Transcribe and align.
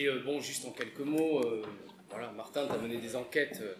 Et 0.00 0.06
euh, 0.06 0.20
bon, 0.24 0.40
juste 0.40 0.64
en 0.64 0.70
quelques 0.70 1.00
mots, 1.00 1.40
euh, 1.40 1.62
voilà, 2.08 2.30
Martin, 2.32 2.66
tu 2.66 2.72
as 2.72 2.78
mené 2.78 2.96
des 2.96 3.14
enquêtes 3.14 3.60
euh, 3.60 3.74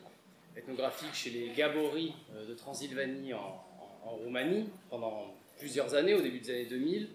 ethnographiques 0.57 1.15
chez 1.15 1.31
les 1.31 1.49
Gaboris 1.51 2.13
de 2.49 2.55
Transylvanie 2.55 3.33
en, 3.35 3.65
Roumanie 4.05 4.69
pendant 4.91 5.33
plusieurs 5.59 5.95
années, 5.95 6.13
au 6.13 6.21
début 6.21 6.41
des 6.41 6.51
années 6.51 6.67
2000. 6.67 7.09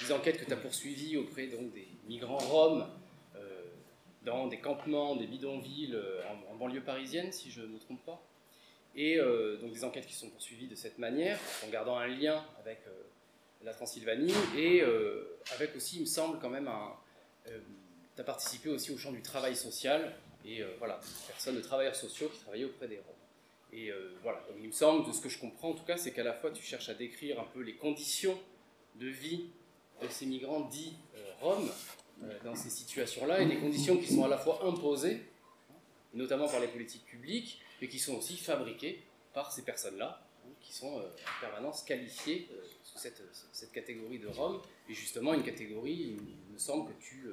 Des 0.00 0.12
enquêtes 0.12 0.38
que 0.38 0.46
tu 0.46 0.52
as 0.52 0.56
poursuivies 0.56 1.16
auprès 1.18 1.46
donc, 1.46 1.72
des 1.72 1.86
migrants 2.08 2.38
roms 2.38 2.86
dans 4.24 4.48
des 4.48 4.58
campements, 4.58 5.16
des 5.16 5.26
bidonvilles 5.26 5.96
en, 6.50 6.56
banlieue 6.56 6.80
parisienne, 6.80 7.30
si 7.30 7.50
je 7.50 7.60
ne 7.60 7.66
me 7.66 7.78
trompe 7.78 8.04
pas. 8.06 8.22
Et 8.96 9.18
donc 9.60 9.72
des 9.72 9.84
enquêtes 9.84 10.06
qui 10.06 10.14
sont 10.14 10.30
poursuivies 10.30 10.66
de 10.66 10.74
cette 10.74 10.98
manière, 10.98 11.38
en 11.66 11.70
gardant 11.70 11.98
un 11.98 12.06
lien 12.06 12.42
avec 12.58 12.80
la 13.62 13.74
Transylvanie, 13.74 14.32
et 14.56 14.82
avec 15.54 15.76
aussi, 15.76 15.96
il 15.96 16.00
me 16.00 16.06
semble, 16.06 16.38
quand 16.38 16.50
même 16.50 16.68
un, 16.68 16.94
tu 18.20 18.26
participé 18.26 18.68
aussi 18.68 18.92
au 18.92 18.98
champ 18.98 19.12
du 19.12 19.22
travail 19.22 19.56
social 19.56 20.14
et 20.44 20.62
euh, 20.62 20.74
voilà, 20.78 21.00
personnes 21.26 21.56
de 21.56 21.60
travailleurs 21.60 21.96
sociaux 21.96 22.28
qui 22.28 22.40
travaillaient 22.40 22.64
auprès 22.64 22.88
des 22.88 22.96
Roms. 22.96 23.14
Et 23.72 23.90
euh, 23.90 24.14
voilà, 24.22 24.44
il 24.58 24.66
me 24.66 24.72
semble, 24.72 25.06
de 25.06 25.12
ce 25.12 25.20
que 25.20 25.28
je 25.28 25.38
comprends 25.38 25.70
en 25.70 25.74
tout 25.74 25.84
cas, 25.84 25.96
c'est 25.96 26.12
qu'à 26.12 26.24
la 26.24 26.34
fois 26.34 26.50
tu 26.50 26.62
cherches 26.62 26.88
à 26.88 26.94
décrire 26.94 27.40
un 27.40 27.44
peu 27.44 27.60
les 27.60 27.74
conditions 27.74 28.38
de 28.96 29.06
vie 29.06 29.46
de 30.02 30.08
ces 30.08 30.26
migrants 30.26 30.60
dits 30.60 30.96
euh, 31.16 31.32
Roms 31.40 31.70
dans 32.44 32.54
ces 32.54 32.68
situations-là 32.68 33.40
et 33.40 33.46
des 33.46 33.56
conditions 33.56 33.96
qui 33.96 34.12
sont 34.12 34.24
à 34.24 34.28
la 34.28 34.36
fois 34.36 34.60
imposées, 34.66 35.22
notamment 36.12 36.46
par 36.48 36.60
les 36.60 36.68
politiques 36.68 37.06
publiques, 37.06 37.62
mais 37.80 37.88
qui 37.88 37.98
sont 37.98 38.14
aussi 38.16 38.36
fabriquées 38.36 39.02
par 39.32 39.50
ces 39.50 39.62
personnes-là, 39.62 40.22
qui 40.60 40.74
sont 40.74 40.98
en 40.98 41.40
permanence 41.40 41.82
qualifiées 41.82 42.46
sous 42.82 42.98
cette, 42.98 43.22
cette, 43.52 43.72
catégorie 43.72 44.18
de 44.18 44.28
Roms, 44.28 44.60
et 44.90 44.92
justement 44.92 45.32
une 45.32 45.42
catégorie, 45.42 46.14
il 46.48 46.52
me 46.52 46.58
semble 46.58 46.92
que 46.92 47.00
tu 47.00 47.24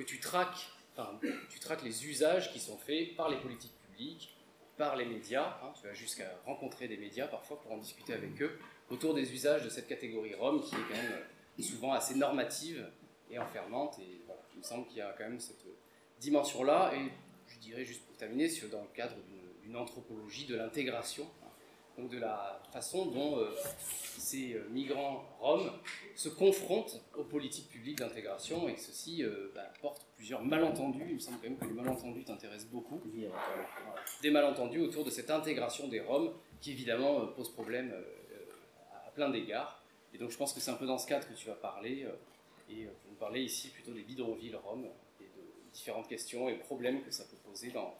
que 0.00 0.06
tu 0.08 0.18
traques, 0.18 0.70
enfin, 0.96 1.18
tu 1.50 1.60
traques 1.60 1.82
les 1.82 2.06
usages 2.06 2.52
qui 2.52 2.58
sont 2.58 2.78
faits 2.78 3.14
par 3.16 3.28
les 3.28 3.36
politiques 3.36 3.74
publiques, 3.86 4.34
par 4.78 4.96
les 4.96 5.04
médias. 5.04 5.58
Hein, 5.62 5.72
tu 5.78 5.86
vas 5.86 5.92
jusqu'à 5.92 6.40
rencontrer 6.46 6.88
des 6.88 6.96
médias 6.96 7.26
parfois 7.26 7.60
pour 7.60 7.72
en 7.72 7.76
discuter 7.76 8.14
avec 8.14 8.40
eux 8.40 8.58
autour 8.88 9.14
des 9.14 9.30
usages 9.32 9.62
de 9.62 9.68
cette 9.68 9.86
catégorie 9.86 10.34
Rome 10.34 10.62
qui 10.62 10.74
est 10.74 10.78
quand 10.88 11.02
même 11.02 11.12
euh, 11.12 11.62
souvent 11.62 11.92
assez 11.92 12.14
normative 12.14 12.88
et 13.30 13.38
enfermante. 13.38 13.98
Et 13.98 14.20
il 14.54 14.58
me 14.58 14.62
semble 14.62 14.86
qu'il 14.86 14.96
y 14.96 15.02
a 15.02 15.14
quand 15.18 15.24
même 15.24 15.38
cette 15.38 15.64
dimension-là. 16.18 16.92
Et 16.94 17.10
je 17.48 17.58
dirais 17.58 17.84
juste 17.84 18.02
pour 18.06 18.16
terminer, 18.16 18.48
dans 18.72 18.82
le 18.82 18.88
cadre 18.94 19.16
d'une 19.62 19.76
anthropologie 19.76 20.46
de 20.46 20.56
l'intégration 20.56 21.26
de 22.08 22.18
la 22.18 22.60
façon 22.72 23.06
dont 23.06 23.38
euh, 23.38 23.50
ces 24.18 24.54
euh, 24.54 24.68
migrants 24.70 25.24
roms 25.40 25.70
se 26.14 26.28
confrontent 26.28 27.00
aux 27.16 27.24
politiques 27.24 27.68
publiques 27.68 27.98
d'intégration 27.98 28.68
et 28.68 28.74
que 28.74 28.80
ceci 28.80 29.22
euh, 29.22 29.50
bah, 29.54 29.72
porte 29.80 30.06
plusieurs 30.16 30.42
malentendus. 30.42 31.06
Il 31.08 31.14
me 31.14 31.18
semble 31.18 31.38
quand 31.38 31.48
même 31.48 31.58
que 31.58 31.64
les 31.64 31.72
malentendus 31.72 32.24
t'intéressent 32.24 32.70
beaucoup. 32.70 33.00
Des 34.22 34.30
malentendus 34.30 34.80
autour 34.80 35.04
de 35.04 35.10
cette 35.10 35.30
intégration 35.30 35.88
des 35.88 36.00
roms 36.00 36.32
qui 36.60 36.72
évidemment 36.72 37.26
pose 37.28 37.52
problème 37.52 37.94
à 39.06 39.10
plein 39.10 39.30
d'égards. 39.30 39.82
Et 40.12 40.18
donc 40.18 40.30
je 40.30 40.36
pense 40.36 40.52
que 40.52 40.60
c'est 40.60 40.70
un 40.70 40.74
peu 40.74 40.86
dans 40.86 40.98
ce 40.98 41.06
cadre 41.06 41.26
que 41.26 41.34
tu 41.34 41.46
vas 41.46 41.54
parler. 41.54 42.06
et 42.68 42.86
vous 43.08 43.14
parler 43.14 43.42
ici 43.42 43.68
plutôt 43.70 43.92
des 43.92 44.02
bidonvilles 44.02 44.56
roms 44.56 44.86
et 45.20 45.24
de 45.24 45.72
différentes 45.72 46.08
questions 46.08 46.48
et 46.48 46.54
problèmes 46.54 47.02
que 47.02 47.10
ça 47.10 47.24
peut 47.24 47.38
poser 47.48 47.70
dans 47.70 47.94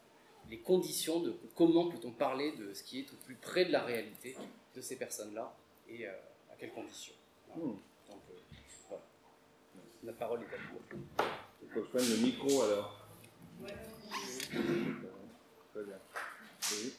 les 0.51 0.59
conditions 0.59 1.21
de 1.21 1.35
comment 1.55 1.89
peut-on 1.89 2.11
parler 2.11 2.53
de 2.57 2.75
ce 2.75 2.83
qui 2.83 2.99
est 2.99 3.13
au 3.13 3.17
plus 3.25 3.37
près 3.37 3.65
de 3.65 3.73
la 3.73 3.85
réalité 3.85 4.37
de 4.75 4.81
ces 4.81 4.97
personnes-là 4.97 5.55
et 5.89 6.07
euh, 6.07 6.13
à 6.53 6.57
quelles 6.59 6.73
conditions. 6.73 7.15
Hmm. 7.55 7.61
Donc 7.61 8.23
euh, 8.31 8.35
voilà. 8.89 9.03
La 10.05 10.13
parole 10.13 10.41
est 10.43 10.55
à 10.55 10.59
vous. 10.73 10.81
Il 11.63 11.69
faut 11.69 11.81
que 11.81 11.87
je 11.87 11.91
prenne 11.91 12.11
le 12.11 12.17
micro 12.27 12.63
alors. 12.63 13.07
Ouais. 13.63 13.75
Très 15.73 15.85
bien. 15.85 15.99
Oui, 16.73 16.93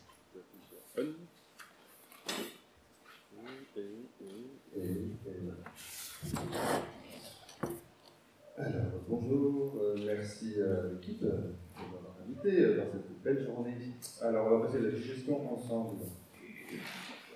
alors, 8.57 8.91
bonjour, 9.07 9.77
euh, 9.81 9.95
merci 10.05 10.61
à 10.61 10.87
l'équipe 10.87 11.19
de 11.21 11.31
m'avoir 11.75 12.15
invité 12.23 12.75
dans 12.75 12.91
cette 12.91 13.10
belle 13.23 13.43
journée. 13.43 13.75
Alors, 14.21 14.47
on 14.47 14.59
va 14.59 14.65
passer 14.65 14.81
la 14.81 14.91
digestion 14.91 15.53
ensemble. 15.53 15.97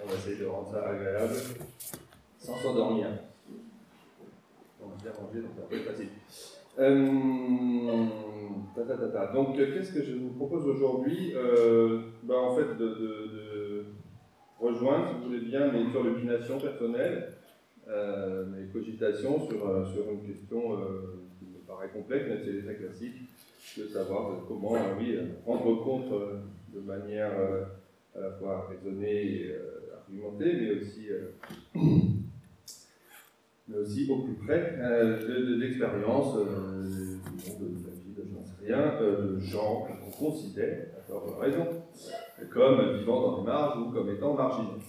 On 0.04 0.08
va 0.08 0.14
essayer 0.16 0.38
de 0.38 0.46
rendre 0.46 0.72
ça 0.72 0.88
agréable 0.90 1.36
sans 2.40 2.56
s'endormir. 2.58 3.08
On 4.82 4.88
va 4.88 4.96
bien 5.02 5.12
manger, 5.22 5.42
donc 5.42 5.52
ça 5.56 5.62
va 5.70 5.76
être 5.76 5.92
facile. 5.92 6.10
Euh, 6.78 8.06
donc, 9.34 9.56
qu'est-ce 9.56 9.94
que 9.94 10.04
je 10.04 10.16
vous 10.16 10.32
propose 10.32 10.68
aujourd'hui 10.68 11.34
ben, 12.24 12.36
En 12.36 12.56
fait, 12.56 12.78
de, 12.78 13.86
rejoindre, 14.60 15.10
si 15.10 15.16
vous 15.16 15.24
voulez 15.26 15.46
bien, 15.46 15.72
mes 15.72 15.90
surlupinations 15.92 16.60
personnelles, 16.60 17.34
euh, 17.88 18.46
mes 18.46 18.68
cogitations 18.72 19.48
sur, 19.48 19.88
sur 19.88 20.10
une 20.12 20.26
question 20.26 20.62
qui 21.40 21.46
me 21.46 21.60
paraît 21.68 21.90
complexe, 21.90 22.26
mais 22.28 22.40
c'est 22.44 22.64
très 22.64 22.76
classique 22.76 23.16
de 23.78 23.88
savoir 23.88 24.38
comment 24.48 24.76
euh, 24.76 24.96
oui, 24.98 25.18
rendre 25.46 25.84
compte 25.84 26.12
euh, 26.12 26.40
de 26.74 26.80
manière 26.80 27.38
euh, 27.38 27.64
à 28.16 28.20
la 28.22 28.32
fois 28.32 28.68
raisonnée 28.70 29.42
et 29.42 29.56
argumentée, 29.94 30.54
mais 30.54 30.72
aussi, 30.80 31.10
mais 33.68 33.78
aussi 33.78 34.10
au 34.10 34.20
plus 34.20 34.36
près 34.36 34.78
de, 34.78 35.28
de, 35.28 35.56
de 35.56 35.66
rien, 38.66 39.00
de 39.02 39.40
gens 39.40 39.86
qu'on 39.86 40.12
considère, 40.12 40.86
à 40.98 41.02
tort 41.08 41.40
raison, 41.40 41.68
comme 42.50 42.98
vivant 42.98 43.22
dans 43.22 43.38
les 43.40 43.44
marges 43.44 43.80
ou 43.80 43.92
comme 43.92 44.10
étant 44.10 44.34
marginaux. 44.34 44.80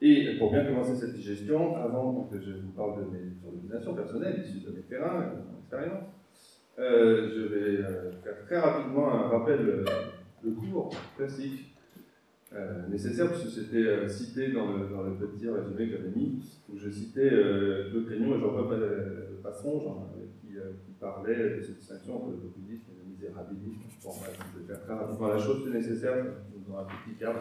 Et 0.00 0.36
pour 0.38 0.50
bien 0.50 0.64
commencer 0.64 0.96
cette 0.96 1.14
digestion, 1.14 1.76
avant 1.76 2.28
que 2.30 2.40
je 2.40 2.52
vous 2.52 2.72
parle 2.72 3.04
de 3.04 3.10
mes 3.10 3.32
organisations 3.46 3.94
personnelles 3.94 4.42
issues 4.46 4.66
de 4.66 4.70
mes 4.70 4.82
terrains, 4.82 5.20
de 5.20 5.50
mon 5.50 5.58
expérience, 5.60 6.04
euh, 6.78 7.30
je 7.32 7.42
vais 7.42 7.84
euh, 7.84 8.10
faire 8.22 8.44
très 8.46 8.58
rapidement 8.58 9.12
un 9.12 9.28
rappel 9.28 9.60
euh, 9.60 9.84
de 10.42 10.50
cours 10.50 10.90
classique 11.16 11.70
nécessaire, 12.88 13.32
puisque 13.32 13.50
c'était 13.50 14.08
cité 14.08 14.52
dans 14.52 14.76
le, 14.76 15.16
petit 15.16 15.48
résumé 15.48 15.88
que 15.88 15.96
j'avais 15.96 16.10
mis, 16.14 16.40
où 16.68 16.78
je 16.78 16.88
citais 16.88 17.30
Claude 17.90 18.08
Cagnon 18.08 18.36
et 18.36 18.38
Jean-Paul 18.38 19.40
Passon, 19.42 19.96
qui, 20.40 20.50
qui 20.50 20.92
parlaient 21.00 21.56
de 21.56 21.62
cette 21.62 21.78
distinction 21.78 22.18
entre 22.18 22.30
le 22.30 22.36
populisme 22.36 22.84
et 22.92 23.02
le 23.02 23.10
misérabilisme. 23.10 23.80
Bon, 24.04 24.12
je 24.12 24.60
vais 24.60 24.66
faire 24.68 24.84
très 24.84 24.94
rapidement 24.94 25.26
la 25.26 25.38
chose, 25.38 25.62
c'est 25.64 25.76
nécessaire, 25.76 26.26
dans 26.68 26.78
un 26.78 26.84
petit 26.84 27.18
cadre, 27.18 27.40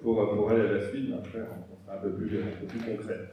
pour, 0.00 0.34
pour 0.34 0.50
aller 0.50 0.62
à 0.62 0.72
la 0.72 0.88
suite, 0.88 1.10
mais 1.10 1.16
après 1.16 1.40
on 1.70 1.84
sera 1.84 1.98
un 1.98 2.00
peu 2.00 2.12
plus 2.14 2.78
concret. 2.78 3.28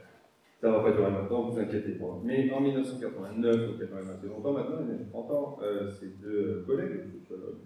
Ça 0.62 0.70
va 0.70 0.82
pas 0.82 0.92
durer 0.92 1.10
longtemps, 1.10 1.50
vous 1.50 1.60
inquiétez 1.60 1.94
pas. 1.94 2.22
Mais 2.24 2.52
en 2.52 2.62
1989, 2.62 3.56
donc 3.56 3.76
il 3.78 3.82
y 3.82 3.84
a 3.84 3.88
quand 3.88 3.96
même 3.96 4.16
assez 4.16 4.28
longtemps 4.28 4.54
maintenant, 4.54 4.78
il 4.88 4.96
y 4.96 5.02
a 5.02 5.06
30 5.10 5.32
ans, 5.32 5.60
euh, 5.64 5.90
ces 5.90 6.10
deux 6.22 6.64
collègues, 6.68 7.02
sociologues, 7.20 7.62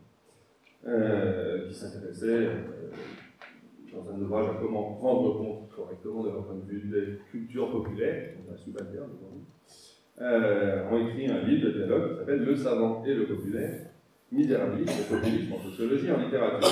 euh, 0.88 1.68
qui 1.68 1.74
s'intéressaient 1.74 2.48
euh, 2.48 2.92
dans 3.94 4.10
un 4.10 4.22
ouvrage 4.22 4.46
à 4.48 4.54
comment 4.62 4.96
rendre 4.96 5.38
compte 5.38 5.70
correctement 5.76 6.24
de 6.24 6.30
leur 6.30 6.46
point 6.46 6.56
de 6.56 6.72
vue 6.72 6.88
des 6.90 7.18
cultures 7.30 7.70
populaires, 7.70 8.32
subalterne 8.56 9.10
aujourd'hui, 9.18 9.44
ont 10.90 11.10
écrit 11.10 11.28
un 11.28 11.42
livre 11.42 11.68
de 11.68 11.72
dialogue 11.74 12.12
qui 12.12 12.20
s'appelle 12.20 12.46
Le 12.46 12.56
savant 12.56 13.04
et 13.04 13.14
le 13.14 13.26
populaire, 13.26 13.88
misérabilisme 14.32 15.02
et 15.02 15.16
populisme 15.16 15.54
en 15.54 15.60
sociologie 15.70 16.08
et 16.08 16.12
en 16.12 16.20
littérature. 16.20 16.70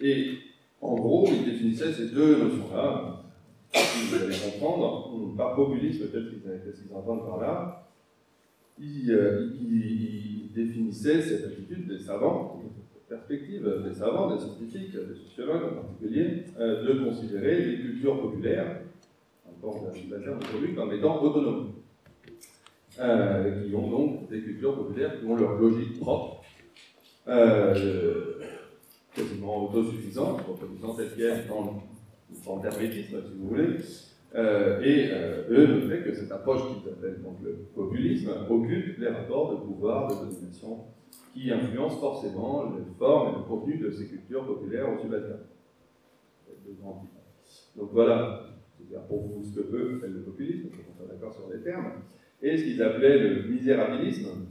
Et 0.00 0.38
en 0.80 0.96
gros, 0.96 1.28
ils 1.28 1.44
définissaient 1.44 1.92
ces 1.92 2.08
deux 2.08 2.42
notions-là, 2.42 3.13
vous 3.74 4.14
allez 4.14 4.36
comprendre, 4.50 5.34
par 5.36 5.54
populisme, 5.54 6.06
peut-être 6.06 6.30
qu'ils 6.30 6.94
entendent 6.94 7.26
par 7.26 7.40
là, 7.40 7.84
euh, 8.80 9.50
définissait 10.54 11.20
cette 11.20 11.44
attitude 11.46 11.88
des 11.88 11.98
savants, 11.98 12.60
perspective 13.08 13.82
des 13.86 13.94
savants, 13.94 14.34
des 14.34 14.40
scientifiques, 14.40 14.92
des 14.92 15.14
sociologues 15.14 15.64
en 15.64 15.82
particulier, 15.82 16.44
euh, 16.58 16.84
de 16.84 17.04
considérer 17.04 17.64
les 17.64 17.76
cultures 17.80 18.20
populaires, 18.20 18.80
encore 19.48 19.82
d'un 19.82 20.38
aujourd'hui, 20.38 20.74
comme 20.74 20.92
étant 20.92 21.22
autonomes. 21.22 21.72
Euh, 23.00 23.66
qui 23.66 23.74
ont 23.74 23.90
donc 23.90 24.30
des 24.30 24.40
cultures 24.40 24.76
populaires 24.76 25.18
qui 25.18 25.26
ont 25.26 25.34
leur 25.34 25.58
logique 25.58 25.98
propre, 25.98 26.42
quasiment 29.12 29.68
autosuffisante, 29.68 30.42
reproduisant 30.42 30.94
cette 30.94 31.16
guerre 31.16 31.44
dans 31.48 31.82
en 32.46 32.62
si 32.62 33.14
vous 33.38 33.48
voulez, 33.48 33.76
euh, 34.34 34.80
et 34.80 35.10
euh, 35.12 35.44
eux 35.48 35.66
ne 35.66 35.88
fait 35.88 36.02
que 36.02 36.12
cette 36.12 36.32
approche 36.32 36.62
qu'ils 36.66 36.90
appellent 36.90 37.20
le 37.42 37.52
populisme 37.74 38.30
occupe 38.50 38.98
les 38.98 39.08
rapports 39.08 39.52
de 39.52 39.64
pouvoir, 39.64 40.08
de 40.08 40.28
domination, 40.28 40.86
qui 41.32 41.52
influencent 41.52 41.98
forcément 41.98 42.72
les 42.72 42.84
formes 42.98 43.34
et 43.34 43.38
le 43.38 43.44
contenu 43.44 43.78
de 43.78 43.90
ces 43.90 44.08
cultures 44.08 44.44
populaires 44.44 44.92
au 44.92 44.98
subalterne. 44.98 45.40
Donc 47.76 47.90
voilà, 47.92 48.46
c'est 48.76 49.08
pour 49.08 49.22
vous 49.22 49.44
ce 49.44 49.60
que 49.60 49.96
appellent 49.96 50.12
le 50.12 50.22
populisme, 50.22 50.68
on 50.98 51.04
est 51.04 51.08
d'accord 51.08 51.32
sur 51.32 51.48
les 51.52 51.60
termes. 51.62 51.92
et 52.42 52.56
ce 52.56 52.64
qu'ils 52.64 52.82
appelaient 52.82 53.18
le 53.18 53.48
misérabilisme, 53.48 54.46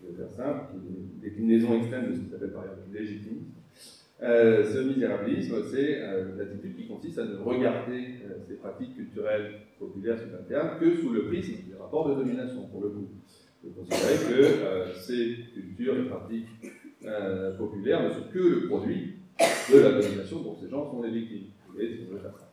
je 0.00 0.22
vais 0.22 0.28
simple, 0.28 0.66
qui 0.70 0.76
est 0.76 0.90
une 0.90 1.20
déclinaison 1.20 1.78
extrême 1.78 2.10
de 2.10 2.14
ce 2.14 2.20
qu'ils 2.20 2.34
appellent 2.34 2.52
par 2.52 2.64
exemple 2.64 2.82
le 2.92 2.98
légitimisme. 2.98 3.53
Euh, 4.24 4.64
ce 4.64 4.78
misérabilisme, 4.78 5.56
c'est 5.70 6.00
euh, 6.00 6.34
l'attitude 6.38 6.76
qui 6.76 6.86
consiste 6.86 7.18
à 7.18 7.24
ne 7.26 7.36
regarder 7.36 8.20
euh, 8.24 8.38
ces 8.48 8.54
pratiques 8.54 8.96
culturelles 8.96 9.60
populaires 9.78 10.18
subalternes 10.18 10.78
que 10.80 10.96
sous 10.96 11.10
le 11.10 11.26
prisme 11.26 11.56
des 11.68 11.76
rapports 11.76 12.08
de 12.08 12.14
domination, 12.14 12.66
pour 12.68 12.80
le 12.82 12.88
coup. 12.88 13.08
De 13.62 13.70
considérer 13.70 14.14
que 14.14 14.92
ces 14.98 15.36
cultures 15.54 15.98
et 15.98 16.04
pratiques 16.04 16.48
populaires 17.58 18.02
ne 18.02 18.10
sont 18.10 18.28
que 18.30 18.38
le 18.38 18.66
produit 18.66 19.14
de 19.72 19.78
la 19.78 19.92
domination 19.92 20.40
dont 20.40 20.54
ces 20.54 20.68
gens 20.68 20.90
sont 20.90 21.02
les 21.02 21.10
victimes. 21.10 21.46
Veut 21.74 22.18
faire 22.18 22.36
ça. 22.38 22.52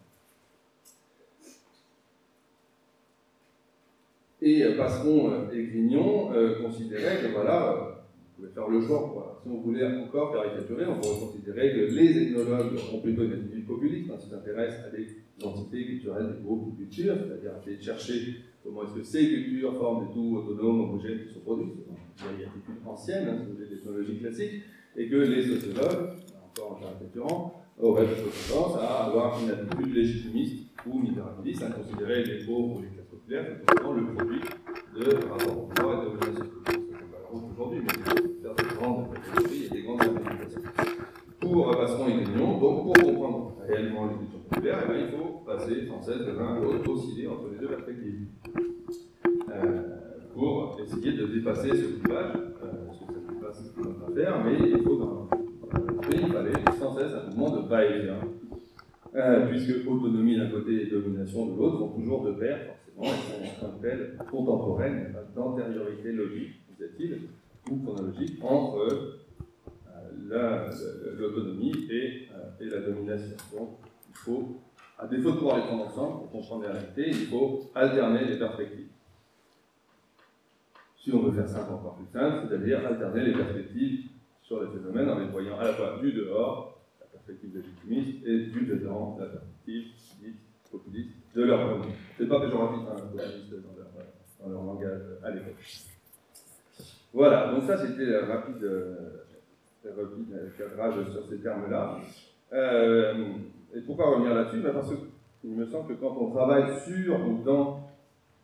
Et 4.42 4.64
Passeron 4.78 5.50
et 5.52 5.64
Grignon 5.64 6.32
considéraient 6.62 7.22
que 7.22 7.34
voilà, 7.34 7.91
faire 8.48 8.68
le 8.68 8.82
choix. 8.82 9.40
Si 9.44 9.50
on 9.50 9.62
voulait 9.62 9.86
encore 9.86 10.34
caricaturer, 10.34 10.86
on 10.86 11.00
pourrait 11.00 11.20
considérer 11.20 11.74
que 11.74 11.94
les 11.94 12.24
ethnologues 12.24 12.74
ont 12.94 13.00
plutôt 13.00 13.24
une 13.24 13.34
attitude 13.34 13.66
populiste, 13.66 14.12
hein, 14.12 14.18
s'ils 14.20 14.32
s'intéressent 14.32 14.86
à 14.86 14.90
des 14.96 15.08
entités 15.44 15.86
culturelles 15.86 16.36
des 16.38 16.44
groupes 16.44 16.72
de 16.72 16.78
cultures, 16.84 17.16
c'est-à-dire 17.16 17.52
essayer 17.62 17.78
de 17.78 17.82
chercher 17.82 18.36
comment 18.64 18.84
est-ce 18.84 18.94
que 18.94 19.04
ces 19.04 19.28
cultures 19.28 19.76
forment 19.78 20.08
des 20.08 20.14
tout 20.14 20.38
autonomes, 20.38 20.82
homogènes 20.82 21.20
qui 21.26 21.34
sont 21.34 21.40
produits. 21.42 21.72
C'est 22.16 22.26
une 22.26 22.48
attitude 22.48 22.76
ancienne, 22.86 23.28
hein, 23.28 23.46
c'est 23.58 23.74
l'ethnologie 23.74 24.20
classique, 24.20 24.62
et 24.96 25.10
que 25.10 25.16
les 25.16 25.42
sociologues, 25.44 26.10
encore 26.50 26.72
en 26.74 26.76
caricaturant, 26.76 27.64
auraient 27.80 28.06
tendance 28.50 28.78
à 28.78 29.06
avoir 29.06 29.42
une 29.42 29.50
attitude 29.50 29.94
légitimiste 29.96 30.68
ou 30.86 31.00
misérabiliste, 31.00 31.64
à 31.64 31.70
considérer 31.70 32.24
les 32.24 32.46
pauvres 32.46 32.78
ou 32.78 32.82
les 32.82 32.90
classes 32.90 33.08
populaires 33.08 33.46
comme 33.82 33.98
le 33.98 34.14
produit 34.14 34.42
de 34.96 35.16
rapports 35.28 35.64
au 35.64 35.68
pouvoir 35.68 36.04
et 36.04 36.06
de 36.06 36.20
domination 36.20 36.52
aujourd'hui, 37.54 37.80
mais 37.80 38.54
des 38.54 38.76
grandes 38.76 39.08
et 39.52 39.70
des 39.70 39.82
grandes 39.84 40.02
organisations. 40.02 40.62
Pour 41.72 41.80
Passeron 41.80 42.08
et 42.10 42.24
Grignon, 42.24 42.60
donc 42.60 42.84
pour 42.84 42.94
comprendre 42.94 43.54
réellement 43.66 44.08
les 44.08 44.18
cultures 44.18 44.40
populaires, 44.50 44.80
eh 44.84 44.92
bien, 44.92 45.02
il 45.06 45.18
faut 45.18 45.42
passer 45.46 45.88
sans 45.88 46.02
cesse 46.02 46.20
de 46.20 46.38
l'un 46.38 46.56
à 46.56 46.60
l'autre, 46.60 46.90
osciller 46.92 47.28
entre 47.28 47.48
les 47.50 47.60
deux 47.60 47.68
perspectives. 47.68 48.28
Euh, 49.50 49.82
pour 50.34 50.78
essayer 50.84 51.14
de 51.14 51.28
dépasser 51.28 51.70
ce 51.70 52.00
clivage, 52.00 52.34
euh, 52.36 52.88
parce 52.88 53.00
que 53.00 53.06
ça 53.06 53.20
n'est 53.34 53.40
pas 53.40 53.54
ce 53.54 53.72
qu'on 53.72 54.06
va 54.06 54.22
faire, 54.22 54.44
mais 54.44 54.58
il 54.70 54.84
faut 54.84 54.98
dans, 54.98 55.30
il 56.12 56.34
fallait 56.34 56.78
sans 56.78 56.94
cesse 56.94 57.14
un 57.14 57.28
mouvement 57.28 57.62
de 57.62 57.70
va-et-vient. 57.70 58.20
Euh, 59.16 59.48
puisque 59.48 59.88
autonomie 59.88 60.38
d'un 60.38 60.50
côté 60.50 60.82
et 60.82 60.86
domination 60.88 61.46
de 61.46 61.58
l'autre 61.58 61.78
vont 61.78 61.90
toujours 61.90 62.24
de 62.26 62.32
pair, 62.34 62.60
forcément, 62.66 63.16
elles 63.16 63.56
sont 63.60 63.68
n'y 63.82 65.06
a 65.06 65.10
pas 65.10 65.24
d'antériorité 65.34 66.12
logique, 66.12 66.52
disait-il, 66.70 67.30
ou 67.72 67.78
chronologique 67.78 68.40
entre 68.44 69.21
l'autonomie 70.30 71.88
et, 71.90 72.28
euh, 72.34 72.64
et, 72.64 72.66
la 72.66 72.82
domination. 72.82 73.36
Donc, 73.58 73.80
il 74.10 74.16
faut, 74.16 74.62
à 74.98 75.08
défaut 75.08 75.32
de 75.32 75.38
pouvoir 75.38 75.58
les 75.58 75.64
prendre 75.64 75.86
ensemble 75.86 76.20
pour 76.20 76.32
comprendre 76.32 76.64
la 76.64 76.74
réalité, 76.74 77.10
il 77.10 77.28
faut 77.28 77.72
alterner 77.76 78.26
les 78.26 78.38
perspectives. 78.38 78.88
Si 80.98 81.12
on 81.12 81.24
veut 81.24 81.32
faire 81.32 81.48
ça 81.48 81.68
encore 81.72 81.96
plus 81.96 82.08
simple, 82.12 82.48
c'est-à-dire 82.48 82.86
alterner 82.86 83.26
les 83.26 83.34
perspectives 83.34 84.10
sur 84.44 84.62
les 84.62 84.70
phénomènes 84.70 85.10
en 85.10 85.20
les 85.20 85.28
voyant 85.28 85.58
à 85.58 85.64
la 85.64 85.74
fois 85.74 85.98
du 86.02 86.12
dehors, 86.12 86.80
la 87.00 87.08
perspective 87.08 87.56
légitimiste, 87.56 88.26
et 88.26 88.46
du 88.46 88.66
dedans, 88.66 89.18
la 89.20 89.26
perspective 89.26 89.88
populiste 90.72 91.16
de 91.36 91.44
leur 91.44 91.84
Ce 91.84 91.90
C'est 92.18 92.28
pas 92.28 92.40
péjoratif, 92.40 92.88
hein, 92.90 93.02
populiste 93.12 93.52
dans 93.52 93.76
leur, 93.76 93.88
dans 94.40 94.50
leur 94.50 94.64
langage 94.64 95.02
à 95.24 95.32
l'époque. 95.32 95.56
Voilà, 97.14 97.52
donc 97.52 97.64
ça 97.64 97.78
c'était 97.78 98.16
un 98.16 98.26
rapide, 98.26 98.64
euh, 98.64 99.26
rapide 99.90 100.54
cadrage 100.58 101.12
sur 101.12 101.26
ces 101.26 101.40
termes-là. 101.40 102.00
Euh, 102.54 103.14
et 103.74 103.82
pourquoi 103.82 104.12
revenir 104.12 104.34
là-dessus 104.34 104.62
Parce 104.62 104.92
qu'il 105.42 105.52
me 105.52 105.66
semble 105.66 105.96
que 105.96 106.00
quand 106.00 106.16
on 106.20 106.32
travaille 106.32 106.80
sur 106.80 107.28
ou 107.28 107.44
dans 107.44 107.90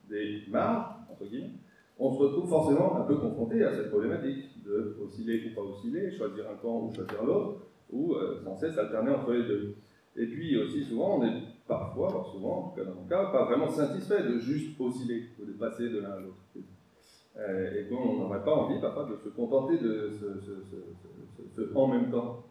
des 0.10 0.44
marges, 0.50 0.96
entre 1.12 1.30
guillemets, 1.30 1.52
on 2.00 2.14
se 2.14 2.20
retrouve 2.20 2.48
forcément 2.48 2.98
un 2.98 3.02
peu 3.02 3.16
confronté 3.18 3.64
à 3.64 3.74
cette 3.74 3.90
problématique 3.90 4.64
de 4.64 4.98
osciller 5.04 5.44
ou 5.48 5.56
pas 5.56 5.62
osciller, 5.62 6.12
choisir 6.12 6.46
un 6.50 6.56
camp 6.56 6.84
ou 6.84 6.94
choisir 6.94 7.24
l'autre, 7.24 7.62
ou 7.92 8.14
euh, 8.14 8.40
sans 8.44 8.56
cesse 8.56 8.78
alterner 8.78 9.12
entre 9.12 9.34
les 9.34 9.44
deux. 9.44 9.76
Et 10.16 10.26
puis 10.26 10.58
aussi 10.62 10.84
souvent, 10.84 11.20
on 11.20 11.26
est 11.26 11.42
parfois, 11.68 12.08
voire 12.10 12.26
souvent, 12.28 12.58
en 12.58 12.70
tout 12.70 12.76
cas 12.76 12.86
dans 12.86 12.96
mon 12.96 13.08
cas, 13.08 13.26
pas 13.32 13.46
vraiment 13.46 13.70
satisfait 13.70 14.24
de 14.24 14.40
juste 14.40 14.80
osciller 14.80 15.26
ou 15.40 15.46
de 15.46 15.54
passer 15.54 15.90
de 15.90 16.00
l'un 16.00 16.12
à 16.12 16.20
l'autre. 16.20 16.38
Euh, 17.38 17.72
et 17.80 17.88
qu'on 17.88 18.18
n'aurait 18.18 18.44
pas 18.44 18.56
envie 18.56 18.82
parfois 18.82 19.06
de 19.06 19.16
se 19.16 19.30
contenter 19.30 19.78
de 19.78 20.10
ce, 20.10 20.26
en 21.76 21.88
même 21.88 22.12
temps. 22.12 22.44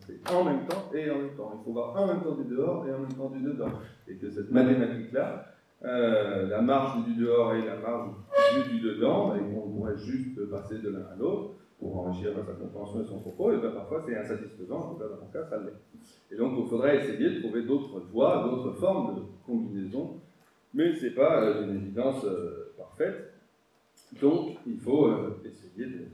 c'est 0.00 0.32
en 0.32 0.44
même 0.44 0.66
temps 0.66 0.90
et 0.94 1.10
en 1.10 1.18
même 1.18 1.36
temps. 1.36 1.52
Il 1.58 1.64
faut 1.64 1.72
voir 1.72 1.96
en 1.96 2.06
même 2.06 2.22
temps 2.22 2.34
du 2.34 2.44
dehors 2.44 2.86
et 2.86 2.92
en 2.92 2.98
même 2.98 3.12
temps 3.12 3.30
du 3.30 3.42
dedans. 3.42 3.70
Et 4.08 4.16
que 4.16 4.30
cette 4.30 4.50
mathématique-là, 4.50 5.46
euh, 5.84 6.48
la 6.48 6.62
marge 6.62 7.04
du 7.04 7.14
dehors 7.14 7.54
et 7.54 7.64
la 7.64 7.76
marge 7.76 8.10
du, 8.70 8.80
dedans, 8.80 9.34
et 9.34 9.40
qu'on 9.40 9.70
pourrait 9.70 9.96
juste 9.96 10.48
passer 10.50 10.78
de 10.78 10.90
l'un 10.90 11.06
à 11.12 11.16
l'autre 11.18 11.54
pour 11.78 11.98
enrichir 11.98 12.32
sa 12.34 12.52
compréhension 12.52 13.02
et 13.02 13.06
son 13.06 13.18
propos, 13.18 13.52
et 13.52 13.58
bien 13.58 13.70
parfois 13.70 14.02
c'est 14.06 14.16
insatisfaisant, 14.16 14.78
en 14.78 14.94
tout 14.94 15.00
cas 15.00 15.08
dans 15.08 15.20
mon 15.20 15.30
cas 15.30 15.44
ça 15.44 15.58
l'est. 15.58 16.34
Et 16.34 16.38
donc 16.38 16.52
il 16.56 16.66
faudrait 16.68 16.98
essayer 16.98 17.34
de 17.34 17.40
trouver 17.40 17.64
d'autres 17.64 18.00
voies, 18.12 18.48
d'autres 18.48 18.72
formes 18.78 19.16
de 19.16 19.22
combinaison, 19.44 20.20
mais 20.72 20.94
ce 20.94 21.06
n'est 21.06 21.10
pas 21.10 21.42
euh, 21.42 21.64
une 21.64 21.76
évidence 21.76 22.24
parfaite. 22.78 23.34
Donc, 24.20 24.56
il 24.66 24.78
faut 24.78 25.06
euh, 25.06 25.40
essayer 25.44 25.86
de 25.86 26.06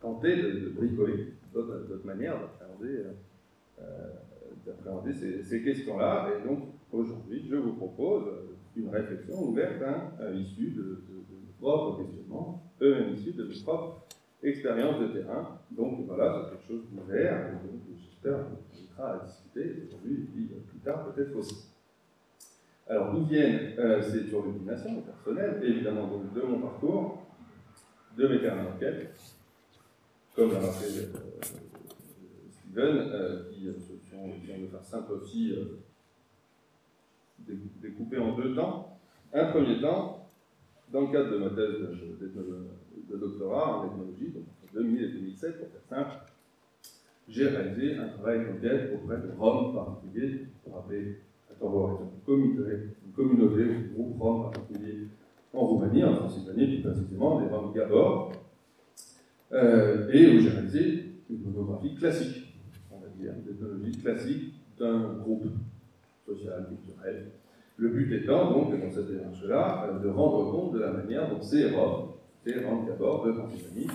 tenter 0.00 0.36
de, 0.36 0.68
bricoler 0.70 1.34
d'autres 1.52 2.00
manières 2.04 2.38
d'appréhender 2.40 3.04
euh, 3.80 5.12
ces, 5.12 5.42
ces 5.42 5.62
questions-là. 5.62 6.28
Et 6.36 6.46
donc, 6.46 6.60
aujourd'hui, 6.92 7.46
je 7.48 7.56
vous 7.56 7.72
propose 7.74 8.24
une 8.76 8.88
réflexion 8.88 9.42
ouverte, 9.42 9.82
hein, 9.82 10.12
issue 10.34 10.70
de, 10.70 10.82
de, 10.82 11.18
nos 11.30 11.52
propres 11.60 12.02
questionnements, 12.02 12.62
eux-mêmes 12.80 13.14
issus 13.14 13.32
de 13.32 13.44
nos 13.44 13.62
propres 13.64 14.06
expériences 14.42 15.00
de 15.00 15.08
terrain. 15.08 15.58
Donc, 15.70 16.06
voilà, 16.06 16.42
c'est 16.44 16.50
quelque 16.50 16.68
chose 16.68 16.90
d'ouvert, 16.90 17.50
j'espère 17.96 18.44
qu'on 18.44 18.76
invitera 18.76 19.14
à 19.14 19.26
discuter 19.26 19.82
aujourd'hui 19.86 20.14
et 20.14 20.26
puis 20.26 20.44
plus 20.68 20.78
tard 20.80 21.12
peut-être 21.12 21.36
aussi. 21.36 21.68
Alors, 22.88 23.12
d'où 23.12 23.24
viennent 23.24 23.74
euh, 23.78 24.00
ces 24.00 24.26
turbulinations 24.26 25.02
personnelles? 25.02 25.60
Évidemment, 25.62 26.08
de 26.34 26.40
mon 26.40 26.60
parcours, 26.60 27.26
de 28.16 28.28
mes 28.28 28.40
terrains 28.40 28.64
d'enquête, 28.64 29.14
comme 30.38 30.52
l'a 30.52 30.60
rappelé 30.60 31.00
euh, 31.00 31.40
Steven, 32.52 32.96
euh, 33.12 33.50
qui, 33.50 33.62
si 33.62 34.14
on 34.14 34.28
veut 34.28 34.68
faire 34.68 34.84
simple 34.84 35.12
aussi, 35.14 35.52
découpé 37.82 38.18
en 38.18 38.36
deux 38.36 38.54
temps. 38.54 39.00
Un 39.34 39.46
premier 39.46 39.80
temps, 39.80 40.28
dans 40.92 41.00
le 41.00 41.06
cadre 41.08 41.32
de 41.32 41.38
ma 41.38 41.50
thèse 41.50 41.74
de, 42.20 43.16
doctorat 43.16 43.78
en 43.80 43.86
ethnologie, 43.86 44.28
donc 44.28 44.44
entre 44.62 44.74
2000 44.74 45.02
et 45.02 45.08
2007, 45.08 45.58
pour 45.58 45.68
faire 45.70 45.82
simple, 45.88 46.12
j'ai 47.28 47.48
réalisé 47.48 47.96
un 47.96 48.08
travail 48.08 48.46
d'enquête 48.46 48.92
auprès 48.94 49.16
de 49.16 49.32
Rome 49.36 49.74
particulier, 49.74 50.46
pour 50.62 50.76
rappeler 50.76 51.16
une 51.60 52.22
communauté, 52.24 52.74
une 53.04 53.12
communauté, 53.12 53.62
un 53.64 53.92
groupe 53.92 54.20
Rome 54.20 54.52
particulier 54.52 55.08
en 55.52 55.66
Roumanie, 55.66 56.04
en 56.04 56.14
Transylvanie 56.14 56.80
plus 56.80 56.82
précisément, 56.82 57.40
les 57.40 57.48
Roms 57.48 57.72
Gabor, 57.74 58.32
euh, 59.52 60.08
et 60.12 60.36
où 60.36 60.40
j'ai 60.40 60.50
réalisé 60.50 61.04
une 61.30 61.42
photographie 61.42 61.94
classique, 61.94 62.54
on 62.90 63.00
va 63.00 63.08
dire, 63.18 63.32
une 63.32 63.54
ethnologie 63.54 63.98
classique 63.98 64.54
d'un 64.78 65.14
groupe 65.14 65.46
social, 66.26 66.66
culturel. 66.68 67.30
Le 67.76 67.88
but 67.88 68.12
étant 68.12 68.50
donc, 68.50 68.80
dans 68.80 68.90
cette 68.90 69.10
démarche-là, 69.10 69.88
euh, 69.88 69.98
de 70.00 70.08
rendre 70.08 70.50
compte 70.50 70.74
de 70.74 70.80
la 70.80 70.92
manière 70.92 71.30
dont 71.30 71.40
ces 71.40 71.70
Roms, 71.70 72.10
ces 72.44 72.64
Roms 72.64 72.86
Gabor 72.86 73.26
de 73.26 73.32
Transylvanie, 73.32 73.86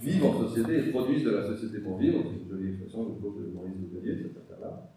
vivent 0.00 0.24
en 0.24 0.46
société 0.46 0.78
et 0.78 0.90
produisent 0.90 1.24
de 1.24 1.30
la 1.30 1.46
société 1.46 1.78
pour 1.78 1.98
vivre, 1.98 2.22
c'est 2.22 2.42
une 2.42 2.48
jolie 2.48 2.70
expression 2.70 3.04
du 3.04 3.20
groupe 3.20 3.40
de 3.40 3.52
Maurice 3.52 3.74
Boutelier, 3.76 4.16
cette 4.16 4.36
affaire-là. 4.36 4.92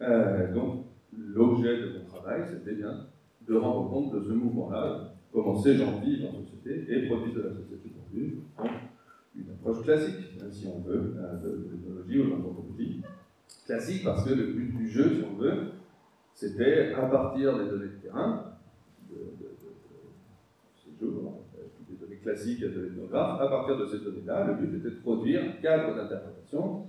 Euh, 0.00 0.54
donc, 0.54 0.84
l'objet 1.16 1.80
de 1.80 1.98
mon 1.98 2.04
travail, 2.04 2.42
c'était 2.48 2.76
bien 2.76 3.06
de 3.46 3.56
rendre 3.56 3.90
compte 3.90 4.14
de 4.14 4.22
ce 4.22 4.32
mouvement-là, 4.32 5.14
comment 5.32 5.56
ces 5.56 5.76
gens 5.76 5.98
vivent 6.00 6.26
en 6.26 6.32
société 6.32 6.86
et 6.88 7.06
produisent 7.06 7.34
de 7.34 7.42
la 7.42 7.50
société 7.50 7.90
pour 7.90 8.04
vivre. 8.12 8.42
Classique, 9.74 10.16
si 10.50 10.66
on 10.66 10.80
veut, 10.80 11.14
euh, 11.18 11.36
de, 11.36 11.68
l'ethnologie 11.70 12.20
ou 12.20 12.24
de 12.24 12.30
l'anthropologie. 12.30 13.02
Classique 13.66 14.04
parce 14.04 14.24
que 14.24 14.34
le 14.34 14.46
but 14.46 14.76
du 14.76 14.88
jeu, 14.88 15.16
si 15.16 15.24
on 15.24 15.36
veut, 15.36 15.72
c'était 16.34 16.92
à 16.94 17.06
partir 17.06 17.58
des 17.58 17.68
données 17.68 17.88
de 17.88 17.98
terrain, 18.02 18.44
de, 19.10 19.16
ces 20.76 20.90
jeux, 20.98 21.14
des 21.88 21.96
données 21.96 22.16
classiques 22.16 22.60
de 22.60 22.80
l'ethnographe, 22.80 23.40
à 23.40 23.48
partir 23.48 23.76
de 23.76 23.86
ces 23.86 23.98
données-là, 23.98 24.46
le 24.46 24.54
but 24.54 24.78
était 24.78 24.90
de 24.94 25.00
produire 25.00 25.42
un 25.42 25.60
cadre 25.60 25.94
d'interprétation, 25.96 26.86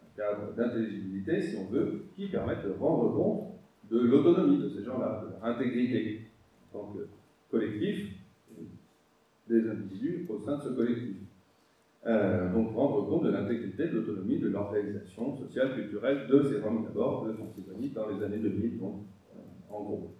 un 0.00 0.16
cadre 0.16 0.54
d'intelligibilité, 0.56 1.42
si 1.42 1.56
on 1.56 1.66
veut, 1.66 2.04
qui 2.14 2.28
permette 2.28 2.64
de 2.64 2.72
rendre 2.78 3.14
compte 3.14 3.50
de 3.90 3.98
l'autonomie 3.98 4.58
de 4.58 4.68
ces 4.68 4.84
gens-là, 4.84 5.24
de 5.24 5.32
leur 5.32 5.44
intégrité 5.44 6.26
en 6.72 6.78
tant 6.78 6.94
collectif, 7.50 8.10
des 9.48 9.68
individus 9.68 10.26
au 10.28 10.38
sein 10.38 10.58
de 10.58 10.62
ce 10.62 10.68
collectif. 10.68 11.16
Euh, 12.06 12.50
donc 12.54 12.74
rendre 12.74 13.06
compte 13.06 13.24
de 13.24 13.30
l'intégrité, 13.30 13.88
de 13.88 13.98
l'autonomie, 13.98 14.38
de 14.38 14.48
l'organisation 14.48 15.36
sociale, 15.36 15.74
culturelle 15.74 16.26
de 16.28 16.42
ces 16.44 16.60
Roms 16.60 16.84
d'abord, 16.84 17.26
de 17.26 17.32
Transylvanie, 17.32 17.90
dans 17.90 18.08
les 18.08 18.24
années 18.24 18.38
2000, 18.38 18.78
donc 18.78 19.02
euh, 19.34 19.74
en 19.74 19.82
gros. 19.82 20.14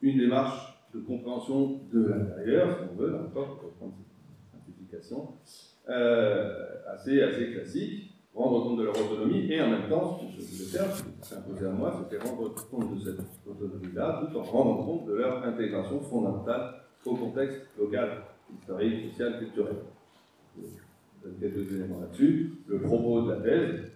Une 0.00 0.18
démarche 0.18 0.88
de 0.94 1.00
compréhension 1.00 1.80
de 1.92 2.08
l'intérieur, 2.08 2.74
si 2.78 2.84
on 2.90 2.96
veut, 2.96 3.10
là 3.10 3.18
encore, 3.18 3.58
pour 3.58 3.70
prendre 3.72 3.92
cette 3.98 4.60
simplification, 4.60 5.28
euh, 5.90 6.64
assez, 6.88 7.22
assez 7.22 7.52
classique, 7.52 8.14
rendre 8.34 8.62
compte 8.62 8.78
de 8.78 8.84
leur 8.84 8.98
autonomie, 8.98 9.52
et 9.52 9.60
en 9.60 9.68
même 9.68 9.90
temps, 9.90 10.18
ce 10.18 10.24
que 10.24 10.42
je 10.42 10.52
voulais 10.52 10.78
faire, 10.78 10.96
ce 10.96 11.02
qui 11.02 11.10
s'est 11.20 11.34
imposé 11.34 11.66
à 11.66 11.70
moi, 11.70 12.02
c'était 12.02 12.24
rendre 12.26 12.54
compte 12.70 12.94
de 12.94 13.04
cette 13.04 13.20
autonomie-là, 13.46 14.22
tout 14.22 14.38
en 14.38 14.42
rendant 14.42 14.84
compte 14.84 15.06
de 15.06 15.12
leur 15.16 15.44
intégration 15.44 16.00
fondamentale 16.00 16.76
au 17.04 17.14
contexte 17.14 17.60
local 17.78 18.22
historique, 18.54 19.10
social, 19.10 19.38
culturel. 19.38 19.76
Je 20.56 21.28
donne 21.28 21.38
quelques 21.40 21.72
éléments 21.72 22.00
là-dessus. 22.00 22.52
Le 22.66 22.80
propos 22.80 23.22
de 23.22 23.32
la 23.32 23.40
thèse, 23.40 23.92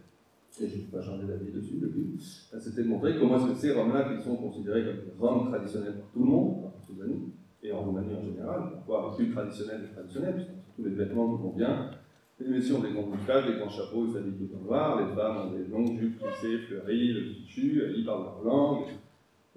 et 0.61 0.69
je 0.69 0.76
ne 0.76 0.80
vais 0.80 0.87
pas 0.92 1.02
changer 1.02 1.26
d'avis 1.26 1.52
dessus 1.52 1.78
depuis, 1.80 2.16
c'était 2.19 2.83
de 2.83 2.88
montrer 2.88 3.16
comment 3.19 3.37
est-ce 3.37 3.52
que 3.52 3.59
ces 3.59 3.73
Roms-là, 3.73 4.14
qui 4.14 4.23
sont 4.23 4.37
considérés 4.37 4.85
comme 4.85 4.97
des 4.97 5.12
Roms 5.19 5.49
traditionnels 5.49 5.95
par 5.95 6.09
tout 6.12 6.21
le 6.21 6.25
monde, 6.25 6.64
en 6.64 6.92
Roumanie, 6.92 7.33
et 7.62 7.73
en 7.73 7.83
Roumanie 7.83 8.14
en 8.14 8.25
général, 8.25 8.71
parfois 8.73 9.14
plus 9.16 9.30
traditionnels 9.30 9.88
et 9.90 9.95
traditionnels, 9.95 10.35
puisque 10.35 10.50
tous 10.76 10.85
les 10.85 10.95
vêtements 10.95 11.37
qui 11.37 11.42
vont 11.42 11.52
bien, 11.57 11.90
les 12.40 12.49
messieurs 12.49 12.76
ont 12.76 12.80
des 12.80 12.92
grands 12.92 13.07
moustaches, 13.07 13.47
des 13.47 13.59
grands 13.59 13.69
chapeaux, 13.69 14.07
ils 14.07 14.12
s'habillent 14.12 14.49
tout 14.49 14.57
en 14.57 14.64
noir, 14.64 15.00
les 15.00 15.14
femmes 15.14 15.37
ont 15.37 15.50
des 15.52 15.64
longues 15.66 15.99
jupes 15.99 16.19
plissées, 16.19 16.59
fleuries, 16.59 17.12
le 17.12 17.21
fichu, 17.35 17.83
ils 17.97 18.04
parlent 18.04 18.25
leur 18.25 18.42
langue, 18.42 18.87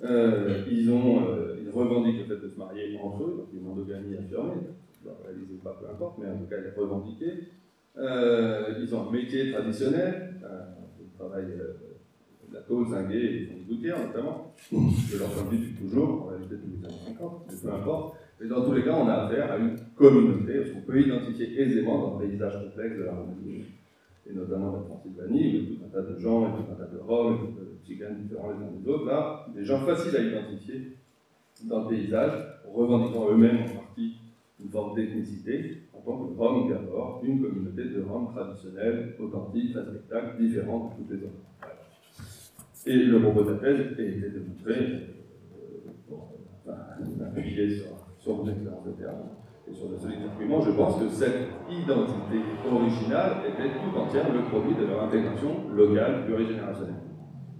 euh, 0.03 0.63
ils, 0.69 0.89
ont, 0.91 1.29
euh, 1.29 1.55
ils 1.61 1.69
revendiquent 1.69 2.27
le 2.27 2.35
fait 2.35 2.45
de 2.45 2.49
se 2.49 2.59
marier 2.59 2.99
entre 3.01 3.23
eux, 3.23 3.35
donc 3.37 3.47
une 3.53 3.69
endogamie 3.69 4.17
affirmée, 4.17 4.61
réaliser 5.23 5.55
pas, 5.63 5.77
peu 5.79 5.89
importe, 5.89 6.17
mais 6.19 6.29
en 6.29 6.37
tout 6.37 6.45
cas, 6.45 6.55
elle 6.57 6.67
est 6.67 6.79
revendiquée. 6.79 7.49
Euh, 7.97 8.79
ils 8.81 8.95
ont 8.95 9.07
un 9.07 9.11
métier 9.11 9.51
traditionnel, 9.51 10.33
ils 10.99 11.17
travaillent 11.17 11.59
euh, 11.59 11.73
la 12.53 12.61
tôle, 12.61 12.87
zinguée 12.87 13.41
ils 13.41 13.47
font 13.47 13.57
des 13.57 13.75
gouttières 13.75 14.07
notamment, 14.07 14.53
de 14.71 15.17
leur 15.17 15.29
point 15.29 15.51
de 15.51 15.79
toujours, 15.79 16.23
en 16.23 16.25
réalité 16.27 16.55
depuis 16.55 16.77
les 16.79 16.85
années 16.85 17.17
50, 17.17 17.45
mais 17.47 17.55
peu 17.61 17.75
importe. 17.75 18.17
Mais 18.39 18.47
dans 18.47 18.65
tous 18.65 18.73
les 18.73 18.83
cas, 18.83 18.93
on 18.93 19.07
a 19.07 19.13
affaire 19.13 19.51
à 19.51 19.57
une 19.57 19.75
communauté, 19.95 20.71
qu'on 20.71 20.81
peut 20.81 21.01
identifier 21.01 21.61
aisément 21.61 21.99
dans 21.99 22.19
le 22.19 22.27
paysage 22.27 22.63
complexe 22.63 22.97
de 22.97 23.03
la 23.03 23.13
Roumanie, 23.13 23.65
et 24.25 24.33
notamment 24.33 24.71
de 24.71 24.77
la 24.77 24.83
Transylvanie, 24.83 25.59
où 25.59 25.75
tout 25.75 25.85
un 25.85 25.89
tas 25.89 26.09
de 26.09 26.17
gens, 26.17 26.47
et 26.47 26.51
tout 26.51 26.71
un 26.71 26.75
tas 26.75 26.91
de 26.91 26.99
Roms, 26.99 27.35
et 27.35 27.59
de 27.59 27.77
Tziganes 27.83 28.21
différents 28.21 28.51
les 28.51 28.65
uns 28.65 28.71
des 28.79 28.87
autres, 28.87 29.05
là, 29.05 29.45
des 29.53 29.63
gens 29.63 29.79
faciles 29.85 30.15
à 30.15 30.21
identifier 30.21 30.97
dans 31.65 31.83
le 31.83 31.89
paysage, 31.89 32.31
revendiquant 32.71 33.29
eux-mêmes 33.31 33.65
une 34.63 34.69
forme 34.69 34.95
d'ethnicité, 34.95 35.83
en 35.93 35.99
tant 35.99 36.17
que 36.17 36.37
Rome 36.37 36.69
d'abord, 36.69 37.21
une 37.23 37.41
communauté 37.41 37.85
de 37.85 38.01
Rome 38.03 38.33
traditionnelle, 38.33 39.15
authentique, 39.19 39.75
respectable, 39.75 40.37
différente 40.39 40.91
de 40.91 41.03
toutes 41.03 41.11
les 41.11 41.25
autres. 41.25 41.43
Et 42.85 42.95
le 42.95 43.19
de 43.19 43.51
la 43.51 43.57
thèse 43.59 43.79
était 43.91 44.29
de 44.29 44.39
montrer, 44.39 44.75
euh, 44.75 45.89
bon, 46.09 46.19
enfin, 46.65 46.77
appuyer 47.25 47.77
sur, 48.19 48.35
mon 48.35 48.49
expérience 48.49 48.85
de 48.85 48.91
terrain 48.91 49.31
et 49.69 49.73
sur 49.73 49.89
le 49.89 49.97
solide 49.97 50.19
document, 50.23 50.61
je 50.61 50.71
pense 50.71 50.99
que 50.99 51.07
cette 51.09 51.47
identité 51.69 52.39
originale 52.69 53.37
était 53.47 53.69
tout 53.69 53.97
entière 53.97 54.33
le 54.33 54.41
produit 54.43 54.75
de 54.75 54.85
leur 54.85 55.03
intégration 55.03 55.69
locale 55.73 56.25
plurigénérationnelle. 56.25 56.95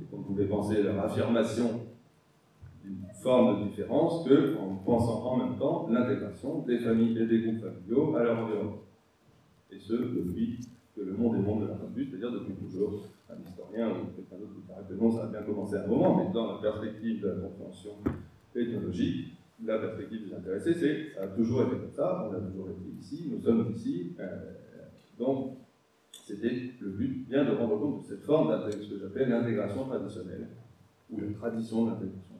Et 0.01 0.05
qu'on 0.05 0.23
pouvait 0.23 0.45
penser 0.45 0.83
leur 0.83 0.99
affirmation 0.99 1.79
forme 3.23 3.59
de 3.59 3.69
différence 3.69 4.27
que 4.27 4.57
en 4.57 4.75
pensant 4.75 5.23
en 5.23 5.37
même 5.37 5.57
temps 5.57 5.87
l'intégration 5.89 6.59
des 6.63 6.79
familles 6.79 7.17
et 7.17 7.25
des 7.25 7.41
groupes 7.41 7.61
familiaux 7.61 8.15
à 8.15 8.23
leur 8.23 8.39
environnement. 8.39 8.81
Et 9.71 9.79
ce, 9.79 9.93
depuis 9.93 10.59
que 10.95 11.01
le 11.01 11.13
monde 11.13 11.37
est 11.37 11.39
monde 11.39 11.61
de 11.63 11.67
la 11.67 11.77
c'est-à-dire 11.95 12.31
depuis 12.31 12.53
toujours. 12.53 13.07
Un 13.29 13.49
historien 13.49 13.89
ou 13.89 14.15
quelqu'un 14.15 14.37
d'autre 14.37 14.53
qui 14.53 14.61
paraît 14.67 14.83
que 14.87 14.93
non, 14.93 15.09
ça 15.09 15.23
a 15.23 15.27
bien 15.27 15.41
commencé 15.41 15.75
à 15.75 15.85
un 15.85 15.87
moment, 15.87 16.17
mais 16.17 16.31
dans 16.31 16.53
la 16.53 16.61
perspective 16.61 17.21
de 17.21 17.29
la 17.29 17.35
compréhension 17.35 17.91
ethnologique, 18.53 19.33
la 19.65 19.79
perspective 19.79 20.27
des 20.27 20.35
intéressés, 20.35 20.73
c'est 20.73 21.15
ça 21.15 21.23
a 21.23 21.27
toujours 21.27 21.63
été 21.63 21.77
comme 21.77 21.91
ça, 21.91 22.29
on 22.29 22.35
a 22.35 22.39
toujours 22.39 22.69
été 22.69 22.81
ici, 22.99 23.31
nous 23.31 23.41
sommes 23.41 23.71
ici. 23.71 24.13
Euh, 24.19 24.53
donc, 25.17 25.57
c'était 26.11 26.73
le 26.79 26.89
but 26.89 27.27
bien 27.27 27.45
de 27.45 27.51
rendre 27.51 27.79
compte 27.79 28.03
de 28.03 28.07
cette 28.07 28.23
forme 28.23 28.49
d'intégration, 28.49 28.95
que 28.95 29.01
j'appelle 29.01 29.29
l'intégration 29.29 29.85
traditionnelle, 29.85 30.47
ou 31.09 31.19
la 31.19 31.33
tradition 31.33 31.85
d'intégration 31.85 32.32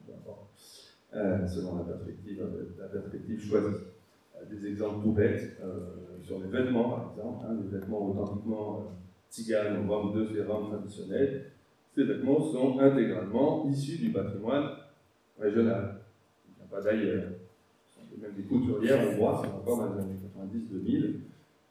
selon 1.14 1.76
la 1.76 1.84
perspective, 1.84 2.42
euh, 2.42 3.38
choisie. 3.38 3.76
Euh, 4.36 4.44
des 4.50 4.66
exemples 4.66 5.04
tout 5.04 5.12
bêtes, 5.12 5.58
sur 6.22 6.40
les 6.40 6.48
vêtements 6.48 6.90
par 6.90 7.12
exemple, 7.12 7.46
hein, 7.46 7.56
les 7.62 7.78
vêtements 7.78 8.10
authentiquement 8.10 8.92
tziganes 9.30 9.88
ou 9.88 10.12
de 10.12 10.26
ces 10.26 10.42
Roms 10.42 10.70
traditionnels, 10.70 11.52
ces 11.94 12.04
vêtements 12.04 12.40
sont 12.40 12.78
intégralement 12.80 13.68
issus 13.68 13.98
du 13.98 14.10
patrimoine 14.10 14.70
régional. 15.38 16.00
Il 16.46 16.54
n'y 16.56 16.62
a 16.62 16.76
pas 16.76 16.82
d'ailleurs. 16.82 17.24
Même 18.20 18.32
des 18.36 18.42
couturières 18.42 19.08
hongroises, 19.08 19.40
c'est 19.42 19.52
encore 19.52 19.78
dans 19.78 19.94
les 19.94 20.00
années 20.00 20.18
90-2000, 20.52 21.20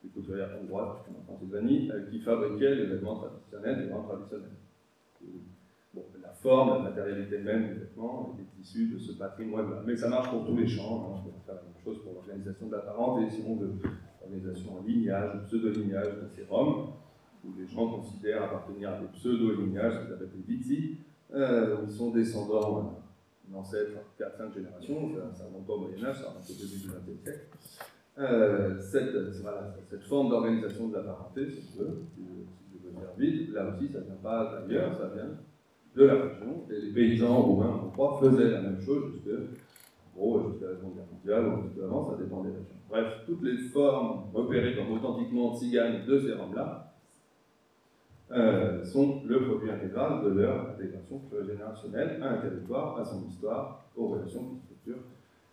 des 0.04 0.10
couturières 0.14 0.50
hongroises 0.62 0.98
en 1.10 1.32
Pennsylvanie, 1.32 1.90
qui 2.12 2.20
fabriquaient 2.20 2.76
les 2.76 2.86
vêtements 2.88 3.16
traditionnels, 3.16 3.88
les 3.88 3.94
Traditionnels 5.94 6.24
forme, 6.44 6.84
la 6.84 6.90
matérialité 6.90 7.38
même 7.40 7.70
des 7.70 7.80
vêtements 7.80 8.38
est 8.38 8.62
issue 8.62 8.90
de 8.90 8.98
ce 8.98 9.14
patrimoine-là. 9.14 9.82
Mais 9.86 9.96
ça 9.96 10.10
marche 10.10 10.30
pour 10.30 10.46
tous 10.46 10.56
les 10.58 10.68
champs, 10.68 11.16
hein. 11.16 11.20
on 11.20 11.30
peut 11.30 11.32
faire 11.46 11.56
la 11.56 11.62
même 11.62 11.82
chose 11.84 12.04
pour 12.04 12.14
l'organisation 12.14 12.68
de 12.68 12.74
la 12.74 12.80
parenté, 12.80 13.30
sinon 13.30 13.56
de 13.56 13.70
l'organisation 14.22 14.78
en 14.78 14.84
lignage, 14.84 15.44
pseudo-lignage 15.46 16.14
de 16.38 16.44
Roms, 16.50 16.90
où 17.46 17.50
les 17.58 17.68
gens 17.68 17.90
considèrent 17.90 18.44
appartenir 18.44 18.90
à 18.90 19.00
des 19.00 19.08
pseudo-lignages, 19.08 19.94
ce 19.94 20.00
qu'ils 20.00 20.14
appellent 20.14 20.32
des 20.32 20.54
vitsi, 20.54 20.98
euh, 21.34 21.78
où 21.78 21.86
ils 21.86 21.92
sont 21.92 22.12
descendants 22.12 23.02
d'un 23.48 23.58
ancêtre 23.58 23.94
4-5 24.20 24.54
générations, 24.54 25.12
ça, 25.34 25.46
remonte 25.46 25.66
pas 25.66 25.74
au 25.74 25.80
Moyen-Âge, 25.80 26.22
ça 26.22 26.30
remonte 26.30 26.50
au 26.50 26.54
début 26.54 26.78
du 26.78 26.88
XXe 26.88 27.24
siècle. 27.24 27.48
Euh, 28.20 28.80
cette, 28.80 30.04
forme 30.04 30.30
d'organisation 30.30 30.90
de 30.90 30.98
la 30.98 31.04
parenté, 31.04 31.50
si 31.50 31.62
je 31.74 31.84
veux, 31.84 32.02
si 32.14 32.22
je 32.74 32.88
veux 32.88 32.94
dire 32.94 33.10
vite, 33.18 33.54
là 33.54 33.70
aussi, 33.70 33.88
ça 33.88 34.00
ne 34.00 34.06
vient 34.06 34.16
pas 34.22 34.62
d'ailleurs, 34.68 34.96
ça 34.96 35.08
vient 35.08 35.32
de 35.96 36.04
la 36.06 36.14
région. 36.14 36.66
Et 36.70 36.82
les 36.82 36.92
paysans 36.92 37.42
roumains, 37.42 37.82
on 37.86 37.90
croit, 37.90 38.20
faisaient 38.22 38.52
la 38.52 38.62
même 38.62 38.82
chose 38.82 39.14
jusqu'à 39.14 39.32
jusqu'à 39.36 40.68
la 40.68 40.76
Seconde 40.76 40.96
Guerre 40.96 41.06
mondiale 41.12 41.48
ou 41.48 41.68
jusqu'à 41.68 41.86
avant, 41.86 42.10
ça 42.10 42.18
dépend 42.18 42.44
des 42.44 42.50
régions. 42.50 42.66
Bref, 42.90 43.08
toutes 43.26 43.44
les 43.44 43.58
formes 43.58 44.26
repérées 44.34 44.76
comme 44.76 44.92
authentiquement 44.92 45.56
tziganes 45.56 46.06
de 46.06 46.20
ces 46.20 46.34
roms-là 46.34 46.94
euh, 48.32 48.84
sont 48.84 49.22
le 49.26 49.44
produit 49.46 49.72
intégral 49.72 50.24
de 50.24 50.30
leur 50.42 50.70
intégration 50.70 51.22
générationnelle 51.46 52.22
à 52.22 52.34
un 52.34 52.38
territoire, 52.38 53.00
à 53.00 53.06
son 53.06 53.26
histoire, 53.28 53.86
aux 53.96 54.08
relations 54.08 54.44
qui 54.44 54.60
structurent 54.66 55.04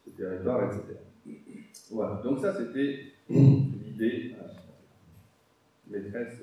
ce 0.05 0.11
territoire, 0.11 0.65
etc. 0.65 0.99
Voilà, 1.91 2.21
donc 2.23 2.39
ça 2.39 2.55
c'était 2.55 3.07
l'idée 3.29 4.35
euh, 4.41 4.47
maîtresse 5.91 6.39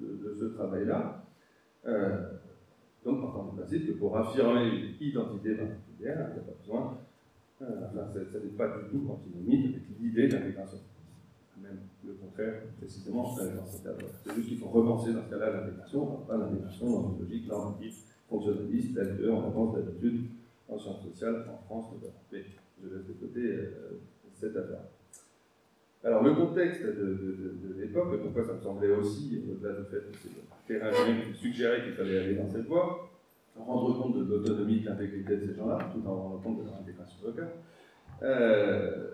de, 0.00 0.06
de, 0.06 0.34
ce 0.34 0.44
travail-là. 0.46 1.22
Euh, 1.86 2.32
donc, 3.06 3.22
partant 3.22 3.44
du 3.44 3.56
principe 3.56 3.86
que 3.86 3.92
pour 3.92 4.16
affirmer 4.16 4.66
une 4.66 5.06
identité 5.06 5.54
particulière, 5.54 6.28
il 6.28 6.34
n'y 6.34 6.40
a 6.40 6.42
pas 6.42 6.58
besoin, 6.60 6.98
euh, 7.62 7.86
enfin, 7.86 8.08
ça 8.12 8.38
n'est 8.40 8.50
pas 8.50 8.78
du 8.78 8.90
tout 8.90 9.08
antinomique 9.08 9.76
avec 9.76 10.00
l'idée 10.00 10.26
d'intégration. 10.26 10.78
Même 11.62 11.78
le 12.04 12.14
contraire, 12.14 12.62
précisément, 12.78 13.32
C'est 13.32 14.34
juste 14.34 14.48
qu'il 14.48 14.58
faut 14.58 14.70
repenser 14.70 15.12
dans 15.12 15.22
ce 15.22 15.30
cas-là 15.30 15.52
l'intégration, 15.52 16.06
pas 16.26 16.36
l'intégration 16.36 16.90
dans 16.90 17.14
une 17.14 17.22
logique 17.22 17.48
normative 17.48 17.94
fonctionnaliste 18.28 18.94
telle 18.96 19.16
qu'on 19.16 19.46
avance 19.46 19.76
d'habitude 19.76 20.26
en 20.68 20.76
sciences 20.76 21.04
sociales, 21.04 21.46
en 21.48 21.64
France 21.64 21.92
notamment. 21.94 22.20
Mais 22.32 22.42
je 22.82 22.88
laisse 22.88 23.06
de 23.06 23.12
côté 23.12 23.40
euh, 23.40 24.00
cette 24.34 24.56
affaire. 24.56 24.82
Alors, 26.02 26.24
le 26.24 26.34
contexte 26.34 26.82
de, 26.82 27.76
l'époque, 27.78 28.20
pourquoi 28.20 28.44
ça 28.44 28.54
me 28.54 28.60
semblait 28.60 28.90
aussi, 28.90 29.42
au-delà 29.48 29.80
du 29.80 29.84
fait 29.84 30.10
que 30.10 30.18
c'est 30.20 30.55
terrain 30.66 30.90
qui 30.90 31.38
suggérait 31.38 31.82
qu'il 31.84 31.92
fallait 31.94 32.18
aller 32.18 32.34
dans 32.34 32.48
cette 32.48 32.66
voie, 32.66 33.10
rendre 33.56 33.98
compte 34.00 34.16
de 34.18 34.24
l'autonomie, 34.24 34.80
de 34.80 34.86
l'intégrité 34.88 35.36
de 35.36 35.46
ces 35.46 35.54
gens-là, 35.56 35.78
tout 35.92 36.06
en 36.06 36.14
rendant 36.14 36.38
compte 36.38 36.58
de 36.60 36.64
leur 36.64 36.74
intégration 36.80 37.26
locale. 37.26 37.50
Euh, 38.22 39.06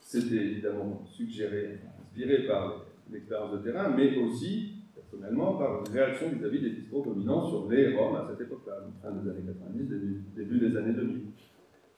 C'était 0.00 0.36
évidemment 0.36 1.02
suggéré, 1.06 1.78
inspiré 2.00 2.46
par 2.46 2.84
l'expérience 3.10 3.52
de 3.52 3.58
terrain, 3.58 3.88
mais 3.96 4.16
aussi, 4.18 4.74
personnellement, 4.94 5.54
par 5.54 5.80
une 5.80 5.92
réaction 5.92 6.28
vis-à-vis 6.30 6.60
des 6.60 6.70
discours 6.70 7.04
dominants 7.04 7.48
sur 7.48 7.70
les 7.70 7.94
Roms 7.96 8.16
à 8.16 8.26
cette 8.28 8.40
époque-là, 8.42 8.74
fin 9.02 9.10
des 9.12 9.30
années 9.30 9.44
90, 9.46 9.88
début, 9.88 10.22
début 10.36 10.58
des 10.58 10.76
années 10.76 10.92
2000. 10.92 11.16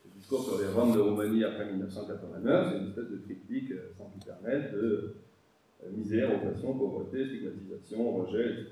Le 0.05 0.21
discours 0.21 0.45
sur 0.45 0.59
les 0.61 0.69
Roms 0.69 0.95
de 0.95 1.01
Roumanie 1.01 1.43
après 1.43 1.67
1989, 1.67 2.69
c'est 2.71 2.79
une 2.79 2.89
espèce 2.89 3.11
de 3.11 3.17
critique 3.19 3.73
sans 3.99 4.13
internet 4.17 4.73
de 4.73 4.79
euh, 4.79 5.15
misère, 5.91 6.35
oppression, 6.35 6.75
pauvreté, 6.75 7.27
stigmatisation, 7.27 8.17
rejet, 8.17 8.51
etc. 8.51 8.71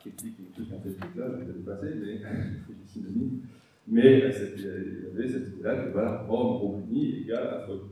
Critique 0.00 0.40
est 0.40 0.54
plus 0.54 0.66
qu'un 0.66 0.80
fait 0.80 1.18
là, 1.18 1.26
je 1.38 1.44
vais 1.44 1.52
le 1.52 1.60
passer, 1.60 1.94
mais 1.94 2.16
des 2.68 2.86
synonymes. 2.86 3.40
Mais 3.86 4.22
euh, 4.22 4.30
il 4.56 4.62
y 4.62 5.18
avait 5.18 5.28
cette 5.28 5.48
idée-là 5.48 5.76
que 5.76 5.90
voilà, 5.90 6.22
Rome, 6.22 6.56
Roumanie 6.56 7.22
égale 7.22 7.48
affreux. 7.48 7.90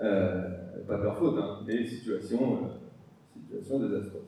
Euh, 0.00 0.68
pas 0.86 0.96
de 0.96 1.02
leur 1.02 1.18
faute, 1.18 1.38
hein, 1.38 1.60
mais 1.66 1.84
situation, 1.84 2.58
euh, 3.52 3.88
désastreuse. 3.88 4.22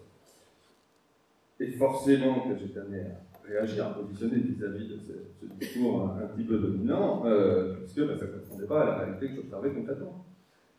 Et 1.60 1.70
forcément 1.72 2.40
que 2.40 2.56
j'étais 2.58 2.80
amené 2.80 3.00
à 3.00 3.46
réagir, 3.46 3.86
à 3.86 3.94
positionner 3.94 4.36
vis-à-vis 4.36 4.88
de 4.88 4.98
ce, 4.98 5.12
ce 5.40 5.46
discours 5.58 6.10
un, 6.10 6.26
petit 6.26 6.44
peu 6.44 6.58
dominant, 6.58 7.24
euh, 7.26 7.74
puisque 7.76 8.06
bah, 8.06 8.16
ça 8.18 8.24
ne 8.26 8.30
correspondait 8.30 8.66
pas 8.66 8.82
à 8.82 8.86
la 8.86 8.98
réalité 8.98 9.28
que 9.28 9.34
j'observais 9.36 9.72
concrètement. 9.72 10.24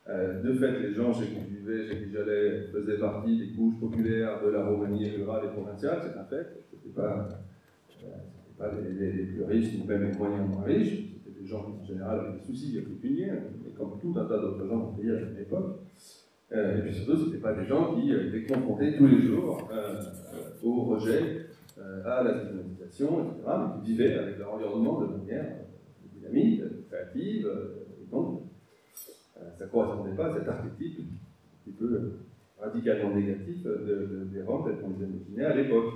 Euh, 0.10 0.42
de 0.42 0.54
fait, 0.54 0.80
les 0.80 0.94
gens 0.94 1.14
chez 1.14 1.28
qui 1.28 1.36
je 1.36 1.60
vivais, 1.60 1.88
chez 1.88 2.04
qui 2.04 2.12
j'allais, 2.12 2.64
faisaient 2.74 2.98
partie 2.98 3.38
des 3.38 3.54
couches 3.54 3.80
populaires 3.80 4.44
de 4.44 4.50
la 4.50 4.66
Roumanie 4.66 5.10
rurale 5.12 5.46
et 5.46 5.50
provinciale, 5.50 6.00
c'est 6.02 6.18
un 6.18 6.24
fait. 6.24 6.48
C'était 6.72 6.90
pas, 6.90 7.30
euh, 8.04 8.08
pas 8.58 8.72
les, 8.82 9.26
plus 9.26 9.44
riches, 9.44 9.74
ni 9.74 9.86
même 9.86 10.12
les 10.12 10.18
moyens 10.18 10.50
moins 10.50 10.64
riches. 10.64 11.04
C'était 11.14 11.40
des 11.40 11.46
gens 11.46 11.64
qui, 11.64 11.84
en 11.84 11.86
général, 11.86 12.20
avaient 12.20 12.40
des 12.40 12.44
soucis 12.44 12.82
pécuniaires, 12.82 13.44
mais 13.64 13.72
comme 13.78 14.00
tout 14.02 14.14
un 14.18 14.26
tas 14.26 14.40
d'autres 14.40 14.66
gens 14.66 14.78
dans 14.78 14.96
le 14.98 15.02
pays 15.02 15.12
à 15.12 15.20
cette 15.20 15.40
époque. 15.40 15.82
Euh, 16.52 16.80
et 16.80 16.82
puis 16.82 16.94
surtout, 16.94 17.18
ce 17.18 17.26
n'étaient 17.26 17.38
pas 17.38 17.54
des 17.54 17.66
gens 17.66 17.96
qui 17.96 18.12
euh, 18.12 18.28
étaient 18.28 18.52
confrontés 18.52 18.98
tous 18.98 19.08
les 19.08 19.22
jours 19.22 19.70
au 20.64 20.84
rejet, 20.84 21.46
à 22.06 22.24
la 22.24 22.40
stigmatisation, 22.40 23.24
etc., 23.24 23.42
mais 23.48 23.82
qui 23.82 23.92
vivaient 23.92 24.16
avec 24.16 24.38
leur 24.38 24.54
environnement 24.54 25.02
de 25.02 25.18
manière 25.18 25.46
dynamique, 26.14 26.62
créative, 26.90 27.50
et 28.02 28.12
donc 28.12 28.51
ça 29.62 29.68
ne 29.68 29.72
correspondait 29.72 30.16
pas 30.16 30.32
à 30.32 30.40
cet 30.40 30.48
archétype 30.50 31.00
un 31.02 31.64
petit 31.64 31.78
peu 31.78 31.86
euh, 31.86 32.20
radicalement 32.60 33.14
négatif 33.16 33.62
de, 33.62 33.70
de- 33.70 34.28
des 34.34 34.42
Roms 34.42 34.66
tels 34.66 34.80
qu'on 34.80 34.90
les 34.90 35.06
imaginait 35.06 35.46
à 35.46 35.56
l'époque. 35.56 35.94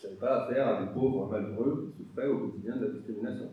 Je 0.00 0.06
n'avais 0.06 0.18
pas 0.20 0.44
affaire 0.44 0.68
à 0.68 0.82
des 0.84 0.92
pauvres 0.92 1.28
malheureux 1.28 1.92
qui 1.96 2.04
souffraient 2.04 2.28
au 2.28 2.38
quotidien 2.38 2.76
de 2.76 2.84
la 2.86 2.92
discrimination. 2.92 3.48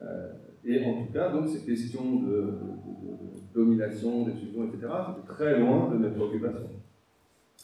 Euh, 0.00 0.32
et 0.64 0.84
en 0.84 1.04
tout 1.06 1.12
cas, 1.12 1.32
donc, 1.32 1.48
ces 1.48 1.64
questions 1.64 2.20
de, 2.20 2.28
de- 2.28 3.52
domination, 3.54 4.24
d'exclusion, 4.26 4.64
etc., 4.68 4.86
c'était 5.08 5.26
très 5.26 5.58
loin 5.58 5.90
de 5.90 5.96
mes 5.96 6.10
préoccupations. 6.10 6.70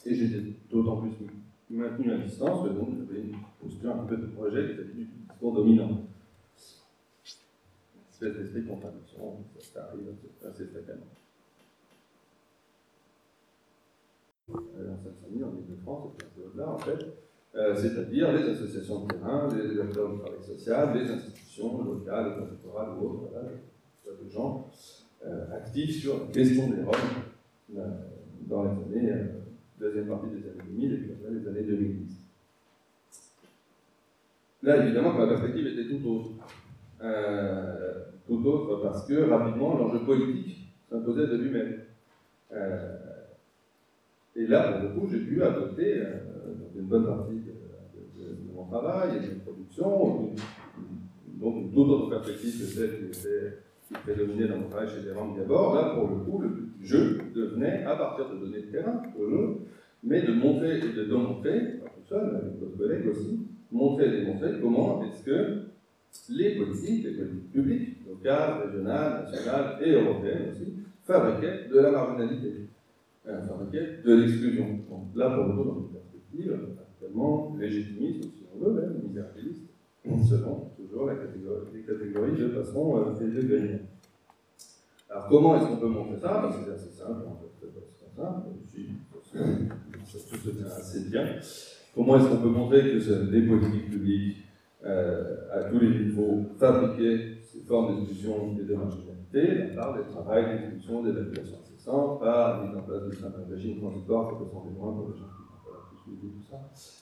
Et 0.05 0.15
j'étais 0.15 0.43
d'autant 0.69 0.97
plus 0.97 1.11
maintenu 1.69 2.11
à 2.11 2.17
distance 2.17 2.67
que 2.67 2.73
j'avais 2.73 3.21
une 3.21 3.35
posture 3.61 3.95
un 3.95 4.03
peu 4.05 4.17
de 4.17 4.25
projet 4.25 4.63
vis-à-vis 4.73 5.05
du 5.05 5.05
discours 5.29 5.53
dominant. 5.53 6.01
De. 14.47 14.53
Euh, 14.53 14.91
En 14.91 14.97
Seine-Saint-Denis, 14.97 15.43
en 15.43 15.51
Ile-de-France, 15.55 16.11
en 16.65 16.77
fait, 16.77 17.05
euh, 17.55 17.75
c'est-à-dire 17.75 18.31
les 18.33 18.49
associations 18.49 19.05
de 19.05 19.13
terrain, 19.13 19.47
les 19.53 19.79
acteurs 19.79 20.11
du 20.11 20.19
travail 20.19 20.43
social, 20.43 20.97
les 20.97 21.09
institutions 21.09 21.83
locales, 21.83 22.37
préfectorales 22.37 22.97
ou 22.97 23.05
autres, 23.05 23.29
voilà, 23.31 23.49
des 24.21 24.29
gens 24.29 24.67
euh, 25.25 25.55
actifs 25.55 26.01
sur 26.01 26.19
la 26.19 26.25
question 26.31 26.69
des 26.69 26.83
Roms 26.83 26.95
euh, 27.77 27.89
dans 28.47 28.63
les 28.63 28.69
années, 28.69 29.13
deuxième 29.79 30.07
partie 30.07 30.27
des 30.27 30.49
années 30.49 30.69
2000 30.71 30.93
et 30.93 30.97
puis 30.97 31.11
après 31.11 31.31
les 31.31 31.47
années 31.47 31.63
2010. 31.63 32.17
Là, 34.63 34.85
évidemment, 34.85 35.13
ma 35.13 35.27
perspective 35.27 35.67
était 35.67 35.89
tout 35.89 36.09
autre. 36.09 36.29
Euh, 37.03 37.93
tout 38.25 38.41
autre 38.45 38.81
parce 38.81 39.05
que 39.05 39.29
rapidement, 39.29 39.77
l'enjeu 39.77 39.99
politique 40.05 40.73
s'imposait 40.89 41.27
de 41.27 41.35
lui-même. 41.37 41.79
Euh, 42.53 42.95
et 44.35 44.47
là, 44.47 44.71
pour 44.71 44.81
le 44.83 44.95
coup, 44.95 45.07
j'ai 45.11 45.19
pu 45.19 45.43
adopter 45.43 45.97
euh, 45.99 46.15
une 46.75 46.85
bonne 46.85 47.05
partie 47.05 47.33
de, 47.35 48.37
mon 48.55 48.65
travail 48.65 49.17
et 49.17 49.19
de 49.19 49.33
mes 49.33 49.39
productions, 49.41 50.29
une- 50.29 51.39
donc 51.39 51.55
une 51.57 51.71
toute 51.71 51.89
autre 51.89 52.09
perspective 52.09 52.51
que 52.59 53.13
celle 53.13 53.53
qui 53.87 53.93
prédominait 53.95 54.47
dans 54.47 54.57
mon 54.57 54.69
travail 54.69 54.87
chez 54.87 55.01
les 55.01 55.11
Roms 55.11 55.35
d'abord. 55.37 55.75
Là, 55.75 55.93
pour 55.95 56.07
le 56.09 56.15
coup, 56.23 56.41
le 56.41 56.67
jeu 56.81 57.19
devenait, 57.35 57.83
à 57.83 57.95
partir 57.97 58.29
de 58.29 58.37
données 58.37 58.61
de 58.61 58.71
terrain, 58.71 59.01
toujours, 59.15 59.57
mais 60.03 60.21
de 60.21 60.31
montrer 60.33 60.77
et 60.77 60.93
de 60.93 61.03
démontrer, 61.03 61.59
pas 61.83 61.89
tout 61.89 62.07
seul, 62.07 62.35
avec 62.35 62.59
d'autres 62.59 62.77
collègues 62.77 63.07
aussi, 63.07 63.39
montrer 63.71 64.07
et 64.07 64.21
démontrer 64.21 64.51
comment 64.61 65.03
est-ce 65.03 65.23
que 65.25 65.63
les 66.29 66.55
politiques, 66.55 67.05
les 67.05 67.13
politiques 67.13 67.51
publiques, 67.51 67.97
locales, 68.07 68.63
régionales, 68.65 69.23
nationales 69.23 69.79
et 69.83 69.91
européennes 69.91 70.49
aussi, 70.51 70.73
fabriquaient 71.03 71.67
de 71.69 71.79
la 71.79 71.91
marginalité, 71.91 72.67
euh, 73.27 73.41
fabriquaient 73.41 73.99
de 74.05 74.15
l'exclusion. 74.15 74.79
Donc 74.89 75.15
là, 75.15 75.29
pour 75.31 75.45
le 75.47 75.53
coup, 75.53 75.63
dans 75.69 75.79
une 75.79 75.89
perspective, 75.89 76.59
actuellement 76.79 77.55
légitimiste, 77.59 78.23
si 78.23 78.43
on 78.53 78.63
veut, 78.63 78.73
même 78.73 79.01
misérabiliste, 79.03 79.63
selon 80.29 80.71
toujours 80.77 81.09
les 81.09 81.81
catégories 81.81 82.37
de 82.37 82.49
façon 82.49 82.97
euh. 82.97 83.77
Alors 85.09 85.27
comment 85.29 85.57
est-ce 85.57 85.67
qu'on 85.67 85.77
peut 85.77 85.87
montrer 85.87 86.17
ça? 86.19 86.41
Ben, 86.41 86.51
C'est 86.51 86.71
assez 86.71 86.89
simple, 86.89 87.27
en 87.27 87.35
fait, 87.35 87.47
c'est 87.59 87.73
si, 88.67 88.87
ça 89.31 90.19
tout 90.29 90.37
se 90.37 90.49
tient 90.51 90.67
assez 90.67 91.09
bien. 91.09 91.25
Comment 91.95 92.17
est-ce 92.17 92.27
qu'on 92.29 92.41
peut 92.41 92.49
montrer 92.49 92.81
que 92.81 93.31
les 93.31 93.47
politiques 93.47 93.89
publiques, 93.89 94.42
à 94.85 95.63
tous 95.69 95.79
les 95.79 95.89
niveaux, 95.89 96.43
fabriquaient 96.59 97.37
ces 97.41 97.59
formes 97.61 97.95
d'exclusion 97.95 98.55
et 98.59 98.63
de 98.63 98.75
marginalité 98.75 99.75
par 99.75 99.97
des 99.97 100.03
travails 100.03 100.45
d'exclusion, 100.45 101.03
d'évaluation 101.03 101.57
incessante, 101.61 102.19
par 102.19 102.57
la 102.61 102.65
mise 102.65 102.77
en 102.77 102.81
place 102.81 103.03
de 103.03 103.11
certains 103.11 103.45
régimes 103.49 103.79
transitoires, 103.79 104.31
ça 104.31 104.37
peut 104.37 104.49
sembler 104.51 104.75
loin 104.75 104.93
pour 104.93 105.09
les 105.09 105.17
gens 105.17 105.25
qui 105.25 105.41
n'ont 105.41 105.71
pas 105.71 106.33
tout 106.35 106.43
ça, 106.49 106.57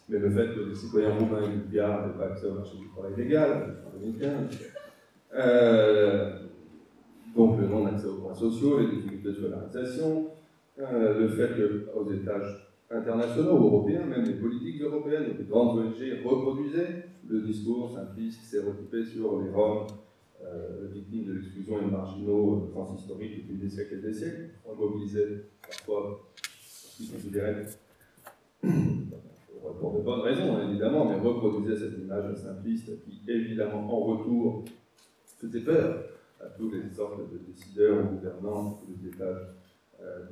mais 0.09 0.19
le 0.19 0.29
fait 0.29 0.53
que 0.53 0.69
les 0.69 0.75
citoyens 0.75 1.15
roumains 1.15 1.43
et 1.43 1.55
bulgares 1.55 2.07
n'aient 2.07 2.13
pas 2.13 2.25
accès 2.25 2.47
au 2.47 2.53
marché 2.53 2.77
du 2.77 2.87
travail 2.89 3.13
légal, 3.17 3.77
en 3.87 3.99
2015, 3.99 4.31
euh, 5.33 6.39
donc 7.35 7.59
le 7.59 7.67
non-accès 7.67 8.07
aux 8.07 8.17
droits 8.17 8.35
sociaux, 8.35 8.79
les 8.79 8.87
difficultés 8.95 9.29
de 9.29 9.33
scolarisation, 9.33 10.27
euh, 10.79 11.19
le 11.19 11.27
fait 11.29 11.49
qu'aux 11.55 12.11
étages 12.11 12.70
internationaux, 12.91 13.57
européens, 13.57 14.05
même 14.05 14.25
les 14.25 14.33
politiques 14.33 14.81
européennes, 14.81 15.35
les 15.37 15.45
grandes 15.45 15.79
ONG 15.79 16.25
reproduisaient 16.25 17.05
le 17.27 17.41
discours 17.41 17.91
simpliste, 17.91 18.43
stéréotypé 18.43 19.03
sur 19.05 19.41
les 19.41 19.49
Roms, 19.49 19.87
euh, 20.43 20.87
victimes 20.91 21.25
de 21.25 21.33
l'exclusion 21.33 21.81
et 21.81 21.91
marginaux 21.91 22.55
euh, 22.55 22.71
transhistoriques 22.71 23.43
depuis 23.43 23.57
des 23.57 23.69
siècles 23.69 23.95
et 23.95 24.01
des 24.01 24.13
siècles. 24.13 24.49
On 24.65 24.75
mobilisait 24.75 25.45
parfois 25.61 26.31
ce 26.61 26.97
qu'ils 26.97 27.11
considéraient 27.11 27.65
pour, 29.79 29.93
de 29.93 30.01
bonnes 30.01 30.21
raisons, 30.21 30.61
évidemment, 30.67 31.05
mais 31.05 31.19
reproduisait 31.19 31.77
cette 31.77 31.99
image 31.99 32.35
simpliste 32.35 33.03
qui, 33.03 33.21
évidemment, 33.27 33.87
en 33.91 33.99
retour, 33.99 34.65
faisait 35.39 35.61
peur 35.61 36.03
à 36.39 36.47
tous 36.49 36.71
les 36.71 36.89
sortes 36.93 37.19
de 37.31 37.37
décideurs 37.37 38.05
ou 38.05 38.15
gouvernants, 38.15 38.79
tous 38.81 38.91
les 38.91 39.09
étages 39.09 39.37
euh, 39.37 39.60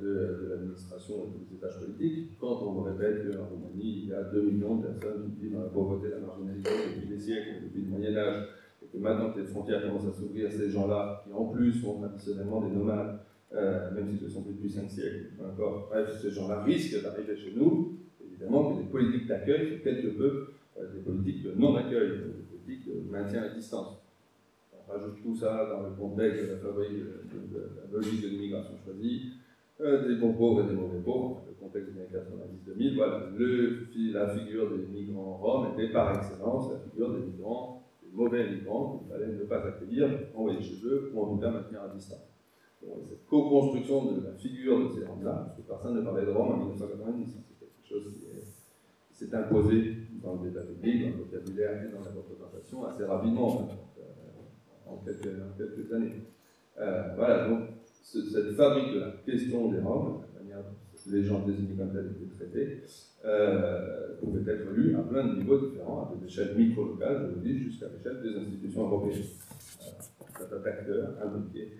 de, 0.00 0.06
de 0.42 0.48
l'administration 0.50 1.14
et 1.26 1.28
les 1.50 1.56
étages 1.56 1.78
politiques. 1.78 2.30
Quand 2.40 2.62
on 2.62 2.82
répète 2.82 3.30
qu'en 3.36 3.44
Roumanie, 3.46 4.02
il 4.04 4.08
y 4.08 4.12
a 4.14 4.24
2 4.24 4.42
millions 4.42 4.76
de 4.76 4.86
personnes 4.88 5.30
qui 5.34 5.42
vivent 5.46 5.54
dans 5.54 5.62
la 5.62 5.68
pauvreté 5.68 6.08
et 6.08 6.10
la 6.10 6.18
marginalité 6.26 6.70
depuis 6.96 7.08
des 7.08 7.18
siècles, 7.18 7.50
depuis 7.64 7.82
le 7.82 7.88
Moyen-Âge, 7.90 8.48
et 8.82 8.86
que 8.86 8.98
maintenant 9.02 9.32
que 9.32 9.40
les 9.40 9.46
frontières 9.46 9.82
commencent 9.82 10.08
à 10.08 10.12
s'ouvrir, 10.18 10.50
ces 10.50 10.70
gens-là, 10.70 11.22
qui 11.26 11.32
en 11.32 11.46
plus 11.46 11.72
sont 11.74 11.98
traditionnellement 11.98 12.60
des 12.62 12.74
nomades, 12.74 13.18
euh, 13.54 13.90
même 13.94 14.08
s'ils 14.10 14.22
le 14.22 14.28
sont 14.28 14.42
plus 14.42 14.54
depuis 14.54 14.70
5 14.70 14.90
siècles, 14.90 15.26
peu 15.56 15.62
bref, 15.90 16.18
ces 16.20 16.30
gens-là 16.30 16.62
risquent 16.62 17.02
d'arriver 17.02 17.36
chez 17.36 17.52
nous, 17.56 17.96
évidemment 18.24 18.72
que 18.74 18.82
des 18.82 18.88
politiques 18.88 19.26
d'accueil 19.26 19.76
sont 19.78 19.84
quelque 19.84 20.08
peu 20.16 20.46
euh, 20.78 20.92
des 20.94 21.00
politiques 21.00 21.42
de 21.44 21.52
non-accueil, 21.52 22.10
des 22.10 22.56
politiques 22.58 22.86
de 22.88 23.10
maintien 23.10 23.42
à 23.42 23.48
distance. 23.48 23.96
On 24.72 24.92
rajoute 24.92 25.22
tout 25.22 25.36
ça 25.36 25.68
dans 25.70 25.82
le 25.88 25.94
contexte 25.94 26.42
de 26.44 26.52
la 26.52 26.56
fabrique 26.58 26.90
de, 26.92 26.98
de- 26.98 27.54
de 27.54 27.60
la 27.80 27.96
logique 27.96 28.22
de 28.22 28.28
l'immigration 28.28 28.74
choisie, 28.84 29.32
euh, 29.80 30.08
des 30.08 30.16
bons 30.16 30.34
pauvres 30.34 30.62
et 30.62 30.66
des 30.68 30.74
mauvais 30.74 30.98
pauvres, 31.00 31.42
le 31.48 31.54
contexte 31.54 31.92
des 31.92 32.00
années 32.00 32.08
90-2000, 32.12 32.96
voilà, 32.96 33.18
la 34.12 34.28
figure 34.36 34.70
des 34.76 34.86
migrants 34.86 35.36
roms 35.36 35.72
était 35.74 35.92
par 35.92 36.14
excellence 36.16 36.70
la 36.72 36.78
figure 36.80 37.12
des 37.14 37.20
migrants, 37.26 37.82
des 38.02 38.10
mauvais 38.16 38.50
migrants 38.50 38.98
qu'il 38.98 39.08
fallait 39.08 39.32
ne 39.32 39.44
pas 39.44 39.60
accueillir, 39.66 40.08
envoyer 40.34 40.60
chez 40.62 40.84
eux, 40.84 41.10
ou 41.14 41.22
en 41.22 41.34
tout 41.34 41.40
cas 41.40 41.50
maintenir 41.50 41.82
à 41.82 41.88
distance. 41.88 42.26
Cette 43.06 43.26
co-construction 43.26 44.12
de 44.12 44.24
la 44.24 44.32
figure 44.32 44.80
de 44.80 44.88
ces 44.94 45.04
Roms-là, 45.04 45.44
parce 45.46 45.56
que 45.56 45.62
personne 45.62 45.96
ne 45.96 46.02
parlait 46.02 46.24
de 46.24 46.30
Roms 46.30 46.52
en 46.52 46.56
1990, 46.56 47.36
hein, 47.36 47.40
c'est 47.46 47.58
quelque 47.58 47.86
chose 47.86 48.12
qui 48.14 48.24
est- 48.26 48.40
qui 49.10 49.14
s'est 49.14 49.34
imposé 49.34 49.96
dans 50.22 50.34
le 50.34 50.48
débat 50.48 50.62
public, 50.62 51.02
dans 51.12 51.18
le 51.18 51.24
vocabulaire 51.24 51.82
et 51.84 51.92
dans 51.92 52.00
la 52.00 52.10
représentation 52.10 52.84
assez 52.86 53.04
rapidement, 53.04 53.48
en, 53.48 53.68
euh, 53.68 54.96
quelques, 55.04 55.92
années. 55.92 56.22
Euh, 56.80 57.14
voilà, 57.16 57.48
donc 57.48 57.60
cette 58.02 58.52
fabrique 58.52 58.94
de 58.94 59.00
la 59.00 59.10
question 59.24 59.70
des 59.70 59.80
Roms, 59.80 60.22
la 60.34 60.40
manière 60.40 60.58
dont 60.58 61.12
les 61.12 61.22
gens 61.22 61.46
désignés 61.46 61.76
comme 61.76 61.92
tels 61.92 62.10
étaient 62.10 62.34
traités, 62.36 62.82
euh, 63.24 64.16
pouvait 64.20 64.52
être 64.52 64.70
lue 64.70 64.96
à 64.96 65.00
plein 65.00 65.26
de 65.26 65.36
niveaux 65.36 65.58
différents, 65.58 66.10
à 66.10 66.16
des 66.16 66.26
échelles 66.26 66.56
micro-locales, 66.56 67.28
je 67.28 67.34
vous 67.34 67.40
dis, 67.40 67.58
jusqu'à 67.58 67.86
l'échelle 67.88 68.22
des 68.22 68.38
institutions 68.38 68.86
européennes. 68.86 69.22
Euh, 69.82 70.42
un 70.42 70.44
tas 70.44 70.58
d'acteurs 70.58 71.10
impliqués, 71.22 71.72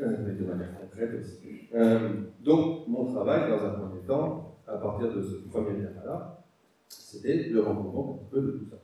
euh, 0.00 0.16
mais 0.24 0.34
de 0.34 0.44
manière 0.44 0.80
concrète 0.80 1.20
aussi. 1.20 1.68
Euh, 1.74 2.08
donc, 2.44 2.88
mon 2.88 3.12
travail, 3.12 3.50
dans 3.50 3.64
un 3.64 3.70
premier 3.70 4.02
temps, 4.02 4.58
à 4.66 4.76
partir 4.76 5.14
de 5.14 5.22
ce 5.22 5.48
premier 5.48 5.78
lien-là, 5.78 6.44
c'était 6.88 7.50
de 7.50 7.58
rendre 7.58 7.92
compte 7.92 8.20
un 8.22 8.30
peu 8.30 8.40
de 8.40 8.50
tout 8.52 8.66
ça. 8.70 8.76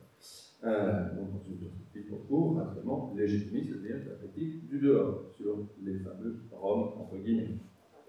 Euh, 0.65 1.15
donc, 1.15 1.31
dans 1.33 1.41
une 1.49 2.03
pour 2.09 2.27
court, 2.27 2.55
naturellement, 2.55 3.13
légitimiste, 3.15 3.69
c'est-à-dire 3.69 4.05
la 4.07 4.15
critique 4.15 4.67
du 4.69 4.79
dehors, 4.79 5.23
sur 5.35 5.57
les 5.83 5.99
fameux 5.99 6.37
Roms, 6.51 6.93
entre 6.99 7.17
guillemets, 7.17 7.57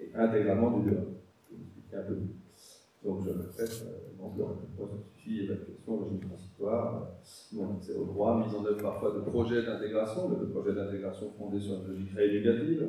et 0.01 0.15
intégralement 0.15 0.79
du 0.79 0.91
dehors. 0.91 1.07
Je 1.51 1.57
vais 1.57 1.63
expliquer 1.63 1.97
un 1.97 2.03
peu 2.03 2.15
mieux. 2.15 2.35
Donc, 3.05 3.23
je 3.25 3.31
répète, 3.31 3.85
euh, 3.87 4.23
donc, 4.23 4.37
le 4.39 4.45
répertoire 4.45 4.89
suffit, 5.15 5.41
évacuation, 5.41 5.99
régime 5.99 6.21
transitoire, 6.21 7.11
euh, 7.57 7.75
accès 7.77 7.95
au 7.95 8.05
droit, 8.05 8.45
mise 8.45 8.55
en 8.55 8.65
œuvre 8.65 8.83
parfois 8.83 9.13
de 9.13 9.21
projets 9.21 9.63
d'intégration, 9.63 10.31
le 10.31 10.49
projet 10.49 10.75
d'intégration 10.75 11.31
fondé 11.37 11.59
sur 11.61 11.75
une 11.83 11.89
logique 11.89 12.13
rééducative, 12.15 12.89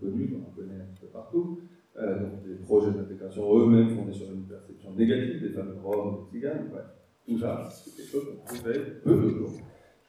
connu, 0.00 0.36
on 0.36 0.48
en 0.48 0.54
connaît 0.54 0.80
un 0.80 1.00
peu 1.00 1.06
partout, 1.08 1.60
euh, 1.98 2.20
donc 2.20 2.44
des 2.46 2.54
projets 2.54 2.92
d'intégration 2.92 3.58
eux-mêmes 3.58 3.90
fondés 3.90 4.12
sur 4.12 4.30
une 4.32 4.44
perception 4.44 4.94
négative 4.94 5.42
des 5.42 5.50
fameux 5.50 5.76
Roms, 5.82 6.26
des 6.32 6.38
Tziganes, 6.38 6.68
bref. 6.70 6.95
Tout 7.26 7.38
ça, 7.38 7.68
c'est 7.68 7.96
quelque 7.96 8.10
chose 8.10 8.24
qu'on 8.24 8.54
trouvait 8.54 9.00
peu 9.02 9.16
de 9.16 9.28
jours. 9.30 9.50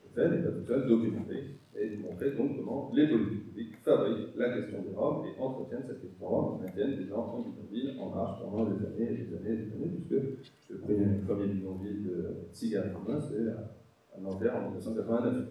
Je 0.04 0.22
fais 0.22 0.30
des 0.30 0.44
cas 0.44 0.80
documentés 0.80 1.58
et 1.76 1.98
montrer 1.98 2.32
donc 2.32 2.58
comment 2.58 2.92
les 2.94 3.08
politiques 3.08 3.46
publiques 3.46 3.76
fabriquent 3.84 4.36
la 4.36 4.54
question 4.56 4.84
des 4.84 4.96
Roms 4.96 5.26
et 5.26 5.40
entretiennent 5.40 5.84
cette 5.88 6.02
question 6.02 6.28
Rome, 6.28 6.62
maintiennent 6.62 6.96
des 6.96 7.12
enfants 7.12 7.42
bidonvilles 7.42 8.00
en 8.00 8.10
marche 8.12 8.40
pendant 8.42 8.66
des 8.66 8.86
années 8.86 9.14
et 9.14 9.26
des 9.26 9.36
années 9.36 9.50
et 9.50 9.66
des 9.66 9.74
années, 9.74 9.98
puisque 9.98 10.70
le 10.70 10.78
premier, 11.26 11.48
bidonville 11.48 12.04
de 12.04 12.36
Tzigane 12.54 12.94
romain, 12.96 13.20
c'est 13.20 13.48
à 13.48 14.20
Nanterre 14.20 14.56
en 14.56 14.70
1989. 14.70 15.48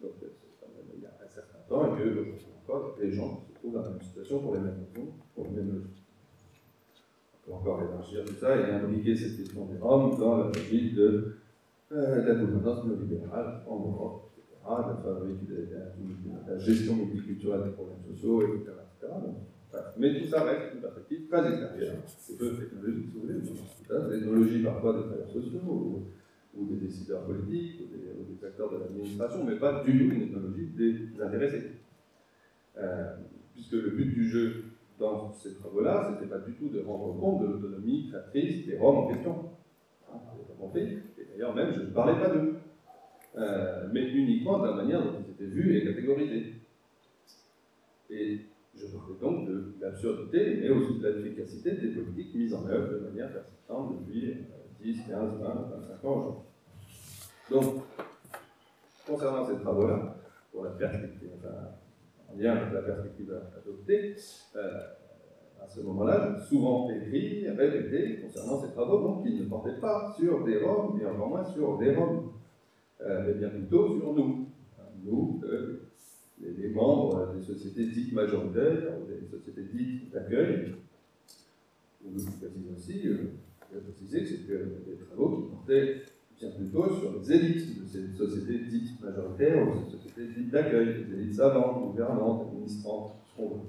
Donc 0.00 0.12
c'est 0.18 0.32
quand 0.58 0.68
même 0.74 0.86
il 0.96 1.02
y 1.02 1.06
a 1.06 1.10
un 1.22 1.28
certain 1.28 1.58
temps 1.68 1.96
et 1.96 1.98
que 1.98 2.34
encore 2.62 2.96
des 2.98 3.12
gens 3.12 3.44
se 3.46 3.52
trouvent 3.54 3.74
dans 3.74 3.82
la 3.82 3.90
même 3.90 4.00
situation 4.00 4.40
pour 4.40 4.54
les 4.54 4.60
mêmes 4.60 4.86
raisons, 4.94 5.12
pour 5.34 5.44
les 5.44 5.50
mêmes 5.50 5.74
logiques 5.74 6.03
peut 7.44 7.52
encore 7.52 7.82
élargir 7.82 8.24
tout 8.24 8.34
ça 8.34 8.56
et 8.56 8.70
impliquer 8.72 9.16
cette 9.16 9.36
question 9.36 9.66
des 9.66 9.78
Roms 9.78 10.18
dans 10.18 10.38
la 10.38 10.46
logique 10.46 10.94
de, 10.94 11.36
euh, 11.92 12.24
la 12.24 12.34
gouvernance 12.34 12.84
néolibérale 12.84 13.62
en 13.68 13.76
Europe, 13.76 14.30
etc., 14.36 14.52
la, 14.66 14.96
fabrique 15.02 15.46
de, 15.46 15.68
la, 16.48 16.58
gestion 16.58 16.96
multiculturelle 16.96 17.64
des 17.64 17.70
problèmes 17.70 18.02
sociaux, 18.10 18.42
etc. 18.42 18.72
etc. 19.00 19.12
Mais 19.98 20.20
tout 20.20 20.26
ça 20.28 20.44
reste 20.44 20.74
une 20.74 20.80
perspective 20.80 21.28
très 21.28 21.48
extérieure, 21.48 21.96
c'est 22.06 22.38
peu 22.38 22.50
technologique, 22.54 23.06
si 23.10 23.18
vous 23.18 23.26
voulez, 23.26 24.18
technologie 24.18 24.62
parfois 24.62 24.92
des 24.94 25.00
travailleurs 25.00 25.30
sociaux 25.30 26.04
ou, 26.56 26.64
des 26.66 26.86
décideurs 26.86 27.24
politiques 27.24 27.80
ou 27.80 27.86
des, 27.92 28.12
ou 28.18 28.24
des 28.32 28.46
acteurs 28.46 28.70
de 28.70 28.78
l'administration, 28.78 29.44
mais 29.44 29.56
pas 29.56 29.82
du 29.82 29.90
tout 29.98 30.04
une 30.04 30.20
technologie 30.20 30.66
des 30.76 31.22
intéressés. 31.22 31.72
Euh, 32.76 33.16
puisque 33.52 33.72
le 33.72 33.90
but 33.90 34.14
du 34.14 34.28
jeu 34.28 34.63
dans 34.98 35.32
ces 35.32 35.54
travaux-là, 35.54 36.06
ce 36.06 36.12
n'était 36.12 36.32
pas 36.32 36.38
du 36.38 36.54
tout 36.54 36.68
de 36.68 36.80
rendre 36.82 37.18
compte 37.18 37.42
de 37.42 37.46
l'autonomie 37.46 38.08
créatrice 38.08 38.66
des 38.66 38.78
Roms 38.78 38.98
en 38.98 39.08
question. 39.08 39.50
Hein, 40.12 40.18
Et 40.76 41.24
d'ailleurs, 41.32 41.54
même, 41.54 41.72
je 41.72 41.80
ne 41.80 41.86
parlais 41.86 42.20
pas 42.20 42.30
d'eux. 42.30 42.54
Euh, 43.36 43.88
mais 43.92 44.08
uniquement 44.10 44.60
de 44.60 44.68
la 44.68 44.74
manière 44.74 45.02
dont 45.02 45.18
ils 45.18 45.32
étaient 45.32 45.52
vus 45.52 45.76
et 45.76 45.84
catégorisés. 45.84 46.54
Et 48.08 48.40
je 48.76 48.86
parlais 48.86 49.18
donc 49.20 49.48
de 49.48 49.74
l'absurdité, 49.80 50.58
mais 50.60 50.68
aussi 50.68 51.00
de 51.00 51.08
l'efficacité 51.08 51.72
des 51.72 51.88
politiques 51.88 52.34
mises 52.36 52.54
en 52.54 52.64
œuvre 52.68 52.92
de 52.92 52.98
manière 52.98 53.32
persistante 53.32 53.98
depuis 53.98 54.36
10, 54.80 55.00
15, 55.08 55.40
20, 55.40 55.48
25 55.98 56.04
ans 56.04 56.18
aujourd'hui. 56.20 56.42
Donc, 57.50 57.84
concernant 59.06 59.44
ces 59.44 59.58
travaux-là, 59.60 60.16
pour 60.52 60.64
la 60.64 60.70
perspective, 60.70 61.30
enfin, 61.36 61.70
en 62.34 62.38
lien 62.38 62.56
avec 62.56 62.72
la 62.72 62.82
perspective 62.82 63.32
adoptée, 63.56 64.16
euh, 64.56 64.80
à 65.62 65.68
ce 65.68 65.80
moment-là, 65.80 66.36
souvent 66.46 66.90
écrit, 66.90 67.48
répété 67.48 68.20
concernant 68.20 68.60
ces 68.60 68.72
travaux, 68.72 69.00
donc 69.00 69.24
qui 69.24 69.34
ne 69.34 69.46
portaient 69.46 69.80
pas 69.80 70.14
sur 70.18 70.44
des 70.44 70.58
Roms, 70.58 71.00
et 71.00 71.06
encore 71.06 71.28
moins 71.28 71.44
sur 71.44 71.78
des 71.78 71.94
Roms, 71.94 72.32
euh, 73.00 73.24
mais 73.26 73.34
bien 73.34 73.48
plutôt 73.48 73.98
sur 73.98 74.12
nous. 74.12 74.48
Nous, 75.04 75.40
euh, 75.44 75.82
les, 76.40 76.68
membres 76.68 77.34
des 77.34 77.42
sociétés 77.42 77.86
dites 77.86 78.12
majoritaires, 78.12 78.94
ou 79.00 79.06
des 79.06 79.26
sociétés 79.26 79.68
dites 79.72 80.12
d'accueil, 80.12 80.74
ou 82.04 82.18
je 82.18 82.24
précise 82.24 82.70
aussi, 82.76 83.08
euh, 83.08 83.16
je 83.72 83.78
préciser 83.78 84.20
que 84.20 84.28
c'était 84.28 84.58
des 84.58 85.04
travaux 85.06 85.36
qui 85.36 85.48
portaient 85.48 86.02
bien 86.38 86.50
plutôt 86.50 86.94
sur 86.94 87.18
les 87.18 87.32
élites 87.32 87.82
de 87.82 87.86
ces 87.86 88.16
sociétés 88.16 88.64
dites 88.66 89.00
majoritaires 89.00 89.66
ou 89.68 89.72
ces 89.74 89.96
sociétés 89.96 90.03
dites 90.22 90.50
d'accueil, 90.50 91.06
les 91.08 91.20
élites 91.20 91.34
savantes, 91.34 91.82
gouvernantes, 91.82 92.48
administrantes, 92.48 93.12
ce 93.26 93.36
qu'on 93.36 93.48
veut. 93.48 93.60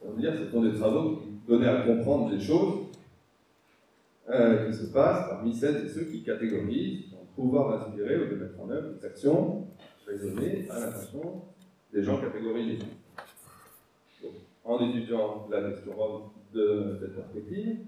C'est-à-dire 0.00 0.38
ce 0.38 0.50
sont 0.50 0.62
des 0.62 0.74
travaux 0.74 1.16
qui 1.16 1.28
donnaient 1.48 1.68
à 1.68 1.82
comprendre 1.82 2.30
des 2.30 2.40
choses 2.40 2.86
euh, 4.28 4.66
qui 4.66 4.76
se 4.76 4.86
passent 4.86 5.28
parmi 5.28 5.54
celles 5.54 5.86
et 5.86 5.88
ceux 5.88 6.04
qui 6.04 6.22
catégorisent, 6.22 7.04
le 7.12 7.26
pouvoir 7.34 7.78
d'inspirer 7.78 8.16
ou 8.18 8.28
de 8.28 8.36
mettre 8.36 8.60
en 8.60 8.70
œuvre 8.70 8.94
des 8.94 9.04
actions 9.04 9.66
raisonnées 10.06 10.66
à 10.70 10.80
l'intention 10.80 11.42
des 11.92 12.02
gens 12.02 12.20
catégorisés. 12.20 12.78
Donc, 14.22 14.32
en 14.64 14.90
étudiant 14.90 15.46
la 15.50 15.70
question 15.70 15.94
de 16.52 16.96
cette 17.00 17.14
perspective, 17.14 17.78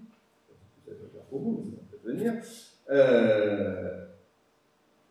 ça 0.87 0.93
peut 0.93 1.09
faire 1.13 1.23
pour 1.23 1.41
vous, 1.41 1.65
mais 1.65 1.71
ça 1.73 1.77
va 1.77 1.87
peut-être 1.91 2.17
venir, 2.17 2.35
euh, 2.91 4.07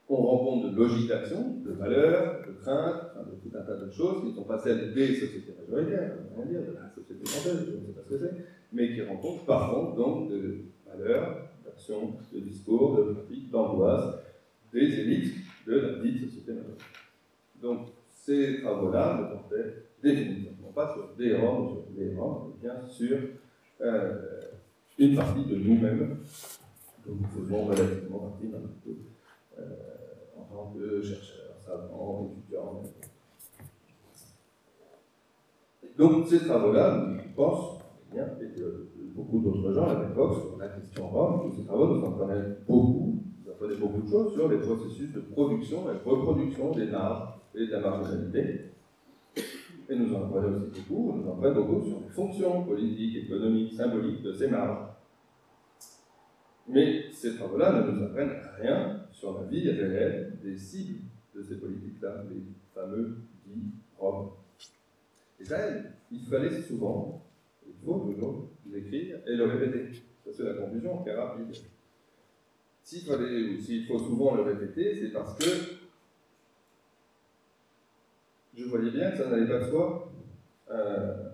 on 0.10 0.16
rencontre 0.16 0.70
de 0.70 0.76
logique 0.76 1.10
d'action, 1.10 1.58
de 1.66 1.72
valeurs, 1.72 2.46
de 2.48 2.54
craintes, 2.62 3.02
de 3.26 3.50
tout 3.50 3.58
un 3.58 3.62
tas 3.62 3.76
de 3.76 3.92
choses 3.92 4.22
qui 4.22 4.30
ne 4.30 4.36
sont 4.36 4.44
pas 4.44 4.60
celles 4.60 4.94
des 4.94 5.16
sociétés 5.16 5.54
majoritaires, 5.60 6.14
on 6.38 6.46
dire, 6.46 6.62
de 6.62 6.74
la 6.74 6.90
société 6.90 7.26
française, 7.26 7.66
je 7.68 7.76
ne 7.78 7.86
sais 7.86 7.92
pas 7.92 8.02
ce 8.04 8.10
que 8.10 8.20
c'est, 8.20 8.46
mais 8.72 8.94
qui 8.94 9.02
rencontrent 9.02 9.46
par 9.46 9.72
contre 9.74 9.96
donc 9.96 10.30
de 10.30 10.60
valeurs, 10.86 11.50
d'actions, 11.66 12.14
de 12.34 12.40
discours, 12.40 12.98
de 12.98 13.14
pratiques, 13.14 13.50
d'angoisse 13.52 14.16
des 14.74 15.00
élites 15.00 15.36
de 15.66 15.80
la 15.80 16.00
dite 16.00 16.26
société 16.26 16.54
majoritaire. 16.54 16.88
Donc 17.62 17.88
ces 18.10 18.62
travaux-là 18.62 19.20
ne 19.22 19.36
portaient 19.36 19.74
définitivement 20.02 20.72
pas 20.74 20.94
sur 20.94 21.16
des 21.18 21.36
Roms, 21.36 21.70
sur 21.70 21.84
des 21.98 22.16
Roms, 22.16 22.54
mais 22.54 22.70
bien 22.70 22.86
sur 22.88 23.18
euh, 23.82 24.16
une 24.98 25.16
partie 25.16 25.46
de 25.46 25.56
nous-mêmes 25.56 26.18
donc 27.08 27.18
nous 27.22 27.44
faisons 27.44 27.66
relativement 27.66 28.20
partie 28.20 28.48
d'un 28.48 28.58
euh, 29.60 29.64
tant 30.58 30.74
que 30.74 31.02
chercheur, 31.02 31.56
savant. 31.64 32.34
Donc 35.98 36.28
ces 36.28 36.40
travaux-là, 36.40 37.18
je 37.18 37.36
pense, 37.36 37.80
bien, 38.12 38.26
et 38.42 38.62
beaucoup 39.16 39.40
d'autres 39.40 39.74
gens 39.74 39.88
à 39.88 40.04
l'époque, 40.04 40.34
sur 40.34 40.58
la 40.58 40.70
question 40.70 41.08
Rome, 41.08 41.50
tous 41.50 41.58
ces 41.58 41.66
travaux 41.66 41.96
nous 41.96 42.06
apprenaient 42.06 42.58
beaucoup, 42.68 43.24
nous 43.44 43.52
apprenaient 43.52 43.76
beaucoup 43.76 44.02
de 44.02 44.10
choses 44.10 44.34
sur 44.34 44.48
les 44.48 44.58
processus 44.58 45.12
de 45.14 45.22
production 45.22 45.86
et 45.90 46.08
reproduction 46.08 46.72
des 46.72 46.86
marges 46.86 47.34
et 47.56 47.66
de 47.66 47.72
la 47.72 47.80
marginalité. 47.80 48.72
Et 49.90 49.96
nous 49.96 50.14
en 50.14 50.26
apprenons 50.26 50.56
aussi 50.56 50.82
beaucoup, 50.88 51.14
nous 51.14 51.30
en 51.30 51.36
beaucoup 51.36 51.82
sur 51.82 52.00
les 52.02 52.14
fonctions 52.14 52.64
politiques, 52.64 53.26
économiques, 53.26 53.74
symboliques 53.74 54.22
de 54.22 54.34
ces 54.34 54.50
marges. 54.50 54.97
Mais 56.68 57.12
ces 57.12 57.36
travaux-là 57.36 57.82
ne 57.82 57.92
nous 57.92 58.04
apprennent 58.04 58.36
rien 58.60 59.08
sur 59.12 59.40
la 59.40 59.48
vie 59.48 59.70
réelle 59.70 60.38
des 60.44 60.58
cibles 60.58 61.00
de 61.36 61.42
ces 61.42 61.56
politiques-là, 61.56 62.26
les 62.30 62.42
fameux 62.74 63.18
dits 63.46 63.72
Roms. 63.98 64.32
Et 65.40 65.46
ça, 65.46 65.58
il 66.12 66.22
fallait 66.26 66.62
souvent, 66.62 67.24
il 67.66 67.74
faut 67.86 68.00
toujours 68.00 68.50
l'écrire 68.70 69.20
et 69.26 69.36
le 69.36 69.46
répéter. 69.46 69.94
Ça, 70.26 70.32
c'est 70.34 70.44
la 70.44 70.56
conclusion 70.56 71.02
très 71.04 71.16
rapide. 71.16 71.56
S'il 72.84 73.86
faut 73.86 74.00
souvent 74.00 74.36
le 74.36 74.42
répéter, 74.44 74.96
c'est 74.96 75.12
parce 75.12 75.38
que 75.38 75.50
je 78.56 78.66
voyais 78.66 78.92
bien 78.92 79.12
que 79.12 79.18
ça 79.18 79.30
n'allait 79.30 79.48
pas 79.48 79.60
de 79.60 79.70
soi. 79.70 80.12
Euh, 80.70 81.28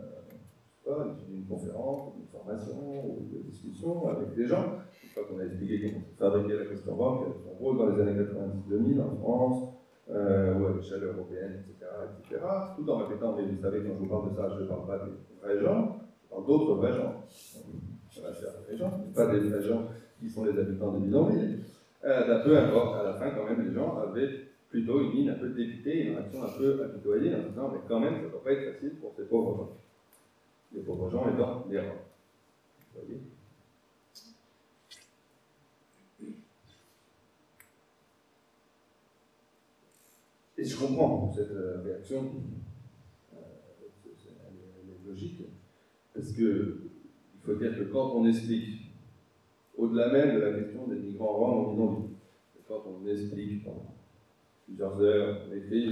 conférence, 1.53 2.13
une 2.19 2.27
formation, 2.27 3.05
ou 3.05 3.27
une 3.31 3.49
discussion 3.49 4.07
avec 4.09 4.35
des 4.35 4.47
gens 4.47 4.77
fois 5.13 5.23
qu'on 5.25 5.39
a 5.39 5.45
expliqué 5.45 5.91
comment 5.91 6.05
fabriquer 6.17 6.57
la 6.57 6.65
question 6.65 6.95
banque, 6.95 7.27
en 7.27 7.55
gros 7.55 7.75
dans 7.75 7.89
les 7.89 8.01
années 8.01 8.19
90-2000 8.69 9.01
en 9.01 9.15
France, 9.17 9.69
euh, 10.09 10.53
ou 10.55 10.67
à 10.67 10.71
l'échelle 10.73 11.03
européenne, 11.03 11.63
etc., 11.63 11.85
etc., 12.19 12.41
tout 12.75 12.89
en 12.89 12.97
répétant, 12.97 13.35
mais 13.37 13.45
vous 13.45 13.61
savez, 13.61 13.79
quand 13.81 13.93
je 13.93 13.99
vous 13.99 14.07
parle 14.07 14.31
de 14.31 14.35
ça, 14.35 14.49
je 14.57 14.63
ne 14.63 14.67
parle 14.67 14.87
pas 14.87 14.99
des 15.05 15.11
vrais 15.41 15.63
gens, 15.63 15.99
je 16.23 16.29
parle 16.29 16.45
d'autres 16.45 16.75
vrais 16.75 16.93
gens. 16.93 17.23
Ça 18.11 18.21
va 18.21 18.33
faire 18.33 18.51
des 18.69 18.77
gens, 18.77 18.91
pas 19.15 19.27
des 19.27 19.39
vrais 19.39 19.63
gens 19.63 19.87
qui 20.19 20.29
sont 20.29 20.45
les 20.45 20.59
habitants 20.59 20.91
des 20.91 21.05
bidonvilles. 21.05 21.59
Euh, 22.05 22.43
peu 22.43 22.57
importe, 22.57 22.99
à 22.99 23.03
la 23.03 23.13
fin, 23.13 23.31
quand 23.31 23.45
même, 23.45 23.65
les 23.65 23.73
gens 23.73 23.97
avaient 23.97 24.29
plutôt 24.69 24.99
une 25.01 25.11
ligne 25.11 25.29
un 25.29 25.35
peu 25.35 25.49
dépitée, 25.49 26.07
une 26.07 26.15
réaction 26.15 26.43
un 26.43 26.57
peu 26.57 26.83
apitoyée, 26.83 27.33
en 27.35 27.49
disant, 27.49 27.71
mais 27.71 27.79
quand 27.87 27.99
même, 27.99 28.15
ça 28.15 28.23
ne 28.23 28.29
doit 28.29 28.43
pas 28.43 28.51
être 28.51 28.73
facile 28.73 28.95
pour 28.99 29.13
ces 29.15 29.23
pauvres 29.23 29.55
gens. 29.57 29.69
Les 30.73 30.81
pauvres 30.81 31.09
gens 31.09 31.29
étant 31.29 31.65
les 31.69 31.79
rois. 31.79 31.95
Vous 32.93 33.01
voyez? 33.01 33.21
Et 40.63 40.65
je 40.65 40.77
comprends 40.77 41.29
cette 41.29 41.51
euh, 41.51 41.81
réaction, 41.83 42.23
euh, 43.33 43.37
elle 44.07 44.89
est 44.89 45.09
logique, 45.09 45.41
parce 46.15 46.31
que 46.31 46.77
il 47.35 47.41
faut 47.41 47.55
dire 47.55 47.77
que 47.77 47.83
quand 47.91 48.13
on 48.15 48.25
explique, 48.25 48.93
au-delà 49.77 50.13
même 50.13 50.35
de 50.35 50.39
la 50.39 50.53
question 50.53 50.87
des 50.87 50.95
migrants 50.95 51.33
roms 51.33 51.53
en 51.53 51.71
bidonville, 51.73 52.15
quand 52.65 52.81
on 52.87 53.05
explique 53.05 53.65
pendant 53.65 53.93
plusieurs 54.65 55.01
heures, 55.01 55.41
on 55.49 55.53
écrit 55.53 55.89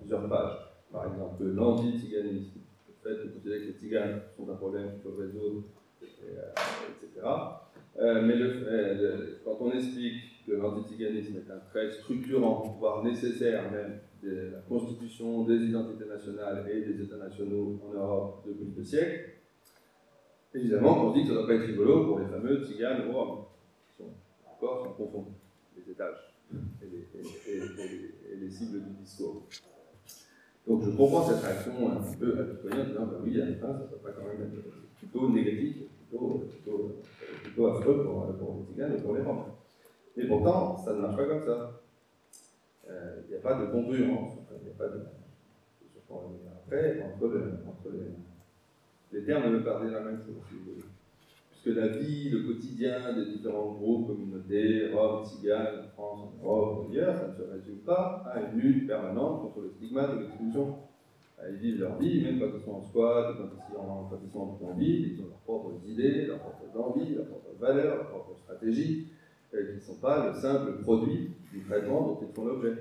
plusieurs 0.00 0.26
pages, 0.26 0.56
par 0.90 1.12
exemple, 1.12 1.44
l'anti-tiganisme, 1.44 2.60
le 2.88 2.94
fait 3.02 3.26
de 3.26 3.30
considérer 3.30 3.60
que 3.60 3.66
les 3.66 3.74
tiganes 3.74 4.22
sont 4.38 4.48
un 4.48 4.54
problème 4.54 4.92
qu'il 4.92 5.02
faut 5.02 5.18
résoudre, 5.18 5.64
etc. 6.00 7.26
Euh, 8.00 8.22
mais 8.22 8.34
quand 9.44 9.58
on 9.60 9.70
explique 9.70 10.46
que 10.46 10.52
l'antitiganisme 10.52 11.36
est 11.36 11.52
un 11.52 11.58
trait 11.58 11.90
structurant, 11.90 12.74
voire 12.80 13.04
nécessaire 13.04 13.70
même, 13.70 14.00
la 14.30 14.60
constitution 14.68 15.44
des 15.44 15.56
identités 15.56 16.06
nationales 16.06 16.66
et 16.70 16.80
des 16.80 17.02
États 17.02 17.16
nationaux 17.16 17.80
en 17.86 17.92
Europe 17.92 18.44
depuis 18.46 18.66
deux 18.66 18.84
siècles, 18.84 19.30
évidemment, 20.54 21.06
on 21.06 21.12
dit 21.12 21.22
que 21.22 21.28
ça 21.28 21.32
ne 21.34 21.38
doit 21.38 21.46
pas 21.46 21.54
être 21.54 21.66
rigolo 21.66 22.06
pour 22.06 22.18
les 22.20 22.26
fameux 22.26 22.64
tziganes 22.64 23.08
ou 23.08 23.16
hommes, 23.16 23.44
qui 23.86 23.96
sont 23.96 24.10
encore 24.50 24.84
sont 24.84 24.92
confondus, 24.92 25.32
les 25.76 25.92
étages 25.92 26.34
et 26.52 26.86
les, 26.86 27.52
et, 27.52 28.36
les, 28.36 28.50
cibles 28.50 28.80
du 28.80 29.02
discours. 29.02 29.42
Donc 30.66 30.82
je 30.82 30.90
comprends 30.90 31.26
cette 31.26 31.42
réaction 31.42 31.90
un 31.90 31.96
petit 31.96 32.16
peu 32.16 32.32
en 32.32 32.84
disant, 32.84 33.06
ben 33.06 33.18
oui, 33.22 33.40
à 33.40 33.46
la 33.46 33.54
fin, 33.56 33.72
ça 33.72 33.84
ne 33.84 33.88
doit 33.88 34.02
pas 34.02 34.12
quand 34.12 34.26
même 34.26 34.42
être 34.42 34.98
plutôt 34.98 35.28
négatif, 35.28 35.76
plutôt, 36.08 36.44
plutôt, 36.48 37.02
plutôt 37.42 37.66
affreux 37.66 38.04
pour, 38.04 38.26
les 38.26 38.72
tziganes 38.72 38.96
et 38.96 39.02
pour 39.02 39.14
les 39.14 39.22
roms. 39.22 39.44
Mais 40.16 40.26
pourtant, 40.26 40.76
ça 40.76 40.94
ne 40.94 41.00
marche 41.00 41.16
pas 41.16 41.26
comme 41.26 41.44
ça. 41.44 41.83
Euh, 42.88 43.20
il 43.26 43.30
n'y 43.30 43.36
a 43.36 43.40
pas 43.40 43.54
de 43.60 43.66
congruence, 43.66 44.34
il 44.60 44.64
n'y 44.64 44.70
a 44.70 44.76
pas 44.76 44.88
de. 44.88 45.00
Après, 46.66 47.02
entre, 47.02 47.26
le, 47.28 47.40
entre 47.66 47.90
les, 47.92 49.18
les, 49.18 49.26
termes 49.26 49.44
ne 49.44 49.56
veulent 49.56 49.64
pas 49.64 49.82
la 49.82 50.00
même 50.00 50.18
chose, 50.18 50.58
Puisque 51.50 51.76
la 51.76 51.88
vie, 51.88 52.30
le 52.30 52.42
quotidien 52.42 53.14
des 53.14 53.26
différents 53.26 53.72
groupes, 53.72 54.08
communautés, 54.08 54.92
Roms, 54.92 55.24
Tziganes, 55.24 55.88
France, 55.94 56.28
en 56.40 56.44
Europe, 56.44 56.86
ailleurs, 56.90 57.16
ça 57.16 57.28
ne 57.28 57.32
se 57.32 57.42
résume 57.42 57.78
pas 57.78 58.22
à 58.32 58.40
une 58.40 58.60
lutte 58.60 58.86
permanente 58.86 59.42
contre 59.42 59.60
le 59.62 59.70
stigmate 59.70 60.14
ou 60.14 60.18
l'exclusion. 60.20 60.76
Ils 61.50 61.56
vivent 61.56 61.80
leur 61.80 61.98
vie, 61.98 62.22
même 62.22 62.38
quand 62.38 62.56
ils 62.56 62.64
sont 62.64 62.72
en 62.72 62.82
squat, 62.82 63.36
quand 63.36 63.48
ils 63.52 63.74
sont 63.74 63.80
en, 63.80 64.04
quand 64.04 64.20
ils 64.22 64.36
ont 64.38 65.24
leurs 65.26 65.40
propres 65.44 65.72
idées, 65.86 66.26
leurs 66.26 66.38
propres 66.38 66.78
envies, 66.78 67.14
leurs 67.14 67.26
propres 67.26 67.54
valeurs, 67.58 67.96
leurs 67.96 68.08
propres 68.08 68.36
stratégies, 68.38 69.08
qui 69.62 69.74
ne 69.74 69.80
sont 69.80 70.00
pas 70.00 70.32
le 70.32 70.40
simple 70.40 70.82
produit 70.82 71.30
du 71.52 71.62
traitement 71.62 72.08
dont 72.08 72.20
ils 72.22 72.34
font 72.34 72.44
l'objet. 72.44 72.74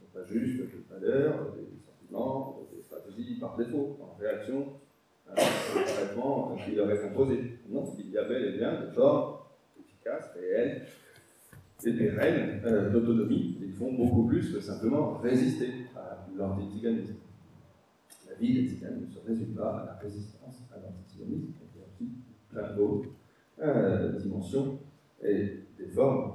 Ce 0.00 0.18
pas 0.18 0.24
juste 0.26 0.60
des 0.60 0.84
valeurs, 0.90 1.52
des 1.54 1.66
sentiments, 1.84 2.60
des 2.74 2.82
stratégies 2.82 3.38
par 3.38 3.56
défaut, 3.56 3.98
en 4.00 4.16
réaction 4.18 4.74
à 5.28 5.32
un 5.32 5.82
traitement 5.82 6.56
qui 6.64 6.74
leur 6.74 6.90
est 6.90 7.04
imposé. 7.04 7.58
Non, 7.68 7.84
il 7.98 8.10
y 8.10 8.18
avait 8.18 8.40
les 8.40 8.58
biens 8.58 8.80
de 8.80 8.90
formes 8.90 9.38
efficaces, 9.78 10.30
réelles, 10.34 10.86
et 11.84 11.92
des 11.92 12.10
règles 12.10 12.60
euh, 12.64 12.90
d'autonomie. 12.90 13.58
Ils 13.62 13.72
font 13.72 13.92
beaucoup 13.92 14.26
plus 14.26 14.52
que 14.52 14.60
simplement 14.60 15.18
résister 15.18 15.70
à 15.94 16.26
l'antitiganisme. 16.36 17.16
La 18.28 18.34
vie 18.36 18.54
des 18.54 18.68
tziganes 18.68 19.02
ne 19.02 19.06
se 19.06 19.18
résume 19.26 19.54
pas 19.54 19.80
à 19.80 19.86
la 19.86 19.92
résistance 19.94 20.62
à 20.74 20.78
l'antitiganisme, 20.78 21.52
qui 21.52 21.78
a 21.78 21.84
aussi 21.86 22.12
plein 22.50 22.74
d'autres 22.74 23.10
euh, 23.60 24.18
dimensions 24.18 24.78
et 25.22 25.65
des 25.86 25.92
formes 25.92 26.32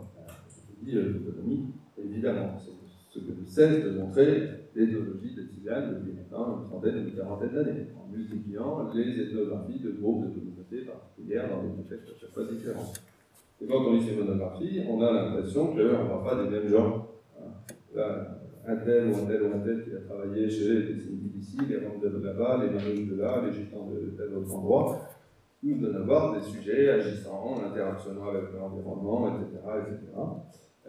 euh, 0.88 1.14
d'autonomie, 1.14 1.74
évidemment. 1.98 2.58
C'est 2.58 3.20
ce 3.20 3.20
que 3.20 3.32
ne 3.32 3.46
cesse 3.46 3.84
de 3.84 4.00
montrer 4.00 4.70
l'éthologie 4.74 5.36
des 5.36 5.44
tziganes 5.44 5.96
depuis 5.96 6.14
maintenant 6.14 6.62
une 6.62 6.70
trentaine 6.70 7.08
une 7.08 7.14
quarantaine 7.14 7.54
d'années, 7.54 7.88
en 7.98 8.10
multipliant 8.10 8.90
les 8.94 9.22
ethnographies 9.22 9.80
de 9.80 9.92
groupes 9.92 10.28
de 10.28 10.40
communautés 10.40 10.82
particulières 10.86 11.50
dans 11.50 11.64
des 11.64 11.70
contextes 11.70 12.10
à 12.10 12.20
chaque 12.20 12.32
fois 12.32 12.46
différents. 12.46 12.94
Et 13.62 13.68
quand 13.68 13.86
on 13.86 13.94
lit 13.94 14.02
ces 14.02 14.16
monographies, 14.16 14.82
on 14.90 15.02
a 15.02 15.12
l'impression 15.12 15.68
qu'on 15.68 15.76
ne 15.76 15.90
parle 15.90 16.24
pas 16.24 16.44
des 16.44 16.50
mêmes 16.50 16.70
gens. 16.70 17.08
Hein. 17.38 17.52
Là, 17.94 18.38
un 18.66 18.76
tel 18.78 19.08
ou 19.08 19.16
un 19.16 19.26
tel 19.26 19.44
ou 19.44 19.54
un 19.54 19.60
tel 19.60 19.84
qui 19.84 19.92
a 19.96 20.00
travaillé 20.00 20.50
chez 20.50 20.82
les 20.82 21.00
Sinti 21.00 21.30
d'ici, 21.34 21.58
les 21.68 21.78
Roms 21.78 22.00
de 22.00 22.24
là-bas, 22.24 22.64
les 22.64 22.70
Manouches 22.70 23.10
de 23.10 23.16
là, 23.16 23.44
les 23.46 23.54
Gitans 23.54 23.90
de 23.92 24.12
tel 24.12 24.34
autre 24.36 24.56
endroit, 24.56 25.10
nous 25.64 25.78
donne 25.78 25.96
avoir 25.96 26.34
des 26.34 26.42
sujets 26.42 26.90
agissant, 26.90 27.62
interactionnant 27.64 28.30
avec 28.30 28.52
l'environnement, 28.54 29.38
etc., 29.38 29.60
etc. 29.82 30.12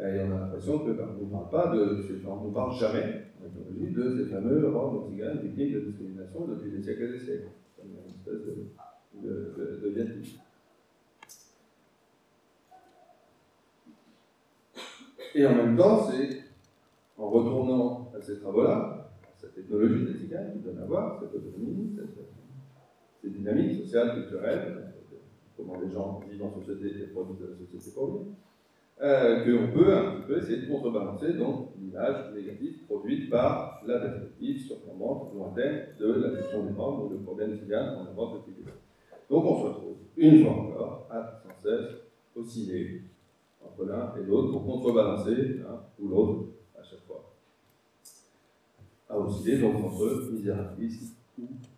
Et 0.01 0.21
on 0.21 0.33
a 0.35 0.41
l'impression 0.41 0.79
que 0.79 0.93
ben, 0.93 1.09
ne 1.21 1.31
parle 1.31 1.51
pas 1.51 1.77
de, 1.77 1.99
on 2.27 2.49
ne 2.49 2.55
parle 2.55 2.75
jamais, 2.75 3.27
de 3.43 4.17
ces 4.17 4.31
fameux 4.31 4.69
Roms 4.69 5.07
Tziganes 5.07 5.41
victimes 5.43 5.75
de 5.75 5.81
discrimination 5.81 6.47
depuis 6.47 6.71
des 6.71 6.83
siècles 6.83 7.03
et 7.03 7.13
des 7.13 7.19
siècles. 7.19 7.49
C'est 7.77 7.85
une 7.85 7.99
espèce 8.09 8.47
de, 8.47 9.29
de, 9.29 9.55
de, 9.59 9.91
de 9.91 10.23
Et 15.35 15.47
en 15.47 15.55
même 15.55 15.77
temps, 15.77 16.05
c'est 16.11 16.43
en 17.19 17.29
retournant 17.29 18.11
à 18.17 18.21
ces 18.21 18.39
travaux-là, 18.41 19.11
à 19.25 19.39
cette 19.39 19.55
technologie 19.55 20.05
des 20.05 20.19
qui 20.19 20.27
donne 20.29 20.79
à 20.83 20.87
voir 20.87 21.19
cette 21.21 21.35
autonomie, 21.35 21.93
cette 21.97 22.42
ces 23.23 23.31
dynamiques 23.31 23.83
sociales, 23.83 24.15
culturelles, 24.15 24.93
comment 25.57 25.81
les 25.81 25.91
gens 25.91 26.21
vivent 26.29 26.43
en 26.43 26.61
société 26.61 27.03
et 27.03 27.07
produisent 27.07 27.41
de 27.41 27.47
la 27.47 27.57
société 27.57 27.95
pour 27.95 28.07
vivre, 28.07 28.35
euh, 29.01 29.45
qu'on 29.45 29.73
peut 29.73 29.95
un 29.95 30.13
petit 30.13 30.27
peu 30.27 30.39
essayer 30.39 30.63
de 30.63 30.67
contrebalancer 30.67 31.33
donc 31.35 31.71
l'image 31.81 32.33
négative 32.35 32.85
produite 32.87 33.31
par 33.31 33.83
la 33.87 33.99
perspective 33.99 34.67
surplombante, 34.67 35.35
lointaine 35.35 35.87
de 35.99 36.13
la 36.13 36.37
question 36.37 36.65
des 36.65 36.73
membres 36.73 37.07
ou 37.07 37.09
de 37.09 37.23
problèmes 37.23 37.57
cigales 37.57 37.97
en 37.97 38.05
Europe 38.05 38.45
depuis 38.47 38.65
Donc 39.31 39.45
on 39.45 39.61
se 39.61 39.67
retrouve 39.67 39.97
une 40.17 40.45
fois 40.45 40.53
encore 40.53 41.09
à 41.11 41.43
sans 41.43 41.63
cesse 41.63 41.91
osciller 42.37 43.03
entre 43.65 43.85
l'un 43.87 44.15
et 44.21 44.25
l'autre 44.25 44.53
pour 44.53 44.67
contrebalancer 44.67 45.35
l'un 45.35 45.81
ou 45.99 46.09
l'autre 46.09 46.45
à 46.79 46.83
chaque 46.83 47.05
fois. 47.07 47.35
À 49.09 49.19
osciller 49.19 49.59
donc 49.59 49.77
entre 49.85 50.31
misérabilisme 50.33 51.17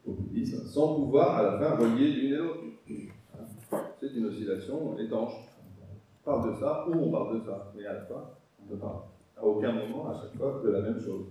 populisme, 0.04 0.66
sans 0.66 0.94
pouvoir 0.96 1.36
à 1.38 1.42
la 1.42 1.58
fin 1.58 1.76
relier 1.76 2.10
l'une 2.10 2.32
et 2.32 2.36
l'autre. 2.36 2.60
C'est 4.00 4.14
une 4.14 4.26
oscillation 4.26 4.98
étanche. 4.98 5.32
On 6.22 6.30
parle 6.30 6.54
de 6.54 6.60
ça 6.60 6.86
ou 6.88 6.94
on 6.94 7.10
parle 7.10 7.38
de 7.38 7.44
ça, 7.44 7.72
mais 7.76 7.86
à 7.86 7.94
la 7.94 8.00
fin, 8.02 8.30
on 8.62 8.74
ne 8.74 8.78
parle 8.78 8.98
à 9.36 9.44
aucun 9.44 9.72
moment, 9.72 10.08
à 10.08 10.14
chaque 10.14 10.36
fois, 10.36 10.60
de 10.64 10.70
la 10.70 10.80
même 10.80 11.00
chose. 11.00 11.26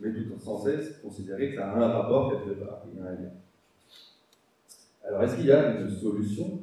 Mais 0.00 0.12
tout 0.12 0.38
sans 0.38 0.58
cesse 0.58 0.98
considérer 1.02 1.50
que 1.50 1.56
ça 1.56 1.70
a 1.70 1.76
un 1.76 1.88
rapport 1.88 2.30
quelque 2.30 2.58
part, 2.60 2.82
il 2.90 2.98
y 2.98 3.02
a 3.02 3.06
un 3.06 3.12
lien. 3.12 3.30
Alors, 5.04 5.22
est-ce 5.22 5.36
qu'il 5.36 5.46
y 5.46 5.52
a 5.52 5.80
une 5.80 5.90
solution, 5.90 6.60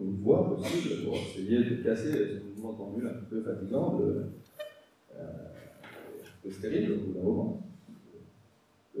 une 0.00 0.20
voie 0.20 0.48
possible 0.48 1.04
pour 1.04 1.16
essayer 1.16 1.64
de 1.64 1.82
casser 1.82 2.12
ce 2.12 2.44
mouvement 2.44 2.72
tendu 2.74 3.06
un 3.06 3.24
peu 3.28 3.42
fatigant, 3.42 3.98
de, 3.98 4.26
euh, 5.16 5.22
un 5.22 6.42
peu 6.42 6.50
stérile 6.50 6.92
au 6.92 6.96
bout 7.06 7.12
d'un 7.12 7.24
moment 7.24 7.69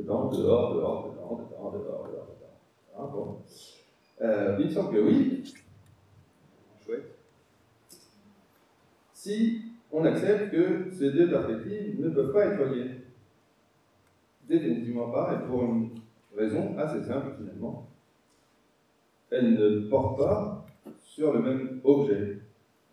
Dehors, 0.04 0.30
dehors, 0.30 0.74
dehors, 0.74 1.14
dehors, 1.14 1.40
bon. 3.08 3.38
Euh, 4.20 4.56
il 4.58 4.66
me 4.66 4.70
semble 4.70 4.94
que 4.94 5.00
oui. 5.00 5.54
Chouette. 6.84 7.16
Si 9.14 9.62
on 9.92 10.04
accepte 10.04 10.50
que 10.50 10.90
ces 10.92 11.12
deux 11.12 11.28
perspectives 11.28 12.00
ne 12.00 12.10
peuvent 12.10 12.32
pas 12.32 12.46
être 12.46 12.64
liées. 12.72 12.90
Définitivement 14.48 15.10
pas, 15.10 15.34
et 15.34 15.46
pour 15.46 15.62
une 15.64 15.90
raison 16.36 16.76
assez 16.78 17.02
simple 17.02 17.34
finalement. 17.38 17.88
Elles 19.30 19.54
ne 19.54 19.88
portent 19.88 20.18
pas 20.18 20.66
sur 21.02 21.32
le 21.32 21.40
même 21.40 21.80
objet. 21.84 22.38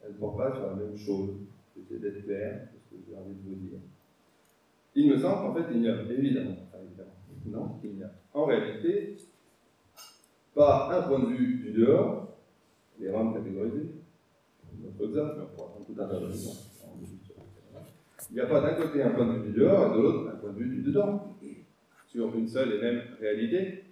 Elles 0.03 0.13
ne 0.13 0.17
portent 0.17 0.37
pas 0.37 0.53
sur 0.53 0.67
la 0.67 0.75
même 0.75 0.97
chose. 0.97 1.35
J'essaie 1.75 1.99
d'être 1.99 2.23
clair, 2.25 2.67
c'est 2.71 2.95
ce 2.95 2.95
que 2.95 3.09
j'ai 3.09 3.15
envie 3.15 3.33
de 3.33 3.41
vous 3.49 3.55
dire. 3.55 3.79
Il 4.95 5.09
me 5.11 5.17
semble 5.17 5.41
qu'en 5.41 5.53
fait, 5.53 5.71
il 5.73 5.83
y 5.83 5.89
a 5.89 6.01
évidemment 6.11 6.55
non, 7.47 7.79
il 7.83 7.95
n'y 7.95 8.03
a 8.03 8.11
en 8.33 8.45
réalité 8.45 9.17
pas 10.53 10.89
un 10.91 11.07
point 11.07 11.19
de 11.19 11.27
vue 11.27 11.55
du 11.57 11.71
dehors, 11.71 12.37
les 12.99 13.11
rames 13.11 13.33
catégorisées, 13.33 13.91
notre 14.81 15.09
exemple, 15.09 15.35
mais 15.37 15.43
on 15.43 15.55
pourra 15.55 15.69
prendre 15.69 15.85
tout 15.85 15.95
un 15.99 16.07
tas 16.07 16.19
Il 18.29 18.33
n'y 18.33 18.39
a 18.39 18.45
pas 18.45 18.61
d'un 18.61 18.73
côté 18.73 19.03
un 19.03 19.11
point 19.11 19.25
de 19.27 19.39
vue 19.39 19.51
du 19.51 19.59
dehors 19.59 19.87
et 19.87 19.97
de 19.97 20.01
l'autre 20.01 20.29
un 20.33 20.37
point 20.37 20.51
de 20.51 20.57
vue 20.57 20.75
du 20.75 20.81
dedans, 20.81 21.37
sur 22.07 22.35
une 22.35 22.47
seule 22.47 22.73
et 22.73 22.81
même 22.81 23.01
réalité, 23.19 23.83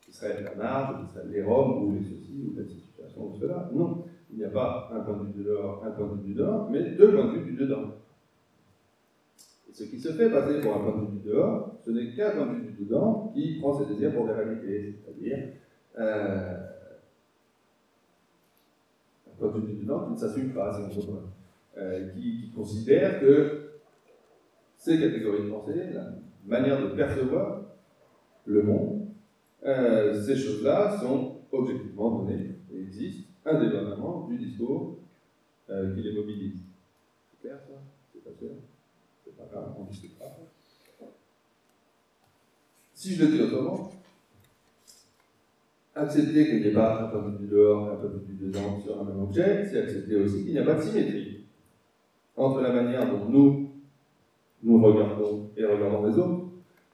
qui 0.00 0.12
serait 0.12 0.42
la 0.42 0.54
marge, 0.54 1.04
qui 1.04 1.12
serait 1.12 1.26
les 1.26 1.42
Roms, 1.42 1.84
ou 1.84 1.94
les 1.94 2.02
ceci, 2.02 2.44
ou 2.46 2.54
cette 2.54 2.70
situation, 2.70 3.26
ou 3.26 3.34
cela. 3.40 3.68
Non, 3.72 4.04
il 4.30 4.38
n'y 4.38 4.44
a 4.44 4.50
pas 4.50 4.90
un 4.94 5.00
point 5.00 5.16
de 5.16 5.24
vue 5.26 5.32
du 5.32 5.44
dehors, 5.44 5.84
un 5.84 5.90
point 5.90 6.06
de 6.06 6.20
vue 6.20 6.28
du 6.28 6.34
dehors, 6.34 6.70
mais 6.70 6.90
deux 6.92 7.12
points 7.12 7.32
de 7.32 7.38
vue 7.38 7.52
du 7.52 7.56
dedans. 7.56 7.94
Ce 9.78 9.84
qui 9.84 10.00
se 10.00 10.08
fait 10.08 10.28
passer 10.28 10.60
pour 10.60 10.74
un 10.74 10.80
point 10.80 11.00
de 11.00 11.06
vue 11.06 11.18
du 11.20 11.28
dehors, 11.28 11.78
ce 11.84 11.92
n'est 11.92 12.12
qu'un 12.12 12.32
point 12.32 12.46
de 12.46 12.54
vue 12.54 12.72
du 12.72 12.84
dedans 12.84 13.30
qui 13.32 13.60
prend 13.60 13.78
ses 13.78 13.86
désirs 13.86 14.12
pour 14.12 14.26
des 14.26 14.32
réalités, 14.32 14.98
c'est-à-dire 15.00 15.50
euh, 16.00 16.56
un 19.28 19.38
point 19.38 19.52
de 19.52 19.60
vue 19.60 19.74
du 19.74 19.82
dedans 19.82 20.06
qui 20.06 20.12
ne 20.14 20.16
s'assume 20.16 20.52
pas, 20.52 20.72
c'est 20.72 21.00
euh, 21.76 22.08
qui, 22.08 22.50
considère 22.56 23.20
que 23.20 23.70
ces 24.76 24.98
catégories 24.98 25.44
de 25.44 25.48
pensée, 25.48 25.92
la 25.94 26.12
manière 26.44 26.82
de 26.82 26.96
percevoir 26.96 27.62
le 28.46 28.62
monde, 28.64 29.06
euh, 29.64 30.20
ces 30.20 30.34
choses-là 30.34 30.98
sont 31.00 31.36
objectivement 31.52 32.18
données 32.18 32.56
et 32.74 32.80
existent 32.80 33.30
indépendamment 33.44 34.26
du 34.26 34.38
discours 34.38 34.96
qui 35.68 36.02
les 36.02 36.14
mobilise. 36.14 36.64
C'est 37.30 37.46
clair 37.46 37.60
ça? 37.60 37.74
C'est 38.12 38.24
pas 38.24 38.30
C'est 38.40 38.67
Si 42.94 43.14
je 43.14 43.24
le 43.24 43.30
dis 43.30 43.42
autrement, 43.42 43.92
accepter 45.94 46.46
qu'il 46.46 46.60
n'y 46.60 46.66
ait 46.66 46.72
pas 46.72 47.04
un 47.04 47.08
peu 47.08 47.36
plus 47.36 47.46
dehors 47.46 47.88
et 47.88 47.92
un 47.92 47.96
peu 47.96 48.18
plus 48.18 48.34
dedans 48.34 48.80
sur 48.80 49.00
un 49.00 49.04
même 49.04 49.20
objet, 49.20 49.64
c'est 49.64 49.82
accepter 49.82 50.16
aussi 50.16 50.42
qu'il 50.42 50.52
n'y 50.52 50.58
a 50.58 50.64
pas 50.64 50.74
de 50.74 50.82
symétrie 50.82 51.44
entre 52.36 52.60
la 52.60 52.72
manière 52.72 53.08
dont 53.08 53.26
nous 53.28 53.70
nous 54.62 54.82
regardons 54.82 55.50
et 55.56 55.64
regardons 55.64 56.06
les 56.06 56.18
autres 56.18 56.44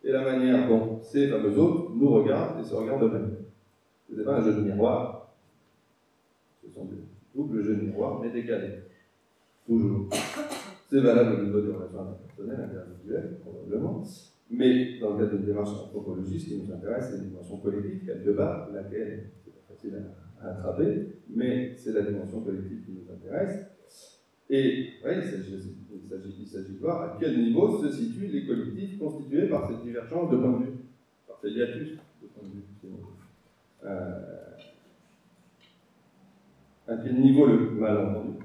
et 0.04 0.12
la 0.12 0.22
manière 0.22 0.68
dont 0.68 1.00
ces 1.02 1.28
fameux 1.28 1.58
autres 1.58 1.92
nous 1.94 2.10
regardent 2.10 2.60
et 2.60 2.64
se 2.64 2.74
regardent 2.74 3.04
eux-mêmes. 3.04 3.36
Ce 4.10 4.14
n'est 4.14 4.24
pas 4.24 4.36
un 4.36 4.44
jeu 4.44 4.54
de 4.54 4.60
miroir, 4.60 5.34
ce 6.62 6.70
sont 6.70 6.84
des 6.84 6.96
doubles 7.34 7.62
jeux 7.62 7.76
de 7.76 7.82
miroir, 7.82 8.20
mais 8.20 8.30
décalés. 8.30 8.80
Toujours. 9.66 10.08
C'est 10.94 11.00
valable 11.00 11.40
au 11.40 11.44
niveau 11.46 11.60
des 11.60 11.72
relations 11.72 12.02
interpersonnelles, 12.02 12.70
individuelles, 12.86 13.38
probablement, 13.40 14.04
mais 14.48 15.00
dans 15.00 15.14
le 15.14 15.24
cadre 15.24 15.38
d'une 15.38 15.46
démarche 15.46 15.70
anthropologique, 15.70 16.40
ce 16.40 16.46
qui 16.46 16.62
nous 16.62 16.72
intéresse, 16.72 17.08
c'est 17.10 17.16
une 17.18 17.30
dimension 17.30 17.56
collective, 17.56 18.06
quelque 18.06 18.30
part, 18.30 18.70
laquelle 18.72 19.32
c'est 19.44 19.52
pas 19.52 19.74
facile 19.74 20.04
à, 20.40 20.50
attraper, 20.50 21.16
mais 21.28 21.74
c'est 21.76 21.94
la 21.94 22.02
dimension 22.02 22.42
collective 22.42 22.84
qui 22.84 22.92
nous 22.92 23.12
intéresse. 23.12 23.66
Et 24.48 24.90
ouais, 25.04 25.18
il 25.18 26.46
s'agit 26.46 26.74
de 26.74 26.78
voir 26.78 27.02
à 27.02 27.18
quel 27.18 27.42
niveau 27.42 27.82
se 27.82 27.90
situent 27.90 28.28
les 28.28 28.46
collectifs 28.46 28.96
constitués 28.96 29.48
par 29.48 29.68
cette 29.68 29.82
divergence 29.82 30.30
de 30.30 30.36
point 30.36 30.60
de 30.60 30.64
vue, 30.64 30.72
par 31.26 31.40
ces 31.42 31.50
hiatus 31.50 31.98
de 32.22 32.28
point 32.28 32.48
de 32.48 32.54
vue. 32.54 32.62
Euh, 33.84 34.20
à 36.86 36.96
quel 36.98 37.20
niveau 37.20 37.46
le 37.46 37.72
malentendu, 37.72 38.38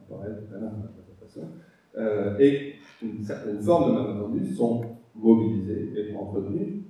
on 0.00 0.14
parlait 0.14 0.36
tout 0.36 0.54
à 0.54 0.58
l'heure 0.58 0.72
euh, 1.96 2.38
et 2.38 2.74
une 3.02 3.22
certaine 3.22 3.60
forme 3.60 3.90
de 3.90 4.00
malentendu 4.00 4.54
sont 4.54 4.82
mobilisés 5.14 5.92
et 5.96 6.16
entretenus, 6.16 6.84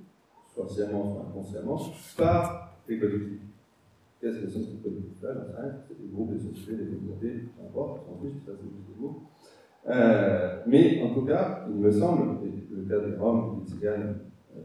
soit 0.53 0.67
sciemment, 0.69 1.11
soit 1.11 1.25
inconsciemment, 1.29 1.79
par 2.17 2.77
les 2.87 2.99
collectifs. 2.99 3.41
Qu'est-ce 4.21 4.39
que 4.39 4.49
sont 4.49 4.61
ces 4.61 4.77
collectifs-là. 4.77 5.33
C'est 5.87 6.01
des 6.01 6.07
groupes, 6.13 6.33
des 6.33 6.39
sociétés, 6.39 6.83
des 6.83 6.95
communautés, 6.95 7.43
peu 7.57 7.65
importe, 7.67 8.07
en 8.09 8.15
plus, 8.21 8.31
ça 8.45 8.53
c'est 8.55 9.01
mots. 9.01 9.23
Euh, 9.89 10.61
mais 10.65 11.01
en 11.03 11.13
tout 11.13 11.25
cas, 11.25 11.65
il 11.69 11.75
me 11.75 11.91
semble, 11.91 12.37
et 12.45 12.73
le 12.73 12.83
cas 12.83 13.05
des 13.05 13.17
Roms 13.17 13.59
des 13.59 13.69
Tziganes 13.69 14.15
euh, 14.55 14.59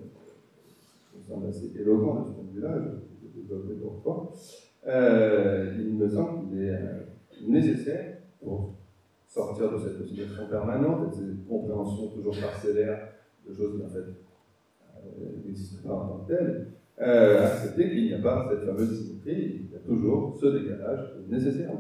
me 1.17 1.23
semble 1.29 1.49
assez 1.49 1.73
éloquent 1.77 2.21
de 2.21 2.29
ce 2.29 2.31
point 2.31 2.45
de 2.45 2.55
vue-là, 2.55 2.75
je 2.79 3.27
vais 3.27 3.43
développer 3.43 3.75
pourquoi, 3.83 4.31
euh, 4.87 5.75
il 5.77 5.95
me 5.97 6.09
semble 6.09 6.49
qu'il 6.49 6.63
est 6.63 6.79
nécessaire 7.49 8.19
pour 8.41 8.75
sortir 9.29 9.71
de 9.71 9.79
cette 9.79 10.07
situation 10.07 10.49
permanente, 10.49 11.11
de 11.11 11.15
cette 11.15 11.49
compréhension 11.49 12.09
toujours 12.09 12.37
parcellaire 12.41 13.09
de 13.47 13.55
choses 13.55 13.77
qui 13.77 13.85
en 13.85 13.89
fait 13.89 13.99
euh, 13.99 15.47
n'existent 15.47 15.89
pas 15.89 15.95
en 15.95 16.09
tant 16.09 16.25
que 16.25 16.33
telles, 16.33 16.67
euh, 17.01 17.47
accepter 17.47 17.91
qu'il 17.91 18.05
n'y 18.07 18.15
a 18.15 18.19
pas 18.19 18.49
cette 18.51 18.65
fameuse 18.65 19.07
symétrie, 19.07 19.67
il 19.67 19.73
y 19.73 19.77
a 19.77 19.79
toujours 19.81 20.37
ce 20.41 20.47
décalage 20.47 21.15
nécessaire. 21.29 21.71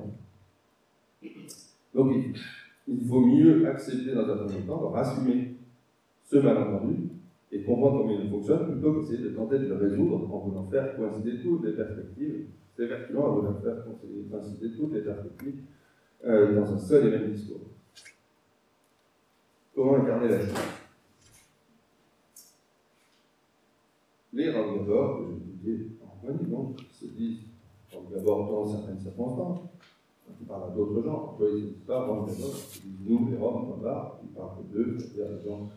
Donc 1.95 2.13
il, 2.87 3.07
faut 3.09 3.21
mieux 3.21 3.67
accepter 3.67 4.15
dans 4.15 4.29
un 4.31 4.37
premier 4.37 4.67
temps, 4.67 4.95
assumer 4.95 5.57
ce 6.25 6.37
malentendu 6.37 7.09
et 7.51 7.63
comprendre 7.63 8.03
comment 8.03 8.21
il 8.21 8.31
fonctionne 8.31 8.73
plutôt 8.73 8.95
qu'essayer 8.95 9.25
de 9.25 9.31
tenter 9.31 9.59
de 9.59 9.67
le 9.67 9.75
résoudre 9.75 10.33
en 10.33 10.39
voulant 10.39 10.67
faire 10.71 10.95
coïncider 10.97 11.41
toutes 11.43 11.65
les 11.65 11.73
perspectives. 11.73 12.47
C'est 12.77 12.87
vertueux 12.87 13.19
en 13.19 13.35
voulant 13.35 13.55
faire 13.55 13.85
coïncider 14.31 14.71
toutes 14.77 14.93
les 14.93 15.01
perspectives 15.01 15.63
euh, 16.25 16.55
dans 16.55 16.73
un 16.73 16.79
seul 16.79 17.07
et 17.07 17.11
même 17.11 17.33
discours. 17.33 17.61
Comment 19.75 19.97
incarner 19.97 20.29
la 20.29 20.41
chose 20.41 20.55
Les 24.33 24.51
Ravgador, 24.51 25.19
que 25.19 25.25
je 25.33 25.57
disais 25.57 25.87
en 26.05 26.21
Roumanie, 26.21 26.51
donc, 26.51 26.81
se 26.93 27.07
disent 27.07 27.41
d'abord 28.13 28.51
dans 28.51 28.67
certaines 28.67 29.01
circonstances, 29.01 29.61
quand 30.27 30.35
ils 30.41 30.47
parlent 30.47 30.71
à 30.71 30.75
d'autres 30.75 31.03
gens, 31.03 31.37
ils 31.41 31.45
ne 31.45 31.61
disent 31.61 31.85
pas 31.87 32.27
nous, 33.07 33.29
les 33.31 33.37
Roms, 33.37 33.83
là, 33.83 34.21
ils 34.23 34.35
parlent 34.35 34.67
d'eux, 34.73 34.97
c'est-à-dire 34.99 35.39
les 35.39 35.49
gens 35.49 35.69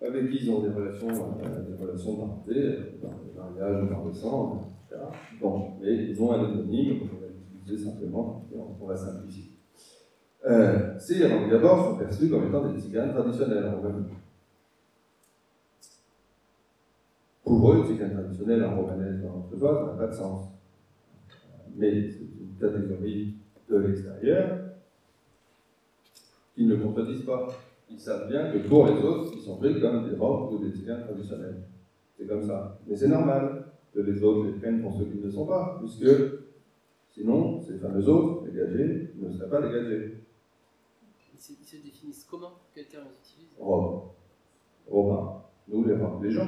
avec 0.00 0.30
qui 0.30 0.44
ils 0.44 0.50
ont 0.50 0.60
des 0.60 0.68
relations, 0.68 1.08
euh, 1.08 1.62
des 1.62 1.82
relations 1.82 2.16
par 2.16 2.28
le 2.46 3.34
mariage, 3.34 3.88
par 3.88 4.04
le 4.04 4.12
sang, 4.12 4.60
etc. 4.88 5.02
Bon, 5.40 5.72
mais 5.80 6.10
ils 6.10 6.22
ont 6.22 6.32
un 6.32 6.44
anonyme, 6.44 7.00
on 7.02 7.20
va 7.20 7.26
l'utiliser 7.28 7.90
simplement, 7.90 8.46
et 8.52 8.58
on, 8.58 8.86
va 8.86 8.96
simplifier. 8.96 9.45
Euh, 10.46 10.96
ces 10.98 11.26
Ravgador 11.26 11.84
sont 11.84 11.96
perçus 11.96 12.30
comme 12.30 12.46
étant 12.46 12.68
des 12.68 12.78
tziganes 12.78 13.12
traditionnels 13.12 13.66
en 13.66 13.76
Roumanie. 13.76 14.06
Pour 17.44 17.72
eux, 17.72 17.96
qu'un 17.96 18.10
traditionnel 18.10 18.64
en 18.64 18.82
dans 18.82 18.96
notre 18.96 19.56
voix, 19.56 19.74
ça 19.74 19.92
n'a 19.92 19.98
pas 19.98 20.06
de 20.06 20.14
sens. 20.14 20.48
Mais 21.76 22.10
c'est 22.10 22.20
une 22.20 22.54
catégorie 22.60 23.34
de 23.68 23.76
l'extérieur 23.76 24.58
qui 26.54 26.64
ne 26.64 26.76
contredisent 26.76 27.24
pas. 27.24 27.48
Ils 27.90 27.98
savent 27.98 28.28
bien 28.28 28.52
que 28.52 28.58
pour 28.68 28.86
les 28.86 29.00
autres, 29.02 29.32
ils 29.36 29.42
sont 29.42 29.56
pris 29.56 29.80
comme 29.80 30.08
des 30.08 30.16
robes 30.16 30.52
ou 30.52 30.58
des 30.58 30.70
tziganes 30.70 31.04
traditionnels. 31.04 31.62
C'est 32.16 32.26
comme 32.26 32.42
ça. 32.42 32.78
Mais 32.86 32.96
c'est 32.96 33.08
normal 33.08 33.64
que 33.92 34.00
les 34.00 34.22
autres 34.22 34.46
les 34.46 34.58
prennent 34.58 34.80
pour 34.80 34.96
ceux 34.96 35.06
qui 35.06 35.18
ne 35.18 35.24
le 35.24 35.30
sont 35.30 35.46
pas, 35.46 35.80
puisque 35.80 36.08
sinon, 37.10 37.60
ces 37.60 37.78
fameux 37.78 38.08
autres, 38.08 38.44
dégagés, 38.44 39.12
ne 39.16 39.30
seraient 39.30 39.50
pas 39.50 39.62
dégagés. 39.62 40.25
Ils 41.36 41.66
se, 41.66 41.76
définissent 41.76 42.26
comment 42.30 42.52
Quel 42.74 42.86
terme 42.86 43.04
ils 43.12 43.18
utilisent 43.18 43.56
Robes. 43.58 44.10
Romains. 44.88 45.42
Nous, 45.68 45.84
les, 45.84 45.96
les 46.22 46.30
gens. 46.30 46.46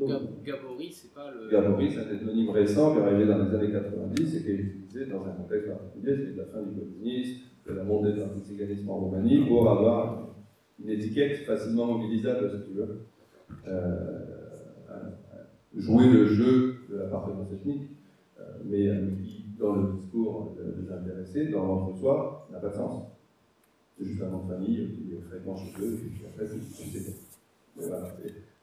Donc 0.00 0.44
Gabory, 0.44 0.92
c'est 0.92 1.12
pas 1.12 1.30
le. 1.30 1.50
Gabory, 1.50 1.90
c'est 1.90 2.00
un 2.00 2.14
ethonyme 2.14 2.50
récent 2.50 2.92
qui 2.92 3.00
est 3.00 3.02
arrivé 3.02 3.26
dans 3.26 3.38
les 3.38 3.54
années 3.54 3.72
90 3.72 4.36
et 4.36 4.42
qui 4.42 4.48
est 4.48 4.54
utilisé 4.54 5.06
dans 5.06 5.24
un 5.26 5.32
contexte 5.32 5.68
particulier, 5.68 6.16
c'est 6.16 6.36
la 6.36 6.44
fin 6.46 6.62
du 6.62 6.78
communisme, 6.78 7.40
de 7.66 7.72
la 7.74 7.84
montée 7.84 8.12
de 8.12 8.20
l'antiséganisme 8.20 8.88
en 8.90 8.96
Roumanie, 8.96 9.46
pour 9.46 9.68
avoir 9.68 10.28
une 10.82 10.90
étiquette 10.90 11.38
facilement 11.38 11.86
mobilisable, 11.86 12.50
si 12.50 12.70
tu 12.70 12.76
veux. 12.76 13.00
Euh, 13.66 14.28
jouer 15.74 16.08
le 16.08 16.26
jeu 16.26 16.76
de 16.90 16.96
l'appartenance 16.96 17.52
ethnique, 17.52 17.90
euh, 18.40 18.42
mais 18.64 18.88
qui, 19.22 19.46
dans 19.58 19.74
le 19.74 19.92
discours 19.92 20.56
des 20.56 20.92
intéressés, 20.92 21.48
dans 21.48 21.66
l'entre-soi, 21.66 22.48
n'a 22.50 22.58
pas 22.58 22.68
de 22.68 22.74
sens. 22.74 23.17
Juste 24.00 24.20
nom 24.20 24.44
de 24.44 24.52
famille 24.52 24.88
qui 24.94 25.14
est 25.14 25.20
fréquent 25.28 25.56
chez 25.56 25.82
eux, 25.82 25.94
et 25.94 26.08
puis 26.08 26.26
après, 26.26 26.46
c'est. 26.46 27.14
Voilà. 27.76 28.16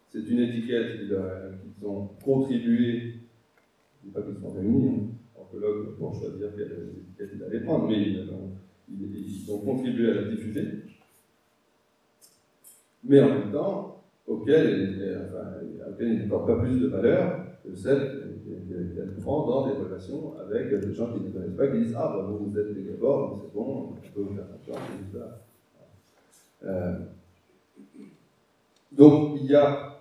C'est 0.10 0.30
une 0.30 0.40
étiquette 0.40 1.00
qu'ils 1.00 1.88
ont 1.88 2.08
contribué, 2.24 3.02
je 3.02 3.08
ne 3.08 4.06
dis 4.06 4.12
pas 4.14 4.22
qu'ils 4.22 4.40
sont 4.42 4.52
réunis 4.52 5.10
hein, 5.38 5.42
colloque 5.52 5.98
pour 5.98 6.16
choisir 6.16 6.56
quelle 6.56 6.94
étiquette 6.98 7.32
ils 7.36 7.44
allaient 7.44 7.66
prendre, 7.66 7.90
mais 7.90 8.02
ils 8.02 9.52
ont, 9.52 9.60
contribué 9.60 10.12
à 10.12 10.14
la 10.14 10.24
diffuser, 10.30 10.64
mais 13.04 13.22
en 13.22 13.30
même 13.30 13.52
temps, 13.52 14.04
auquel, 14.26 15.20
enfin, 15.28 15.98
ils 16.00 16.18
n'apportent 16.20 16.48
pas 16.48 16.60
plus 16.60 16.80
de 16.80 16.88
valeur 16.88 17.46
que 17.64 17.76
celle 17.76 18.25
dans 18.70 19.68
des 19.68 19.74
relations 19.74 20.34
avec 20.40 20.74
des 20.74 20.94
gens 20.94 21.14
qui 21.14 21.20
ne 21.22 21.30
connaissent 21.30 21.58
pas, 21.58 21.68
qui 21.68 21.80
disent 21.80 21.96
Ah, 21.98 22.14
bah, 22.16 22.26
vous, 22.28 22.50
vous 22.50 22.60
êtes 22.60 22.74
des 22.74 22.92
Gabors, 22.92 23.42
c'est 23.42 23.54
bon, 23.54 23.90
on 23.90 24.14
peut 24.14 24.22
vous 24.22 24.36
faire 24.36 24.48
confiance. 24.48 24.80
Euh, 26.64 27.00
donc, 28.92 29.38
il 29.42 29.48
y 29.48 29.56
a 29.56 30.00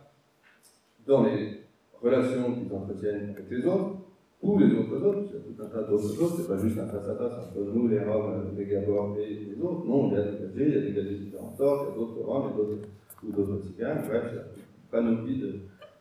dans 1.06 1.24
les 1.24 1.64
relations 2.00 2.54
qu'ils 2.54 2.72
entretiennent 2.72 3.30
avec 3.30 3.50
les 3.50 3.66
autres, 3.66 3.96
ou 4.42 4.58
les 4.58 4.72
autres 4.74 5.02
autres, 5.02 5.22
il 5.30 5.34
y 5.34 5.36
a 5.36 5.40
tout 5.40 5.62
un 5.62 5.66
tas 5.66 5.88
d'autres 5.88 6.22
autres, 6.22 6.36
c'est 6.36 6.48
pas 6.48 6.58
juste 6.58 6.78
un 6.78 6.86
face 6.86 7.08
à 7.08 7.14
face 7.16 7.32
entre 7.32 7.60
nous, 7.72 7.88
les 7.88 7.98
Roms, 8.04 8.54
les 8.56 8.66
Gabors 8.66 9.16
et 9.18 9.34
les 9.34 9.60
autres, 9.60 9.86
non, 9.86 10.10
il 10.10 10.14
y 10.14 10.16
a 10.18 10.22
des 10.22 10.38
gagés, 10.38 10.68
il 10.68 10.74
y 10.74 10.78
a 10.78 10.80
des 10.80 10.92
gagés 10.92 11.18
différents 11.18 11.54
sortes, 11.56 11.86
il 11.88 11.90
y 11.90 11.92
a 11.92 11.98
d'autres 11.98 12.20
Roms 12.22 12.50
et 12.50 12.56
d'autres, 12.56 12.88
ou 13.26 13.32
d'autres 13.32 13.62
Tziganes, 13.62 14.02
bref, 14.06 14.24
il 14.32 14.36
y 14.36 14.38
a 14.38 14.42
pas 14.90 15.02
panoplie 15.02 15.40
de, 15.40 15.60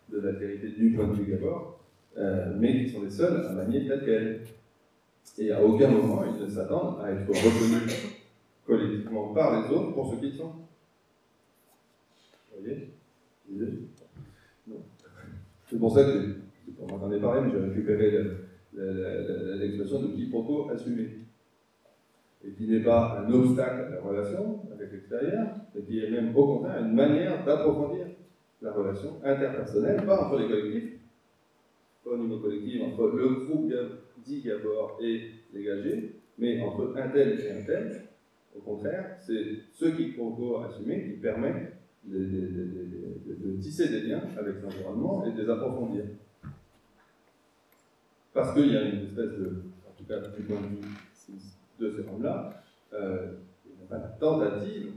de 0.09 0.19
l'altérité 0.19 0.69
du 0.69 0.93
point 0.93 1.07
de 1.07 1.13
vue 1.13 1.31
Gabor, 1.31 1.82
euh, 2.17 2.53
mais 2.59 2.83
qui 2.83 2.89
sont 2.91 3.01
les 3.01 3.09
seuls 3.09 3.45
à 3.45 3.53
manier 3.53 3.87
tel 3.87 4.01
quel. 4.05 4.41
Et 5.37 5.51
à 5.51 5.63
aucun 5.63 5.89
moment 5.89 6.23
ils 6.25 6.43
ne 6.43 6.49
s'attendent 6.49 7.03
à 7.03 7.11
être 7.11 7.27
reconnus 7.27 8.13
collectivement 8.65 9.33
par 9.33 9.61
les 9.61 9.73
autres 9.73 9.93
pour 9.93 10.13
ce 10.13 10.19
qu'ils 10.19 10.33
sont. 10.33 10.53
Vous 12.51 12.61
voyez? 12.61 12.89
C'est 15.69 15.79
pour 15.79 15.93
ça 15.93 16.03
que, 16.03 16.35
en 16.81 17.11
est 17.11 17.19
parlé, 17.19 17.41
mais 17.41 17.51
j'ai 17.51 17.65
récupéré 17.65 18.11
l'expression 18.73 20.01
de 20.03 20.07
quiproquo 20.07 20.69
assumé. 20.69 21.19
Et 22.45 22.51
qui 22.51 22.67
n'est 22.67 22.83
pas 22.83 23.19
un 23.21 23.31
obstacle 23.31 23.85
à 23.87 23.89
la 23.89 24.01
relation 24.01 24.61
avec 24.73 24.91
l'extérieur, 24.91 25.47
mais 25.73 25.81
qui 25.81 26.03
est 26.03 26.09
même 26.09 26.35
au 26.35 26.45
contraire 26.45 26.83
une 26.83 26.93
manière 26.93 27.45
d'approfondir 27.45 28.07
la 28.61 28.71
relation 28.71 29.19
interpersonnelle, 29.23 30.05
pas 30.05 30.25
entre 30.25 30.39
les 30.39 30.47
collectifs, 30.49 30.92
au 32.05 32.17
niveau 32.17 32.39
collectif, 32.39 32.81
entre 32.81 33.07
le 33.07 33.29
groupe 33.45 33.71
dit 34.25 34.41
Gabor 34.41 34.99
et 35.01 35.31
dégagé, 35.53 36.15
mais 36.37 36.61
entre 36.61 36.95
un 36.97 37.09
tel 37.09 37.39
et 37.39 37.51
un 37.51 37.63
tel, 37.63 38.03
Au 38.55 38.61
contraire, 38.61 39.17
c'est 39.19 39.43
ce 39.71 39.85
quiproquo 39.85 40.57
assumé 40.59 41.03
qui 41.03 41.19
permet 41.19 41.73
de, 42.03 42.19
de, 42.19 42.23
de, 42.25 43.51
de, 43.51 43.61
tisser 43.61 43.89
des 43.89 44.01
liens 44.01 44.21
avec 44.37 44.61
l'environnement 44.61 45.25
et 45.25 45.31
de 45.31 45.41
les 45.41 45.49
approfondir. 45.49 46.03
Parce 48.33 48.53
qu'il 48.53 48.71
y 48.71 48.77
a 48.77 48.83
une 48.83 49.05
espèce 49.05 49.31
de, 49.39 49.63
en 49.87 49.93
tout 49.97 50.03
cas 50.07 50.19
du 50.19 50.43
point 50.43 50.61
de 50.61 50.67
vue 50.67 50.81
de 51.79 51.91
ces 51.91 52.07
hommes-là, 52.07 52.63
euh, 52.93 53.31
il 53.65 53.71
n'y 53.71 53.83
a 53.83 53.89
pas 53.89 54.07
de 54.07 54.19
tentative 54.19 54.91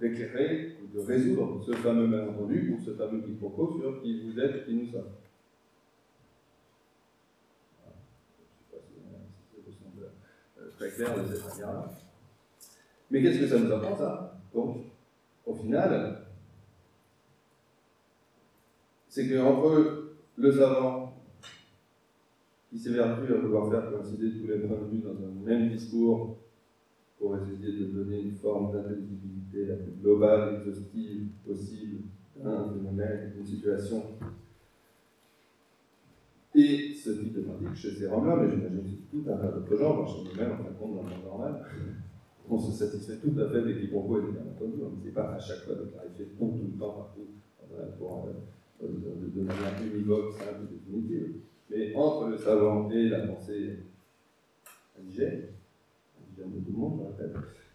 d'éclairer 0.00 0.76
ou 0.82 0.94
de 0.94 1.00
résoudre 1.00 1.62
ce 1.64 1.72
fameux 1.72 2.06
malentendu 2.06 2.74
ou 2.74 2.84
ce 2.84 2.92
fameux 2.92 3.22
quiproquo 3.22 3.78
sur 3.78 4.02
qui 4.02 4.20
vous 4.22 4.38
êtes 4.38 4.56
et 4.56 4.64
qui 4.64 4.74
nous 4.74 4.86
sommes. 4.86 5.10
Très 10.76 10.90
clair 10.90 11.22
de 11.22 11.34
cette 11.34 11.46
manière-là. 11.46 11.90
Mais 13.10 13.22
qu'est-ce 13.22 13.40
que 13.40 13.46
ça 13.46 13.58
nous 13.58 13.72
apprend, 13.72 13.96
ça? 13.96 14.38
Donc, 14.52 14.84
au 15.46 15.54
final, 15.54 16.26
c'est 19.08 19.28
qu'entre 19.28 20.12
le 20.36 20.52
savant 20.52 21.14
qui 22.68 22.78
s'évertue 22.78 23.32
à 23.32 23.38
vouloir 23.38 23.70
faire 23.70 23.90
coïncider 23.90 24.38
tous 24.38 24.46
les 24.48 24.58
points 24.58 24.76
de 24.76 24.90
vue 24.90 24.98
dans 24.98 25.12
un 25.12 25.46
même 25.46 25.70
discours 25.70 26.36
pour 27.18 27.36
essayer 27.36 27.78
de 27.78 27.86
donner 27.86 28.20
une 28.22 28.34
forme 28.34 28.72
d'intelligibilité 28.72 29.66
la 29.66 29.76
plus 29.76 29.92
globale, 30.02 30.60
exhaustive 30.60 31.28
possible 31.46 32.02
d'un 32.36 32.68
phénomène, 32.68 33.32
d'une 33.34 33.46
situation. 33.46 34.02
Et 36.54 36.94
ce 36.94 37.10
type 37.10 37.34
de 37.34 37.42
pratique 37.42 37.74
chez 37.74 37.90
ces 37.90 38.06
hommes-là, 38.06 38.36
mais 38.36 38.50
j'imagine 38.50 38.82
que 38.82 39.16
tout 39.16 39.30
un 39.30 39.36
tas 39.36 39.48
d'autres 39.48 39.76
genres, 39.76 40.08
chez 40.08 40.24
nous-mêmes, 40.24 40.52
en 40.52 40.56
fin 40.56 40.70
de 40.70 40.76
compte, 40.78 40.96
dans 40.96 41.02
le 41.02 41.08
monde 41.10 41.24
normal, 41.24 41.62
on 42.48 42.58
se 42.58 42.72
satisfait 42.72 43.18
tout 43.18 43.38
à 43.40 43.50
fait 43.50 43.62
des 43.62 43.80
quiproquos 43.80 44.20
et 44.20 44.32
des. 44.32 44.38
On 44.60 44.96
ne 44.96 45.02
sait 45.02 45.10
pas 45.10 45.34
à 45.34 45.38
chaque 45.38 45.58
fois 45.58 45.74
de 45.74 45.84
clarifier 45.84 46.26
tout, 46.38 46.46
tout 46.46 46.70
le 46.72 46.78
temps, 46.78 46.92
partout, 46.92 47.26
euh, 47.72 48.86
de, 48.88 49.40
de, 49.40 49.42
manière 49.42 49.72
univoque, 49.92 50.32
simple 50.32 50.66
et 50.70 50.74
définitive. 50.74 51.34
Mais 51.70 51.94
entre 51.94 52.28
le 52.28 52.36
savant 52.36 52.88
et 52.90 53.08
la 53.08 53.26
pensée 53.26 53.80
indigène, 54.98 55.48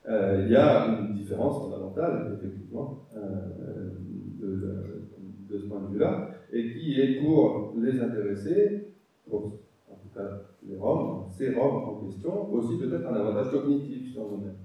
euh, 0.10 0.44
il 0.46 0.52
y 0.52 0.56
a 0.56 0.88
une 0.88 1.14
différence 1.14 1.58
fondamentale, 1.60 2.38
effectivement, 2.38 3.08
euh, 3.16 3.92
de, 4.40 5.58
ce 5.58 5.66
point 5.66 5.82
de 5.82 5.94
vue-là, 5.94 6.30
et 6.52 6.74
qui 6.74 7.00
est 7.00 7.22
pour 7.22 7.74
les 7.78 8.00
intéressés, 8.02 8.88
en 9.32 9.38
tout 9.40 10.10
cas 10.16 10.30
les 10.68 10.76
Roms, 10.78 11.26
ces 11.30 11.54
Roms 11.54 11.84
en 11.90 12.00
question, 12.06 12.52
aussi 12.54 12.78
peut-être 12.78 13.06
un 13.08 13.16
avantage 13.16 13.52
cognitif 13.52 14.14
sur 14.14 14.30
nous-mêmes. 14.30 14.56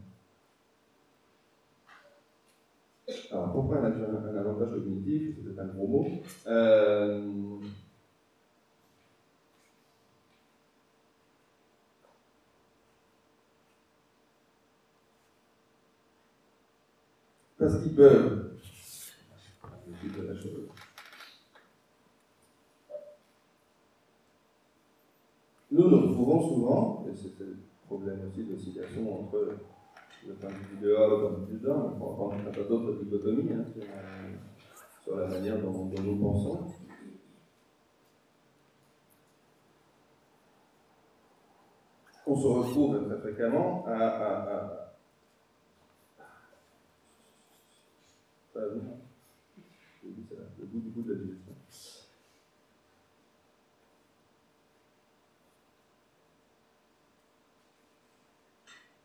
Alors 3.30 3.52
pourquoi 3.52 3.78
un, 3.78 3.84
un, 3.84 4.36
avantage 4.36 4.70
cognitif 4.70 5.34
C'est 5.34 5.42
peut-être 5.44 5.60
un 5.60 5.72
gros 5.74 5.86
mot. 5.88 6.06
Parce 17.58 17.82
qu'ils 17.82 17.94
peuvent. 17.94 18.42
Nous 25.70 25.90
nous 25.90 26.00
retrouvons 26.00 26.48
souvent, 26.48 27.06
et 27.08 27.14
c'est 27.14 27.38
le 27.40 27.56
problème 27.86 28.20
aussi 28.28 28.44
d'oscillation 28.44 29.20
entre 29.20 29.56
le 30.26 30.34
point 30.34 30.50
de 30.50 30.54
vue 30.54 30.86
dehors, 30.86 31.10
le 31.10 31.20
point 31.20 31.38
de 31.38 31.44
vue 31.46 31.60
on 31.68 31.90
peut 31.90 32.14
prendre 32.14 32.34
un 32.34 32.68
d'autres 32.68 33.02
dichotomies 33.02 33.52
hein, 33.52 33.64
sur, 35.02 35.16
la 35.16 35.26
manière 35.26 35.60
dont, 35.60 35.90
nous 36.02 36.16
pensons. 36.16 36.58
On 42.28 42.36
se 42.36 42.46
retrouve 42.46 43.06
très 43.06 43.18
fréquemment 43.18 43.84
à 43.86 44.85
le 48.56 48.80
du 50.66 51.02
de 51.02 51.12
la 51.12 51.18
digestion. 51.20 51.52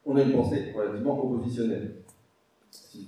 On 0.06 0.16
a 0.16 0.24
une 0.24 0.32
pensée 0.34 0.72
relativement 0.72 1.24
oppositionnelle. 1.24 2.04
Si 2.70 3.08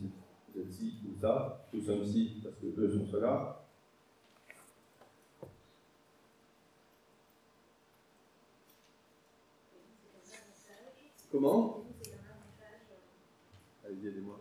vous 0.54 0.62
êtes 0.62 0.72
ci 0.72 1.00
ou 1.08 1.20
ça, 1.20 1.68
nous 1.74 1.82
sommes 1.82 2.06
ci 2.06 2.42
parce 2.44 2.56
que 2.56 2.68
eux 2.80 2.92
sont 2.92 3.08
cela. 3.08 3.60
Comment 11.32 11.84
Allez-y, 13.86 14.08
aidez-moi. 14.08 14.40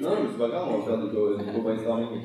Non, 0.00 0.22
mais 0.22 0.23
c'est 0.34 0.40
pas 0.40 0.48
grave, 0.48 0.68
on 0.68 0.78
va 0.78 0.84
faire 0.84 1.62
brainstorming. 1.62 2.22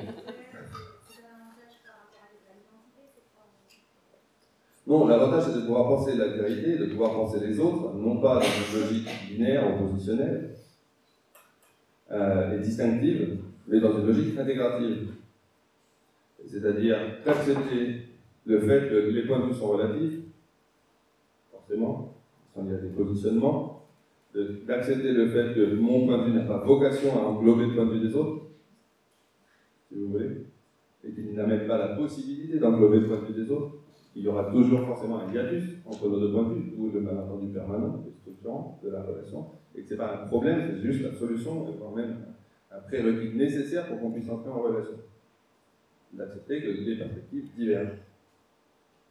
Non, 4.86 5.06
l'avantage 5.06 5.44
c'est 5.44 5.60
de 5.60 5.60
pouvoir 5.60 5.88
penser 5.88 6.16
la 6.16 6.28
vérité, 6.28 6.76
de 6.76 6.86
pouvoir 6.86 7.12
penser 7.12 7.38
les 7.46 7.60
autres, 7.60 7.94
non 7.94 8.20
pas 8.20 8.40
dans 8.40 8.40
une 8.40 8.80
logique 8.80 9.08
binaire, 9.28 9.80
oppositionnelle 9.80 10.56
euh, 12.10 12.56
et 12.56 12.60
distinctive, 12.60 13.38
mais 13.68 13.78
dans 13.78 13.96
une 13.98 14.06
logique 14.06 14.36
intégrative. 14.36 15.10
C'est-à-dire 16.48 16.96
d'accepter 17.24 18.08
le 18.44 18.60
fait 18.60 18.88
que 18.88 18.94
les 19.10 19.22
points 19.22 19.38
de 19.38 19.52
vue 19.52 19.54
sont 19.54 19.68
relatifs, 19.68 20.18
forcément, 21.52 22.14
il 22.60 22.72
y 22.72 22.74
a 22.74 22.78
des 22.78 22.88
positionnements, 22.88 23.79
d'accepter 24.34 25.12
le 25.12 25.28
fait 25.28 25.54
que 25.54 25.74
mon 25.74 26.06
point 26.06 26.18
de 26.18 26.30
vue 26.30 26.36
n'a 26.36 26.44
pas 26.44 26.58
vocation 26.58 27.18
à 27.18 27.26
englober 27.26 27.66
le 27.66 27.74
point 27.74 27.86
de 27.86 27.92
vue 27.92 28.08
des 28.08 28.14
autres, 28.14 28.46
si 29.88 29.96
vous 29.96 30.12
voulez, 30.12 30.46
et 31.02 31.12
qu'il 31.12 31.34
n'a 31.34 31.46
même 31.46 31.66
pas 31.66 31.78
la 31.78 31.96
possibilité 31.96 32.58
d'englober 32.58 33.00
le 33.00 33.06
point 33.08 33.20
de 33.22 33.26
vue 33.26 33.44
des 33.44 33.50
autres. 33.50 33.76
Il 34.14 34.24
y 34.24 34.28
aura 34.28 34.50
toujours 34.50 34.86
forcément 34.86 35.20
un 35.20 35.32
hiatus 35.32 35.76
entre 35.86 36.08
nos 36.08 36.20
deux 36.20 36.32
points 36.32 36.48
de 36.48 36.54
vue, 36.54 36.72
ou 36.76 36.90
le 36.90 37.00
malentendu 37.00 37.48
permanent, 37.48 38.02
le 38.04 38.12
structurant 38.12 38.80
de 38.82 38.90
la 38.90 39.02
relation, 39.02 39.46
et 39.74 39.82
que 39.82 39.88
ce 39.88 39.94
n'est 39.94 39.98
pas 39.98 40.22
un 40.22 40.26
problème, 40.26 40.68
c'est 40.68 40.80
juste 40.80 41.02
la 41.02 41.12
solution, 41.12 41.68
et 41.68 41.76
voire 41.76 41.92
même 41.92 42.16
un 42.72 42.80
prérequis 42.80 43.36
nécessaire 43.36 43.86
pour 43.88 44.00
qu'on 44.00 44.10
puisse 44.10 44.28
entrer 44.28 44.50
en 44.50 44.62
relation. 44.62 44.94
D'accepter 46.12 46.60
que 46.60 46.68
les 46.68 46.96
perspectives 46.96 47.48
divergent. 47.56 47.98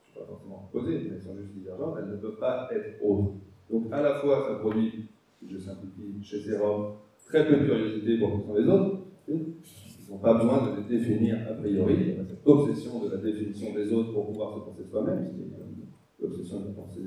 Je 0.03 0.09
ne 0.09 0.11
suis 0.11 0.19
pas 0.19 0.25
forcément 0.25 0.69
opposées, 0.69 0.99
mais 1.03 1.15
elles 1.15 1.21
sont 1.21 1.37
juste 1.37 1.53
divergentes, 1.53 1.95
elles 1.99 2.09
ne 2.09 2.17
peuvent 2.17 2.39
pas 2.39 2.69
être 2.71 3.03
autres. 3.03 3.35
Donc 3.69 3.91
à 3.91 4.01
la 4.01 4.15
fois, 4.15 4.47
ça 4.47 4.55
produit, 4.55 5.05
je 5.47 5.57
simplifie, 5.57 6.23
chez 6.23 6.41
ces 6.41 6.57
Roms, 6.57 6.93
très 7.25 7.47
peu 7.47 7.57
de 7.57 7.65
curiosité 7.65 8.17
pour 8.17 8.39
qui 8.41 8.47
sont 8.47 8.55
les 8.55 8.67
autres. 8.67 8.99
Ils 9.27 10.11
n'ont 10.11 10.17
pas 10.17 10.33
besoin 10.33 10.75
de 10.75 10.87
définir 10.87 11.37
a 11.49 11.53
priori. 11.53 11.95
Il 11.99 12.07
y 12.07 12.19
a 12.19 12.25
cette 12.25 12.45
obsession 12.45 12.99
de 13.05 13.11
la 13.11 13.17
définition 13.17 13.73
des 13.73 13.93
autres 13.93 14.11
pour 14.13 14.27
pouvoir 14.27 14.55
se 14.55 14.59
penser 14.61 14.83
soi-même, 14.89 15.29
c'est 15.37 16.25
l'obsession 16.25 16.61
de 16.61 16.67
la 16.67 16.73
pensée 16.73 17.01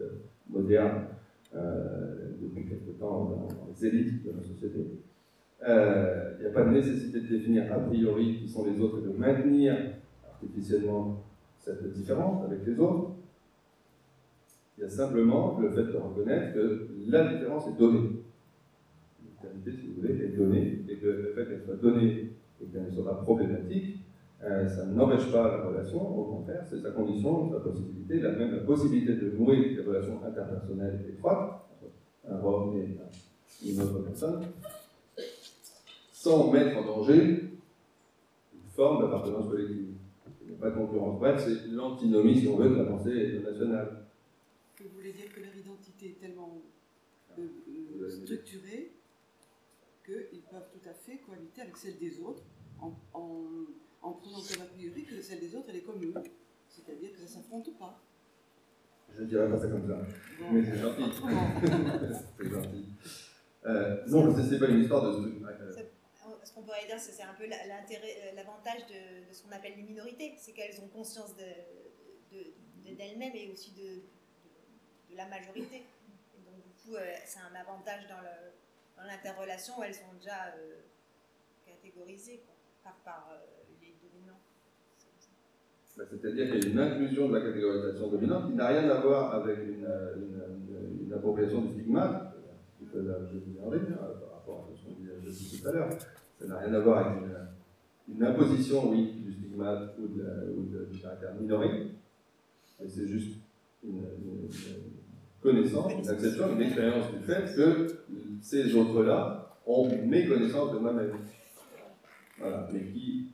euh, 0.00 0.08
moderne 0.48 1.04
euh, 1.54 2.32
depuis 2.40 2.66
quelque 2.66 2.98
temps 2.98 3.24
dans, 3.24 3.48
les 3.68 3.86
élites 3.86 4.24
de 4.24 4.32
la 4.36 4.42
société. 4.42 4.86
Euh, 5.68 6.32
il 6.38 6.42
n'y 6.42 6.46
a 6.46 6.52
pas 6.52 6.64
de 6.64 6.70
nécessité 6.70 7.20
de 7.20 7.26
définir 7.26 7.72
a 7.72 7.78
priori 7.80 8.38
qui 8.40 8.48
sont 8.48 8.64
les 8.64 8.80
autres 8.80 8.98
et 8.98 9.02
de 9.02 9.16
maintenir 9.16 9.74
artificiellement 10.26 11.22
cette 11.58 11.92
différence 11.92 12.44
avec 12.44 12.66
les 12.66 12.78
autres. 12.78 13.12
Il 14.76 14.82
y 14.82 14.84
a 14.84 14.90
simplement 14.90 15.58
le 15.58 15.70
fait 15.70 15.84
de 15.84 15.96
reconnaître 15.96 16.54
que 16.54 16.88
la 17.06 17.32
différence 17.32 17.66
est 17.68 17.78
donnée. 17.78 18.10
L'éternité, 19.24 19.72
si 19.72 19.86
vous 19.88 20.02
voulez, 20.02 20.22
est 20.22 20.36
donnée, 20.36 20.84
et 20.88 20.96
que 20.96 21.06
le 21.06 21.32
fait 21.34 21.46
qu'elle 21.46 21.62
soit 21.62 21.76
donnée 21.76 22.32
et 22.60 22.66
qu'elle 22.66 22.84
ne 22.84 22.90
soit 22.90 23.04
pas 23.04 23.22
problématique, 23.22 24.00
euh, 24.44 24.68
ça 24.68 24.84
n'empêche 24.84 25.32
pas 25.32 25.56
la 25.56 25.64
relation, 25.64 26.18
au 26.18 26.24
contraire, 26.24 26.62
c'est 26.68 26.80
sa 26.80 26.90
condition, 26.90 27.50
sa 27.50 27.60
possibilité, 27.60 28.20
la 28.20 28.32
même 28.32 28.54
la 28.54 28.60
possibilité 28.60 29.14
de 29.14 29.30
nouer 29.30 29.74
des 29.74 29.80
relations 29.80 30.20
interpersonnelles 30.22 31.06
étroites, 31.08 31.62
un 32.28 32.38
homme 32.42 32.76
et 32.76 33.70
une 33.70 33.80
autre 33.80 34.00
personne, 34.00 34.42
sans 36.12 36.52
mettre 36.52 36.76
en 36.76 36.84
danger 36.84 37.20
une 38.52 38.70
forme 38.74 39.02
d'appartenance 39.02 39.48
collective. 39.48 39.94
Il 40.42 40.48
n'y 40.50 40.54
a 40.54 40.60
pas 40.60 40.70
de 40.70 40.76
concurrence. 40.76 41.18
Bref, 41.18 41.42
c'est 41.46 41.72
l'antinomie, 41.72 42.38
si 42.38 42.48
on 42.48 42.56
veut, 42.56 42.68
de 42.68 42.74
la 42.74 42.84
pensée 42.84 43.40
nationale 43.42 44.05
vous 44.88 44.94
voulez 44.94 45.12
dire 45.12 45.32
que 45.32 45.40
leur 45.40 45.54
identité 45.56 46.10
est 46.10 46.20
tellement 46.20 46.62
euh, 47.38 47.46
euh, 47.68 48.08
structurée 48.24 48.92
qu'ils 50.04 50.42
peuvent 50.42 50.68
tout 50.72 50.88
à 50.88 50.94
fait 50.94 51.18
cohabiter 51.18 51.62
avec 51.62 51.76
celle 51.76 51.98
des 51.98 52.18
autres 52.20 52.44
en, 52.80 52.92
en, 53.12 54.12
prenant 54.12 54.38
comme 54.40 54.62
a 54.62 54.66
priori 54.66 55.04
que 55.04 55.20
celle 55.20 55.40
des 55.40 55.54
autres 55.54 55.66
elle 55.70 55.76
est 55.76 55.82
commune. 55.82 56.14
C'est-à-dire 56.68 57.12
que 57.12 57.18
ça 57.18 57.24
ne 57.24 57.28
s'affronte 57.28 57.78
pas. 57.78 58.00
Je 59.14 59.22
ne 59.22 59.26
dirais 59.26 59.48
pas 59.50 59.58
ça 59.58 59.68
comme 59.68 59.86
ça. 59.86 59.96
Bon. 60.40 60.52
Mais 60.52 60.62
c'est 60.64 60.78
gentil. 60.78 61.02
C'est 62.38 62.50
gentil. 62.50 62.84
Euh, 63.64 64.04
non, 64.06 64.32
que 64.32 64.42
c'est 64.42 64.58
pas 64.60 64.68
une 64.68 64.80
histoire 64.82 65.02
de 65.02 65.26
euh, 65.26 65.72
Ce 66.44 66.52
qu'on 66.52 66.62
pourrait 66.62 66.86
dire, 66.86 66.98
c'est 67.00 67.20
un 67.22 67.34
peu 67.34 67.44
euh, 67.44 68.32
l'avantage 68.36 68.86
de, 68.86 69.28
de 69.28 69.32
ce 69.32 69.42
qu'on 69.42 69.50
appelle 69.50 69.72
les 69.76 69.82
minorités, 69.82 70.34
c'est 70.38 70.52
qu'elles 70.52 70.80
ont 70.80 70.88
conscience 70.88 71.34
de- 71.36 72.36
de- 72.36 72.44
de- 72.90 72.94
d'elles-mêmes 72.96 73.34
et 73.34 73.50
aussi 73.50 73.72
de, 73.72 74.02
de- 75.10 75.16
la 75.16 75.26
majorité. 75.26 75.84
Donc, 76.44 76.56
du 76.62 76.72
coup, 76.82 76.94
euh, 76.96 77.00
c'est 77.24 77.40
un 77.40 77.54
avantage 77.58 78.06
dans 78.08 79.04
l'interrelation 79.06 79.74
où 79.78 79.82
elles 79.82 79.94
sont 79.94 80.12
déjà 80.18 80.54
euh, 80.56 80.76
catégorisées 81.66 82.42
par, 82.82 82.94
par 83.04 83.28
euh, 83.32 83.38
les 83.80 83.94
dominants. 84.02 84.40
Bah, 85.96 86.04
C'est-à-dire 86.10 86.50
qu'il 86.50 86.64
y 86.64 86.66
a 86.66 86.70
une 86.70 86.78
inclusion 86.78 87.28
de 87.28 87.38
la 87.38 87.44
catégorisation 87.46 88.08
dominante 88.08 88.50
qui 88.50 88.54
n'a 88.56 88.68
rien 88.68 88.88
à 88.90 89.00
voir 89.00 89.34
avec 89.34 89.58
une, 89.58 89.84
euh, 89.86 91.16
appropriation 91.16 91.62
du 91.62 91.72
stigmate, 91.72 92.12
hein, 92.12 92.92
par 94.20 94.32
rapport 94.34 94.68
à 94.70 94.76
ce 94.76 94.84
qu'on 94.84 95.00
disait 95.00 95.60
tout 95.62 95.68
à 95.68 95.72
l'heure. 95.72 95.88
Ça 96.38 96.46
n'a 96.46 96.58
rien 96.58 96.74
à 96.74 96.80
voir 96.80 97.06
avec 97.06 97.22
une, 98.08 98.22
imposition, 98.22 98.90
oui, 98.90 99.12
du 99.24 99.32
stigmate 99.32 99.96
ou, 99.98 100.06
du 100.08 101.00
caractère 101.00 101.34
minoré, 101.34 101.88
mais 102.78 102.86
c'est 102.86 103.06
juste 103.06 103.38
une 103.82 104.04
connaissance, 105.42 105.92
une 105.92 105.98
acceptation, 106.00 106.52
une 106.52 106.62
expérience 106.62 107.12
du 107.12 107.20
fait 107.24 107.54
que 107.54 107.86
ces 108.42 108.74
autres-là 108.74 109.56
ont 109.66 109.88
méconnaissance 110.06 110.72
de 110.72 110.78
moi-même. 110.78 111.16
Voilà, 112.38 112.68
mais 112.72 112.80
qui 112.92 113.32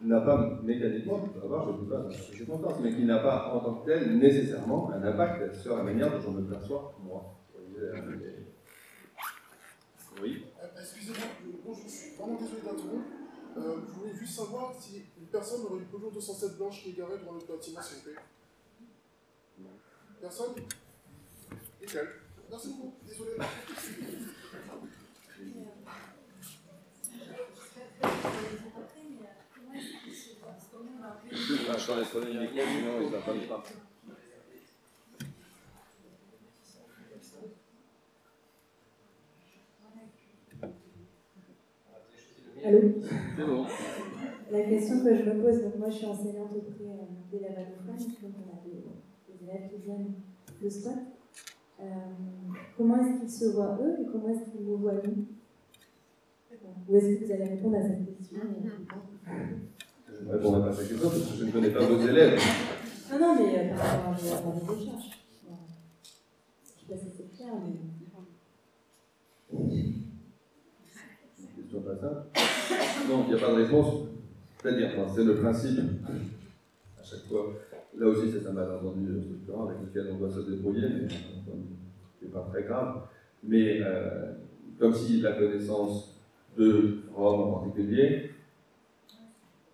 n'a 0.00 0.20
pas 0.20 0.58
mécaniquement, 0.62 1.20
il 1.24 1.30
peut 1.32 1.44
avoir, 1.44 1.66
je 1.66 1.72
ne 1.72 1.84
dis 1.84 1.90
pas, 1.90 1.98
dans 1.98 2.10
ces 2.10 2.36
circonstances, 2.36 2.80
mais 2.82 2.94
qui 2.94 3.04
n'a 3.04 3.18
pas 3.18 3.52
en 3.54 3.60
tant 3.60 3.74
que 3.74 3.86
tel 3.90 4.16
nécessairement 4.18 4.90
un 4.90 5.02
impact 5.02 5.54
sur 5.56 5.76
la 5.76 5.82
manière 5.82 6.10
dont 6.10 6.20
je 6.20 6.28
me 6.30 6.42
perçois, 6.48 6.94
moi. 7.02 7.34
Oui. 10.22 10.44
Euh, 10.60 10.66
Excusez-moi, 10.80 11.26
je- 11.44 11.82
je 11.82 11.88
suis 11.88 12.16
vraiment 12.16 12.34
désolé 12.40 12.60
d'interrompre. 12.62 13.06
Euh, 13.56 13.76
je 13.86 13.92
voulais 14.00 14.14
juste 14.14 14.34
savoir 14.38 14.74
si 14.78 15.02
une 15.18 15.26
personne 15.26 15.60
aurait 15.66 15.78
une 15.80 15.86
Peugeot 15.86 16.10
207 16.12 16.56
blanche 16.56 16.82
qui 16.82 16.90
est 16.90 16.92
garée 16.94 17.18
devant 17.18 17.34
notre 17.34 17.46
bâtiment, 17.46 17.80
s'il 17.82 17.98
vous 17.98 18.02
plaît. 18.04 18.20
Personne 20.20 20.54
Nickel. 21.80 22.08
Merci 22.50 22.68
beaucoup, 22.68 22.94
désolé. 23.06 23.30
Attendez, 31.70 32.04
prenez 32.10 32.32
le 32.32 32.40
micro, 32.40 32.60
sinon 32.66 32.92
ils 33.00 33.10
n'entendent 33.10 33.48
pas. 33.48 33.62
Allô? 42.64 42.80
C'est 43.36 43.44
bon. 43.44 43.66
La 44.50 44.62
question 44.62 45.04
que 45.04 45.14
je 45.14 45.22
me 45.22 45.42
pose, 45.42 45.62
donc 45.62 45.76
moi 45.76 45.88
je 45.90 45.96
suis 45.96 46.06
enseignante 46.06 46.52
auprès 46.56 46.84
d'élèves 47.30 47.56
allophones, 47.56 48.02
on 48.24 48.26
a 48.26 48.56
des 48.56 48.57
élèves 49.48 49.70
qui 49.70 49.78
viennent 49.82 50.14
de 50.62 50.68
spot. 50.68 50.92
Euh, 51.80 51.84
comment 52.76 52.96
est-ce 52.96 53.20
qu'ils 53.20 53.30
se 53.30 53.44
voient 53.52 53.78
eux 53.80 54.00
et 54.00 54.06
comment 54.10 54.28
est-ce 54.30 54.50
qu'ils 54.50 54.66
nous 54.66 54.78
voient 54.78 54.94
nous? 55.04 55.26
Ou 56.88 56.96
est-ce 56.96 57.06
que 57.06 57.24
vous 57.24 57.32
allez 57.32 57.44
répondre 57.44 57.76
à 57.76 57.82
cette 57.82 58.16
question? 58.16 58.40
Je 60.08 60.24
ne 60.24 60.32
répondrai 60.32 60.62
pas 60.62 60.68
à 60.68 60.72
cette 60.72 60.88
question 60.88 61.08
parce 61.10 61.22
que 61.22 61.36
je 61.36 61.44
ne 61.44 61.50
connais 61.50 61.70
pas 61.70 61.84
vos 61.84 62.00
élèves. 62.00 62.40
Non, 63.10 63.18
non, 63.18 63.34
mais 63.36 63.58
euh, 63.58 63.76
par 63.76 63.86
rapport 63.86 64.32
à 64.32 64.40
vos 64.40 64.72
recherches. 64.72 65.10
Je 66.88 66.94
ne 66.94 66.98
sais 66.98 67.04
pas 67.04 67.10
si 67.10 67.16
c'est 67.16 67.36
clair, 67.36 67.52
mais. 67.62 67.72
Question 71.56 71.80
pas 71.80 71.96
simple. 71.96 72.22
Non, 73.08 73.24
il 73.24 73.34
n'y 73.34 73.40
a 73.40 73.46
pas 73.46 73.52
de 73.52 73.62
réponse. 73.62 74.08
C'est-à-dire, 74.60 74.90
c'est 75.14 75.24
le 75.24 75.36
principe, 75.36 75.78
à 76.98 77.02
chaque 77.02 77.24
fois. 77.26 77.54
Là 77.96 78.06
aussi, 78.06 78.30
c'est 78.30 78.46
un 78.46 78.52
malentendu 78.52 79.20
structurant 79.22 79.66
avec 79.66 79.78
lequel 79.80 80.12
on 80.12 80.18
doit 80.18 80.30
se 80.30 80.40
débrouiller, 80.40 80.88
mais 80.88 81.04
euh, 81.04 81.56
c'est 82.20 82.32
pas 82.32 82.46
très 82.50 82.62
grave. 82.64 83.02
Mais 83.42 83.80
euh, 83.82 84.32
comme 84.78 84.92
si 84.92 85.20
la 85.20 85.32
connaissance 85.32 86.20
de 86.56 86.98
Rome 87.14 87.40
en 87.40 87.52
particulier 87.58 88.30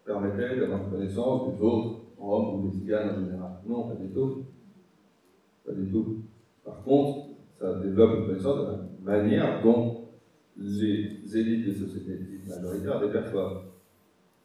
permettait 0.05 0.57
d'avoir 0.59 0.85
une 0.85 0.91
connaissance 0.91 1.55
des 1.55 1.62
autres 1.62 2.01
Roms 2.19 2.55
ou 2.55 2.69
des 2.69 2.79
Tziganes 2.79 3.11
en 3.11 3.25
général. 3.25 3.53
Non, 3.67 3.89
pas 3.89 3.95
du 3.95 4.09
tout. 4.09 4.45
Pas 5.67 5.73
du 5.73 5.91
tout. 5.91 6.19
Par 6.65 6.83
contre, 6.83 7.29
ça 7.59 7.81
développe 7.81 8.19
une 8.21 8.27
connaissance 8.27 8.59
de 8.59 8.73
la 9.07 9.12
manière 9.19 9.62
dont 9.62 10.05
les 10.57 11.37
élites 11.37 11.67
des 11.67 11.75
sociétés 11.75 12.21
majoritaires 12.47 13.03
les 13.03 13.11
perçoivent. 13.11 13.65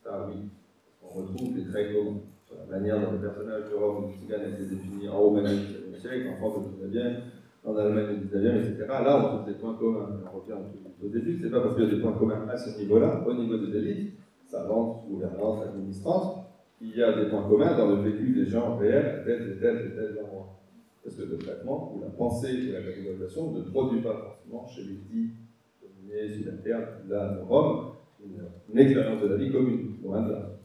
Ça, 0.04 0.28
oui. 0.28 0.50
On 1.04 1.22
retrouve 1.22 1.54
des 1.54 1.66
traits 1.66 1.94
communs 1.94 2.20
sur 2.50 2.58
la 2.58 2.80
manière 2.80 3.00
dont 3.00 3.12
les 3.12 3.20
personnages 3.20 3.70
de 3.70 3.76
Rome 3.76 4.06
ou 4.06 4.08
de 4.08 4.14
Tzigane 4.14 4.54
étaient 4.54 4.66
définis 4.66 5.08
en 5.08 5.20
Roumanie 5.20 5.60
du 5.60 5.92
XIe 5.92 6.02
siècle, 6.02 6.30
en 6.34 6.38
France 6.38 6.58
au 6.58 6.62
XIXe, 6.62 7.22
en 7.64 7.76
Allemagne 7.76 8.18
au 8.18 8.26
XIXe, 8.26 8.70
etc. 8.70 8.86
Là, 8.90 9.18
on 9.18 9.28
trouve 9.28 9.46
des 9.46 9.60
points 9.60 9.76
communs. 9.76 10.10
On 10.26 10.40
revient 10.40 10.58
au 11.04 11.08
début, 11.08 11.40
c'est 11.40 11.52
pas 11.52 11.62
parce 11.62 11.76
qu'il 11.76 11.84
y 11.86 11.88
a 11.88 11.96
des 11.96 12.02
points 12.02 12.14
communs 12.14 12.48
à 12.50 12.58
ce 12.58 12.78
niveau-là, 12.80 13.24
au 13.26 13.34
niveau 13.34 13.58
des 13.58 13.78
élites, 13.78 14.14
savantes, 14.48 15.06
gouvernantes, 15.08 15.68
administrantes, 15.68 16.48
qu'il 16.80 16.98
y 16.98 17.04
a 17.04 17.14
des 17.14 17.30
points 17.30 17.48
communs 17.48 17.78
dans 17.78 17.88
le 17.88 18.10
vécu 18.10 18.34
des 18.34 18.46
gens 18.48 18.78
réels 18.78 19.06
à 19.06 19.24
tel 19.24 19.52
et 19.52 19.60
tel 19.60 19.78
et 19.86 19.96
tel 19.96 20.20
endroit. 20.24 20.60
Parce 21.04 21.16
que 21.16 21.22
le 21.22 21.38
traitement 21.38 21.94
ou 21.96 22.02
la 22.02 22.10
pensée 22.10 22.52
et 22.52 22.72
la 22.72 22.82
catégorisation 22.82 23.52
ne 23.52 23.62
produit 23.62 24.02
pas 24.02 24.16
forcément 24.16 24.68
chez 24.68 24.82
les 24.82 24.98
dits 25.10 25.30
dominés, 25.82 26.34
subalternes, 26.34 26.88
là, 27.08 27.36
de 27.36 27.42
Rome, 27.42 27.92
une, 28.26 28.42
une 28.74 28.80
expérience 28.80 29.22
de 29.22 29.28
la 29.28 29.36
vie 29.36 29.52
commune, 29.52 29.98
loin 30.04 30.22
de 30.24 30.32
là. 30.32 30.59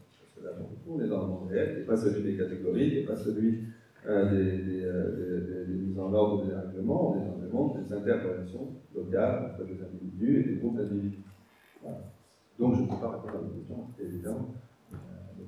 Le 0.45 0.51
on 0.87 1.01
est 1.01 1.07
dans 1.07 1.21
le 1.21 1.27
monde 1.27 1.47
réel, 1.49 1.79
et 1.81 1.85
pas 1.85 1.97
celui 1.97 2.21
des 2.23 2.37
catégories, 2.37 2.99
et 2.99 3.03
pas 3.05 3.15
celui 3.15 3.63
euh, 4.07 4.29
des, 4.29 4.83
euh, 4.85 5.15
des- 5.15 5.47
des- 5.47 5.65
des 5.65 5.73
mises 5.81 5.99
en 5.99 6.13
ordre 6.13 6.45
des 6.45 6.53
règlements, 6.53 7.13
on 7.13 7.15
est 7.21 7.25
dans 7.25 7.37
le 7.41 7.49
monde 7.49 7.83
des 7.83 7.93
interrelations 7.93 8.67
locales 8.95 9.51
entre 9.51 9.63
des 9.65 9.81
individus 9.81 10.39
et 10.41 10.43
des 10.53 10.55
groupes 10.59 10.77
d'individus. 10.77 11.23
Voilà. 11.81 11.97
Donc, 12.59 12.75
je 12.75 12.81
ne 12.81 12.85
peux 12.87 12.95
pas 13.01 13.09
répondre 13.09 13.33
à 13.35 13.37
votre 13.39 13.55
question, 13.55 13.87
c'est 13.97 14.03
évident. 14.05 14.49
Euh, 14.93 14.95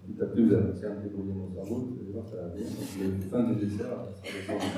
petit 0.08 0.22
à 0.22 0.26
petit, 0.26 0.44
vous 0.44 0.54
allez 0.56 0.66
réussir 0.66 0.92
à 0.92 0.96
me 0.96 1.02
débrouiller 1.04 1.34
mon 1.34 1.54
cerveau, 1.54 1.76
vous 1.76 1.98
allez 2.02 2.12
voir, 2.12 2.26
ça 2.28 2.36
va 2.38 2.48
venir. 2.48 2.66
Donc, 2.66 2.90
le 3.00 3.30
fin 3.30 3.44
du 3.44 3.56
dessert, 3.66 3.88
ça 3.88 4.30
sera 4.30 4.58
descendu. 4.58 4.72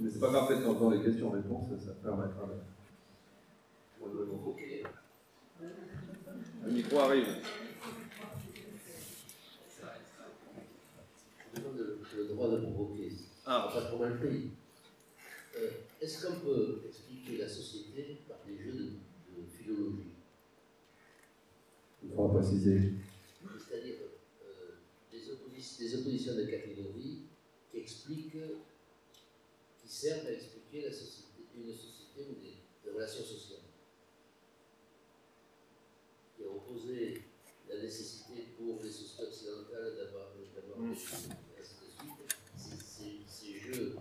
Mais 0.00 0.08
c'est 0.10 0.20
pas 0.20 0.30
grave, 0.30 0.48
peut-être 0.48 0.64
qu'entendre 0.64 0.96
les 0.96 1.02
questions-réponses, 1.02 1.68
ça, 1.78 1.92
permettra 2.02 2.46
de. 2.46 2.52
Le 6.64 6.70
micro 6.72 6.98
arrive. 7.00 7.26
Je 11.54 11.60
demande 11.60 11.76
le, 11.78 11.98
le 12.16 12.24
droit 12.28 12.48
de 12.50 12.56
provoquer. 12.58 13.12
Ah. 13.46 13.70
Pas 13.72 13.82
trop 13.82 13.98
mal 13.98 14.18
pris. 14.18 14.50
Euh, 15.56 15.70
Est-ce 16.00 16.26
qu'on 16.26 16.40
peut 16.40 16.82
expliquer 16.88 17.38
la 17.38 17.48
société 17.48 18.18
par 18.28 18.38
des 18.46 18.56
jeux 18.62 18.72
de, 18.72 18.84
de 18.84 19.46
philologie? 19.58 20.10
Il 22.04 22.10
faudra 22.10 22.38
préciser. 22.40 22.92
C'est-à-dire 23.58 23.94
euh, 24.44 24.76
des, 25.10 25.18
opposi- 25.32 25.78
des 25.78 25.94
oppositions 25.96 26.34
de 26.36 26.44
catégories 26.44 27.22
qui 27.70 27.78
expliquent, 27.78 28.32
qui 29.82 29.88
servent 29.88 30.26
à 30.26 30.32
expliquer 30.32 30.82
la 30.88 30.92
société, 30.92 31.44
une 31.56 31.72
société 31.74 32.26
ou 32.30 32.34
des, 32.40 32.56
des 32.84 32.90
relations 32.94 33.24
sociales. 33.24 33.49
La 37.68 37.82
nécessité 37.82 38.48
pour 38.56 38.82
les 38.82 38.90
sociétés 38.90 39.24
occidentales 39.28 39.92
d'avoir 39.96 40.32
d'avoir 40.56 40.78
des. 40.88 40.96
Ces- 42.56 43.58
jeux 43.58 43.94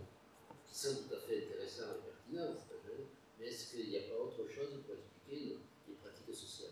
qui 0.68 0.76
sont 0.78 0.96
tout 0.96 1.14
à 1.14 1.20
fait 1.20 1.44
intéressants 1.46 1.92
et 1.94 2.32
pertinents, 2.32 2.56
mais 3.40 3.48
est-ce 3.48 3.76
qu'il 3.76 3.90
n'y 3.90 3.98
a 3.98 4.02
pas 4.02 4.24
autre 4.24 4.50
chose 4.50 4.80
pour 4.86 4.96
expliquer 4.96 5.58
les 5.88 5.94
pratiques 5.96 6.34
sociales? 6.34 6.72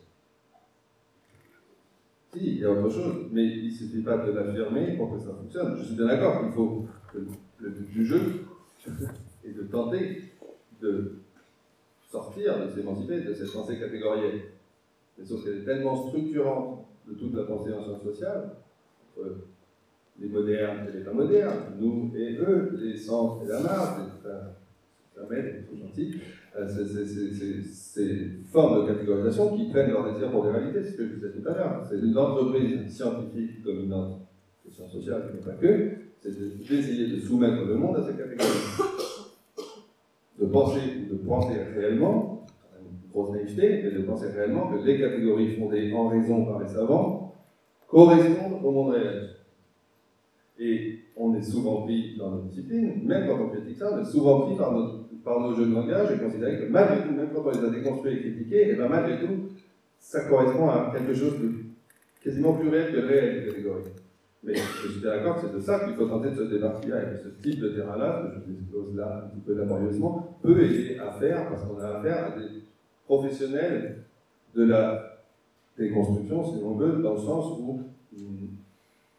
Si, 2.33 2.39
il 2.39 2.57
y 2.59 2.65
a 2.65 2.71
autre 2.71 2.89
chose, 2.89 3.27
mais 3.31 3.45
il 3.45 3.65
ne 3.67 3.71
suffit 3.71 4.01
pas 4.01 4.17
de 4.17 4.31
l'affirmer 4.31 4.95
pour 4.95 5.13
que 5.13 5.19
ça 5.19 5.33
fonctionne. 5.35 5.77
Je 5.77 5.83
suis 5.83 5.95
bien 5.95 6.07
d'accord 6.07 6.41
qu'il 6.41 6.53
faut 6.53 6.85
que 7.11 7.19
le 7.59 7.69
but 7.69 7.91
du 7.91 8.05
jeu 8.05 8.45
est 9.43 9.51
de 9.51 9.63
tenter 9.63 10.23
de 10.81 11.19
sortir, 12.09 12.65
de 12.65 12.73
s'émanciper 12.73 13.21
de 13.21 13.33
cette 13.33 13.51
pensée 13.51 13.77
catégorielle. 13.77 14.56
Mais 15.18 15.26
sauf 15.26 15.43
qu'elle 15.43 15.57
est 15.59 15.65
tellement 15.65 15.95
structurante 16.07 16.86
de 17.07 17.13
toute 17.15 17.34
la 17.36 17.43
pensée 17.43 17.74
en 17.74 17.84
sciences 17.84 18.03
sociales, 18.03 18.51
entre 19.18 19.30
les 20.20 20.28
modernes 20.30 20.88
et 20.89 20.97
les 20.97 21.03
pas 21.03 21.13
modernes, 21.13 21.74
nous 21.80 22.11
et 22.15 22.36
eux, 22.38 22.78
les 22.80 22.95
centres 22.97 23.43
et 23.43 23.47
la 23.47 23.59
marge, 23.61 24.01
c'est 25.15 25.78
gentil, 25.80 26.15
euh, 26.55 26.68
ces 27.72 28.30
formes 28.51 28.84
de 28.84 28.88
catégorisation 28.93 29.55
qui 29.57 29.70
prennent 29.70 29.89
leur 29.91 30.11
désir 30.13 30.32
pour 30.32 30.43
des 30.45 30.51
réalités, 30.51 30.84
c'est 30.84 30.91
ce 30.91 30.97
que 30.97 31.07
je 31.07 31.13
disais 31.15 31.32
tout 31.32 31.47
à 31.47 31.53
l'heure. 31.53 31.86
C'est 31.89 31.97
une 31.99 32.18
entreprise 32.18 32.88
scientifique 32.95 33.63
dominante 33.63 34.22
et 34.68 34.72
sciences 34.72 34.91
sociales, 34.91 35.32
mais 35.34 35.39
pas 35.41 35.57
que, 35.57 35.91
c'est 36.20 36.38
de- 36.39 36.51
d'essayer 36.68 37.07
de 37.15 37.20
soumettre 37.20 37.65
le 37.65 37.76
monde 37.76 37.97
à 37.97 38.03
ces 38.03 38.13
catégories. 38.18 38.47
De 40.39 40.45
penser 40.45 40.82
de 41.11 41.15
penser 41.18 41.55
réellement, 41.76 42.36
naïveté, 43.32 43.82
mais 43.84 43.91
de 43.91 44.01
penser 44.03 44.28
réellement 44.30 44.68
que 44.68 44.86
les 44.86 44.99
catégories 44.99 45.55
fondées 45.55 45.91
en 45.93 46.09
raison 46.09 46.45
par 46.45 46.59
les 46.59 46.68
savants 46.68 47.34
correspondent 47.88 48.63
au 48.63 48.72
monde 48.72 48.91
réel. 48.91 49.30
Et 50.59 50.99
on 51.15 51.36
est 51.36 51.41
souvent 51.41 51.82
pris 51.84 52.15
dans 52.18 52.32
nos 52.32 52.41
disciplines, 52.41 53.05
même 53.05 53.28
quand 53.28 53.39
on 53.43 53.49
critique 53.49 53.78
ça, 53.78 53.91
on 53.93 54.01
est 54.01 54.05
souvent 54.05 54.41
pris 54.41 54.55
par 54.55 54.72
nos, 54.72 54.88
par 55.24 55.39
nos 55.39 55.53
jeux 55.55 55.65
de 55.65 55.74
langage 55.74 56.11
et 56.11 56.24
considéré 56.24 56.59
que 56.59 56.72
malgré 56.72 57.07
tout, 57.07 57.13
même 57.13 57.30
quand 57.34 57.43
on 57.45 57.51
les 57.51 57.65
a 57.65 57.70
déconstruits 57.70 58.13
et 58.13 58.20
critiqués, 58.22 58.72
et 58.72 58.76
ben 58.76 58.89
malgré 58.89 59.20
tout, 59.20 59.49
ça 59.99 60.26
correspond 60.26 60.70
à 60.70 60.91
quelque 60.95 61.13
chose 61.13 61.39
de 61.39 61.51
quasiment 62.24 62.53
plus 62.53 62.70
réel 62.70 62.93
que 62.93 62.99
réel, 62.99 63.39
les 63.39 63.51
catégories. 63.51 63.84
Mais 64.43 64.55
je 64.55 64.91
suis 64.91 65.01
bien 65.01 65.11
d'accord 65.11 65.36
que 65.36 65.47
c'est 65.47 65.55
de 65.55 65.59
ça 65.59 65.80
qu'il 65.80 65.95
faut 65.95 66.05
tenter 66.05 66.30
de 66.30 66.36
se 66.36 66.43
départir 66.43 66.95
que 66.95 67.18
ce 67.18 67.41
type 67.41 67.59
de 67.59 67.70
terrain-là, 67.70 68.24
que 68.24 68.36
je 68.36 68.45
vous 68.45 68.59
expose 68.59 68.95
là 68.95 69.24
un 69.26 69.30
petit 69.30 69.41
peu 69.41 69.55
laborieusement, 69.55 70.38
peut 70.41 70.63
aider 70.63 70.97
à 70.99 71.11
faire, 71.11 71.49
parce 71.49 71.63
qu'on 71.63 71.80
a 71.80 71.97
affaire 71.97 72.26
à 72.26 72.39
des 72.39 72.66
professionnels 73.07 74.03
de 74.55 74.65
la 74.65 75.23
déconstruction, 75.77 76.43
si 76.43 76.61
l'on 76.61 76.75
veut, 76.75 77.01
dans 77.01 77.13
le 77.13 77.19
sens 77.19 77.57
où 77.59 77.81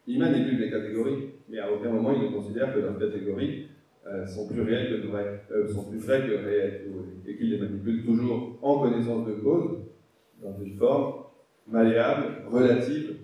ils 0.07 0.19
manipulent 0.19 0.59
les 0.59 0.69
catégories, 0.69 1.29
mais 1.49 1.59
à 1.59 1.71
aucun 1.71 1.89
moment 1.89 2.11
ils 2.13 2.29
ne 2.29 2.35
considèrent 2.35 2.73
que 2.73 2.79
leurs 2.79 2.97
catégories 2.97 3.67
euh, 4.07 4.25
sont 4.25 4.47
plus 4.47 4.61
réelles 4.61 5.01
que 5.01 5.07
vraies, 5.07 5.41
euh, 5.51 5.67
sont 5.67 5.89
plus 5.89 5.99
vraies 5.99 6.25
que 6.27 6.33
réelles, 6.33 6.87
et 7.27 7.35
qu'ils 7.35 7.51
les 7.51 7.59
manipulent 7.59 8.05
toujours 8.05 8.57
en 8.61 8.79
connaissance 8.79 9.27
de 9.27 9.33
cause, 9.33 9.79
dans 10.41 10.57
une 10.63 10.77
forme 10.77 11.23
malléable, 11.67 12.43
relative, 12.51 13.15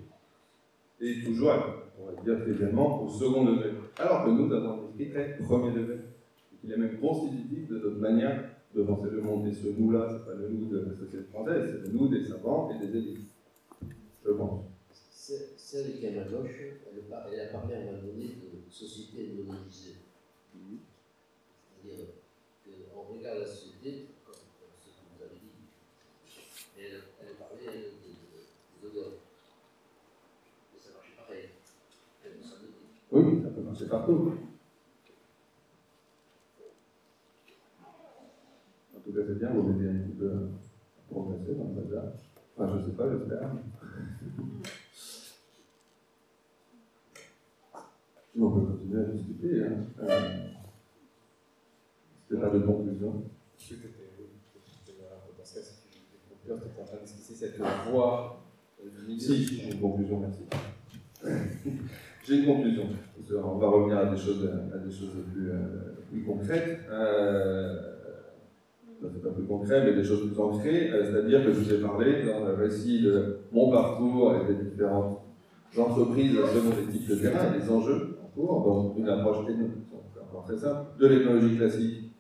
et 1.02 1.24
toujours, 1.24 1.54
on 2.00 2.06
va 2.06 2.22
dire 2.24 2.42
trivialement, 2.42 3.04
au 3.04 3.10
second 3.10 3.46
degré. 3.46 3.70
Alors 3.98 4.26
que 4.26 4.30
nous 4.32 4.52
avons 4.54 4.74
un 4.74 4.88
esprit 4.88 5.10
très 5.10 5.38
premier 5.38 5.72
degré, 5.72 6.00
qu'il 6.62 6.72
est 6.72 6.78
même 6.78 7.00
constitutif 7.00 7.68
de 7.70 7.80
notre 7.80 8.00
manière 8.00 8.55
de 8.76 8.84
penser 8.84 9.10
le 9.10 9.22
monde. 9.22 9.48
Et 9.48 9.54
ce 9.54 9.68
nous-là, 9.68 10.08
c'est 10.12 10.26
pas 10.26 10.36
le 10.36 10.50
nous 10.50 10.68
de 10.68 10.80
la 10.80 10.96
société 10.96 11.24
française, 11.32 11.82
c'est 11.84 11.88
le 11.88 11.98
nous 11.98 12.08
des 12.08 12.24
savants 12.26 12.70
et 12.72 12.86
des 12.86 12.98
élites. 12.98 13.28
Je 14.26 14.32
pense. 14.32 14.66
Celle 15.58 15.94
qui 15.98 16.06
est 16.06 16.18
à 16.18 16.24
ma 16.24 16.30
gauche, 16.30 16.60
elle, 16.60 17.04
elle 17.04 17.40
a 17.40 17.46
parlé 17.48 17.76
à 17.76 17.80
un 17.80 17.86
moment 17.86 18.04
donné 18.04 18.26
de 18.26 18.70
société 18.70 19.44
monétisée. 19.44 19.96
C'est-à-dire 21.84 22.06
qu'on 22.94 23.14
regarde 23.14 23.40
la 23.40 23.48
société, 23.48 24.08
comme, 24.24 24.36
comme 24.36 24.76
ce 24.80 24.90
que 24.90 24.94
vous 25.18 25.24
avez 25.24 25.36
dit, 25.36 25.66
et 26.78 26.84
elle, 26.84 27.02
elle 27.22 27.36
parlait 27.36 27.66
des, 27.66 27.90
des 28.82 28.88
odeurs. 28.88 29.14
Et 30.76 30.80
ça 30.80 30.90
marchait 30.94 31.18
pareil. 31.18 31.50
Elle. 32.24 32.38
Oui, 33.12 33.42
ça 33.42 33.50
peut 33.50 33.62
marcher 33.62 33.88
partout. 33.88 34.34
En 38.96 39.00
tout 39.16 39.22
cas, 39.22 39.28
c'est 39.28 39.40
bien, 39.40 39.50
vous 39.54 39.64
m'aidez 39.64 39.90
un 39.90 39.94
petit 40.04 40.18
peu 40.18 40.30
à 40.30 40.34
progresser 41.10 41.56
dans 41.56 41.66
le 41.66 41.82
bazar. 41.82 42.04
Enfin, 42.58 42.78
je 42.78 42.86
sais 42.86 42.96
pas, 42.96 43.10
j'espère. 43.12 43.50
On 48.38 48.52
peut 48.52 48.66
continuer 48.66 49.02
à 49.02 49.06
discuter. 49.06 49.64
Hein. 49.64 49.86
Euh, 50.04 50.20
C'était 52.28 52.42
pas 52.42 52.50
de 52.50 52.60
conclusion. 52.60 53.24
C'était 53.58 53.88
dans 54.98 55.44
ce 55.46 55.54
cas, 55.54 55.62
si 55.62 55.62
tu 55.94 56.00
étais 56.44 56.52
en 56.54 56.86
train 56.86 56.98
d'esquisser 57.02 57.34
cette 57.34 57.58
voie 57.90 58.44
du. 58.84 59.18
Si, 59.18 59.46
j'ai 59.46 59.72
une 59.72 59.80
conclusion, 59.80 60.20
merci. 60.20 60.44
j'ai 62.28 62.40
une 62.40 62.46
conclusion. 62.46 62.90
On 63.32 63.58
va 63.58 63.68
revenir 63.70 63.98
à 64.00 64.06
des 64.14 64.18
choses, 64.18 64.50
à 64.74 64.78
des 64.80 64.92
choses 64.92 65.16
plus, 65.34 65.50
euh, 65.52 65.96
plus 66.12 66.24
concrètes. 66.24 66.82
Euh, 66.90 67.96
c'est 69.02 69.22
pas 69.22 69.30
plus 69.30 69.46
concret, 69.46 69.84
mais 69.86 69.94
des 69.94 70.04
choses 70.04 70.28
plus 70.28 70.40
ancrées. 70.40 70.92
Euh, 70.92 71.04
C'est-à-dire 71.06 71.46
que 71.46 71.52
je 71.52 71.60
vous 71.60 71.74
ai 71.74 71.78
parlé 71.78 72.24
dans 72.26 72.46
le 72.46 72.54
récit 72.54 73.02
de 73.02 73.38
mon 73.52 73.70
parcours 73.72 74.32
avec 74.32 74.48
les 74.50 74.70
différentes 74.70 75.22
entreprises 75.78 76.36
selon 76.36 76.76
les 76.78 76.92
types 76.92 77.10
de 77.10 77.16
terrain 77.16 77.54
et 77.54 77.70
enjeux 77.72 78.18
en 78.24 78.28
cours. 78.28 78.64
Donc 78.64 78.98
une 78.98 79.10
approche 79.10 79.46
encore 80.30 80.44
très 80.46 80.58
simple, 80.58 80.86
de 81.00 81.08
l'ethnologie 81.08 81.56
classique, 81.56 82.12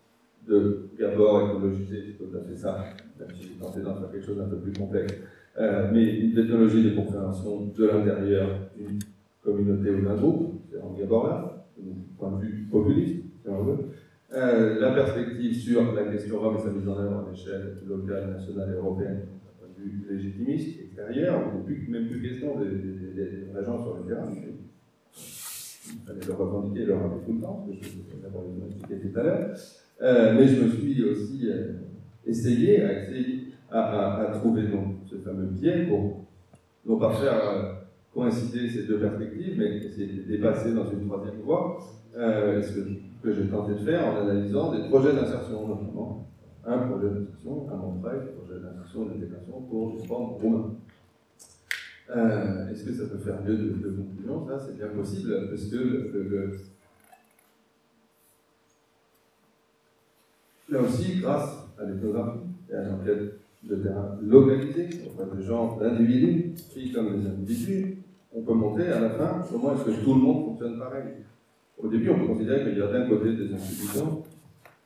de 0.48 0.90
Gabor 0.98 1.50
écologisé, 1.50 2.04
c'est 2.06 2.24
tout 2.24 2.36
à 2.38 2.42
fait 2.48 2.56
ça, 2.56 2.86
même 3.20 3.30
si 3.34 3.48
j'ai 3.48 3.56
tenté 3.56 3.82
d'en 3.82 3.96
faire 3.96 4.12
quelque 4.12 4.26
chose 4.26 4.38
d'un 4.38 4.48
peu 4.48 4.58
plus 4.58 4.74
complexe. 4.74 5.14
Euh, 5.58 5.90
mais 5.92 6.04
une 6.20 6.34
technologie 6.34 6.84
de 6.84 6.96
compréhension 6.96 7.68
de 7.76 7.86
l'intérieur 7.86 8.50
d'une 8.78 9.00
communauté 9.44 9.90
ou 9.90 10.02
d'un 10.06 10.16
groupe, 10.16 10.62
c'est 10.70 10.82
en 10.82 10.94
Gabor 10.94 11.28
là, 11.28 11.66
point 12.18 12.32
de 12.32 12.46
vue 12.46 12.68
populiste, 12.72 13.24
si 13.42 13.50
on 13.50 13.64
veut. 13.64 13.78
Euh, 14.36 14.82
la 14.82 14.92
perspective 14.92 15.56
sur 15.56 15.94
la 15.94 16.04
question 16.12 16.40
Rome 16.40 16.58
et 16.58 16.62
sa 16.62 16.70
mise 16.70 16.88
en 16.90 17.00
œuvre 17.00 17.26
à 17.26 17.32
l'échelle 17.32 17.78
locale, 17.88 18.32
nationale 18.32 18.72
et 18.74 18.78
européenne, 18.78 19.22
d'un 19.22 19.58
point 19.58 19.70
de 19.78 19.82
vue 19.82 20.06
légitimiste, 20.10 20.82
extérieur, 20.82 21.54
n'est 21.54 21.64
plus, 21.64 21.88
même 21.88 22.10
plus 22.10 22.22
question 22.22 22.60
des, 22.60 23.64
gens 23.64 23.82
sur 23.82 23.96
le 23.96 24.04
terrain. 24.06 24.30
Il 24.36 26.02
fallait 26.06 26.26
le 26.28 26.34
revendiquer 26.34 26.82
et 26.82 26.86
le 26.86 26.96
rappeler 26.96 27.22
tout 27.26 27.34
le 27.34 27.42
temps, 27.42 27.66
parce 27.66 27.80
que 27.80 27.86
je 27.86 28.22
d'abord 28.22 28.44
tout 28.44 29.20
à 29.20 29.24
l'heure. 29.24 30.36
Mais 30.36 30.48
je 30.48 30.64
me 30.64 30.70
suis 30.70 31.04
aussi 31.06 31.50
euh, 31.50 31.72
essayé 32.26 32.84
à, 33.72 33.80
à, 33.80 34.22
à, 34.22 34.32
trouver 34.38 34.68
donc 34.68 34.98
ce 35.06 35.16
fameux 35.16 35.46
biais 35.46 35.86
pour 35.88 36.26
non 36.86 37.00
pas 37.00 37.14
faire 37.14 37.50
euh, 37.50 37.74
coïncider 38.14 38.68
ces 38.68 38.84
deux 38.84 39.00
perspectives, 39.00 39.56
mais 39.58 39.78
essayer 39.78 40.08
de 40.08 40.24
dépasser 40.24 40.74
dans 40.74 40.90
une 40.92 41.08
troisième 41.08 41.40
voie, 41.42 41.80
que 43.26 43.34
j'ai 43.34 43.48
tenté 43.48 43.74
de 43.74 43.80
faire 43.80 44.08
en 44.08 44.18
analysant 44.18 44.72
des 44.72 44.88
projets 44.88 45.14
d'insertion, 45.14 45.68
notamment 45.68 46.30
un 46.64 46.78
projet 46.78 47.10
d'insertion 47.10 47.68
à 47.72 47.76
Montreuil, 47.76 48.20
un 48.20 48.40
projet 48.40 48.60
d'insertion 48.62 49.06
d'intégration 49.06 49.62
pour 49.68 49.96
les 49.98 50.06
formes 50.06 50.34
roumains. 50.34 50.76
Euh, 52.16 52.70
Est-ce 52.70 52.84
que 52.84 52.94
ça 52.94 53.06
peut 53.08 53.18
faire 53.18 53.42
mieux 53.42 53.58
de, 53.58 53.90
conclusion 53.90 54.48
Ça, 54.48 54.60
c'est 54.60 54.78
bien 54.78 54.90
possible, 54.90 55.50
parce 55.50 55.66
que 55.66 56.52
là 60.70 60.82
aussi, 60.82 61.20
grâce 61.20 61.68
à 61.80 61.86
l'ethnographie 61.86 62.40
et 62.70 62.76
à 62.76 62.84
l'enquête 62.84 63.40
de 63.64 63.76
terrain 63.78 64.20
localisée 64.22 64.90
auprès 65.08 65.36
de 65.36 65.42
gens, 65.42 65.78
d'individus, 65.78 66.54
pris 66.70 66.92
comme 66.92 67.20
des 67.20 67.28
individus, 67.28 67.98
on 68.32 68.44
peut 68.44 68.54
montrer 68.54 68.92
à 68.92 69.00
la 69.00 69.10
fin 69.10 69.42
comment 69.52 69.74
est-ce 69.74 69.86
que 69.86 70.04
tout 70.04 70.14
le 70.14 70.22
monde 70.22 70.46
fonctionne 70.46 70.78
pareil? 70.78 71.06
Au 71.78 71.88
début, 71.88 72.10
on 72.10 72.20
peut 72.20 72.28
considérer 72.28 72.64
qu'il 72.64 72.78
y 72.78 72.82
a 72.82 72.88
d'un 72.88 73.08
côté 73.08 73.36
des 73.36 73.54
institutions, 73.54 74.24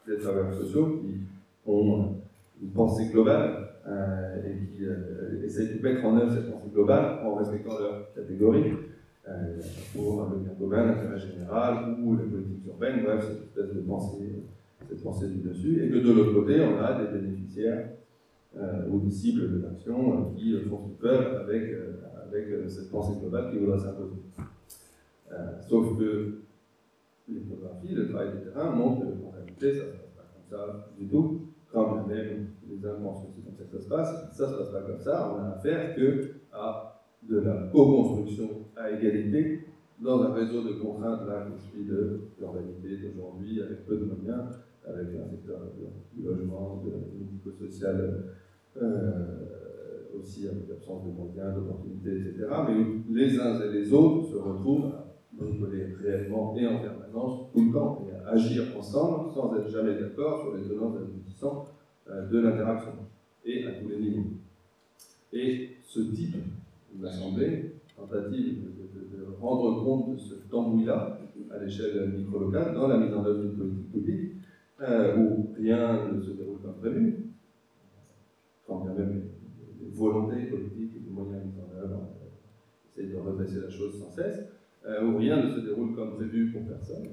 des 0.07 0.17
travailleurs 0.17 0.53
sociaux 0.53 0.99
qui 1.01 1.19
ont 1.65 2.15
une 2.61 2.69
pensée 2.71 3.09
globale 3.11 3.69
euh, 3.87 4.43
et 4.43 4.65
qui 4.65 4.85
euh, 4.85 5.45
essayent 5.45 5.77
de 5.77 5.81
mettre 5.81 6.03
en 6.05 6.17
œuvre 6.17 6.33
cette 6.33 6.51
pensée 6.51 6.69
globale 6.73 7.19
en 7.23 7.35
respectant 7.35 7.77
leurs 7.79 8.13
catégories 8.13 8.73
euh, 9.27 9.59
pour 9.95 10.27
le 10.31 10.37
bien 10.37 10.53
commun, 10.59 10.87
l'intérêt 10.87 11.19
général 11.19 11.97
ou 12.03 12.17
la 12.17 12.23
politique 12.23 12.65
urbaine, 12.67 13.03
bref, 13.03 13.23
cette 13.23 13.43
espèce 13.43 13.75
de 13.75 13.81
pensée, 13.81 14.43
cette 14.89 15.03
pensée 15.03 15.27
du 15.27 15.47
dessus, 15.47 15.85
et 15.85 15.89
que 15.89 15.97
de 15.97 16.11
l'autre 16.11 16.33
côté, 16.33 16.59
on 16.61 16.79
a 16.79 17.03
des 17.03 17.19
bénéficiaires 17.19 17.89
euh, 18.57 18.87
ou 18.89 18.99
des 18.99 19.11
cibles 19.11 19.51
de 19.51 19.61
l'action 19.63 20.33
qui 20.35 20.57
font 20.61 20.79
ce 20.87 21.05
qu'ils 21.05 21.09
avec, 21.09 21.75
avec 22.25 22.69
cette 22.69 22.89
pensée 22.89 23.19
globale 23.21 23.51
qui 23.51 23.59
voudrait 23.59 23.77
s'imposer. 23.77 24.15
Sauf 25.61 25.97
que 25.99 26.39
l'ethnographie, 27.33 27.93
le 27.93 28.09
travail 28.09 28.31
de 28.33 28.49
terrain 28.49 28.71
montre 28.71 29.01
qu'en 29.01 29.31
réalité, 29.31 29.73
ça 29.73 29.85
ne 29.85 29.91
se 29.91 29.97
passe 29.97 30.11
pas 30.15 30.25
comme 30.33 30.49
ça 30.49 30.89
du 30.97 31.07
tout. 31.07 31.41
Quand 31.71 32.07
même 32.07 32.47
les 32.67 32.85
uns 32.85 32.95
pensent 32.95 33.25
que 33.25 33.31
c'est 33.35 33.45
comme 33.45 33.55
ça 33.55 33.63
que 33.63 33.77
ça 33.77 33.83
se 33.83 33.89
passe, 33.89 34.35
ça 34.35 34.47
ne 34.47 34.51
se 34.53 34.57
passe 34.57 34.69
pas 34.71 34.81
comme 34.81 34.99
ça. 34.99 35.31
On 35.33 35.39
a 35.39 35.49
affaire 35.55 35.95
que 35.95 36.31
à 36.51 36.99
de 37.27 37.39
la 37.39 37.69
co-construction 37.71 38.49
à 38.75 38.91
égalité 38.91 39.65
dans 40.01 40.23
un 40.23 40.33
réseau 40.33 40.63
de 40.63 40.73
contraintes 40.73 41.27
là, 41.27 41.45
qui 41.51 41.61
suit 41.61 41.85
de 41.85 42.21
l'urbanité 42.39 42.97
d'aujourd'hui, 42.97 43.61
avec 43.61 43.85
peu 43.85 43.97
de 43.97 44.05
moyens, 44.05 44.55
avec 44.87 45.07
un 45.07 45.29
secteur 45.29 45.59
du 46.13 46.23
logement, 46.23 46.81
de 46.85 46.91
médico-social, 47.19 48.23
euh, 48.81 49.49
aussi 50.17 50.47
avec 50.47 50.69
l'absence 50.69 51.05
de 51.05 51.11
moyens, 51.11 51.55
d'opportunités, 51.55 52.17
etc. 52.17 52.47
Mais 52.67 53.21
les 53.21 53.39
uns 53.39 53.59
et 53.61 53.71
les 53.71 53.91
autres 53.91 54.29
se 54.29 54.37
retrouvent 54.37 54.85
à 54.85 55.08
bricoler 55.39 55.85
réellement 56.01 56.55
et 56.57 56.67
en 56.67 56.79
permanence, 56.79 57.51
tout 57.53 57.65
le 57.65 57.71
temps, 57.73 58.07
et 58.07 58.27
agir 58.29 58.63
ensemble 58.77 59.31
sans 59.33 59.55
être 59.55 59.69
jamais 59.69 59.95
d'accord 59.99 60.41
sur 60.41 60.55
les 60.55 60.63
tenants 60.63 60.93
et 60.95 62.11
euh, 62.11 62.27
de 62.27 62.39
l'interaction, 62.39 62.91
et 63.45 63.65
à 63.65 63.71
tous 63.73 63.87
les 63.89 63.99
niveaux. 63.99 64.25
Et 65.33 65.69
ce 65.83 65.99
type, 66.01 66.35
semblé, 67.11 67.75
tentative 67.95 68.63
de, 68.63 68.99
de- 68.99 69.17
de 69.17 69.25
rendre 69.39 69.83
compte 69.83 70.13
de 70.13 70.17
ce 70.17 70.35
tambouille-là 70.49 71.19
à 71.51 71.57
l'échelle 71.63 72.09
micro-locale 72.17 72.73
dans 72.73 72.87
la 72.87 72.97
mise 72.97 73.13
en 73.13 73.25
œuvre 73.25 73.41
d'une 73.41 73.55
politique 73.57 73.91
publique, 73.91 74.31
euh, 74.81 75.17
où 75.17 75.49
rien 75.57 76.07
ne 76.11 76.21
se 76.21 76.31
déroule 76.31 76.59
comme 76.61 76.75
prévu, 76.75 77.25
quand 78.67 78.81
bien 78.85 78.93
même 78.93 79.21
les, 79.81 79.89
volontés 79.95 80.43
politiques 80.45 80.93
et 80.95 80.99
les 81.05 81.11
moyens 81.11 81.43
mis 81.45 81.59
en 81.61 81.77
œuvre 81.83 81.95
euh, 82.21 82.89
essayent 83.01 83.11
de 83.11 83.17
redresser 83.17 83.59
la 83.61 83.69
chose 83.69 83.99
sans 83.99 84.09
cesse, 84.11 84.45
où 84.87 85.17
rien 85.17 85.43
ne 85.43 85.49
se 85.49 85.59
déroule 85.59 85.95
comme 85.95 86.15
prévu 86.15 86.51
pour 86.51 86.65
personne. 86.65 87.09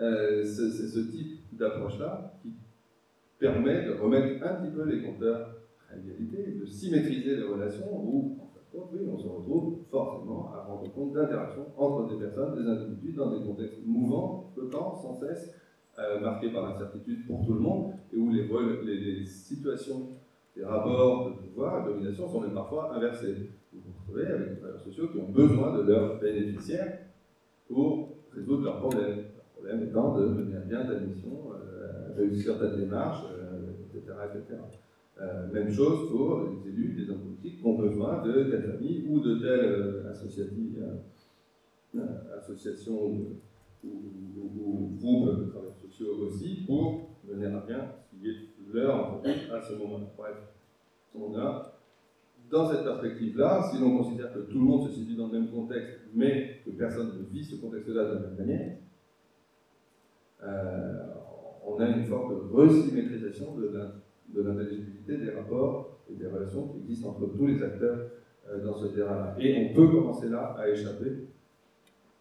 Euh, 0.00 0.44
c'est 0.44 0.70
ce 0.70 1.00
type 1.10 1.40
d'approche-là 1.52 2.34
qui 2.40 2.52
permet 3.38 3.84
de 3.84 3.92
remettre 3.92 4.44
un 4.46 4.54
petit 4.54 4.70
peu 4.70 4.84
les 4.84 5.02
compteurs 5.02 5.56
à 5.90 5.96
égalité, 5.96 6.52
de 6.52 6.66
symétriser 6.66 7.36
les 7.36 7.42
relations 7.42 7.88
où, 7.92 8.38
en 8.40 8.48
fait, 8.54 8.78
oui, 8.92 9.08
on 9.12 9.18
se 9.18 9.26
retrouve 9.26 9.78
forcément 9.90 10.52
à 10.54 10.62
rendre 10.62 10.92
compte 10.92 11.14
d'interactions 11.14 11.66
entre 11.76 12.14
des 12.14 12.24
personnes, 12.24 12.62
des 12.62 12.68
individus, 12.68 13.14
dans 13.14 13.36
des 13.36 13.44
contextes 13.44 13.84
mouvants, 13.84 14.52
flottants, 14.54 14.94
sans 14.94 15.14
cesse, 15.14 15.52
euh, 15.98 16.20
marqués 16.20 16.52
par 16.52 16.68
l'incertitude 16.68 17.26
pour 17.26 17.44
tout 17.44 17.54
le 17.54 17.60
monde, 17.60 17.94
et 18.12 18.16
où 18.16 18.30
les, 18.30 19.24
situations, 19.24 20.10
les 20.56 20.64
rapports 20.64 21.30
de 21.30 21.48
pouvoir 21.48 21.80
et 21.80 21.88
de 21.88 21.94
domination 21.94 22.28
sont 22.28 22.40
même 22.40 22.54
parfois 22.54 22.94
inversés. 22.94 23.50
Avec 24.16 24.48
des 24.50 24.56
travailleurs 24.56 24.80
sociaux 24.82 25.08
qui 25.08 25.18
ont 25.18 25.28
besoin 25.30 25.76
de 25.76 25.82
leurs 25.82 26.18
bénéficiaires 26.20 26.98
pour 27.68 28.08
résoudre 28.34 28.64
leurs 28.64 28.78
problèmes. 28.78 29.24
Leur 29.36 29.44
problème 29.54 29.88
étant 29.88 30.16
de 30.18 30.26
mener 30.26 30.56
à 30.56 30.60
bien 30.60 30.84
ta 30.84 30.98
mission, 31.00 31.50
euh, 31.52 32.12
réussir 32.16 32.58
ta 32.58 32.68
démarche, 32.68 33.24
euh, 33.30 33.70
etc. 33.94 34.14
etc. 34.34 34.60
Euh, 35.20 35.50
même 35.52 35.70
chose 35.70 36.08
pour 36.10 36.42
les 36.42 36.68
élus, 36.70 36.94
les 36.96 37.10
hommes 37.10 37.20
politiques 37.20 37.60
qui 37.60 37.66
ont 37.66 37.76
besoin 37.76 38.22
de 38.22 38.44
telle 38.44 38.70
famille 38.72 39.04
ou 39.08 39.18
de 39.20 39.34
telle 39.34 39.70
euh, 39.74 40.10
association 42.36 43.06
ou, 43.06 43.36
ou- 43.84 43.88
ou- 43.88 44.50
ou 44.60 44.96
groupe 45.00 45.38
de 45.40 45.44
travailleurs 45.50 45.76
sociaux 45.82 46.14
aussi 46.20 46.62
pour 46.66 47.08
mener 47.28 47.46
à 47.46 47.64
bien 47.66 47.86
ce 48.12 48.16
qui 48.16 48.28
est 48.28 48.34
leur 48.72 49.06
entreprise 49.08 49.50
à 49.52 49.60
ce 49.60 49.72
moment-là. 49.74 50.06
Bref, 50.16 50.36
on 51.14 51.34
a 51.36 51.77
dans 52.50 52.68
cette 52.70 52.82
perspective-là, 52.84 53.62
si 53.70 53.78
l'on 53.80 53.96
considère 53.98 54.32
que 54.32 54.40
tout 54.40 54.58
le 54.58 54.64
monde 54.64 54.88
se 54.88 54.94
situe 54.94 55.14
dans 55.14 55.26
le 55.26 55.32
même 55.40 55.50
contexte, 55.50 56.00
mais 56.14 56.60
que 56.64 56.70
personne 56.70 57.08
ne 57.18 57.24
vit 57.24 57.44
ce 57.44 57.56
contexte-là 57.56 58.04
de 58.04 58.14
la 58.14 58.20
même 58.20 58.36
manière, 58.38 58.76
euh, 60.42 60.92
on 61.66 61.78
a 61.80 61.88
une 61.88 62.04
forme 62.04 62.34
de 62.34 62.40
resymétrisation 62.52 63.54
de 63.56 63.68
l'in- 63.68 63.92
de 64.34 64.42
l'intelligibilité 64.42 65.16
des 65.18 65.30
rapports 65.30 65.98
et 66.10 66.14
des 66.14 66.26
relations 66.26 66.68
qui 66.68 66.78
existent 66.78 67.10
entre 67.10 67.26
tous 67.36 67.46
les 67.46 67.62
acteurs 67.62 67.98
euh, 68.50 68.64
dans 68.64 68.74
ce 68.76 68.86
terrain-là. 68.86 69.34
Et 69.38 69.70
on 69.70 69.74
peut 69.74 69.88
commencer 69.88 70.28
là 70.28 70.54
à 70.58 70.68
échapper 70.68 71.26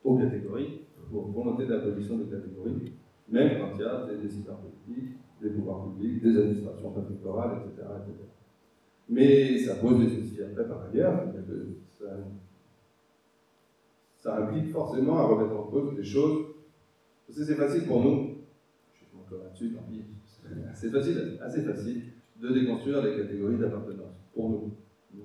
aux 0.04 0.18
catégories, 0.18 0.82
aux 1.14 1.22
volontés 1.22 1.66
d'abolition 1.66 2.18
des 2.18 2.26
catégories, 2.26 2.92
même 3.30 3.60
quand 3.60 3.72
il 3.76 3.82
y 3.82 3.86
a 3.86 4.06
des 4.06 4.18
décideurs 4.18 4.58
politiques, 4.58 5.14
des 5.42 5.50
pouvoirs 5.50 5.84
publics, 5.84 6.22
des 6.22 6.36
administrations 6.38 6.90
préfectorales, 6.92 7.60
etc. 7.66 7.88
Mais 9.10 9.58
ça 9.58 9.76
pose 9.76 10.00
des 10.00 10.10
soucis 10.10 10.42
après 10.44 10.68
par 10.68 10.84
ailleurs, 10.84 11.24
ça, 11.90 12.06
ça 14.18 14.38
implique 14.38 14.72
forcément 14.72 15.20
à 15.20 15.24
remettre 15.24 15.58
en 15.58 15.64
cause 15.64 15.96
des 15.96 16.04
choses. 16.04 16.48
Parce 17.26 17.40
que 17.40 17.46
c'est 17.46 17.56
facile 17.56 17.86
pour 17.86 18.04
nous, 18.04 18.38
je 18.94 18.98
suis 18.98 19.08
encore 19.18 19.44
là-dessus, 19.44 19.74
tant 19.74 19.84
pis, 19.90 20.04
c'est 20.74 20.90
facile, 20.90 21.38
assez 21.42 21.62
facile 21.62 22.04
de 22.42 22.54
déconstruire 22.54 23.04
les 23.04 23.18
catégories 23.18 23.58
d'appartenance, 23.58 24.16
pour 24.34 24.50
nous. 24.50 24.72
Nous, 25.14 25.24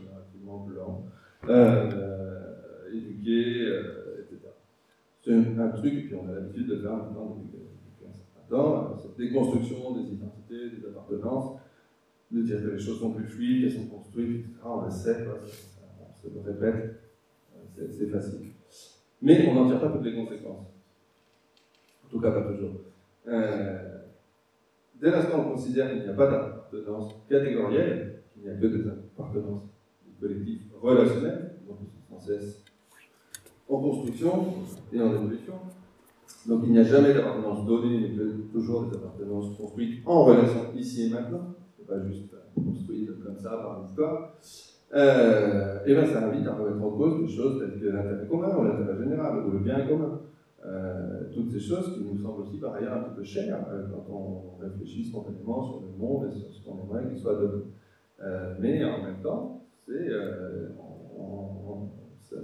relativement 0.00 0.66
blancs, 0.66 1.04
euh, 1.48 2.92
éduqués, 2.92 3.66
euh, 3.66 4.24
etc. 4.24 4.52
C'est 5.22 5.32
un, 5.32 5.68
truc, 5.68 5.94
et 5.94 6.02
puis 6.02 6.14
on 6.14 6.28
a 6.28 6.34
l'habitude 6.34 6.68
de 6.68 6.76
faire 6.76 6.96
maintenant 6.96 7.36
depuis, 7.36 7.58
depuis 7.58 8.06
un 8.08 8.12
certain 8.12 8.56
temps, 8.56 8.98
cette 8.98 9.16
déconstruction 9.16 9.92
des 9.94 10.12
identités, 10.12 10.70
des 10.70 10.86
appartenances, 10.86 11.58
de 12.30 12.42
dire 12.42 12.62
que 12.62 12.68
les 12.68 12.78
choses 12.78 13.00
sont 13.00 13.12
plus 13.12 13.24
fluides, 13.24 13.62
qu'elles 13.62 13.80
sont 13.80 13.88
construites, 13.88 14.46
etc. 14.46 14.60
On 14.64 14.84
le 14.84 14.90
sait, 14.90 15.26
on 15.26 16.32
se 16.32 16.48
répète, 16.48 17.00
c'est 17.76 18.06
facile. 18.06 18.52
Mais 19.22 19.46
on 19.48 19.54
n'en 19.54 19.68
tire 19.68 19.80
pas 19.80 19.88
toutes 19.88 20.04
les 20.04 20.14
conséquences. 20.14 20.66
En 22.04 22.08
tout 22.08 22.20
cas, 22.20 22.30
pas 22.30 22.42
toujours. 22.42 22.74
Euh, 23.28 23.98
dès 25.00 25.10
l'instant 25.10 25.38
où 25.38 25.48
on 25.48 25.52
considère 25.52 25.90
qu'il 25.90 26.02
n'y 26.02 26.08
a 26.08 26.14
pas 26.14 26.30
d'appartenance 26.30 27.14
catégorielle, 27.28 28.22
qu'il 28.32 28.42
n'y 28.44 28.50
a 28.50 28.54
que 28.54 28.66
des 28.66 28.88
appartenances 28.88 29.64
collectives 30.20 30.62
relationnelles, 30.80 31.56
donc 31.66 31.78
sans 32.08 32.18
cesse 32.18 32.64
en 33.68 33.80
construction 33.80 34.46
et 34.92 35.00
en 35.00 35.14
évolution, 35.14 35.54
donc 36.46 36.62
il 36.64 36.72
n'y 36.72 36.78
a 36.78 36.82
jamais 36.82 37.14
d'appartenance 37.14 37.64
donnée, 37.66 38.00
mais 38.00 38.24
toujours 38.52 38.86
des 38.86 38.96
appartenances 38.96 39.56
construites 39.56 40.02
en 40.06 40.24
relation 40.24 40.72
ici 40.74 41.06
et 41.06 41.10
maintenant, 41.10 41.54
pas 41.90 42.00
juste 42.06 42.32
construite 42.54 43.10
comme 43.24 43.36
ça 43.38 43.50
par 43.50 43.82
l'histoire, 43.82 44.34
euh, 44.94 45.78
et 45.86 45.94
bien 45.94 46.06
ça 46.06 46.26
invite 46.26 46.46
à 46.46 46.54
remettre 46.54 46.82
en 46.84 46.90
cause 46.90 47.20
des 47.22 47.28
choses 47.28 47.58
telles 47.60 47.80
que 47.80 47.86
l'intérêt 47.86 48.26
commun 48.28 48.56
ou 48.56 48.64
l'intérêt 48.64 48.96
général 48.98 49.44
ou 49.46 49.50
le 49.50 49.58
bien 49.58 49.86
commun. 49.86 50.20
Euh, 50.64 51.22
toutes 51.34 51.50
ces 51.50 51.58
choses 51.60 51.94
qui 51.94 52.00
nous 52.04 52.18
semblent 52.22 52.42
aussi 52.42 52.58
par 52.58 52.74
ailleurs 52.74 52.98
un 52.98 53.02
petit 53.04 53.14
peu 53.16 53.24
chères 53.24 53.64
euh, 53.72 53.86
quand 53.90 54.04
on 54.12 54.62
réfléchit 54.62 55.04
spontanément 55.06 55.62
sur 55.62 55.80
le 55.80 55.98
monde 55.98 56.28
et 56.30 56.34
sur 56.38 56.52
ce 56.52 56.62
qu'on 56.64 56.78
aimerait 56.84 57.08
qu'il 57.08 57.18
soit. 57.18 57.38
Euh, 58.22 58.54
mais 58.60 58.84
en 58.84 59.02
même 59.02 59.22
temps, 59.22 59.62
c'est, 59.86 60.08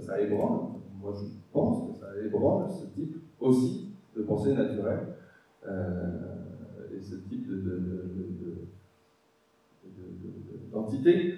ça, 0.01 0.19
ébranle, 0.19 0.59
moi 0.99 1.13
je 1.15 1.25
pense 1.53 1.91
que 1.91 1.99
ça 1.99 2.07
ébranle 2.25 2.65
ce 2.71 2.85
type 2.99 3.17
aussi 3.39 3.89
de 4.15 4.23
pensée 4.23 4.53
naturelle 4.55 5.07
et 5.65 6.99
ce 7.01 7.15
type 7.29 7.47
de, 7.47 7.55
de, 7.55 7.61
de- 7.61 7.69
de- 7.69 7.77
de- 7.77 7.77
de- 7.77 8.36
de- 8.36 8.36
d'entités 10.71 11.35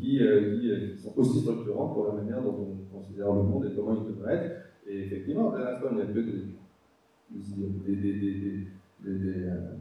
qui, 0.00 0.20
euh, 0.22 0.56
euh, 0.56 0.94
qui 0.94 1.02
sont 1.02 1.12
aussi 1.16 1.40
structurantes 1.40 1.94
pour 1.94 2.06
la 2.08 2.12
manière 2.14 2.42
dont 2.42 2.56
on 2.92 2.98
considère 2.98 3.32
le 3.32 3.42
monde 3.42 3.66
et 3.66 3.74
comment 3.74 3.96
il 4.06 4.14
devrait 4.14 4.34
être. 4.34 4.56
Et 4.86 5.02
effectivement, 5.04 5.52
dès 5.52 5.62
l'instant, 5.64 5.88
il 5.92 5.96
n'y 5.96 6.02
a 6.02 6.06
des- 6.06 6.22
des, 9.04 9.44
euh, 9.44 9.74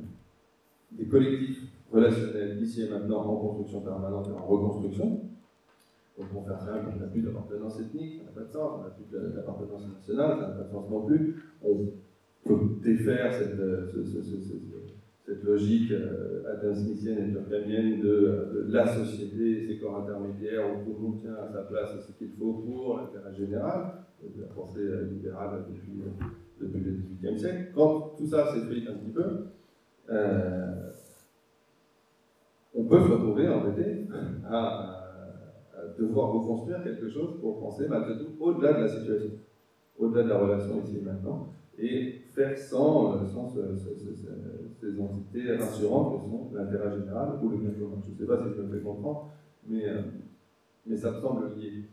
des 0.92 1.06
collectifs 1.06 1.64
relationnels 1.92 2.62
ici 2.62 2.84
et 2.84 2.90
maintenant 2.90 3.26
en 3.26 3.36
construction 3.38 3.82
permanente 3.82 4.28
et 4.28 4.32
en 4.38 4.46
reconstruction. 4.46 5.22
Donc 6.18 6.30
pour 6.30 6.46
faire 6.48 6.60
simple, 6.60 6.90
on 6.96 7.00
n'a 7.00 7.08
plus 7.08 7.22
d'appartenance 7.22 7.80
ethnique, 7.80 8.20
ça 8.20 8.24
n'a 8.26 8.32
pas 8.32 8.42
de 8.42 8.52
sens, 8.52 8.72
on 8.80 8.84
n'a 8.84 8.90
plus 8.90 9.06
de- 9.12 9.36
d'appartenance 9.36 9.88
nationale, 9.94 10.38
ça 10.40 10.48
n'a 10.48 10.54
pas 10.56 10.64
de 10.64 10.70
sens 10.70 10.90
non 10.90 11.06
plus. 11.06 11.36
On 11.64 11.76
peut 12.46 12.60
défaire 12.84 13.32
cette, 13.34 13.56
ce- 13.56 14.04
ce- 14.04 14.22
ce- 14.22 14.42
ce- 14.42 14.54
cette 15.28 15.44
logique 15.44 15.92
euh, 15.92 16.42
adam 16.50 16.74
smithienne 16.74 17.18
et 17.20 17.32
durkheimienne 17.32 18.00
de, 18.00 18.08
euh, 18.10 18.66
la 18.70 18.88
société 18.88 19.64
et 19.64 19.68
ses 19.68 19.78
corps 19.78 19.98
intermédiaires 19.98 20.66
où 20.72 20.86
tout 20.86 20.94
le 20.98 21.00
monde 21.06 21.20
tient 21.20 21.36
à 21.36 21.52
sa 21.52 21.64
place 21.64 21.92
ce 22.08 22.12
qu'il 22.14 22.30
faut 22.40 22.54
pour 22.54 22.98
l'intérêt 22.98 23.36
général, 23.36 23.92
de 24.24 24.42
la 24.42 24.48
pensée 24.48 24.80
euh, 24.80 25.06
libérale 25.12 25.66
depuis, 25.70 26.02
euh, 26.02 26.26
le 26.62 26.68
XVIIIe 26.70 27.38
siècle. 27.40 27.72
Quand 27.76 28.14
tout 28.18 28.26
ça 28.26 28.54
s'effrite 28.54 28.88
un 28.90 28.94
petit 28.94 29.12
peu, 29.12 29.24
euh, 30.10 30.92
on 32.74 32.86
peut 32.86 33.00
se 33.02 33.12
retrouver 33.12 33.50
embêté 33.50 34.08
à, 34.50 34.58
à- 34.58 35.04
devoir 36.00 36.32
reconstruire 36.34 36.84
quelque 36.84 37.10
chose 37.10 37.40
pour 37.42 37.60
penser 37.60 37.86
malgré 37.90 38.18
tout 38.18 38.30
au-delà 38.40 38.74
de 38.74 38.82
la 38.84 38.88
situation, 38.88 39.32
au-delà 40.00 40.24
de 40.24 40.30
la 40.30 40.38
relation 40.38 40.82
ici 40.84 40.98
et 40.98 41.02
maintenant, 41.02 41.48
et 41.80 42.22
faire 42.34 42.58
sans, 42.58 43.16
euh, 43.16 43.26
sans 43.26 43.48
ce- 43.50 43.60
ces 44.80 45.00
entités 45.00 45.56
rassurantes 45.56 46.24
que 46.24 46.30
sont 46.30 46.52
l'intérêt 46.54 46.98
général 47.00 47.40
ou 47.42 47.50
le 47.50 47.58
bien 47.58 47.72
commun. 47.72 48.02
Je 48.06 48.12
ne 48.12 48.18
sais 48.18 48.26
pas 48.26 48.38
si 48.44 48.56
je 48.56 48.62
me 48.62 48.78
fais 48.78 48.84
comprendre, 48.84 49.32
mais, 49.68 49.88
euh, 49.88 50.02
mais 50.86 50.96
ça 50.96 51.12
me 51.12 51.22
semble 51.22 51.56
lié. 51.56 51.86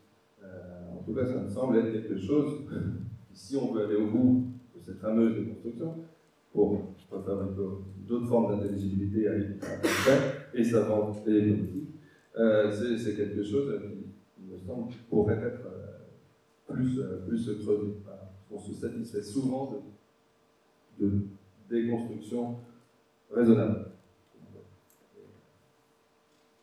Euh, 0.43 0.99
en 0.99 1.03
tout 1.03 1.15
cas, 1.15 1.27
ça 1.27 1.41
me 1.41 1.49
semble 1.49 1.79
être 1.79 1.93
quelque 1.93 2.19
chose, 2.19 2.61
qui, 2.69 2.75
si 3.33 3.57
on 3.57 3.73
veut 3.73 3.85
aller 3.85 3.97
au 3.97 4.11
bout 4.11 4.45
de 4.77 4.81
cette 4.81 4.99
fameuse 4.99 5.35
déconstruction, 5.35 5.95
pour 6.53 6.95
peu 7.11 7.21
d'autres 8.07 8.27
formes 8.27 8.57
d'intelligibilité 8.57 9.29
à 9.29 9.33
faire, 9.83 10.49
et 10.55 10.65
savante 10.65 11.27
et 11.27 11.41
politique, 11.41 11.89
euh, 12.37 12.71
c'est 12.71 13.17
quelque 13.17 13.43
chose 13.43 13.81
qui, 14.37 14.43
me 14.43 14.59
semble, 14.59 14.93
pourrait 15.09 15.39
être 15.39 15.67
euh, 15.67 16.73
plus, 16.73 16.99
euh, 16.99 17.25
plus 17.27 17.45
creusé. 17.45 17.95
On 18.51 18.59
se 18.59 18.73
satisfait 18.73 19.23
souvent 19.23 19.75
de 20.99 21.11
déconstruction 21.69 22.57
raisonnable. 23.31 23.91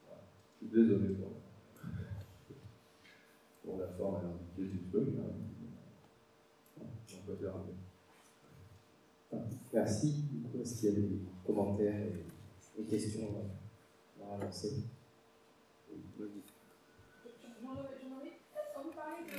Voilà. 0.06 0.22
Je 0.62 0.68
suis 0.68 0.76
désolé 0.76 1.16
pour, 1.16 1.32
pour 3.64 3.80
la 3.80 3.88
forme 3.88 4.18
et 4.18 4.24
l'ambiguïté 4.28 4.78
du 4.78 4.90
truc. 4.90 5.08
hein. 5.20 6.84
On 7.14 7.26
peut 7.26 7.36
faire 7.36 7.56
un 7.56 7.60
peu. 7.60 9.38
Merci. 9.74 10.26
Est-ce 10.60 10.80
qu'il 10.80 10.90
y 10.90 10.92
a 10.92 10.96
des 11.00 11.20
commentaires 11.46 11.96
et 12.02 12.82
des 12.82 12.88
questions 12.88 13.28
à 14.22 14.26
avais 18.20 18.34
quand 18.74 18.82
vous 18.84 18.92
parlez 18.92 19.24
de. 19.26 19.32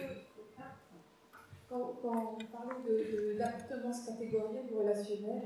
Quand, 1.69 2.37
vous 2.39 2.47
parlez 2.53 2.83
de- 2.87 3.33
de- 3.33 3.39
d'appartenance 3.39 4.05
catégorielle 4.07 4.67
ou 4.73 4.79
relationnelle, 4.81 5.43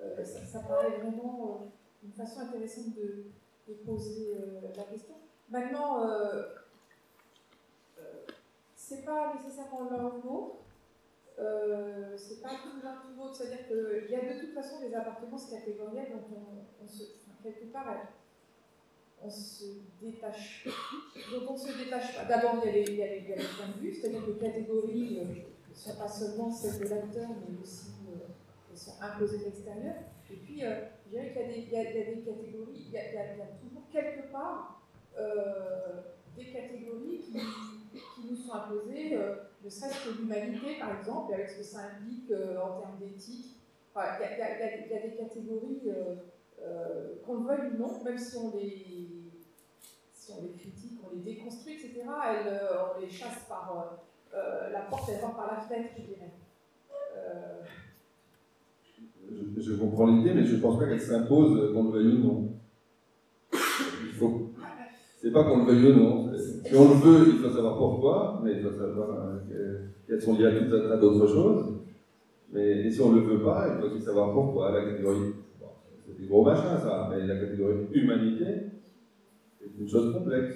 euh, 0.00 0.24
ça, 0.24 0.44
ça 0.44 0.60
paraît 0.60 0.98
vraiment 0.98 1.62
euh, 1.62 2.06
une 2.06 2.12
façon 2.12 2.40
intéressante 2.40 2.94
de, 2.94 3.24
de 3.68 3.74
poser 3.84 4.34
euh, 4.34 4.60
la 4.76 4.84
question. 4.84 5.14
Maintenant, 5.50 6.06
c'est 8.74 9.04
pas 9.04 9.34
nécessairement 9.34 9.90
l'un 9.90 10.04
ou 10.04 10.22
l'autre. 10.22 10.56
Euh, 11.38 12.16
c'est 12.16 12.42
pas 12.42 12.50
tout 12.50 12.82
l'un 12.82 12.96
tout 12.96 13.16
l'autre. 13.16 13.34
C'est-à-dire 13.36 13.66
qu'il 13.66 14.10
y 14.10 14.14
a 14.14 14.34
de 14.34 14.40
toute 14.40 14.54
façon 14.54 14.80
des 14.80 14.94
appartenances 14.94 15.50
catégorielles 15.50 16.10
dont 16.10 16.36
on, 16.36 16.84
on 16.84 16.86
se, 16.86 17.02
enfin, 17.02 17.36
quelque 17.42 17.72
part, 17.72 17.94
on 19.22 19.30
se 19.30 19.64
détache. 20.00 20.68
Donc 21.32 21.50
on 21.50 21.56
se 21.56 21.78
détache 21.84 22.16
pas. 22.16 22.24
D'abord, 22.24 22.62
il 22.62 22.66
y 22.66 22.68
a 22.68 22.72
les, 22.72 22.82
il 22.82 22.96
y 22.96 23.02
a 23.02 23.06
les, 23.06 23.18
il 23.18 23.28
y 23.30 23.32
a 23.32 23.36
les 23.36 23.42
points 23.42 23.68
de 23.74 23.80
vue, 23.80 23.94
c'est-à-dire 23.94 24.24
que 24.24 24.30
les 24.32 24.38
catégories 24.38 25.20
ne 25.68 25.74
sont 25.74 25.96
pas 25.96 26.08
seulement 26.08 26.50
celles 26.50 26.78
de 26.80 26.88
l'acteur, 26.88 27.28
mais 27.28 27.60
aussi 27.62 27.90
sont 28.78 28.94
imposées 29.00 29.38
de 29.38 29.44
l'extérieur. 29.44 29.94
Et 30.30 30.36
puis, 30.36 30.64
euh, 30.64 30.80
je 31.06 31.10
dirais 31.10 31.32
qu'il 31.32 31.72
y, 31.72 31.76
a 31.76 31.84
des- 31.84 32.22
catégories, 32.22 32.86
il 32.86 32.90
y 32.92 32.98
a, 32.98 33.02
toujours 33.60 33.88
quelque 33.90 34.30
part 34.30 34.82
euh, 35.18 36.02
des 36.36 36.46
catégories 36.52 37.20
qui, 37.20 38.28
nous 38.28 38.36
sont 38.36 38.52
imposées, 38.52 39.16
euh, 39.16 39.34
ne 39.64 39.70
serait-ce 39.70 40.08
que 40.08 40.18
l'humanité, 40.18 40.78
par 40.78 40.98
exemple, 40.98 41.34
avec 41.34 41.48
ce 41.48 41.58
que 41.58 41.62
ça 41.62 41.78
implique 41.80 42.30
en 42.30 42.80
termes 42.80 42.98
d'éthique. 43.00 43.56
Il 43.96 44.00
y, 44.00 44.42
a- 44.42 45.02
des 45.08 45.16
catégories, 45.16 45.82
qu'on 47.26 47.34
le 47.34 47.46
veuille 47.46 47.72
ou 47.74 47.78
non, 47.78 48.04
même 48.04 48.18
si 48.18 48.36
on 48.36 48.56
les, 48.56 49.08
on 50.30 50.42
les 50.42 50.52
critique, 50.52 51.00
on 51.04 51.16
les 51.16 51.22
déconstruit, 51.22 51.74
etc., 51.74 52.02
elles, 52.04 52.60
on 52.96 53.00
les 53.00 53.10
chasse 53.10 53.40
par 53.48 53.98
la 54.32 54.80
porte, 54.82 55.08
elles 55.08 55.20
rentrent 55.20 55.36
par 55.36 55.54
la 55.56 55.60
fenêtre, 55.62 55.94
je 55.96 56.02
dirais. 56.02 56.30
Je, 59.58 59.72
comprends 59.74 60.06
l'idée, 60.06 60.32
mais 60.34 60.44
je 60.44 60.56
ne 60.56 60.60
pense 60.60 60.78
pas 60.78 60.86
qu'elle 60.86 61.00
s'impose 61.00 61.72
qu'on 61.72 61.84
le 61.84 61.90
veuille 61.90 62.14
ou 62.14 62.24
non. 62.24 62.48
Il 63.52 64.12
faut. 64.14 64.50
C'est 65.20 65.32
pas 65.32 65.44
qu'on 65.44 65.64
le 65.64 65.72
veuille 65.72 65.92
ou 65.92 65.96
non. 65.98 66.30
c'est- 66.36 66.68
Si 66.68 66.74
on 66.76 66.88
le 66.88 66.94
veut, 66.94 67.28
il 67.34 67.38
faut 67.38 67.50
savoir 67.50 67.76
pourquoi, 67.76 68.40
mais 68.44 68.52
il 68.52 68.62
faut 68.62 68.70
savoir 68.70 69.10
euh, 69.10 69.38
que- 69.48 70.06
qu'elles 70.06 70.22
sont 70.22 70.36
liées 70.38 70.46
à 70.46 70.52
tout 70.52 70.74
un 70.74 70.88
tas 70.88 70.96
d'autres 70.96 71.26
choses. 71.26 71.74
Mais 72.52 72.86
et 72.86 72.90
si 72.90 73.00
on 73.00 73.12
ne 73.12 73.20
le 73.20 73.26
veut 73.26 73.42
pas, 73.42 73.66
il 73.68 73.80
faut 73.80 73.94
aussi 73.94 74.02
savoir 74.04 74.32
pourquoi. 74.32 74.72
La 74.72 74.84
catégorie, 74.90 75.32
c'est 76.06 76.18
des 76.20 76.26
gros 76.26 76.44
machins 76.44 76.78
ça, 76.82 77.10
mais 77.10 77.26
la 77.26 77.36
catégorie 77.38 77.86
humanité 77.92 78.44
est 78.44 79.78
une 79.80 79.88
chose 79.88 80.12
complexe. 80.14 80.54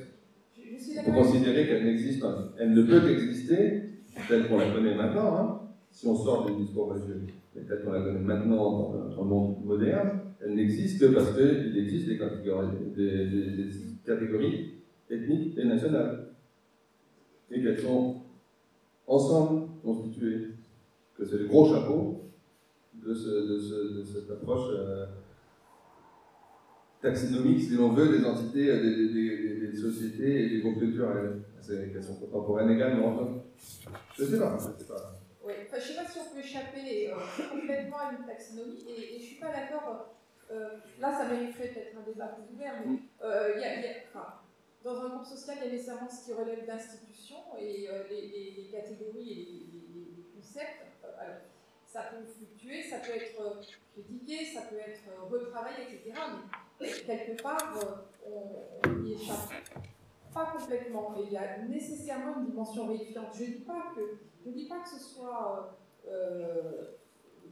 Il 0.56 1.02
faut 1.04 1.12
considérer 1.12 1.66
qu'elle 1.66 1.84
n'existe 1.84 2.20
pas. 2.20 2.52
Elle 2.58 2.72
ne 2.74 2.82
peut 2.82 3.00
qu'exister 3.06 3.82
telle 4.28 4.48
qu'on 4.48 4.58
la 4.58 4.70
connaît 4.70 4.94
maintenant, 4.94 5.36
hein, 5.36 5.60
si 5.90 6.06
on 6.06 6.16
sort 6.16 6.46
du 6.46 6.54
discours 6.62 6.88
religieux. 6.88 7.20
Telle 7.54 7.82
qu'on 7.84 7.92
la 7.92 8.00
connaît 8.02 8.18
maintenant 8.18 8.90
dans 8.90 9.04
notre 9.04 9.22
monde 9.24 9.64
moderne, 9.64 10.20
elle 10.40 10.54
n'existe 10.54 11.00
que 11.00 11.06
parce 11.14 11.32
qu'il 11.36 11.76
existe 11.76 12.08
des 12.08 12.18
catégories, 12.18 12.66
des, 12.96 14.70
ethniques 15.10 15.58
et 15.58 15.64
nationales. 15.64 16.28
Et 17.50 17.62
qu'elles 17.62 17.78
sont 17.80 18.22
ensemble 19.06 19.66
constituées. 19.84 20.48
Que 21.16 21.24
c'est 21.26 21.38
le 21.38 21.46
gros 21.46 21.66
chapeau 21.68 22.22
de, 22.94 23.12
ce- 23.12 23.52
de 23.52 23.58
ce- 23.58 23.98
de 23.98 24.02
cette 24.02 24.30
approche 24.30 24.70
euh, 24.74 25.04
taxinomique, 27.02 27.60
si 27.60 27.74
l'on 27.76 27.92
veut, 27.92 28.16
des 28.18 28.24
entités, 28.24 28.66
des, 28.66 29.76
sociétés 29.76 30.44
et 30.46 30.50
des 30.50 30.60
groupes 30.60 30.78
culturels. 30.78 31.42
Qu'elles 31.66 32.02
sont 32.02 32.16
contemporaines 32.16 32.70
également. 32.70 33.44
Je 34.16 34.24
sais 34.24 34.38
pas, 34.38 34.56
je 34.58 34.82
sais 34.82 34.88
pas. 34.88 35.21
Je 35.44 35.76
ne 35.76 35.80
sais 35.80 35.94
pas 35.94 36.06
si 36.06 36.18
on 36.18 36.34
peut 36.34 36.40
échapper 36.40 37.10
euh, 37.10 37.16
complètement 37.50 37.98
à 37.98 38.12
une 38.12 38.24
taxonomie, 38.24 38.84
et, 38.88 39.18
je 39.18 39.22
ne 39.22 39.26
suis 39.26 39.36
pas 39.36 39.48
d'accord. 39.48 40.14
euh, 40.50 40.76
là, 41.00 41.12
ça 41.12 41.24
mériterait 41.24 41.68
peut-être 41.68 41.96
un 41.98 42.02
débat 42.02 42.26
plus 42.28 42.54
ouvert, 42.54 42.74
mais 42.86 42.98
euh, 43.22 43.60
dans 44.84 45.00
un 45.00 45.08
groupe 45.08 45.24
social, 45.24 45.58
il 45.60 45.66
y 45.66 45.68
a 45.68 45.72
nécessairement 45.72 46.08
ce 46.08 46.26
qui 46.26 46.32
relève 46.32 46.66
d'institutions, 46.66 47.56
et 47.58 47.88
les, 48.10 48.68
catégories 48.70 49.32
et 49.32 49.44
les, 49.94 50.24
concepts, 50.36 50.82
alors, 51.18 51.36
ça 51.86 52.02
peut 52.02 52.24
fluctuer, 52.24 52.82
ça 52.82 52.98
peut 52.98 53.12
être 53.12 53.60
critiqué, 53.92 54.44
ça 54.44 54.62
peut 54.62 54.78
être 54.78 55.30
retravaillé, 55.30 55.84
etc. 55.84 56.20
Mais 56.80 56.88
quelque 56.88 57.42
part, 57.42 57.78
on 58.84 59.04
y 59.04 59.12
échappe 59.12 59.52
pas 60.32 60.46
complètement. 60.56 61.14
Et 61.18 61.22
il 61.24 61.32
y 61.32 61.36
a 61.36 61.58
nécessairement 61.58 62.38
une 62.40 62.46
dimension 62.46 62.86
réifiante. 62.88 63.28
Je 63.34 63.44
ne 63.44 63.48
dis 63.48 63.60
pas 63.60 63.92
que 63.94 64.00
je 64.44 64.50
ne 64.50 64.54
dis 64.54 64.66
pas 64.66 64.80
que 64.80 64.88
ce 64.88 64.98
soit 64.98 65.76
euh, 66.08 66.92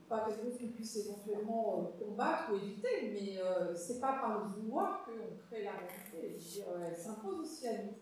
pas 0.09 0.27
quelque 0.27 0.43
chose 0.43 0.59
qu'on 0.59 0.69
puisse 0.69 0.97
éventuellement 0.97 1.93
euh, 2.01 2.05
combattre 2.05 2.51
ou 2.53 2.57
éviter, 2.57 3.11
mais 3.13 3.39
euh, 3.41 3.75
c'est 3.75 4.01
pas 4.01 4.15
par 4.15 4.39
le 4.41 4.63
vouloir 4.63 5.05
qu'on 5.05 5.37
crée 5.47 5.63
la 5.63 5.73
réalité. 5.73 6.37
Dire, 6.39 6.65
elle 6.85 6.97
s'impose 6.97 7.41
aussi 7.41 7.69
à 7.69 7.83
nous. 7.85 7.95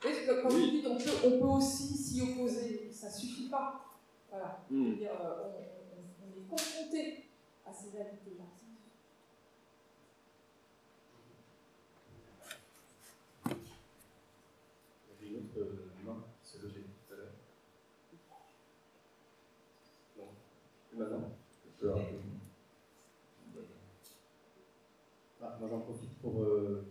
Que 0.00 0.42
quand 0.42 0.48
dites 0.50 0.86
on 0.86 0.96
peut, 0.96 1.10
on 1.26 1.38
peut 1.40 1.46
aussi 1.56 1.96
s'y 1.96 2.22
opposer, 2.22 2.88
ça 2.92 3.10
suffit 3.10 3.48
pas. 3.48 3.80
Voilà. 4.30 4.60
Dire, 4.70 5.10
euh, 5.20 5.44
on, 5.44 5.48
on- 5.48 6.28
on 6.28 6.38
est 6.38 6.48
confronté 6.48 7.24
à 7.66 7.72
ces 7.72 7.90
réalités-là. 7.96 8.44
Il 15.20 15.26
y 15.26 15.30
avait 15.30 15.38
une 15.40 15.44
autre 15.46 15.58
euh, 15.58 15.88
main 16.06 16.24
qui 16.42 16.50
s'est 16.50 16.58
levée 16.62 16.82
tout 16.82 17.14
à 17.14 17.16
l'heure. 17.16 17.32
Non. 20.18 20.24
Maintenant, 20.98 21.28
je 21.64 21.80
peux 21.80 21.92
arrêter. 21.92 22.14
Ah, 25.40 25.56
moi 25.60 25.68
j'en 25.70 25.80
profite 25.80 26.18
pour 26.20 26.42
euh, 26.42 26.84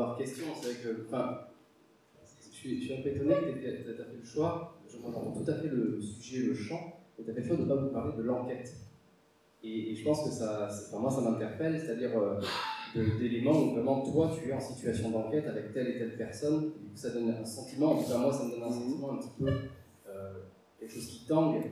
remarque 0.00 0.18
question. 0.18 0.46
C'est 0.60 0.72
vrai 0.72 0.82
que, 0.82 1.06
enfin, 1.06 1.40
je 2.40 2.56
suis, 2.56 2.80
je 2.80 2.84
suis 2.84 2.94
un 2.94 3.02
peu 3.02 3.08
étonné 3.08 3.34
que 3.34 3.58
tu 3.58 3.66
aies 3.66 3.76
fait 3.76 4.16
le 4.18 4.24
choix, 4.24 4.78
je 4.88 4.96
comprends 4.98 5.32
tout 5.32 5.50
à 5.50 5.54
fait 5.54 5.68
le 5.68 6.00
sujet, 6.00 6.46
le 6.46 6.54
champ, 6.54 7.00
mais 7.18 7.24
tu 7.24 7.30
as 7.30 7.34
fait 7.34 7.40
le 7.40 7.46
choix 7.46 7.56
de 7.56 7.62
ne 7.62 7.68
pas 7.68 7.76
vous 7.76 7.88
parler 7.90 8.16
de 8.16 8.22
l'enquête. 8.22 8.74
Et, 9.62 9.92
et 9.92 9.94
je 9.94 10.04
pense 10.04 10.24
que 10.24 10.30
ça, 10.30 10.68
enfin, 10.70 10.98
moi 10.98 11.10
ça 11.10 11.20
m'interpelle, 11.20 11.78
c'est-à-dire 11.78 12.18
euh, 12.18 12.40
d'éléments 13.18 13.62
où 13.62 13.74
vraiment 13.74 14.00
toi 14.00 14.30
tu 14.34 14.48
es 14.48 14.52
en 14.52 14.60
situation 14.60 15.10
d'enquête 15.10 15.46
avec 15.46 15.72
telle 15.72 15.88
et 15.88 15.98
telle 15.98 16.16
personne, 16.16 16.72
et 16.92 16.96
ça 16.96 17.10
donne 17.10 17.30
un 17.30 17.44
sentiment, 17.44 17.92
en 17.92 18.02
tout 18.02 18.08
cas 18.10 18.18
moi 18.18 18.32
ça 18.32 18.44
me 18.44 18.52
donne 18.52 18.62
un 18.62 18.72
sentiment 18.72 19.12
un 19.12 19.16
petit 19.16 19.30
peu, 19.38 19.48
euh, 20.08 20.32
quelque 20.78 20.92
chose 20.92 21.06
qui 21.06 21.26
tangue, 21.26 21.62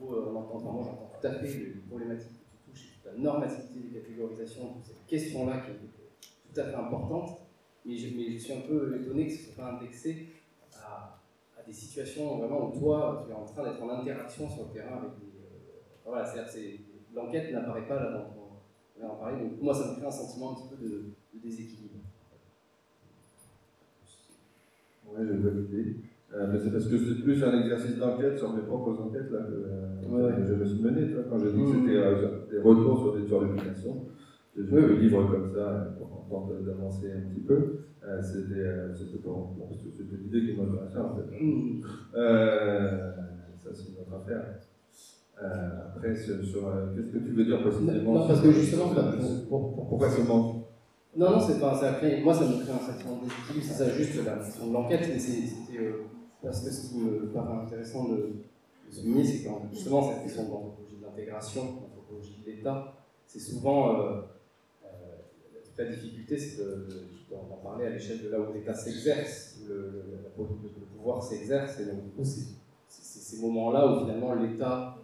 où 0.00 0.14
euh, 0.14 0.32
on 0.32 0.36
entend, 0.36 0.54
enfin, 0.54 0.70
moi 0.70 0.84
j'entends 0.84 1.10
tout 1.20 1.26
à 1.26 1.34
fait 1.34 1.48
les 1.48 1.80
problématiques 1.88 2.46
et 2.68 2.72
toute 2.72 3.12
la 3.12 3.18
normativité 3.18 3.80
des 3.80 4.00
catégorisations, 4.00 4.74
toute 4.74 4.84
cette 4.84 5.06
question-là 5.06 5.62
qui 5.64 5.72
est 5.72 6.54
tout 6.54 6.60
à 6.60 6.64
fait 6.64 6.76
importante, 6.76 7.41
mais 7.84 7.96
je, 7.96 8.16
mais 8.16 8.30
je 8.32 8.38
suis 8.38 8.52
un 8.52 8.60
peu 8.60 8.96
étonné 9.00 9.26
que 9.26 9.32
ce 9.32 9.38
ne 9.48 9.54
soit 9.54 9.64
pas 9.64 9.72
indexé 9.72 10.28
à, 10.74 11.18
à 11.58 11.62
des 11.66 11.72
situations 11.72 12.38
vraiment 12.38 12.68
où 12.74 12.78
toi, 12.78 13.24
tu 13.26 13.32
es 13.32 13.34
en 13.34 13.44
train 13.44 13.64
d'être 13.64 13.82
en 13.82 13.90
interaction 13.90 14.48
sur 14.48 14.64
le 14.68 14.72
terrain 14.72 14.96
avec 14.98 15.10
des. 15.20 15.26
euh, 15.38 15.80
voilà, 16.06 16.24
c'est-à-dire 16.24 16.78
l'enquête 17.14 17.52
n'apparaît 17.52 17.86
pas 17.86 17.96
là 17.96 18.10
dans 18.12 18.42
on 18.98 19.06
va 19.06 19.12
en 19.14 19.16
parler, 19.16 19.42
donc 19.42 19.60
moi 19.60 19.74
ça 19.74 19.90
me 19.90 19.96
crée 19.96 20.06
un 20.06 20.10
sentiment 20.10 20.52
un 20.52 20.54
petit 20.54 20.68
peu 20.70 20.76
de, 20.76 20.88
de 21.34 21.40
déséquilibre. 21.42 21.94
Oui, 25.08 25.26
l'idée. 25.26 25.96
Euh, 26.34 26.46
mais 26.50 26.58
c'est 26.58 26.70
parce 26.70 26.86
que 26.86 26.96
c'est 26.98 27.22
plus 27.22 27.42
un 27.44 27.60
exercice 27.60 27.96
d'enquête 27.98 28.38
sur 28.38 28.52
mes 28.54 28.62
propres 28.62 28.98
enquêtes 29.02 29.30
là, 29.30 29.40
que, 29.40 29.52
euh, 29.52 30.08
Ouais, 30.08 30.22
ouais. 30.22 30.36
que 30.40 30.46
je 30.46 30.54
me 30.54 30.64
suis 30.64 30.80
mené. 30.82 31.14
Quand 31.28 31.38
j'ai 31.38 31.52
dit 31.52 31.58
que 31.58 31.62
Mhm. 31.66 31.84
c'était 31.84 31.96
euh, 31.98 32.46
des 32.50 32.58
retours 32.58 32.98
sur 33.00 33.16
des 33.18 33.26
sur 33.26 33.40
l'obligation, 34.56 34.70
je 34.70 34.74
Oui, 34.76 34.82
oui, 34.82 34.94
oui. 34.96 35.00
livre 35.04 35.30
comme 35.30 35.54
ça 35.54 35.94
pour 35.98 36.06
en 36.12 36.26
tente 36.30 36.64
d'avancer 36.64 37.10
un 37.12 37.30
petit 37.30 37.40
peu. 37.40 37.78
Euh, 38.04 38.20
c'était 38.20 38.60
euh, 38.60 38.92
l'idée 40.22 40.52
qui 40.52 40.60
m'intéressait 40.60 40.98
en 40.98 41.14
fait. 41.14 41.40
Mhm. 41.44 41.82
Euh, 42.16 43.10
ça 43.62 43.70
c'est 43.72 43.88
une 43.90 43.98
autre 44.00 44.22
affaire. 44.22 44.44
Euh, 45.42 45.86
après, 45.88 46.14
sur, 46.14 46.44
sur, 46.44 46.68
euh, 46.68 46.94
qu'est-ce 46.94 47.12
que 47.12 47.18
tu 47.18 47.30
veux 47.32 47.44
dire 47.44 47.60
précisément 47.62 48.12
Non, 48.14 48.26
parce 48.28 48.40
que 48.40 48.50
justement, 48.52 48.88
pour- 48.88 49.48
pour- 49.48 49.74
pour- 49.74 49.88
pourquoi 49.88 50.10
ce 50.10 50.20
manque? 50.22 50.56
Non, 51.16 51.30
non, 51.32 51.40
c'est 51.40 51.60
pas, 51.60 51.74
ça 51.74 51.92
crée, 51.94 52.22
moi 52.22 52.32
ça 52.34 52.44
me 52.46 52.62
crée 52.62 52.72
un 52.72 52.78
de 53.16 53.24
déséquilibre, 53.24 53.64
c'est 53.66 53.84
ça 53.84 53.90
juste 53.90 54.24
la 54.24 54.36
question 54.36 54.68
de 54.68 54.72
l'enquête, 54.72 55.00
c'était 55.18 55.18
parce 56.42 56.64
que 56.64 56.70
ce 56.70 56.88
qui 56.90 56.98
me 56.98 57.26
paraît 57.32 57.62
intéressant 57.64 58.08
de, 58.08 58.16
de 58.16 58.90
souligner, 58.90 59.24
c'est 59.24 59.44
que 59.44 59.50
justement 59.72 60.02
cette 60.10 60.22
question 60.24 60.44
de 60.44 60.50
l'anthropologie 60.50 60.96
de 61.00 61.04
l'intégration, 61.04 61.62
l'anthropologie 61.82 62.36
de 62.44 62.50
l'État, 62.50 62.94
c'est 63.26 63.38
souvent 63.40 63.94
la 65.84 65.90
difficulté, 65.90 66.38
c'est 66.38 66.58
de, 66.62 66.64
de- 66.88 67.06
d'en 67.30 67.56
parler 67.62 67.86
à 67.86 67.90
l'échelle 67.90 68.22
de 68.22 68.28
là 68.28 68.40
où 68.40 68.52
l'État 68.52 68.74
s'exerce, 68.74 69.58
où 69.62 69.68
le, 69.68 69.74
le- 69.74 70.04
la- 70.12 70.44
le 70.44 70.86
pouvoir 70.96 71.22
s'exerce, 71.22 71.80
et 71.80 71.86
donc 71.86 72.02
du 72.04 72.10
coup 72.10 72.24
c'est 72.24 72.46
ces 72.88 73.40
moments-là 73.40 73.86
où 73.90 74.00
finalement 74.00 74.34
l'État 74.34 74.98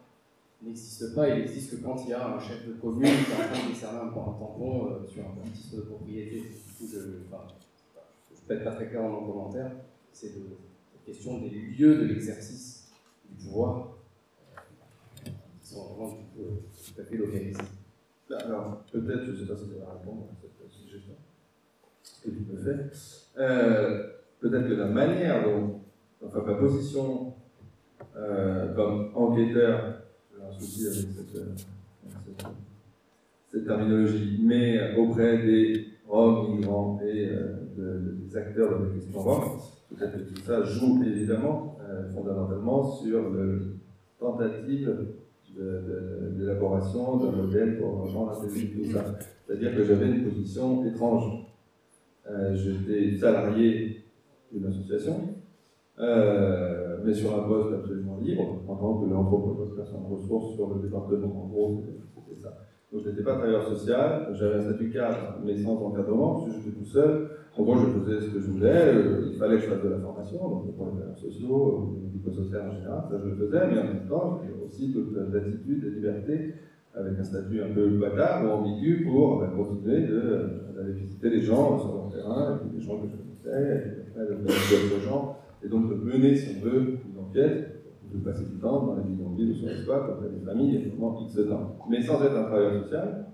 n'existe 0.62 1.14
pas, 1.14 1.28
il 1.28 1.38
n'existe 1.40 1.70
que 1.70 1.76
quand 1.84 1.96
il 2.04 2.10
y 2.10 2.12
a 2.12 2.34
un 2.34 2.38
chef 2.38 2.66
de 2.66 2.72
commune 2.74 3.02
qui 3.04 3.30
est 3.32 3.34
en 3.34 3.48
train 3.52 3.64
de 3.66 3.68
décerner 3.72 3.98
un, 3.98 4.08
un 4.08 4.12
tampon 4.12 4.90
euh, 4.90 5.06
sur 5.06 5.22
un 5.22 5.30
petit 5.48 5.62
titre 5.62 5.76
de 5.76 5.80
propriété. 5.82 6.40
Du 6.40 6.46
coup, 6.86 6.92
je, 6.92 6.98
enfin, 7.26 7.44
je 8.34 8.40
peux 8.46 8.54
être 8.54 8.64
pas 8.64 8.72
très 8.72 8.88
clair 8.88 9.02
dans 9.02 9.20
mon 9.20 9.26
commentaire, 9.32 9.70
c'est 10.12 10.34
de 10.34 10.40
la 10.40 11.00
question 11.06 11.38
des 11.38 11.48
lieux 11.50 11.96
de 11.98 12.04
l'exercice 12.04 12.90
du 13.30 13.44
pouvoir 13.46 13.88
euh, 15.26 15.30
qui 15.62 15.68
sont 15.68 15.84
vraiment 15.94 16.14
euh, 16.40 16.42
tout 16.94 17.00
à 17.00 17.04
fait 17.04 17.16
localisés. 17.16 17.60
Bah, 18.28 18.38
Alors, 18.44 18.82
peut-être, 18.92 19.24
je 19.26 19.30
ne 19.30 19.36
sais 19.36 19.46
pas 19.46 19.56
si 19.56 19.64
tu 19.68 19.74
vas 19.76 19.92
répondre 19.98 20.24
à 20.30 20.34
cette 20.42 20.57
que 22.24 22.30
tu 22.30 22.42
peux 22.42 22.56
faire. 22.56 22.78
Euh, 23.38 24.08
peut-être 24.40 24.68
que 24.68 24.74
la 24.74 24.86
manière 24.86 25.44
dont 25.44 25.80
enfin 26.24 26.42
ma 26.46 26.54
position 26.54 27.32
euh, 28.16 28.74
comme 28.74 29.10
enquêteur, 29.14 29.94
j'ai 30.32 30.42
un 30.44 30.52
souci 30.52 30.86
avec 30.86 30.96
cette, 31.16 31.36
euh, 31.36 32.48
cette, 33.50 33.66
terminologie, 33.66 34.40
mais 34.42 34.94
auprès 34.96 35.38
des 35.38 35.86
Roms, 36.08 36.56
migrants 36.56 37.00
et 37.04 37.26
de- 37.76 38.16
des 38.24 38.36
acteurs 38.36 38.78
de 38.80 38.84
la 38.86 38.90
question 38.94 39.20
Rome, 39.20 39.58
peut-être 39.94 40.12
que 40.12 40.22
tout 40.34 40.40
ça 40.42 40.62
joue 40.62 41.02
évidemment 41.04 41.76
fondamentalement 42.14 42.90
sur 42.96 43.30
le 43.30 43.74
tentative 44.18 44.96
d'élaboration 46.36 47.16
d'un 47.18 47.32
modèle 47.32 47.78
pour 47.78 48.06
intelligible 48.30 48.84
tout 48.86 48.92
ça. 48.92 49.04
C'est-à-dire 49.46 49.74
que 49.76 49.84
j'avais 49.84 50.06
une 50.06 50.24
position 50.24 50.84
étrange. 50.86 51.44
Euh, 52.30 52.54
J'étais 52.54 53.16
salarié 53.16 54.04
d'une 54.52 54.66
association, 54.66 55.14
euh, 55.98 56.98
mais 57.04 57.14
sur 57.14 57.34
un 57.38 57.48
poste 57.48 57.74
absolument 57.74 58.18
libre, 58.20 58.62
en 58.68 58.76
tant 58.76 58.98
que 58.98 59.10
l'anthropologue 59.10 59.74
personne 59.76 60.04
ressource 60.10 60.54
sur 60.54 60.74
le 60.74 60.82
département. 60.82 61.44
En 61.44 61.48
gros, 61.48 61.82
c'était- 61.84 61.98
ça. 62.40 62.56
Donc 62.92 63.02
je 63.04 63.10
n'étais 63.10 63.22
pas 63.24 63.32
travailleur 63.34 63.64
social, 63.66 64.28
j'avais 64.32 64.56
un 64.60 64.62
statut 64.62 64.90
cadre, 64.90 65.38
mais 65.44 65.56
sans 65.56 65.74
encadrement, 65.84 66.34
parce 66.34 66.46
que 66.46 66.52
j'étais 66.62 66.76
tout 66.78 66.84
seul. 66.84 67.28
En 67.56 67.62
gros, 67.64 67.74
je 67.76 67.86
faisais 67.86 68.20
ce 68.20 68.30
que 68.32 68.40
je 68.40 68.46
voulais, 68.50 68.94
euh, 68.94 69.26
il 69.32 69.36
fallait 69.38 69.56
que 69.56 69.62
je 69.62 69.66
fasse 69.68 69.82
de 69.82 69.88
la 69.88 69.98
formation, 69.98 70.38
donc 70.48 70.76
pour 70.76 70.86
les 70.86 70.92
travailleurs 70.92 71.18
sociaux, 71.18 71.96
euh, 71.98 72.04
médico-social 72.04 72.68
en 72.68 72.72
général, 72.76 73.02
ça 73.10 73.18
je 73.18 73.28
le 73.30 73.34
faisais, 73.36 73.66
mais 73.66 73.78
en 73.80 73.84
même 73.84 74.06
temps, 74.08 74.38
j'avais 74.40 74.64
aussi 74.64 74.92
toute 74.92 75.12
l'attitude 75.32 75.84
et 75.84 75.90
liberté, 75.90 76.54
avec 76.98 77.18
un 77.18 77.24
statut 77.24 77.62
un 77.62 77.72
peu 77.72 77.88
bâtard 77.90 78.44
ou 78.44 78.48
ambigu, 78.48 79.04
pour 79.04 79.44
continuer 79.56 80.06
euh, 80.10 80.74
d'aller 80.76 80.92
visiter 80.92 81.30
les 81.30 81.40
gens 81.40 81.78
sur 81.78 81.94
leur 81.94 82.08
terrain, 82.10 82.60
les 82.74 82.80
gens 82.80 82.98
que 82.98 83.06
je 83.08 83.16
connaissais, 83.16 84.04
et 84.16 84.20
après 84.20 84.34
d'autres 84.34 85.04
gens, 85.04 85.36
et 85.62 85.68
donc 85.68 85.88
de 85.88 85.94
mener, 85.94 86.34
si 86.34 86.56
on 86.56 86.64
veut, 86.64 86.80
une 86.80 87.18
enquête, 87.20 87.74
de 88.12 88.18
passer 88.20 88.44
du 88.44 88.58
temps 88.58 88.86
dans 88.86 88.96
les 88.96 89.02
bidonvilles 89.02 89.50
ou 89.50 89.54
sur 89.54 89.68
les 89.68 89.76
squats, 89.76 90.08
auprès 90.10 90.30
des 90.30 90.44
familles, 90.44 90.88
vraiment 90.88 91.20
X 91.20 91.34
temps. 91.46 91.76
Mais 91.90 92.00
sans 92.00 92.22
être 92.24 92.36
un 92.36 92.44
travailleur 92.44 92.82
social, 92.82 93.26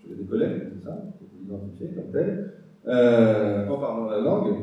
j'avais 0.00 0.22
des 0.22 0.24
collègues, 0.24 0.62
c'est 0.72 0.84
ça, 0.84 1.04
que 1.18 1.24
vous 1.24 1.44
identifiez 1.44 1.88
comme 1.88 2.12
tel, 2.12 2.52
euh, 2.86 3.68
en 3.68 3.78
parlant 3.78 4.06
la 4.06 4.20
langue, 4.20 4.54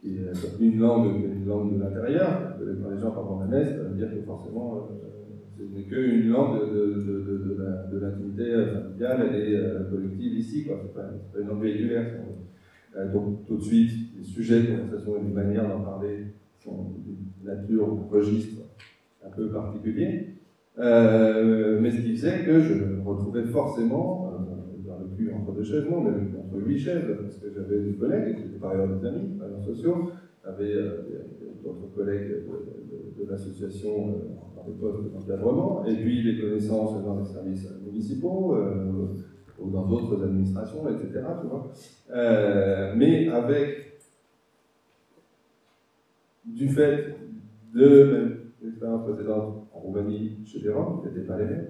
qui 0.00 0.16
est 0.16 0.32
une 0.60 0.80
langue, 0.80 1.14
une 1.22 1.46
langue 1.46 1.78
de 1.78 1.82
l'intérieur, 1.82 2.56
les 2.60 3.00
gens 3.00 3.10
parlent 3.12 3.28
en 3.28 3.50
ça 3.50 3.82
veut 3.82 3.96
dire 3.96 4.10
que 4.10 4.22
forcément, 4.22 4.88
euh, 4.90 5.23
ce 5.56 5.62
n'est 5.62 5.84
qu'une 5.84 6.28
langue 6.30 6.60
de, 6.72 6.76
de, 6.76 6.94
de, 6.94 7.20
de, 7.20 7.38
de 7.38 7.94
de 7.94 7.98
l'intimité 8.00 8.42
euh, 8.52 8.72
familiale 8.82 9.34
et 9.36 9.56
euh, 9.56 9.84
collective 9.90 10.34
ici, 10.38 10.64
quoi. 10.64 10.80
C'est 10.82 10.94
pas, 10.94 11.02
pas 11.32 11.40
une 11.40 11.48
langue 11.48 11.62
véhiculaire. 11.62 12.06
Euh, 12.96 13.12
donc 13.12 13.44
tout 13.46 13.56
de 13.56 13.62
suite, 13.62 13.90
les 14.16 14.24
sujets 14.24 14.62
de 14.62 14.66
conversation 14.76 15.16
et 15.16 15.22
les 15.28 15.32
manières 15.32 15.68
d'en 15.68 15.80
parler 15.80 16.26
sont 16.58 16.92
d'une 17.04 17.46
nature 17.48 17.92
ou 17.92 18.08
registre 18.10 18.62
un 19.24 19.30
peu 19.30 19.48
particulier. 19.48 20.28
Mais 20.76 21.90
ce 21.90 22.00
qui 22.00 22.16
faisait 22.16 22.44
que 22.44 22.60
je 22.60 22.74
me 22.74 23.02
retrouvais 23.02 23.44
forcément 23.44 24.32
euh, 24.32 24.88
dans 24.88 24.98
le 24.98 25.16
cul 25.16 25.30
entre 25.32 25.52
deux 25.52 25.64
chaises, 25.64 25.84
non, 25.90 26.00
mais 26.02 26.10
entre 26.38 26.66
huit 26.66 26.78
chaises, 26.78 27.04
parce 27.22 27.36
que 27.38 27.46
j'avais 27.54 27.80
des 27.80 27.92
collègues, 27.94 28.38
étaient 28.38 28.58
par 28.60 28.72
ailleurs 28.72 28.88
des 28.88 29.06
amis, 29.06 29.28
des 29.38 29.44
amis 29.44 29.64
sociaux, 29.64 30.10
j'avais 30.44 30.74
d'autres 31.62 31.94
collègues 31.94 32.28
de, 32.28 33.20
de- 33.20 33.24
de 33.24 33.30
l'association 33.30 34.20
des 34.66 35.92
et 35.92 35.96
puis 35.96 36.22
des 36.22 36.40
connaissances 36.40 37.04
dans 37.04 37.18
les 37.18 37.24
services 37.24 37.68
municipaux, 37.84 38.54
euh, 38.56 39.14
ou 39.58 39.70
dans 39.70 39.86
d'autres 39.86 40.22
administrations, 40.22 40.88
etc. 40.88 41.24
Euh, 42.10 42.94
mais 42.96 43.28
avec, 43.28 43.98
du 46.44 46.68
fait 46.68 47.16
de 47.74 48.52
l'expérience 48.62 49.04
précédente 49.04 49.68
en 49.72 49.78
Roumanie, 49.78 50.38
chez 50.44 50.60
des 50.60 50.70
Roms, 50.70 51.00
qui 51.00 51.08
n'étaient 51.08 51.26
pas 51.26 51.38
les 51.38 51.46
mêmes, 51.46 51.68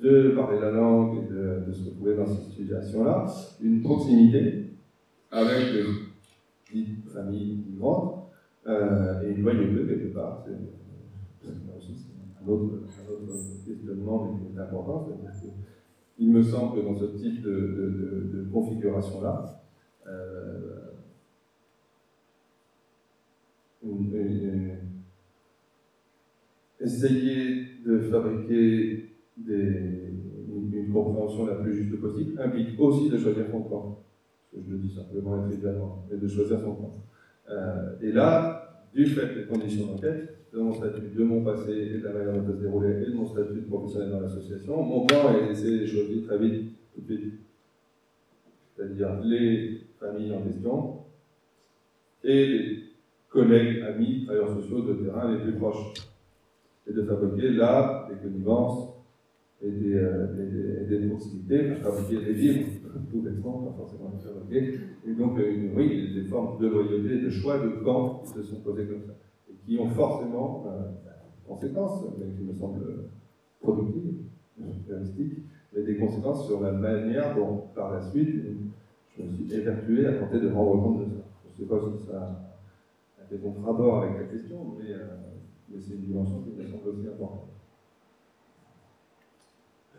de 0.00 0.30
parler 0.30 0.58
la 0.60 0.70
langue 0.70 1.18
et 1.18 1.32
de, 1.32 1.72
se 1.72 1.90
retrouver 1.90 2.16
dans 2.16 2.26
cette 2.26 2.52
situation-là, 2.52 3.26
une 3.62 3.82
proximité 3.82 4.70
avec 5.30 5.72
les 5.72 5.84
dites 6.72 7.08
familles 7.12 7.64
migrantes 7.68 8.30
euh, 8.66 9.22
et 9.22 9.32
une 9.32 9.42
loyauté 9.42 9.86
quelque 9.86 10.14
part. 10.14 10.44
Un 12.42 12.48
autre, 12.48 12.74
un 12.74 13.12
autre 13.12 13.66
questionnement, 13.66 14.24
mais 14.24 14.50
qui 14.50 14.56
est 14.56 14.60
important. 14.60 15.06
c'est-à-dire 15.06 15.40
que 15.40 15.46
Il 16.18 16.30
me 16.32 16.42
semble 16.42 16.76
que 16.80 16.84
dans 16.84 16.96
ce 16.98 17.16
type 17.16 17.42
de, 17.42 18.46
configuration-là, 18.52 19.62
euh, 20.06 20.90
une- 23.82 24.76
essayer 26.80 27.66
de 27.86 27.98
fabriquer 28.00 29.10
une, 29.46 30.92
compréhension 30.92 31.46
la 31.46 31.54
plus 31.56 31.74
juste 31.74 32.00
possible 32.00 32.40
implique 32.40 32.78
aussi 32.80 33.08
de 33.08 33.16
choisir 33.18 33.46
son 33.50 33.62
camp. 33.62 34.02
Je 34.52 34.72
le 34.72 34.78
dis 34.78 34.92
simplement 34.94 35.48
et 35.48 35.56
mais 36.10 36.16
de 36.16 36.28
choisir 36.28 36.60
son 36.60 36.74
camp. 36.74 37.04
Euh, 37.48 37.94
et 38.02 38.12
là, 38.12 38.86
du 38.92 39.06
fait 39.06 39.34
des 39.34 39.46
conditions 39.46 39.86
d'enquête, 39.86 40.39
de 40.52 40.58
mon 40.58 40.72
statut, 40.72 41.08
de 41.14 41.24
mon 41.24 41.44
passé 41.44 41.70
et 41.70 41.98
de 41.98 42.04
la 42.04 42.12
manière 42.12 42.34
dont 42.34 42.46
ça 42.46 42.52
se 42.52 42.62
déroulait, 42.62 43.02
et 43.02 43.10
de 43.10 43.14
mon 43.14 43.26
statut 43.26 43.60
de 43.60 43.66
professionnel 43.66 44.10
dans 44.10 44.20
l'association, 44.20 44.82
mon 44.82 45.06
plan 45.06 45.34
est 45.34 45.48
d'essayer 45.48 45.80
de 45.80 45.86
choisir 45.86 46.26
très 46.26 46.38
vite, 46.38 46.72
tout 46.94 47.00
de 47.02 47.16
suite. 47.16 47.40
C'est-à-dire 48.76 49.20
les 49.22 49.80
familles 49.98 50.32
en 50.32 50.42
question 50.42 50.96
et 52.24 52.46
les 52.46 52.78
collègues, 53.28 53.82
amis, 53.82 54.24
travailleurs 54.24 54.60
sociaux 54.60 54.82
de 54.82 54.94
terrain 55.04 55.32
les 55.32 55.42
plus 55.42 55.52
proches. 55.52 55.94
Et 56.88 56.92
de 56.92 57.02
fabriquer 57.02 57.50
là 57.50 58.08
des 58.10 58.16
connivences 58.16 58.90
et 59.62 59.70
des, 59.70 59.94
euh, 59.94 60.26
et 60.34 60.50
des, 60.50 60.96
et 60.96 60.98
des 60.98 61.08
proximités, 61.08 61.74
fabriquer 61.74 62.24
des 62.24 62.32
livres, 62.32 62.68
tout 63.10 63.20
bêtement, 63.20 63.58
pas 63.58 63.76
forcément 63.76 64.12
les 64.16 64.28
fabriquer, 64.28 64.80
et 65.06 65.12
donc 65.12 65.38
euh, 65.38 65.68
oui, 65.76 66.14
des 66.14 66.22
formes 66.22 66.60
de 66.60 66.66
loyauté, 66.66 67.20
de 67.20 67.30
choix 67.30 67.58
de 67.58 67.68
camps 67.84 68.22
qui 68.24 68.32
se 68.32 68.42
sont 68.42 68.60
posés 68.60 68.86
comme 68.86 69.02
ça, 69.06 69.12
qui 69.66 69.78
ont 69.78 69.90
forcément 69.90 70.64
euh, 70.66 70.88
des 70.88 71.48
conséquences, 71.48 72.04
mais 72.18 72.26
qui 72.36 72.42
me 72.42 72.54
semblent 72.54 73.04
productives, 73.60 74.20
mais 75.72 75.82
des 75.82 75.96
conséquences 75.96 76.46
sur 76.46 76.60
la 76.60 76.72
manière 76.72 77.36
dont, 77.36 77.64
par 77.74 77.92
la 77.92 78.00
suite, 78.00 78.28
je 79.16 79.22
me 79.22 79.32
suis 79.32 79.52
évertué 79.52 80.06
à 80.06 80.14
tenter 80.14 80.40
de 80.40 80.48
rendre 80.48 80.82
compte 80.82 81.00
de 81.00 81.04
ça. 81.04 81.22
Je 81.44 81.62
ne 81.62 81.68
sais 81.68 81.74
pas 81.74 81.80
si 81.80 82.06
ça 82.06 82.52
a 83.20 83.26
fait 83.28 83.36
bon 83.36 83.54
rapport 83.62 84.02
avec 84.02 84.18
la 84.18 84.24
question, 84.24 84.76
mais, 84.78 84.92
euh, 84.92 85.16
mais 85.68 85.80
c'est 85.80 85.94
une 85.94 86.02
dimension 86.02 86.42
qui 86.42 86.50
me 86.50 86.66
semble 86.66 86.88
aussi 86.88 87.06
importante. 87.06 87.48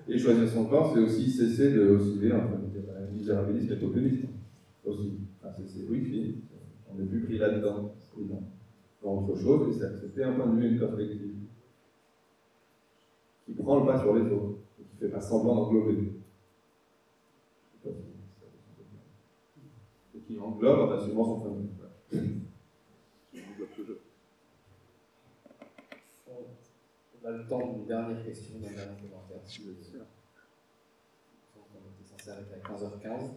Et 0.07 0.17
choisir 0.17 0.49
son 0.49 0.65
camp, 0.65 0.91
c'est 0.93 0.99
aussi 0.99 1.29
cesser 1.29 1.73
de 1.73 1.89
osciller 1.91 2.33
entre 2.33 2.53
le 2.53 3.15
misérabilisme 3.15 3.73
et 3.73 3.75
populisme. 3.77 4.27
Aussi. 4.83 5.19
Enfin, 5.39 5.53
c'est 5.63 5.87
oui. 5.87 6.41
On 6.91 6.97
n'est 6.97 7.05
plus 7.05 7.21
pris 7.21 7.37
là-dedans. 7.37 7.93
Dans 9.01 9.23
autre 9.23 9.39
chose, 9.39 9.75
et 9.75 9.79
c'est 9.79 9.85
accepter 9.85 10.23
un 10.23 10.33
point 10.33 10.47
de 10.47 10.59
vue, 10.59 10.73
une 10.73 10.79
perspective. 10.79 11.35
Qui 13.45 13.53
prend 13.53 13.79
le 13.79 13.85
pas 13.85 13.99
sur 13.99 14.13
les 14.15 14.31
autres, 14.31 14.59
et 14.79 14.83
qui 14.83 14.95
ne 14.95 14.99
fait 14.99 15.13
pas 15.13 15.21
semblant 15.21 15.55
d'englober. 15.55 16.13
Et 20.15 20.19
qui 20.19 20.39
englobe 20.39 20.79
en 20.79 20.91
assumant 20.91 21.25
son 21.25 21.39
point 21.39 21.51
de 21.51 21.55
vue. 21.55 21.69
On 27.23 27.27
a 27.27 27.31
le 27.31 27.47
temps 27.47 27.73
d'une 27.73 27.85
dernière 27.85 28.23
question, 28.25 28.59
d'un 28.59 28.71
dernier 28.71 29.01
commentaire. 29.01 29.41
Si 29.45 29.63
vous 29.63 29.71
êtes 29.71 29.83
sûr. 29.83 30.01
On 31.55 31.59
était 31.91 32.09
censé 32.09 32.31
arrêter 32.31 32.55
à 32.55 32.59
15h15. 32.67 33.29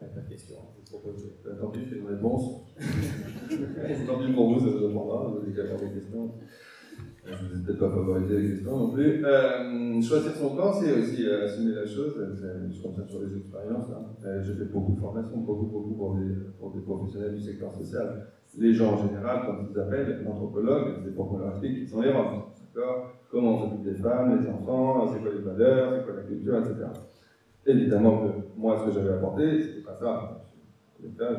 Pas 0.00 0.06
de 0.06 0.28
question, 0.28 0.56
hein, 0.58 0.72
je 0.84 1.47
attendu, 1.58 1.80
j'ai 1.88 1.98
une 1.98 2.06
réponse. 2.06 2.62
J'ai 3.50 4.02
attendu 4.02 4.32
pour 4.34 4.52
vous, 4.52 4.60
ça 4.60 4.66
vous 4.66 4.84
avez 4.84 5.52
qu'à 5.54 5.62
avoir 5.62 5.80
des 5.80 5.98
questions. 6.00 6.30
Euh, 7.26 7.32
Je 7.32 7.44
ne 7.44 7.48
vous 7.48 7.60
ai 7.60 7.64
peut-être 7.64 7.78
pas 7.80 7.90
favorisé 7.90 8.40
les 8.40 8.48
questions 8.50 8.76
non 8.76 8.90
plus. 8.90 9.24
Euh, 9.24 10.02
choisir 10.02 10.32
son 10.34 10.50
camp, 10.54 10.72
c'est 10.72 10.92
aussi 10.92 11.26
euh, 11.26 11.46
assumer 11.46 11.74
la 11.74 11.86
chose. 11.86 12.14
Je 12.18 12.82
compte 12.82 13.08
sur 13.08 13.20
les 13.22 13.36
expériences. 13.36 13.86
hein. 13.90 14.04
Euh, 14.26 14.42
J'ai 14.42 14.54
fait 14.54 14.66
beaucoup 14.66 14.92
de 14.92 15.00
formations, 15.00 15.38
beaucoup, 15.38 15.66
beaucoup 15.66 15.94
pour 15.94 16.16
des, 16.74 16.80
professionnels 16.82 17.34
du 17.34 17.40
secteur 17.40 17.72
social. 17.74 18.26
Les 18.58 18.72
gens 18.74 18.92
en 18.94 19.06
général, 19.08 19.42
quand 19.46 19.56
ils 19.70 19.78
appellent 19.80 20.22
l'anthropologue, 20.24 20.96
c'est 21.04 21.14
pour 21.14 21.28
qu'on 21.28 21.38
leur 21.38 21.50
explique 21.50 21.84
qui 21.84 21.88
sont 21.90 22.00
les 22.02 22.12
Roms. 22.12 22.42
D'accord 22.74 23.12
Comment 23.30 23.56
on 23.56 23.60
s'occupe 23.70 23.84
des 23.84 23.94
femmes, 23.94 24.40
des 24.40 24.48
enfants, 24.48 25.06
c'est 25.12 25.20
quoi 25.20 25.30
les 25.32 25.40
valeurs, 25.42 25.94
c'est 25.96 26.04
quoi 26.04 26.16
la 26.16 26.22
culture, 26.22 26.58
etc. 26.58 26.74
Évidemment 27.66 28.22
que 28.22 28.28
moi, 28.58 28.78
ce 28.78 28.86
que 28.88 28.92
j'avais 28.94 29.14
apporté, 29.14 29.62
c'était 29.62 29.82
pas 29.82 29.94
ça. 29.98 30.37
Je 31.00 31.06
m'y 31.06 31.12
euh, 31.20 31.34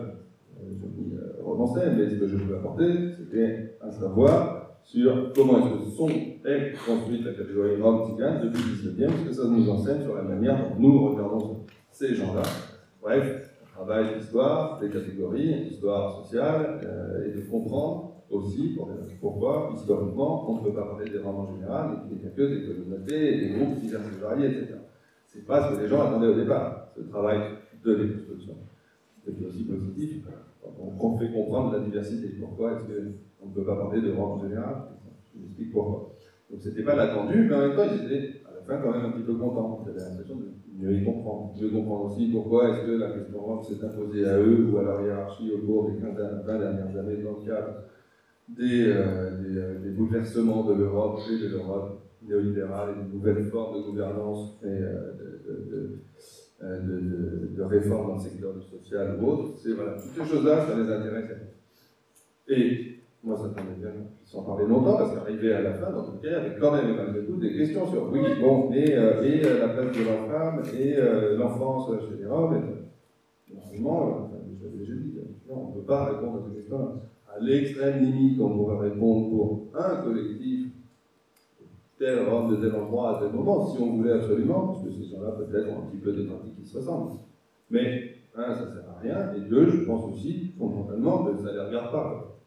mais 1.97 2.09
ce 2.09 2.15
que 2.15 2.27
je 2.27 2.37
pouvais 2.37 2.55
apporter, 2.57 2.93
c'était 3.17 3.77
un 3.81 3.91
savoir 3.91 4.79
sur 4.83 5.31
comment 5.35 5.59
est-ce 5.59 5.85
que 5.85 5.91
sont, 5.95 6.09
est 6.09 6.73
construite 6.85 7.25
la 7.25 7.33
catégorie 7.33 7.81
Rome 7.81 8.05
Tzigane 8.07 8.41
depuis 8.43 8.63
le 8.63 8.91
19e, 8.91 9.09
ce 9.23 9.27
que 9.27 9.33
ça 9.33 9.43
nous 9.47 9.69
enseigne 9.69 10.01
sur 10.03 10.15
la 10.15 10.23
manière 10.23 10.57
dont 10.57 10.75
nous 10.79 11.09
regardons 11.09 11.57
ces 11.91 12.15
gens-là. 12.15 12.43
Bref, 13.01 13.51
un 13.63 13.75
travail 13.77 14.17
d'histoire, 14.17 14.79
des 14.79 14.89
catégories, 14.89 15.65
d'histoire 15.65 16.23
sociale, 16.23 16.79
euh, 16.83 17.27
et 17.27 17.31
de 17.37 17.41
comprendre 17.49 18.11
aussi 18.29 18.69
pour- 18.75 18.89
pourquoi, 19.21 19.71
historiquement, 19.75 20.49
on 20.49 20.55
ne 20.59 20.63
peut 20.63 20.73
pas 20.73 20.83
parler 20.85 21.09
des 21.09 21.19
Roms 21.19 21.47
en 21.47 21.55
général, 21.55 21.91
et 22.05 22.09
qu'il 22.09 22.17
n'y 22.19 22.27
a 22.27 22.35
que 22.35 22.41
des 22.41 22.67
communautés, 22.67 23.39
des 23.39 23.49
groupes 23.53 23.79
divers 23.79 24.01
et 24.01 24.21
variés, 24.21 24.47
etc. 24.47 24.75
C'est 25.27 25.45
pas 25.45 25.69
ce 25.69 25.75
que 25.75 25.81
les 25.81 25.87
gens 25.87 26.01
attendaient 26.01 26.27
au 26.27 26.35
départ, 26.35 26.89
ce 26.95 27.01
travail 27.01 27.39
de 27.83 27.95
déconstruction. 27.95 28.53
C'est 29.37 29.45
aussi 29.45 29.63
positif 29.63 30.23
on 31.01 31.17
fait 31.17 31.31
comprendre 31.31 31.73
la 31.73 31.79
diversité. 31.79 32.29
Pourquoi 32.39 32.73
est-ce 32.73 32.83
qu'on 32.83 33.47
ne 33.47 33.53
peut 33.53 33.63
pas 33.63 33.75
parler 33.75 34.01
de 34.01 34.11
Roms 34.11 34.39
en 34.39 34.41
général? 34.41 34.75
Je 35.33 35.39
vous 35.39 35.45
explique 35.45 35.71
pourquoi. 35.71 36.15
Donc 36.49 36.61
c'était 36.61 36.83
pas 36.83 36.95
l'attendu, 36.95 37.47
mais 37.47 37.55
en 37.55 37.59
même 37.59 37.75
temps, 37.75 37.83
ils 37.83 38.05
étaient 38.05 38.41
à 38.45 38.55
la 38.55 38.61
fin 38.61 38.81
quand 38.81 38.91
même 38.91 39.05
un 39.05 39.11
petit 39.11 39.23
peu 39.23 39.35
contents. 39.35 39.85
Avaient 39.87 39.99
l'impression 39.99 40.35
de 40.35 40.51
mieux 40.77 40.93
y 40.93 41.03
comprendre. 41.03 41.53
Mieux 41.59 41.69
comprendre 41.69 42.05
aussi 42.05 42.27
pourquoi 42.27 42.69
est-ce 42.69 42.85
que 42.85 42.91
la 42.91 43.11
question 43.11 43.39
Rome 43.39 43.63
s'est 43.63 43.83
imposée 43.83 44.25
à 44.25 44.37
eux 44.37 44.69
ou 44.71 44.77
à 44.77 44.83
leur 44.83 45.01
hiérarchie 45.01 45.51
au 45.51 45.65
cours 45.65 45.91
des 45.91 45.99
15 45.99 46.15
20 46.45 46.59
dernières 46.59 46.97
années 46.97 47.23
dans 47.23 47.39
le 47.39 47.45
cadre 47.45 47.73
des, 48.47 48.87
euh, 48.87 49.29
euh, 49.45 49.79
des 49.79 49.91
bouleversements 49.91 50.63
de 50.63 50.73
l'Europe 50.73 51.19
et 51.31 51.37
de 51.37 51.49
l'Europe 51.49 52.01
néolibérale 52.23 52.95
et 52.97 53.07
de 53.07 53.13
nouvelles 53.13 53.45
formes 53.45 53.77
de 53.77 53.83
gouvernance 53.83 54.57
et 54.63 54.67
euh, 54.67 55.13
de, 55.69 55.99
euh, 56.61 56.79
de, 56.81 56.99
de, 56.99 57.55
de 57.55 57.63
réformes 57.63 58.07
dans 58.07 58.15
le 58.15 58.19
secteur 58.19 58.53
social 58.61 59.17
ou 59.21 59.27
autre. 59.27 59.57
C'est 59.57 59.73
voilà, 59.73 59.93
toutes 59.93 60.11
ces 60.11 60.29
choses-là, 60.29 60.65
ça 60.65 60.75
les 60.75 60.91
intéresse. 60.91 61.31
Et 62.49 62.95
moi, 63.23 63.37
ça 63.37 63.43
tombe 63.43 63.77
bien 63.79 63.91
sans 64.25 64.43
parler 64.43 64.65
longtemps, 64.65 64.97
parce 64.97 65.13
qu'arrivé 65.13 65.53
à 65.53 65.61
la 65.61 65.73
fin, 65.73 65.91
dans 65.91 66.03
tout 66.03 66.17
cas, 66.21 66.27
il 66.27 66.31
y 66.31 66.35
avait 66.35 66.59
quand 66.59 66.71
même, 66.71 66.95
malgré 66.95 67.25
tout, 67.25 67.37
des 67.37 67.53
questions 67.55 67.87
sur, 67.87 68.11
oui, 68.11 68.19
bon, 68.41 68.71
et, 68.73 68.95
euh, 68.95 69.21
euh, 69.23 69.59
la 69.59 69.69
place 69.69 69.97
de 69.97 70.05
la 70.05 70.27
femme, 70.27 70.61
et 70.77 71.35
l'enfance 71.37 71.89
chez 72.01 72.21
les 72.21 72.25
Roms, 72.25 72.55
et, 72.55 73.55
normalement, 73.55 74.29
je 74.59 74.65
l'avais 74.65 74.77
déjà 74.77 74.93
dit, 74.93 75.19
on 75.49 75.69
ne 75.69 75.73
peut 75.73 75.85
pas 75.85 76.05
répondre 76.05 76.39
à 76.39 76.49
ces 76.49 76.55
questions-là. 76.57 76.95
À 77.35 77.39
l'extrême 77.39 78.03
limite, 78.03 78.39
on 78.41 78.49
pourrait 78.57 78.89
répondre 78.89 79.29
pour 79.29 79.67
un 79.73 80.03
collectif, 80.03 80.67
tel 81.97 82.27
Rome 82.29 82.51
de 82.51 82.55
tel 82.55 82.75
endroit 82.75 83.17
à 83.17 83.21
tel 83.21 83.33
moment, 83.33 83.67
si 83.67 83.81
on 83.81 83.97
voulait 83.97 84.13
absolument, 84.13 84.67
parce 84.67 84.83
que 84.83 84.91
ces 84.91 85.03
gens-là 85.11 85.31
peut-être 85.31 85.67
ont 85.69 85.79
un 85.79 85.91
petit 85.91 85.97
peu 85.97 86.13
pratiques 86.13 86.48
qui 86.59 86.67
se 86.67 86.77
ressemblent. 86.77 87.19
Mais, 87.69 88.15
un, 88.35 88.53
ça 88.53 88.65
ne 88.65 88.71
sert 88.71 88.89
à 88.89 88.99
rien, 88.99 89.33
et 89.33 89.49
deux, 89.49 89.69
je 89.69 89.85
pense 89.85 90.13
aussi, 90.13 90.53
fondamentalement, 90.57 91.25
que 91.25 91.37
ça 91.37 91.49
ne 91.49 91.53
les 91.53 91.65
regarde 91.65 91.91
pas. 91.91 92.39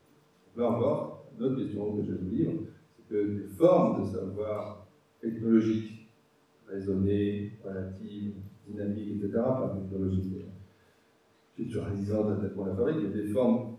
Là 0.57 0.71
encore, 0.71 1.25
une 1.39 1.45
autre 1.45 1.63
question 1.63 1.97
que 1.97 2.03
je 2.03 2.13
vais 2.13 2.19
vous 2.19 2.31
dire, 2.31 2.51
c'est 2.97 3.15
que 3.15 3.27
des 3.39 3.49
formes 3.49 4.03
de 4.03 4.07
savoir 4.07 4.87
technologiques, 5.21 6.09
raisonnées, 6.69 7.53
relatives, 7.65 8.35
dynamiques, 8.69 9.17
etc., 9.17 9.33
pas 9.35 9.77
technologiques 9.81 10.45
culturalisantes 11.57 12.33
à 12.33 12.41
tel 12.41 12.53
point 12.53 12.69
la 12.69 12.75
fabrique, 12.75 12.97
mais 13.03 13.23
des 13.23 13.29
formes 13.29 13.77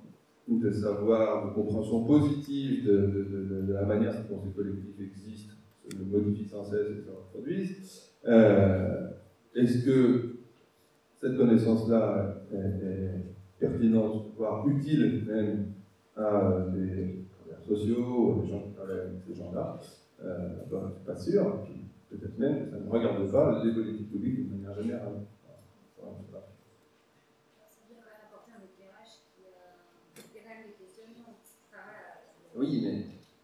de 0.48 0.70
savoir, 0.72 1.50
de 1.50 1.54
compréhension 1.54 2.04
positive 2.04 2.86
de, 2.86 2.92
de, 2.92 3.24
de, 3.24 3.62
de 3.68 3.74
la 3.74 3.86
manière 3.86 4.14
dont 4.30 4.40
ces 4.44 4.52
collectifs 4.52 5.00
existent, 5.00 5.54
se 5.90 6.04
modifient 6.04 6.46
sans 6.46 6.64
cesse 6.64 6.92
et 6.92 7.02
se 7.02 7.10
reproduisent. 7.10 8.12
Euh, 8.26 9.10
Est-ce 9.56 9.86
que 9.86 10.36
cette 11.22 11.38
connaissance-là 11.38 12.43
est, 12.51 12.56
est 12.58 13.24
pertinente, 13.60 14.28
voire 14.36 14.68
utile 14.68 15.24
même 15.28 15.74
à 16.16 16.68
des 16.74 17.26
travailleurs 17.30 17.64
sociaux, 17.66 18.39
à 18.39 18.41
des 18.41 18.49
gens 18.49 18.62
qui 18.64 18.72
travaillent 18.74 18.99
avec 18.99 19.22
ces 19.28 19.36
gens-là? 19.36 19.80
Euh, 20.24 20.49
ben, 20.72 20.80
Je 20.82 20.86
ne 20.88 20.91
suis 20.93 21.06
pas 21.06 21.16
sûr. 21.16 21.66
Peut-être 22.10 22.38
même 22.38 22.66
que 22.66 22.72
ça 22.72 22.78
ne 22.80 22.89
regarde 22.89 23.32
pas 23.32 23.64
les 23.64 23.74
politiques 23.74 24.12
publiques 24.12 24.49
de 24.49 24.56
manière 24.56 24.76
générale. 24.82 25.22
Voilà, 25.97 26.18
pas. 26.32 26.49
Oui, 32.56 32.82
mais 32.84 32.91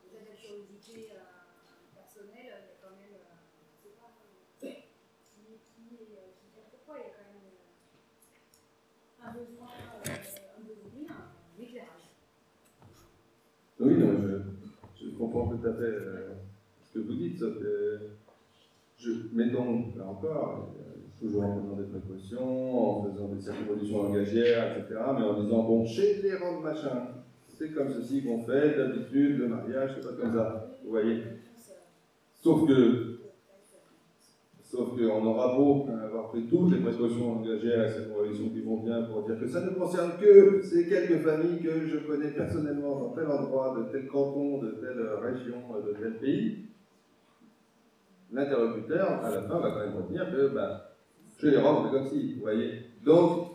Vous 0.06 0.16
avez 0.16 0.30
la 0.30 0.36
curiosité 0.38 1.10
euh, 1.18 1.98
personnelle, 1.98 2.46
il 2.46 2.46
y 2.46 2.54
a 2.54 2.78
quand 2.78 2.94
même, 2.94 3.18
euh, 3.18 3.42
je 3.82 3.90
sais 3.90 3.96
pas, 3.98 4.14
euh, 4.14 4.70
qui, 5.34 5.58
qui, 5.74 5.96
est, 5.98 6.14
euh, 6.14 6.30
qui 6.38 6.46
fait 6.54 6.70
pourquoi, 6.70 7.02
il 7.02 7.10
y 7.10 7.10
a 7.10 7.18
quand 7.18 7.26
même 7.34 7.50
euh, 7.50 9.26
un 9.26 9.32
besoin, 9.34 9.66
euh, 9.66 10.14
un 10.14 10.62
besoin, 10.62 11.10
un 11.10 11.58
éclairage. 11.58 12.06
Oui, 13.80 13.98
non, 13.98 14.14
je, 14.22 15.06
je 15.06 15.10
tout 15.50 15.68
à 15.68 15.74
fait 15.74 15.84
euh, 15.84 16.34
ce 16.82 17.00
que 17.00 17.06
vous 17.06 17.14
dites, 17.14 17.40
sauf 17.40 17.60
que 17.60 18.00
je, 18.98 19.12
mettons, 19.34 19.86
là 19.98 20.06
encore, 20.08 20.74
euh, 20.80 21.00
toujours 21.20 21.44
en 21.44 21.58
prenant 21.58 21.76
des 21.76 21.86
précautions, 21.86 23.00
en 23.00 23.04
faisant 23.04 23.28
des 23.30 23.42
circonvolutions 23.42 24.04
langagières, 24.04 24.78
etc., 24.78 25.00
mais 25.18 25.24
en 25.26 25.42
disant, 25.42 25.64
bon, 25.64 25.86
chez 25.86 26.22
les 26.22 26.36
Roms, 26.36 26.62
machin, 26.64 27.08
c'est 27.48 27.74
comme 27.74 27.92
ceci 27.92 28.24
qu'on 28.24 28.44
fait, 28.44 28.78
d'habitude, 28.78 29.40
le 29.40 29.48
mariage, 29.48 29.92
c'est 29.96 30.08
pas 30.08 30.22
comme 30.22 30.34
ça, 30.34 30.72
vous 30.84 30.92
voyez? 30.92 31.24
Sauf 32.42 32.68
que, 32.68 33.19
sauf 34.70 34.90
qu'on 34.90 35.26
aura 35.26 35.56
beau 35.56 35.88
avoir 36.04 36.28
pris 36.28 36.46
toutes 36.46 36.72
les 36.72 36.80
précautions 36.80 37.36
langagières 37.36 37.86
et 37.86 37.92
circonvolutions 37.92 38.50
qui 38.50 38.62
vont 38.62 38.78
bien 38.78 39.02
pour 39.02 39.24
dire 39.24 39.40
que 39.40 39.48
ça 39.48 39.62
ne 39.62 39.72
concerne 39.72 40.12
que 40.22 40.62
ces 40.62 40.88
quelques 40.88 41.24
familles 41.24 41.60
que 41.60 41.88
je 41.88 41.98
connais 41.98 42.30
personnellement 42.30 43.00
dans 43.00 43.10
tel 43.10 43.26
endroit, 43.28 43.76
de 43.80 43.92
tel 43.92 44.08
canton, 44.08 44.60
de 44.60 44.70
telle 44.80 45.02
région, 45.22 45.58
de 45.84 45.94
tel 45.94 46.18
pays, 46.20 46.66
l'interlocuteur, 48.32 49.24
à 49.24 49.32
la 49.32 49.42
fin, 49.42 49.60
va 49.60 49.72
quand 49.72 49.80
même 49.80 49.96
retenir 49.96 50.32
que 50.32 50.54
ben, 50.54 50.82
chez 51.42 51.50
les 51.50 51.58
Roms, 51.58 51.86
c'est 51.86 51.98
comme 51.98 52.08
si, 52.08 52.36
vous 52.36 52.42
voyez. 52.42 52.84
Donc, 53.04 53.48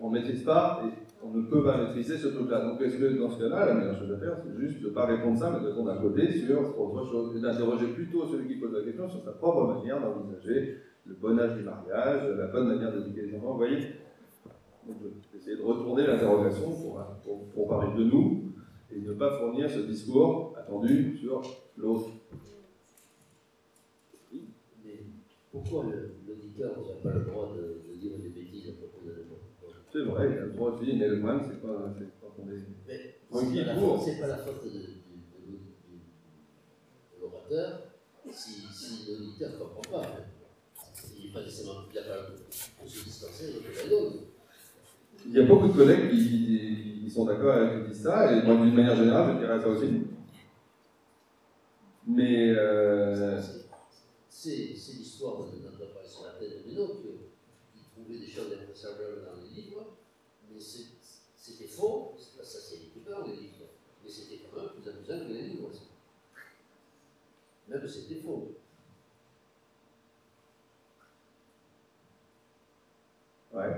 on 0.00 0.10
ne 0.10 0.12
maîtrise 0.12 0.44
pas 0.44 0.80
et 0.86 0.90
on 1.22 1.30
ne 1.30 1.42
peut 1.42 1.62
pas 1.62 1.76
maîtriser 1.78 2.16
ce 2.16 2.28
truc-là. 2.28 2.64
Donc, 2.64 2.80
est-ce 2.80 2.96
que 2.96 3.18
dans 3.18 3.30
ce 3.30 3.38
cas-là, 3.38 3.66
la 3.66 3.74
meilleure 3.74 3.98
chose 3.98 4.12
à 4.12 4.18
faire, 4.18 4.36
c'est 4.42 4.58
juste 4.58 4.80
de 4.82 4.88
ne 4.88 4.94
pas 4.94 5.06
répondre 5.06 5.38
ça, 5.38 5.50
mais 5.50 5.60
de 5.60 5.70
répondre 5.70 5.90
à 5.90 5.98
côté 5.98 6.30
sur 6.32 6.78
autre 6.80 7.06
chose, 7.10 7.40
d'interroger 7.40 7.88
plutôt 7.88 8.26
celui 8.26 8.48
qui 8.48 8.60
pose 8.60 8.72
la 8.72 8.82
question 8.82 9.08
sur 9.08 9.22
sa 9.22 9.32
propre 9.32 9.74
manière 9.74 10.00
d'envisager 10.00 10.78
le 11.06 11.14
bon 11.14 11.38
âge 11.38 11.56
du 11.56 11.62
mariage, 11.62 12.28
la 12.36 12.46
bonne 12.46 12.68
manière 12.68 12.92
d'éduquer 12.92 13.22
les 13.22 13.36
enfants, 13.36 13.52
vous 13.52 13.58
voyez 13.58 13.78
Donc, 14.86 14.96
essayer 15.34 15.56
de 15.56 15.62
retourner 15.62 16.06
l'interrogation 16.06 16.70
pour, 16.70 17.48
pour, 17.54 17.68
parler 17.68 17.96
de 17.96 18.04
nous 18.04 18.52
et 18.90 19.00
ne 19.00 19.12
pas 19.12 19.38
fournir 19.38 19.70
ce 19.70 19.80
discours 19.80 20.54
attendu 20.58 21.16
sur 21.16 21.42
l'autre. 21.76 22.10
Mais 24.32 25.00
pourquoi 25.52 25.84
l'auditeur 26.26 26.72
n'a 26.78 27.10
pas 27.10 27.16
le 27.16 27.24
droit 27.24 27.54
de, 27.54 27.90
de 27.90 27.98
dire 27.98 28.12
des 28.18 28.28
bêtises 28.28 28.68
à 28.68 28.72
propos 28.72 29.04
de 29.04 29.10
l'autre 29.10 29.76
C'est 29.92 30.04
vrai, 30.26 30.28
il 30.30 30.34
y 30.36 30.38
a 30.38 30.44
le 30.46 30.52
droit 30.52 30.78
de 30.78 30.84
dire, 30.84 30.94
mais 30.98 31.08
le 31.08 31.18
problème, 31.20 31.40
c'est 31.46 31.60
pas, 31.62 31.94
c'est 31.98 32.08
quand 32.20 32.34
on 32.38 32.48
est 32.50 32.54
Mais 32.86 33.16
c'est 33.32 33.64
pas, 33.64 33.74
pour. 33.74 34.04
pas 34.20 34.26
la 34.26 34.36
faute 34.38 34.64
de, 34.64 34.68
de- 34.70 34.76
de- 34.76 34.86
de- 35.46 35.60
de 37.16 37.20
l'orateur 37.20 37.82
si, 38.30 38.50
si 38.72 39.10
l'auditeur 39.10 39.50
ne 39.52 39.56
comprend 39.58 40.00
pas. 40.02 40.06
Il 41.18 41.26
n'est 41.26 41.32
pas 41.32 41.42
nécessairement 41.42 41.82
pas 41.82 41.90
pour 42.78 42.88
se 42.88 43.04
dispenser 43.04 43.46
de 43.52 43.60
la 43.76 43.88
donne. 43.88 44.20
Il 45.26 45.32
y 45.32 45.38
a 45.40 45.42
beaucoup 45.44 45.68
de 45.68 45.72
collègues 45.72 46.10
qui, 46.10 47.02
qui- 47.04 47.10
sont 47.10 47.24
d'accord 47.24 47.54
avec 47.56 47.92
ça, 47.92 48.32
et 48.32 48.42
d'une 48.42 48.72
manière 48.74 48.94
générale, 48.94 49.34
je 49.34 49.38
dirais 49.44 49.60
ça 49.60 49.68
aussi. 49.68 50.02
Mais 52.06 52.50
euh, 52.50 53.40
C'est 54.28 54.52
l'histoire 54.52 55.38
de 55.38 55.58
notre 55.64 56.08
sur 56.08 56.24
la 56.24 56.32
tête 56.38 56.64
de 56.64 56.70
Ménoc 56.70 56.98
qui 57.74 57.82
trouvait 57.90 58.18
des 58.20 58.26
choses 58.28 58.46
invraisemblables 58.52 59.24
dans 59.26 59.42
les 59.42 59.60
livres, 59.62 59.96
mais 60.52 60.60
c'était 60.60 61.68
faux. 61.68 62.14
Ça, 62.18 62.42
ça 62.44 62.58
c'est 62.60 62.76
équipant, 62.76 63.26
les 63.26 63.36
livres. 63.36 63.66
Mais 64.02 64.10
c'était 64.10 64.42
quand 64.50 64.60
même 64.60 64.70
plus 64.70 64.90
amusant 64.90 65.26
que 65.26 65.32
les 65.32 65.42
livres 65.42 65.68
aussi. 65.68 65.88
Même 67.68 67.86
c'était 67.88 68.20
faux. 68.20 68.54
ouais. 73.52 73.76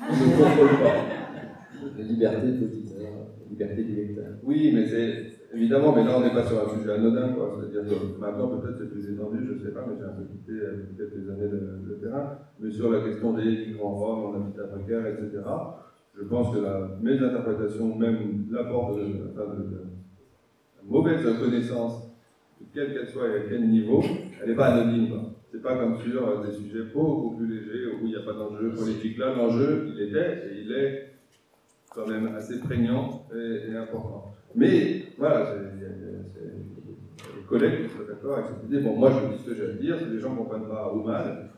On 0.00 0.26
ne 0.26 0.36
contrôle 0.36 0.78
pas. 0.82 0.94
La 1.96 2.04
liberté 2.04 2.46
de 2.46 2.60
l'auditeur, 2.60 3.00
la 3.40 3.48
liberté 3.48 3.84
du 3.84 3.94
lecteur. 3.94 4.26
Oui, 4.42 4.70
mais 4.74 4.86
c'est 4.86 5.32
évidemment, 5.54 5.94
mais 5.96 6.04
là 6.04 6.18
on 6.18 6.20
n'est 6.20 6.32
pas 6.32 6.44
sur 6.46 6.60
un 6.60 6.76
sujet 6.76 6.92
anodin, 6.92 7.32
quoi. 7.32 7.58
C'est-à-dire 7.58 7.98
que 7.98 8.20
maintenant 8.20 8.48
peut-être 8.58 8.78
c'est 8.78 8.90
plus 8.90 9.14
étendu, 9.14 9.38
je 9.46 9.52
ne 9.54 9.58
sais 9.58 9.72
pas, 9.72 9.86
mais 9.88 9.94
j'ai 9.98 10.04
un 10.04 10.12
peu 10.12 10.24
quitté 10.24 10.52
euh, 10.52 10.84
quelques 10.96 11.30
années 11.30 11.48
le, 11.48 11.80
le 11.86 11.98
terrain. 11.98 12.38
Mais 12.58 12.70
sur 12.70 12.90
la 12.90 13.00
question 13.00 13.32
des 13.32 13.44
migrants 13.44 13.94
roms 13.94 14.24
en 14.26 14.34
habitat 14.42 14.64
précaire, 14.64 15.06
etc., 15.06 15.40
je 16.20 16.24
pense 16.26 16.54
que 16.54 16.60
la, 16.60 16.88
mes 17.00 17.18
interprétations, 17.18 17.96
même 17.96 18.44
l'apport 18.50 18.94
de, 18.94 19.02
enfin, 19.32 19.54
de, 19.54 19.62
de- 19.62 19.68
de 19.70 20.88
mauvaise 20.88 21.22
connaissance, 21.38 22.02
quelle 22.74 22.92
qu'elle 22.92 23.08
soit 23.08 23.28
et 23.28 23.36
à 23.36 23.40
quel 23.48 23.68
niveau, 23.68 24.02
elle 24.42 24.50
n'est 24.50 24.54
pas 24.54 24.66
anonyme. 24.66 25.14
C'est 25.50 25.62
pas 25.62 25.76
comme 25.76 25.98
sur 25.98 26.28
euh, 26.28 26.44
des 26.46 26.52
sujets 26.52 26.84
beaucoup 26.94 27.36
plus 27.36 27.46
légers 27.48 27.86
où 28.00 28.06
il 28.06 28.10
n'y 28.10 28.16
a 28.16 28.20
pas 28.22 28.34
d'enjeu 28.34 28.70
politique. 28.70 29.18
Là, 29.18 29.34
l'enjeu, 29.34 29.86
il 29.88 30.00
était 30.02 30.46
et 30.48 30.60
il 30.60 30.72
est 30.72 31.06
quand 31.92 32.06
même 32.06 32.28
assez 32.36 32.60
prégnant 32.60 33.24
et, 33.34 33.70
et 33.70 33.76
important. 33.76 34.26
Mais 34.54 35.02
voilà, 35.18 35.48
a- 35.48 35.54
collègues 37.48 37.82
qui 37.88 37.96
soient 37.96 38.04
d'accord 38.06 38.38
avec 38.38 38.46
cette 38.50 38.70
idée. 38.70 38.80
Bon, 38.80 38.96
moi, 38.96 39.10
je 39.10 39.26
dis 39.34 39.42
ce 39.42 39.50
que 39.50 39.56
j'ai 39.56 39.70
à 39.70 39.72
dire, 39.72 39.98
si 39.98 40.04
les 40.14 40.20
gens 40.20 40.30
ne 40.32 40.36
comprennent 40.38 40.68
pas 40.68 40.92
ou 40.94 41.02
mal, 41.02 41.50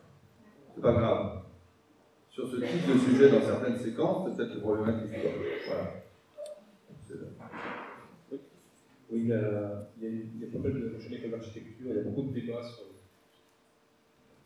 c'est 0.75 0.81
pas 0.81 0.93
grave. 0.95 1.42
Sur 2.33 2.49
ce 2.49 2.57
type 2.57 2.87
de 2.89 2.99
sujet, 2.99 3.31
dans 3.31 3.43
certaines 3.43 3.79
séquences, 3.79 4.35
peut-être 4.35 4.55
le 4.55 4.61
problématique. 4.61 5.11
Voilà. 5.67 6.03
Oui, 9.11 9.21
il 9.21 9.27
y, 9.27 9.33
a, 9.35 9.91
il, 9.99 10.03
y 10.03 10.07
a, 10.07 10.11
il 10.11 10.41
y 10.41 10.45
a, 10.45 10.51
pas 10.51 10.59
mal 10.59 10.73
de. 10.73 10.97
Je 10.99 11.11
l'école 11.11 11.33
d'architecture, 11.33 11.87
il 11.91 11.95
y 11.95 11.99
a 11.99 12.03
beaucoup 12.05 12.23
de 12.23 12.41
débats 12.41 12.63
sur. 12.65 12.85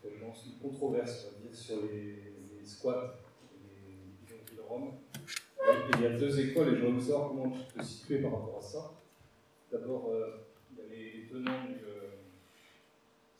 Tellement 0.03 0.33
une 0.45 0.59
controverse, 0.61 1.27
on 1.29 1.39
va 1.39 1.47
dire, 1.47 1.57
sur 1.57 1.77
les, 1.83 2.33
les 2.59 2.65
squats 2.65 3.15
et 3.53 4.33
les 4.33 4.57
de 4.57 4.61
Rome. 4.61 4.91
Et 5.25 5.95
il 5.95 6.01
y 6.01 6.05
a 6.07 6.17
deux 6.17 6.39
écoles 6.41 6.73
et 6.73 6.75
je 6.75 6.85
voudrais 6.85 7.01
savoir 7.01 7.29
comment 7.29 7.51
tu 7.51 7.79
te 7.79 7.85
situer 7.85 8.17
par 8.19 8.31
rapport 8.31 8.57
à 8.57 8.61
ça. 8.61 8.91
D'abord, 9.71 10.09
euh, 10.11 10.45
il 10.71 10.77
y 10.77 10.81
a 10.81 10.89
les, 10.89 11.11
les 11.21 11.27
tenants 11.27 11.65
du 11.65 11.75
euh, 11.75 12.19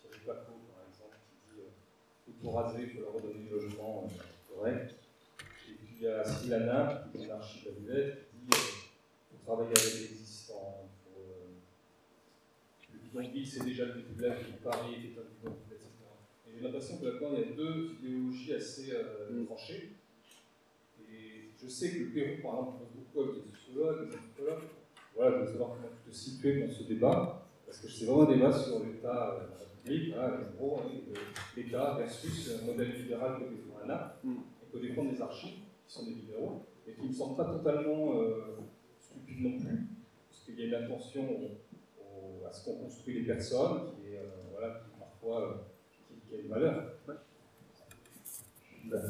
Thierry 0.02 0.19
Paco, 0.26 0.53
par 0.72 0.88
exemple, 0.88 1.18
qui 1.28 1.56
dit 1.56 1.61
euh, 1.61 2.30
il 2.30 2.34
faut 2.41 2.52
raser, 2.52 2.84
il 2.84 2.90
faut 2.90 3.02
leur 3.02 3.14
redonner 3.14 3.44
du 3.44 3.49
logement 3.49 4.06
euh, 4.06 4.24
Et 4.65 5.73
puis 5.73 5.95
il 5.97 6.03
y 6.03 6.07
a 6.07 6.23
Silana, 6.23 7.05
qui 7.11 7.17
est 7.17 7.25
une 7.25 7.31
archi 7.31 7.59
qui 7.59 7.69
dit 7.69 7.88
il 7.89 8.55
faut 8.55 9.45
travailler 9.45 9.69
avec 9.69 10.09
l'existant. 10.09 10.89
Le 12.93 12.99
bidonville, 12.99 13.47
c'est 13.47 13.63
déjà 13.63 13.85
le 13.85 14.01
village 14.01 14.39
de 14.47 14.63
Paris, 14.63 14.95
est 14.95 15.19
un 15.19 15.23
bidonville, 15.23 15.73
etc. 15.73 15.88
Et 16.47 16.57
j'ai 16.57 16.63
l'impression 16.63 16.97
que 16.97 17.05
là-dedans, 17.05 17.29
il 17.34 17.39
y 17.39 17.43
a 17.43 17.55
deux 17.55 17.95
idéologies 18.01 18.53
assez 18.53 18.91
euh, 18.93 19.45
tranchées. 19.45 19.91
Et 21.09 21.49
je 21.61 21.67
sais 21.67 21.91
que 21.91 21.99
le 21.99 22.09
Pérou, 22.09 22.41
par 22.41 22.53
exemple, 22.53 22.84
beaucoup 22.95 23.29
avec 23.29 23.43
les 23.45 23.57
sociologues, 23.57 24.09
les 24.09 24.15
anthropologues. 24.15 24.69
Voilà, 25.15 25.38
je 25.38 25.41
veux 25.41 25.51
savoir 25.51 25.69
comment 25.69 25.89
tu 26.03 26.11
te 26.11 26.15
situes 26.15 26.61
dans 26.61 26.71
ce 26.71 26.84
débat, 26.84 27.47
parce 27.65 27.79
que 27.79 27.89
c'est 27.89 28.05
vraiment 28.05 28.29
un 28.29 28.34
débat 28.34 28.51
sur 28.51 28.84
l'État 28.84 29.47
République, 29.88 30.15
hein, 30.15 30.31
en 30.41 30.57
gros, 30.57 30.81
l'État 31.55 31.95
versus 31.97 32.51
un 32.61 32.65
modèle 32.65 32.91
libéral 32.91 33.38
que 33.39 33.49
défend 33.55 33.84
ANA, 33.84 34.19
et 34.26 34.72
que 34.72 34.77
défendent 34.81 35.11
les 35.11 35.22
archives, 35.22 35.59
qui 35.85 35.93
sont 35.93 36.05
des 36.05 36.14
libéraux, 36.14 36.65
et 36.88 36.93
qui 36.93 37.03
ne 37.03 37.07
me 37.07 37.14
semblent 37.14 37.38
pas 37.38 37.45
totalement 37.45 38.22
euh, 38.22 38.57
stupides 38.99 39.43
non 39.43 39.59
plus, 39.59 39.88
parce 40.30 40.43
qu'il 40.43 40.59
y 40.59 40.64
a 40.64 40.68
une 40.68 40.84
attention 40.85 41.23
au, 41.30 42.01
au, 42.01 42.45
à 42.45 42.51
ce 42.51 42.65
qu'on 42.65 42.76
construit 42.84 43.19
les 43.19 43.26
personnes, 43.26 43.91
qui 43.95 44.14
est, 44.14 44.18
euh, 44.18 44.30
voilà, 44.51 44.76
qui 44.76 44.99
parfois 44.99 45.41
euh, 45.41 45.53
qui, 45.91 46.30
qui, 46.30 46.35
a 46.35 46.39
une 46.39 46.49
valeur. 46.49 46.84
Ouais. 47.07 47.15
Ben, 48.85 49.01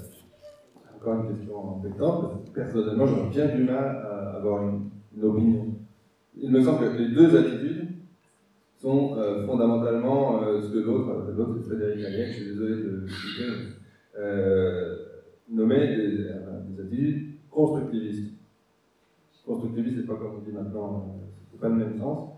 encore 0.96 1.24
une 1.24 1.36
question 1.36 1.56
embêtante. 1.56 2.52
Personnellement, 2.54 3.06
j'aurais 3.06 3.30
bien 3.30 3.56
du 3.56 3.64
mal 3.64 3.86
à 3.98 4.38
avoir 4.38 4.64
une, 4.64 4.90
une, 5.16 5.24
opinion. 5.24 5.76
Il 6.36 6.50
me 6.50 6.62
semble 6.62 6.92
que 6.92 6.98
les 6.98 7.10
deux 7.10 7.36
attitudes 7.38 7.97
sont 8.78 9.18
euh, 9.18 9.46
fondamentalement 9.46 10.44
euh, 10.44 10.62
ce 10.62 10.72
que 10.72 10.80
l'autre, 10.80 11.34
l'autre 11.36 11.60
Frédéric 11.68 12.06
Hayek, 12.06 12.28
je 12.28 12.34
suis 12.34 12.46
désolé 12.46 12.76
de 12.76 12.90
le 12.90 13.06
euh, 14.20 14.96
nommait 15.50 15.96
des, 15.96 16.18
des, 16.18 16.30
attitudes 16.30 17.40
constructivistes. 17.50 18.34
Constructiviste, 19.46 19.98
c'est 20.02 20.08
pas 20.08 20.16
comme 20.16 20.36
on 20.38 20.46
dit 20.46 20.52
maintenant, 20.52 21.16
c'est 21.50 21.60
pas 21.60 21.70
le 21.70 21.76
même 21.76 21.98
sens. 21.98 22.32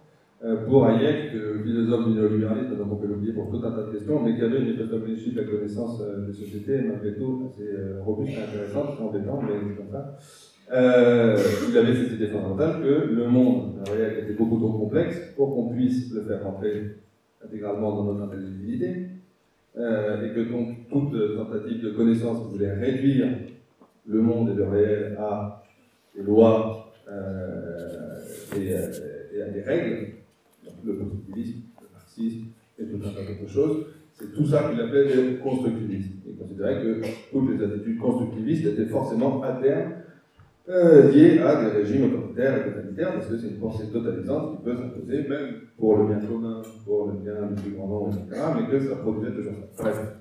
pour 0.68 0.86
Hayek, 0.86 1.34
le 1.34 1.64
philosophe 1.64 2.07
du 2.07 2.14
néolibéralisme, 2.14 2.78
donc 2.78 2.88
on 2.91 2.95
peut 2.98 3.07
l'oublier 3.07 3.34
pour 3.34 3.49
tout 3.49 3.66
un 3.66 3.72
tas 3.72 3.88
de 3.88 3.91
questions, 3.91 4.22
mais 4.22 4.36
qui 4.36 4.44
avait 4.44 4.61
une 4.61 4.68
épistémologie 4.68 5.32
de 5.32 5.41
la 5.41 5.48
connaissance 5.48 6.02
des 6.28 6.34
sociétés, 6.34 6.82
malgré 6.84 7.16
tout, 7.16 7.49
assez 7.49 7.68
robuste 8.06 8.38
et 8.38 8.44
intéressante, 8.44 8.90
c'est 8.95 9.03
embêtant, 9.03 9.41
mais 9.41 9.53
c'est 9.68 9.76
comme 9.76 9.91
ça. 9.91 10.18
Euh, 10.72 11.36
il 11.68 11.78
avait 11.78 11.96
cette 11.96 12.14
idée 12.14 12.28
fondamentale 12.28 12.82
que 12.84 13.12
le 13.12 13.28
monde 13.28 13.80
réel 13.90 14.24
était 14.24 14.34
beaucoup 14.34 14.60
trop 14.60 14.72
complexe 14.74 15.18
pour 15.36 15.56
qu'on 15.56 15.70
puisse 15.70 16.14
le 16.14 16.22
faire 16.22 16.44
rentrer 16.44 16.96
intégralement 17.44 17.96
dans 17.96 18.14
notre 18.14 18.26
intelligibilité, 18.26 19.08
euh, 19.78 20.26
et 20.30 20.34
que 20.36 20.41
donc 20.41 20.90
toute 20.90 21.36
tentative 21.36 21.82
de 21.82 21.90
connaissance 21.91 22.52
voulait 22.52 22.74
réduire 22.74 23.28
le 24.08 24.22
monde 24.22 24.52
et 24.52 24.54
le 24.54 24.68
réel 24.68 25.18
à 25.20 25.64
des 26.16 26.22
lois 26.22 26.91
euh, 27.12 28.20
et, 28.56 28.68
et, 28.68 29.41
à 29.41 29.50
des 29.50 29.62
règles, 29.62 30.08
le 30.86 30.94
constructivisme, 30.94 31.62
le 31.82 31.88
marxisme 31.94 32.46
et 32.78 32.86
tout 32.86 32.98
un 32.98 33.12
tas 33.12 33.26
d'autres 33.26 33.52
choses, 33.52 33.86
c'est 34.14 34.34
tout 34.34 34.46
ça 34.46 34.70
qu'il 34.70 34.80
appelait 34.82 35.16
le 35.16 35.38
constructivisme. 35.38 36.12
Il 36.28 36.36
considérait 36.36 36.84
que 36.84 37.02
toutes 37.32 37.58
les 37.58 37.64
attitudes 37.64 37.98
constructivistes 37.98 38.68
étaient 38.68 38.86
forcément 38.86 39.41
à 39.41 39.54
terme 39.54 39.94
euh, 40.70 41.12
liées 41.12 41.40
à 41.40 41.64
des 41.64 41.72
régimes 41.72 42.06
autoritaires 42.06 42.58
et 42.58 42.70
totalitaires, 42.70 43.14
parce 43.14 43.28
que 43.28 43.38
c'est 43.38 43.48
une 43.48 43.60
pensée 43.60 43.88
totalisante 43.91 44.58
qui 44.58 44.64
peut 44.64 44.76
s'imposer, 44.76 45.28
même 45.28 45.56
pour 45.78 45.98
le 45.98 46.08
bien 46.08 46.20
commun, 46.20 46.62
pour 46.86 47.08
le 47.08 47.14
bien 47.14 47.48
du 47.48 47.62
plus 47.62 47.72
grand 47.72 47.88
nombre, 47.88 48.14
etc., 48.14 48.41
mais 48.56 48.68
que 48.68 48.88
ça 48.88 48.96
produisait 48.98 49.32
toujours 49.32 49.54
ça. 49.76 49.84
Bref. 49.84 50.16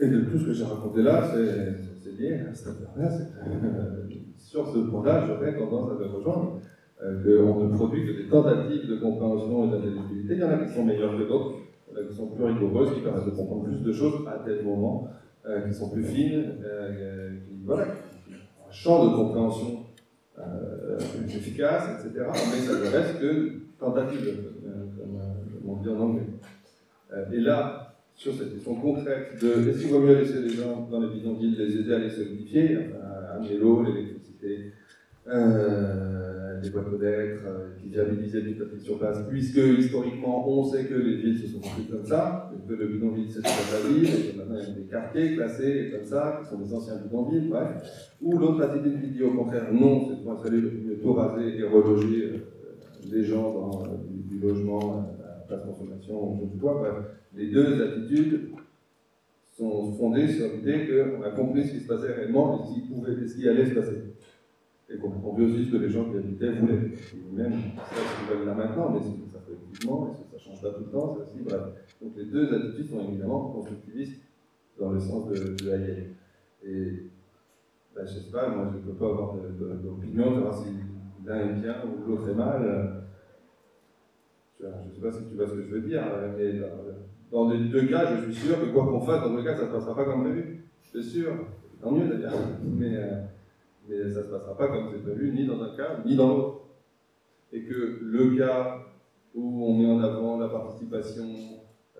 Et 0.00 0.08
de 0.08 0.20
tout 0.22 0.38
ce 0.38 0.46
que 0.46 0.52
j'ai 0.52 0.64
raconté 0.64 1.02
là, 1.02 1.22
c'est 1.32 2.10
lié 2.10 2.40
à 2.48 2.54
cette 2.54 2.68
affaire-là. 2.68 3.10
Euh, 3.48 4.06
sur 4.38 4.66
ce 4.68 4.78
point-là, 4.78 5.24
j'aurais 5.26 5.56
tendance 5.56 5.90
à 5.90 5.98
le 5.98 6.06
rejoindre, 6.06 6.60
euh, 7.02 7.44
qu'on 7.44 7.64
ne 7.64 7.74
produit 7.74 8.06
que 8.06 8.22
des 8.22 8.28
tentatives 8.28 8.88
de 8.88 8.96
compréhension 8.96 9.66
et 9.66 9.70
d'intelligibilité. 9.70 10.34
Il 10.34 10.40
y 10.40 10.44
en 10.44 10.50
a 10.50 10.58
qui 10.58 10.72
sont 10.72 10.84
meilleures 10.84 11.18
que 11.18 11.24
d'autres, 11.24 11.54
il 11.90 11.94
y 11.94 12.00
en 12.00 12.04
a 12.04 12.08
qui 12.08 12.14
sont 12.14 12.26
plus 12.28 12.44
rigoureuses, 12.44 12.94
qui 12.94 13.00
permettent 13.00 13.26
de 13.26 13.30
comprendre 13.30 13.64
plus 13.64 13.82
de 13.82 13.92
choses 13.92 14.26
à 14.28 14.44
tel 14.44 14.64
moment, 14.64 15.08
euh, 15.46 15.68
qui 15.68 15.74
sont 15.74 15.90
plus 15.90 16.04
fines, 16.04 16.54
qui, 17.48 17.64
voilà, 17.64 17.86
champ 18.74 19.06
de 19.06 19.16
compréhension 19.16 19.86
euh, 20.38 20.98
plus 20.98 21.36
efficace, 21.36 21.84
etc. 21.94 22.26
Mais 22.50 22.60
ça 22.60 22.72
ne 22.72 22.90
reste 22.90 23.20
que 23.20 23.52
tentative, 23.78 24.26
euh, 24.66 24.86
comme, 24.96 25.18
comme, 25.62 25.70
on 25.70 25.76
dit 25.76 25.88
en 25.88 26.00
anglais. 26.00 26.26
Euh, 27.12 27.32
et 27.32 27.40
là, 27.40 27.94
sur 28.14 28.34
cette 28.34 28.52
question 28.52 28.74
concrète 28.74 29.40
de 29.40 29.68
est-ce 29.68 29.80
qu'il 29.80 29.90
vaut 29.90 30.00
mieux 30.00 30.18
laisser 30.18 30.40
les 30.40 30.50
gens 30.50 30.88
dans 30.90 31.00
les 31.00 31.08
bidonvilles, 31.08 31.56
les 31.56 31.76
aider 31.78 31.94
à 31.94 31.98
les 31.98 32.10
solidifier, 32.10 32.78
enfin, 32.92 33.54
l'eau, 33.58 33.82
l'électricité, 33.82 34.72
boîtes 36.70 36.92
aux 36.92 36.98
lettres, 36.98 37.44
qui 37.80 37.88
viabilisaient 37.88 38.40
les 38.40 38.56
trafic 38.56 38.80
sur 38.80 38.98
place, 38.98 39.18
puisque 39.28 39.60
historiquement 39.78 40.48
on 40.48 40.64
sait 40.64 40.84
que 40.84 40.94
les 40.94 41.16
villes 41.16 41.38
se 41.38 41.48
sont 41.48 41.60
construites 41.60 41.90
comme 41.90 42.04
ça, 42.04 42.50
que 42.68 42.74
le 42.74 42.86
bidonville 42.86 43.28
c'est 43.28 43.42
la 43.42 43.88
ville, 43.88 44.08
et 44.08 44.32
que 44.32 44.38
maintenant 44.38 44.56
il 44.60 44.68
y 44.68 44.72
a 44.72 44.74
des 44.74 44.86
quartiers 44.86 45.34
classés 45.34 45.90
comme 45.92 46.04
ça, 46.04 46.40
qui 46.40 46.48
sont 46.48 46.58
des 46.58 46.74
anciens 46.74 46.96
bidonvilles, 46.96 47.48
bref. 47.48 48.14
Ou 48.22 48.38
l'autre 48.38 48.62
attitude 48.62 49.00
qui 49.00 49.08
dit 49.08 49.22
au 49.22 49.32
contraire 49.32 49.72
non, 49.72 50.08
c'est 50.08 50.22
pour 50.22 50.32
installer 50.32 50.60
le 50.60 50.98
tout 51.02 51.12
raser 51.12 51.58
et 51.58 51.62
reloger 51.64 52.24
euh, 52.24 53.12
les 53.12 53.24
gens 53.24 53.52
dans 53.52 53.84
euh, 53.84 53.88
du, 54.28 54.38
logement, 54.38 55.06
euh, 55.20 55.54
à 55.54 55.56
la 55.56 55.58
consommation, 55.58 56.38
je 56.38 56.54
ne 56.54 56.60
quoi, 56.60 56.74
bref. 56.78 56.94
Les 57.36 57.50
deux 57.50 57.82
attitudes 57.82 58.50
sont 59.56 59.92
fondées 59.92 60.28
sur 60.28 60.46
l'idée 60.52 60.86
qu'on 60.86 61.22
a 61.22 61.30
compris 61.30 61.64
ce 61.64 61.72
qui 61.72 61.80
se 61.80 61.86
passait 61.86 62.12
réellement 62.12 62.64
et 62.64 63.28
ce 63.28 63.36
qui 63.36 63.48
allait 63.48 63.66
se 63.66 63.74
passer 63.74 64.13
et 64.94 64.98
qu'on 64.98 65.10
ce 65.10 65.70
que 65.72 65.76
les 65.76 65.90
gens 65.90 66.10
qui 66.10 66.16
habitaient 66.16 66.52
voulaient. 66.52 66.90
Même, 67.32 67.52
c'est 67.52 68.30
ce 68.30 68.34
veulent 68.34 68.46
là 68.46 68.54
maintenant, 68.54 68.90
mais 68.90 69.00
c'est 69.02 69.24
que 69.24 69.30
ça 69.30 69.40
fait 69.40 69.52
et 69.52 69.86
que 69.86 70.30
ça 70.30 70.38
change 70.38 70.62
pas 70.62 70.70
tout 70.70 70.84
le 70.84 70.90
temps, 70.90 71.16
c'est 71.16 71.22
aussi, 71.22 71.42
bref. 71.44 71.62
Donc 72.00 72.12
les 72.16 72.26
deux 72.26 72.54
attitudes 72.54 72.90
sont 72.90 73.00
évidemment 73.08 73.48
constructivistes 73.50 74.22
dans 74.78 74.92
le 74.92 75.00
sens 75.00 75.28
de, 75.28 75.34
de. 75.34 76.04
Et 76.66 77.10
ben, 77.94 78.06
je 78.06 78.12
sais 78.12 78.30
pas, 78.30 78.48
moi 78.48 78.70
je 78.72 78.78
ne 78.78 78.82
peux 78.82 78.98
pas 78.98 79.10
avoir 79.10 79.34
d'opinion, 79.34 80.34
savoir 80.34 80.54
si 80.56 80.70
l'un 81.26 81.40
est 81.40 81.60
bien 81.60 81.76
ou 81.84 82.08
l'autre 82.08 82.28
est 82.28 82.34
mal. 82.34 83.04
Je 84.60 84.66
ne 84.66 84.94
sais 84.94 85.00
pas 85.00 85.12
si 85.12 85.28
tu 85.28 85.34
vois 85.34 85.46
ce 85.46 85.54
que 85.54 85.62
je 85.62 85.74
veux 85.74 85.82
dire, 85.82 86.02
mais 86.36 86.60
dans 87.30 87.48
les 87.50 87.68
deux 87.68 87.86
cas, 87.86 88.14
je 88.14 88.30
suis 88.30 88.46
sûr 88.46 88.60
que 88.60 88.66
quoi 88.66 88.86
qu'on 88.86 89.00
fasse, 89.00 89.22
dans 89.22 89.34
deux 89.34 89.42
cas, 89.42 89.56
ça 89.56 89.64
ne 89.64 89.68
se 89.68 89.72
passera 89.72 89.96
pas 89.96 90.04
comme 90.04 90.22
prévu. 90.22 90.64
C'est 90.80 91.02
sûr. 91.02 91.32
Tant 91.82 91.90
mieux 91.90 92.08
d'ailleurs. 92.08 92.32
Mais, 92.62 92.96
euh, 92.96 93.22
mais 93.88 94.10
ça 94.10 94.20
ne 94.20 94.24
se 94.24 94.30
passera 94.30 94.56
pas 94.56 94.68
comme 94.68 94.88
c'est 94.90 95.02
prévu, 95.02 95.32
ni 95.32 95.46
dans 95.46 95.62
un 95.62 95.76
cas, 95.76 95.98
ni 96.04 96.16
dans 96.16 96.28
l'autre. 96.28 96.60
Et 97.52 97.64
que 97.64 98.00
le 98.02 98.36
cas 98.36 98.80
où 99.34 99.64
on 99.64 99.78
met 99.78 99.86
en 99.86 100.00
avant 100.00 100.38
la 100.38 100.48
participation, 100.48 101.24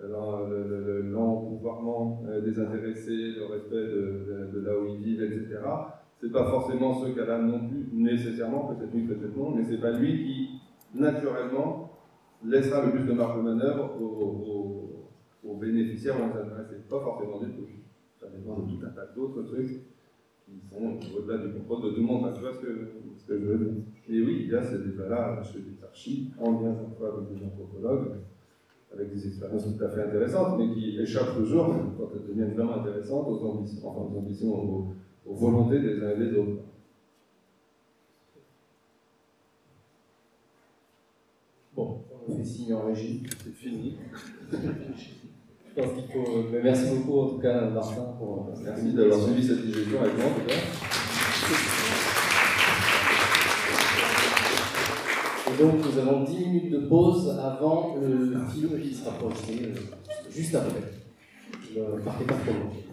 l'empouvoirment 0.01 2.23
des 2.43 2.59
intéressés, 2.59 3.31
le 3.37 3.45
respect 3.45 3.75
de, 3.75 4.59
là 4.59 4.77
où 4.77 4.87
ils 4.87 4.97
vivent, 4.97 5.23
etc., 5.23 5.59
c'est 6.19 6.31
pas 6.31 6.49
forcément 6.49 6.93
ce 6.93 7.09
cas-là 7.09 7.39
non 7.39 7.67
plus, 7.67 7.89
nécessairement, 7.93 8.73
peut-être 8.73 8.93
oui, 8.93 9.03
peut-être 9.03 9.35
non, 9.35 9.51
mais 9.51 9.63
c'est 9.63 9.79
pas 9.79 9.91
lui 9.91 10.23
qui, 10.23 10.49
naturellement, 10.93 11.91
laissera 12.43 12.85
le 12.85 12.91
plus 12.91 13.03
de 13.03 13.13
marge 13.13 13.37
de 13.37 13.41
manœuvre 13.41 14.01
aux 14.01 15.55
bénéficiaires 15.55 16.15
ou 16.19 16.23
aux 16.23 16.37
intéressés. 16.37 16.81
Pas 16.89 17.01
forcément 17.01 17.39
du 17.39 17.51
tout. 17.51 17.67
Ça 18.19 18.27
dépend 18.27 18.59
de 18.59 18.71
tout 18.71 18.85
un 18.85 18.89
tas 18.89 19.05
d'autres 19.15 19.43
trucs 19.43 19.81
qui 20.45 20.61
sont 20.69 20.99
au-delà 21.17 21.39
du 21.39 21.53
contrôle 21.53 21.83
de 21.83 21.89
tout 21.95 22.01
le 22.01 22.07
monde. 22.07 22.31
tu 22.35 22.41
vois 22.41 22.53
ce 22.53 22.59
que, 22.59 22.91
ce 23.17 23.27
que 23.27 23.39
je 23.39 23.45
veux 23.45 23.57
dire 23.57 23.73
Et 24.09 24.21
oui, 24.21 24.41
il 24.45 24.51
y 24.51 24.55
a 24.55 24.61
ces 24.61 24.79
débats-là 24.79 25.41
chez 25.43 25.59
des 25.59 25.83
archives, 25.83 26.31
en 26.39 26.61
lien 26.61 26.73
parfois 26.73 27.17
avec 27.17 27.37
des 27.37 27.45
anthropologues, 27.45 28.11
avec 28.93 29.13
des 29.13 29.27
expériences 29.27 29.63
tout 29.63 29.83
à 29.83 29.89
fait 29.89 30.03
intéressantes, 30.03 30.57
mais 30.59 30.73
qui 30.73 30.99
échappent 30.99 31.35
toujours, 31.35 31.67
quand 31.97 32.09
elles 32.13 32.27
deviennent 32.27 32.53
vraiment 32.53 32.81
intéressantes, 32.81 33.27
aux 33.27 33.45
ambitions, 33.45 33.87
enfin, 33.87 34.01
aux, 34.01 34.17
ambitions 34.17 34.53
aux, 34.53 34.87
aux 35.25 35.35
volontés 35.35 35.79
des 35.79 36.03
uns 36.03 36.11
et 36.11 36.17
des 36.17 36.37
autres. 36.37 36.61
Bon, 41.75 41.99
on 42.13 42.31
fait 42.31 42.37
continue 42.37 42.73
en 42.73 42.85
régie. 42.85 43.23
C'est 43.43 43.53
fini. 43.53 43.97
Je 45.75 45.81
pense 45.81 45.93
qu'il 45.93 46.11
faut. 46.11 46.45
Mais 46.51 46.59
merci 46.63 46.85
beaucoup 46.95 47.19
en 47.19 47.27
tout 47.29 47.39
cas, 47.39 47.69
Martin, 47.69 48.03
pour. 48.17 48.49
Merci 48.63 48.93
d'avoir 48.93 49.21
suivi 49.21 49.45
cette 49.45 49.65
digestion 49.65 49.99
avec 50.01 50.17
moi 50.17 50.25
en 50.27 50.39
tout 50.39 50.47
cas. 50.47 50.55
Et 55.47 55.61
donc 55.61 55.73
nous 55.85 55.99
avons 55.99 56.23
10 56.23 56.37
minutes 56.37 56.71
de 56.71 56.79
pause 56.87 57.29
avant 57.29 57.97
le 58.01 58.37
film 58.53 58.81
qui 58.81 58.93
sera 58.93 59.11
projeté 59.11 59.65
euh, 59.65 59.79
juste 60.31 60.55
après. 60.55 60.81
Ne 61.75 62.01
partez 62.01 62.25
pas 62.25 62.35
trop 62.35 62.53
loin. 62.53 62.84